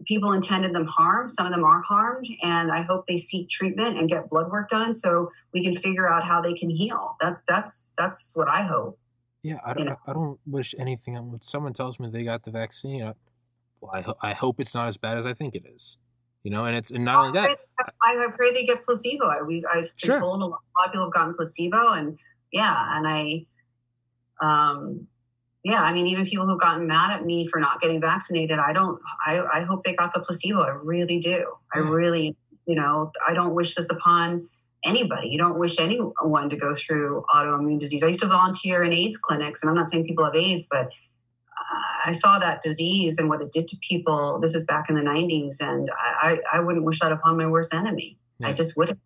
people 0.06 0.32
intended 0.32 0.74
them 0.74 0.86
harm. 0.86 1.28
Some 1.28 1.46
of 1.46 1.52
them 1.52 1.64
are 1.64 1.80
harmed, 1.82 2.26
and 2.42 2.72
I 2.72 2.82
hope 2.82 3.06
they 3.06 3.18
seek 3.18 3.48
treatment 3.48 3.96
and 3.96 4.08
get 4.08 4.28
blood 4.28 4.50
work 4.50 4.70
done 4.70 4.92
so 4.94 5.30
we 5.54 5.62
can 5.62 5.76
figure 5.80 6.08
out 6.08 6.24
how 6.24 6.40
they 6.42 6.52
can 6.54 6.68
heal. 6.70 7.16
That 7.20 7.42
that's 7.46 7.92
that's 7.96 8.32
what 8.34 8.48
I 8.48 8.62
hope. 8.62 8.98
yeah, 9.42 9.60
I 9.64 9.74
don't, 9.74 9.86
know. 9.86 9.96
I 10.06 10.12
don't 10.12 10.40
wish 10.46 10.74
anything. 10.78 11.14
When 11.30 11.40
someone 11.42 11.72
tells 11.72 12.00
me 12.00 12.08
they 12.10 12.24
got 12.24 12.42
the 12.44 12.50
vaccine, 12.50 13.02
I, 13.04 13.12
well, 13.80 13.92
I, 13.94 14.00
ho- 14.00 14.18
I 14.20 14.32
hope 14.32 14.58
it's 14.60 14.74
not 14.74 14.88
as 14.88 14.96
bad 14.96 15.16
as 15.18 15.26
I 15.26 15.34
think 15.34 15.54
it 15.54 15.64
is. 15.72 15.96
You 16.42 16.50
know, 16.50 16.64
and 16.64 16.76
it's 16.76 16.90
and 16.90 17.04
not 17.04 17.26
only 17.26 17.32
that, 17.32 17.58
I, 18.02 18.24
I 18.24 18.28
pray 18.36 18.52
they 18.52 18.64
get 18.64 18.84
placebo. 18.84 19.26
I, 19.26 19.42
we, 19.42 19.64
I've 19.72 19.82
been 19.82 19.90
Sure. 19.96 20.20
told 20.20 20.42
a 20.42 20.46
lot 20.46 20.60
of 20.84 20.92
people 20.92 21.06
have 21.06 21.12
gotten 21.12 21.34
placebo, 21.34 21.92
and 21.92 22.18
yeah, 22.52 22.96
and 22.96 23.06
I, 23.06 23.46
um, 24.40 25.06
yeah, 25.64 25.82
I 25.82 25.92
mean, 25.92 26.06
even 26.06 26.26
people 26.26 26.46
who've 26.46 26.60
gotten 26.60 26.86
mad 26.86 27.10
at 27.10 27.24
me 27.24 27.48
for 27.48 27.58
not 27.58 27.80
getting 27.80 28.00
vaccinated, 28.00 28.58
I 28.58 28.72
don't. 28.72 29.00
I, 29.26 29.40
I 29.52 29.60
hope 29.62 29.82
they 29.82 29.94
got 29.94 30.14
the 30.14 30.20
placebo. 30.20 30.62
I 30.62 30.68
really 30.68 31.18
do. 31.18 31.44
I 31.74 31.78
really, 31.78 32.36
you 32.66 32.76
know, 32.76 33.10
I 33.26 33.34
don't 33.34 33.52
wish 33.52 33.74
this 33.74 33.90
upon 33.90 34.48
anybody. 34.84 35.28
You 35.28 35.38
don't 35.38 35.58
wish 35.58 35.80
anyone 35.80 36.48
to 36.50 36.56
go 36.56 36.72
through 36.72 37.24
autoimmune 37.34 37.80
disease. 37.80 38.04
I 38.04 38.06
used 38.06 38.20
to 38.20 38.28
volunteer 38.28 38.84
in 38.84 38.92
AIDS 38.92 39.18
clinics, 39.18 39.62
and 39.62 39.68
I'm 39.68 39.74
not 39.74 39.90
saying 39.90 40.06
people 40.06 40.24
have 40.24 40.36
AIDS, 40.36 40.68
but 40.70 40.86
uh, 40.86 42.06
I 42.06 42.12
saw 42.12 42.38
that 42.38 42.62
disease 42.62 43.18
and 43.18 43.28
what 43.28 43.42
it 43.42 43.50
did 43.50 43.66
to 43.66 43.76
people. 43.88 44.38
This 44.40 44.54
is 44.54 44.64
back 44.64 44.88
in 44.88 44.94
the 44.94 45.02
90s, 45.02 45.56
and 45.60 45.90
I, 45.90 46.38
I, 46.52 46.58
I 46.58 46.60
wouldn't 46.60 46.84
wish 46.84 47.00
that 47.00 47.10
upon 47.10 47.36
my 47.36 47.46
worst 47.46 47.74
enemy. 47.74 48.18
Yeah. 48.38 48.48
I 48.48 48.52
just 48.52 48.76
wouldn't, 48.76 49.00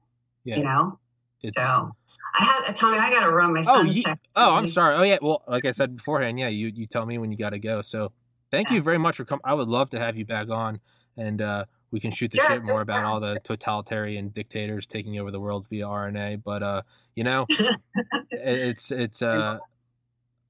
yeah, 0.44 0.56
you 0.58 0.64
know? 0.64 0.98
It's, 1.42 1.56
So 1.56 1.92
I 2.38 2.44
have, 2.44 2.74
Tommy, 2.76 2.98
I 2.98 3.10
got 3.10 3.24
to 3.26 3.32
run. 3.32 3.52
My 3.54 3.64
Oh, 3.66 3.90
Oh, 4.36 4.54
I'm 4.54 4.68
sorry. 4.68 4.94
Oh, 4.96 5.02
yeah. 5.02 5.18
Well, 5.20 5.42
like 5.48 5.64
I 5.64 5.70
said 5.70 5.96
beforehand, 5.96 6.38
yeah, 6.38 6.48
you 6.48 6.68
you 6.74 6.86
tell 6.86 7.06
me 7.06 7.18
when 7.18 7.30
you 7.32 7.38
got 7.38 7.50
to 7.50 7.58
go. 7.58 7.82
So, 7.82 8.12
thank 8.50 8.68
Yeah. 8.68 8.76
you 8.76 8.82
very 8.82 8.98
much 8.98 9.16
for 9.16 9.24
coming. 9.24 9.42
I 9.44 9.54
would 9.54 9.68
love 9.68 9.90
to 9.90 9.98
have 9.98 10.16
you 10.16 10.24
back 10.24 10.48
on, 10.50 10.80
and 11.16 11.40
uh, 11.42 11.64
we 11.90 12.00
can 12.00 12.10
shoot 12.10 12.30
the 12.30 12.38
Sure, 12.38 12.46
shit 12.48 12.62
more 12.64 12.80
about 12.80 13.04
all 13.04 13.20
the 13.20 13.40
totalitarian 13.44 14.28
dictators 14.28 14.86
taking 14.86 15.18
over 15.18 15.30
the 15.30 15.40
world 15.40 15.66
via 15.68 15.84
RNA. 15.86 16.42
But 16.44 16.62
uh, 16.62 16.82
you 17.14 17.24
know, 17.24 17.46
it's 18.30 18.90
it's 18.90 19.22
uh, 19.22 19.58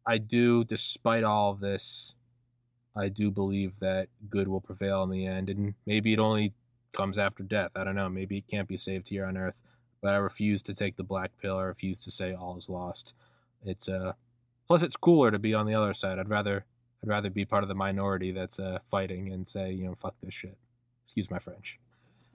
I 0.07 0.19
do, 0.19 0.65
despite 0.65 1.25
all 1.25 1.51
of 1.53 1.61
this, 1.61 2.15
I 2.97 3.09
do 3.09 3.31
believe 3.31 3.79
that 3.81 4.09
good 4.29 4.49
will 4.49 4.61
prevail 4.61 5.03
in 5.05 5.11
the 5.11 5.27
end, 5.27 5.49
and 5.49 5.75
maybe 5.87 6.13
it 6.13 6.19
only 6.19 6.53
comes 6.93 7.19
after 7.19 7.45
death. 7.45 7.71
I 7.77 7.85
don't 7.85 7.95
know. 7.95 8.09
Maybe 8.09 8.39
it 8.39 8.49
can't 8.49 8.67
be 8.69 8.77
saved 8.77 9.09
here 9.11 9.25
on 9.25 9.37
Earth. 9.37 9.63
But 10.03 10.15
I 10.15 10.17
refuse 10.17 10.63
to 10.63 10.75
take 10.75 10.97
the 10.97 11.05
black 11.05 11.33
pill. 11.41 11.59
I 11.59 11.65
refuse 11.65 12.03
to 12.05 12.11
say 12.11 12.35
all 12.35 12.57
is 12.57 12.69
lost. 12.69 13.15
It's 13.65 13.89
uh, 13.89 14.15
plus 14.67 14.83
it's 14.83 14.97
cooler 14.97 15.31
to 15.31 15.39
be 15.39 15.55
on 15.55 15.67
the 15.67 15.75
other 15.75 15.95
side. 15.95 16.19
I'd 16.19 16.29
rather 16.29 16.65
I'd 17.03 17.09
rather 17.09 17.31
be 17.31 17.45
part 17.45 17.63
of 17.63 17.69
the 17.69 17.75
minority 17.75 18.33
that's 18.33 18.59
uh, 18.59 18.79
fighting 18.87 19.31
and 19.33 19.47
say 19.47 19.73
you 19.73 19.85
know 19.85 19.95
fuck 19.95 20.15
this 20.23 20.35
shit. 20.35 20.57
Excuse 21.05 21.31
my 21.31 21.39
French. 21.39 21.79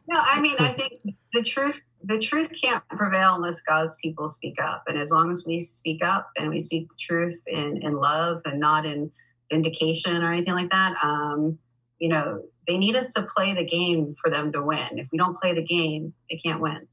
No, 0.08 0.20
I 0.22 0.40
mean, 0.40 0.56
I 0.60 0.72
think 0.74 0.94
the 1.34 1.42
truth 1.42 1.88
the 2.04 2.20
truth 2.20 2.52
can't 2.62 2.88
prevail 2.90 3.36
unless 3.36 3.62
God's 3.62 3.98
people 4.02 4.28
speak 4.28 4.62
up. 4.62 4.84
And 4.88 4.98
as 4.98 5.10
long 5.10 5.32
as 5.32 5.44
we 5.46 5.60
speak 5.60 6.04
up 6.04 6.30
and 6.38 6.50
we 6.50 6.60
speak 6.60 6.90
the 6.90 6.98
truth 7.00 7.42
in, 7.48 7.80
in 7.82 7.96
love 7.96 8.42
and 8.46 8.60
not 8.60 8.86
in 8.86 9.12
vindication 9.52 10.22
or 10.22 10.32
anything 10.32 10.54
like 10.54 10.70
that, 10.70 10.94
um, 11.04 11.58
you 11.98 12.10
know, 12.10 12.44
they 12.68 12.78
need 12.78 12.96
us 12.96 13.10
to 13.12 13.24
play 13.36 13.54
the 13.54 13.66
game 13.66 14.16
for 14.22 14.30
them 14.30 14.52
to 14.52 14.62
win. 14.62 15.00
If 15.00 15.08
we 15.12 15.18
don't 15.18 15.38
play 15.38 15.54
the 15.54 15.64
game, 15.64 16.14
they 16.30 16.38
can't 16.38 16.62
win. 16.62 16.88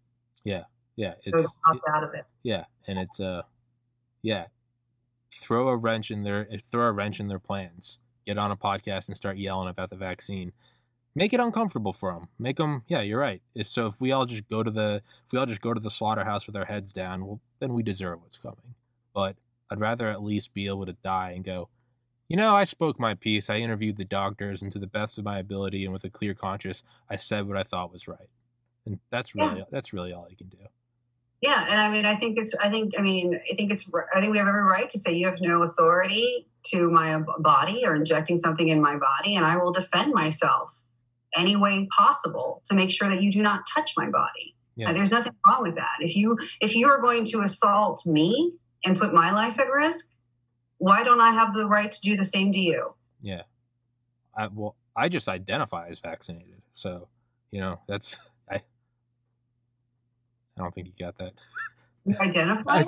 Yeah, 0.45 0.64
yeah, 0.97 1.14
it's 1.22 1.57
out 1.66 2.05
of 2.05 2.14
it. 2.14 2.24
Yeah, 2.43 2.64
and 2.86 2.99
it's 2.99 3.20
uh, 3.20 3.43
yeah, 4.22 4.47
throw 5.30 5.68
a 5.68 5.76
wrench 5.76 6.11
in 6.11 6.22
their 6.22 6.47
throw 6.70 6.86
a 6.86 6.93
wrench 6.93 7.20
in 7.20 7.28
their 7.28 7.38
plans. 7.38 7.99
Get 8.26 8.38
on 8.38 8.51
a 8.51 8.57
podcast 8.57 9.09
and 9.09 9.16
start 9.16 9.36
yelling 9.36 9.68
about 9.68 9.90
the 9.90 9.97
vaccine. 9.97 10.53
Make 11.14 11.32
it 11.32 11.40
uncomfortable 11.40 11.93
for 11.93 12.12
them. 12.12 12.28
Make 12.38 12.57
them. 12.57 12.84
Yeah, 12.88 13.03
you're 13.03 13.20
right. 13.20 13.43
If 13.55 13.66
so, 13.66 13.86
if 13.86 14.01
we 14.01 14.12
all 14.12 14.26
just 14.26 14.49
go 14.49 14.62
to 14.62 14.70
the 14.70 15.03
if 15.26 15.32
we 15.32 15.38
all 15.38 15.47
just 15.47 15.61
go 15.61 15.74
to 15.74 15.80
the 15.80 15.90
slaughterhouse 15.90 16.47
with 16.47 16.57
our 16.57 16.64
heads 16.66 16.93
down, 16.93 17.26
well, 17.26 17.40
then 17.59 17.74
we 17.74 17.82
deserve 17.82 18.22
what's 18.22 18.38
coming. 18.38 18.74
But 19.14 19.36
I'd 19.70 19.80
rather 19.80 20.09
at 20.09 20.22
least 20.22 20.55
be 20.55 20.66
able 20.66 20.86
to 20.86 20.97
die 21.05 21.32
and 21.34 21.45
go. 21.45 21.68
You 22.28 22.36
know, 22.36 22.55
I 22.55 22.64
spoke 22.64 22.99
my 22.99 23.12
piece. 23.14 23.51
I 23.51 23.57
interviewed 23.57 23.99
the 23.99 24.07
doctors, 24.07 24.62
and 24.62 24.72
to 24.72 24.78
the 24.78 24.86
best 24.86 25.18
of 25.18 25.24
my 25.24 25.38
ability 25.38 25.84
and 25.84 25.93
with 25.93 26.05
a 26.05 26.11
clear 26.11 26.32
conscience, 26.32 26.82
I 27.11 27.16
said 27.16 27.47
what 27.47 27.59
I 27.59 27.62
thought 27.62 27.93
was 27.93 28.09
right. 28.09 28.30
And 28.87 28.99
that's 29.11 29.35
Yeah. 29.35 29.49
really 29.49 29.64
that's 29.70 29.93
really 29.93 30.12
all 30.12 30.26
you 30.28 30.37
can 30.37 30.49
do. 30.49 30.59
Yeah, 31.41 31.66
and 31.68 31.80
I 31.80 31.91
mean, 31.91 32.07
I 32.07 32.14
think 32.14 32.39
it's. 32.39 32.55
I 32.55 32.70
think. 32.70 32.93
I 32.97 33.03
mean, 33.03 33.35
I 33.51 33.55
think 33.57 33.72
it's. 33.72 33.91
I 34.14 34.20
think 34.20 34.30
we 34.33 34.39
have 34.39 34.47
every 34.47 34.62
right 34.62 34.89
to 34.91 34.99
say 34.99 35.12
you 35.12 35.26
have 35.26 35.41
no 35.41 35.64
authority 35.64 36.47
to 36.66 36.89
my 36.89 37.20
body 37.41 37.85
or 37.85 37.97
injecting 37.97 38.39
something 38.39 38.68
in 38.68 38.80
my 38.80 38.97
body, 38.97 39.35
and 39.35 39.45
I 39.45 39.57
will 39.57 39.72
defend 39.72 40.14
myself 40.14 40.83
any 41.37 41.57
way 41.57 41.89
possible 41.91 42.62
to 42.66 42.74
make 42.76 42.91
sure 42.91 43.09
that 43.09 43.22
you 43.22 43.33
do 43.33 43.43
not 43.43 43.62
touch 43.74 43.95
my 43.97 44.09
body. 44.09 44.55
Yeah. 44.76 44.89
And 44.89 44.97
there's 44.97 45.11
nothing 45.11 45.33
wrong 45.45 45.62
with 45.62 45.74
that. 45.74 45.97
If 45.99 46.14
you 46.14 46.39
if 46.61 46.76
you 46.76 46.89
are 46.89 47.01
going 47.01 47.24
to 47.26 47.41
assault 47.41 48.07
me 48.07 48.53
and 48.85 48.97
put 48.99 49.12
my 49.12 49.33
life 49.33 49.59
at 49.59 49.68
risk, 49.68 50.09
why 50.78 51.03
don't 51.03 51.20
I 51.20 51.30
have 51.33 51.55
the 51.55 51.66
right 51.66 51.91
to 51.91 52.01
do 52.03 52.16
the 52.16 52.24
same 52.24 52.53
to 52.53 52.59
you? 52.59 52.95
Yeah. 53.20 53.43
I 54.37 54.47
well, 54.47 54.76
I 54.95 55.09
just 55.09 55.28
identify 55.28 55.89
as 55.89 55.99
vaccinated. 55.99 56.62
So, 56.72 57.09
you 57.51 57.61
know, 57.61 57.80
that's 57.89 58.16
I 60.57 60.61
I 60.61 60.64
don't 60.64 60.74
think 60.74 60.88
you 60.88 60.92
got 61.05 61.18
that. 61.18 61.32
You 62.05 62.16
identify. 62.20 62.82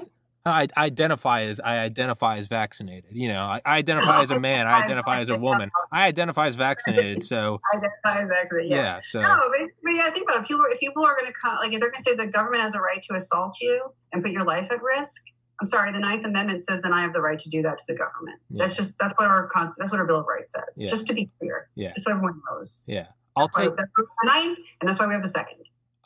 I, 0.47 0.67
I 0.77 0.85
identify 0.85 1.43
as 1.45 1.59
I 1.61 1.79
identify 1.79 2.37
as 2.37 2.49
vaccinated. 2.49 3.11
You 3.13 3.29
know, 3.29 3.43
I, 3.45 3.63
I 3.65 3.77
identify 3.79 4.21
as 4.21 4.31
a 4.31 4.39
man. 4.39 4.67
I 4.67 4.83
identify 4.85 5.21
as 5.21 5.31
a 5.31 5.39
woman. 5.39 5.71
I 5.91 6.07
identify 6.07 6.49
as 6.49 6.57
vaccinated. 6.57 7.23
So 7.25 7.61
identify 7.75 8.21
as 8.21 8.31
accident. 8.31 8.69
yeah. 8.69 8.77
Yeah. 8.77 9.01
so 9.03 9.23
No, 9.23 9.29
but, 9.29 9.71
but 9.83 9.91
yeah, 9.93 10.11
think 10.11 10.29
about 10.29 10.43
it. 10.45 10.49
People, 10.49 10.65
if 10.71 10.79
people 10.79 11.05
are 11.07 11.15
going 11.19 11.27
to 11.27 11.33
come, 11.33 11.57
like 11.61 11.73
if 11.73 11.81
they're 11.81 11.89
going 11.91 11.97
to 11.99 12.03
say 12.03 12.15
the 12.15 12.27
government 12.27 12.63
has 12.63 12.75
a 12.75 12.81
right 12.81 13.01
to 13.03 13.15
assault 13.15 13.57
you 13.63 13.89
and 14.13 14.23
put 14.23 14.33
your 14.33 14.45
life 14.45 14.71
at 14.71 14.83
risk, 14.83 15.23
I'm 15.61 15.67
sorry, 15.67 15.93
the 15.93 16.01
Ninth 16.01 16.27
Amendment 16.27 16.63
says 16.65 16.83
then 16.83 16.93
I 16.93 17.01
have 17.01 17.15
the 17.15 17.23
right 17.23 17.39
to 17.39 17.49
do 17.49 17.63
that 17.63 17.79
to 17.79 17.85
the 17.89 17.95
government. 17.95 18.39
That's 18.51 18.77
just 18.77 18.99
that's 18.99 19.15
what 19.15 19.29
our 19.29 19.47
const- 19.47 19.77
that's 19.79 19.91
what 19.93 20.01
our 20.01 20.07
Bill 20.07 20.21
of 20.21 20.27
Rights 20.27 20.53
says. 20.53 20.77
Yeah. 20.77 20.89
Just 20.89 21.07
to 21.07 21.15
be 21.15 21.31
clear, 21.39 21.69
Yeah. 21.77 21.93
just 21.93 22.05
so 22.05 22.11
everyone 22.11 22.41
knows. 22.51 22.85
yeah. 22.87 23.07
I'll 23.37 23.49
That's 23.49 23.67
take 23.69 23.77
the 23.77 23.87
ninth, 24.25 24.59
and 24.81 24.89
that's 24.89 24.99
why 25.01 25.07
we 25.07 25.15
have 25.15 25.23
the 25.23 25.29
second. 25.29 25.57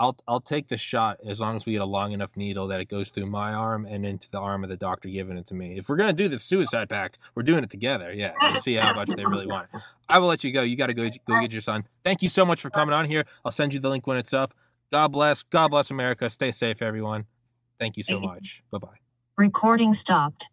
I'll 0.00 0.16
I'll 0.28 0.40
take 0.40 0.68
the 0.68 0.76
shot 0.76 1.18
as 1.26 1.40
long 1.40 1.56
as 1.56 1.66
we 1.66 1.72
get 1.72 1.80
a 1.82 1.84
long 1.86 2.12
enough 2.12 2.36
needle 2.36 2.68
that 2.68 2.80
it 2.80 2.88
goes 2.88 3.10
through 3.10 3.26
my 3.26 3.52
arm 3.52 3.84
and 3.84 4.06
into 4.06 4.30
the 4.30 4.38
arm 4.38 4.62
of 4.62 4.70
the 4.70 4.76
doctor 4.76 5.08
giving 5.08 5.36
it 5.36 5.46
to 5.46 5.54
me. 5.54 5.76
If 5.76 5.88
we're 5.88 5.96
gonna 5.96 6.12
do 6.12 6.28
the 6.28 6.38
suicide 6.38 6.88
pact, 6.88 7.18
we're 7.34 7.42
doing 7.42 7.64
it 7.64 7.70
together. 7.70 8.12
Yeah, 8.12 8.32
we'll 8.40 8.60
see 8.60 8.74
how 8.74 8.94
much 8.94 9.08
they 9.08 9.24
really 9.24 9.46
want. 9.46 9.68
it. 9.74 9.80
I 10.08 10.18
will 10.18 10.28
let 10.28 10.44
you 10.44 10.52
go. 10.52 10.62
You 10.62 10.76
got 10.76 10.86
to 10.86 10.94
go 10.94 11.08
go 11.26 11.40
get 11.40 11.52
your 11.52 11.62
son. 11.62 11.84
Thank 12.04 12.22
you 12.22 12.28
so 12.28 12.44
much 12.44 12.60
for 12.62 12.70
coming 12.70 12.94
on 12.94 13.06
here. 13.06 13.24
I'll 13.44 13.52
send 13.52 13.74
you 13.74 13.80
the 13.80 13.88
link 13.90 14.06
when 14.06 14.16
it's 14.16 14.32
up. 14.32 14.54
God 14.92 15.08
bless. 15.08 15.42
God 15.42 15.68
bless 15.68 15.90
America. 15.90 16.30
Stay 16.30 16.52
safe, 16.52 16.80
everyone. 16.80 17.26
Thank 17.78 17.96
you 17.96 18.02
so 18.02 18.20
much. 18.20 18.62
Bye 18.70 18.78
bye. 18.78 18.88
Recording 19.36 19.92
stopped. 19.94 20.48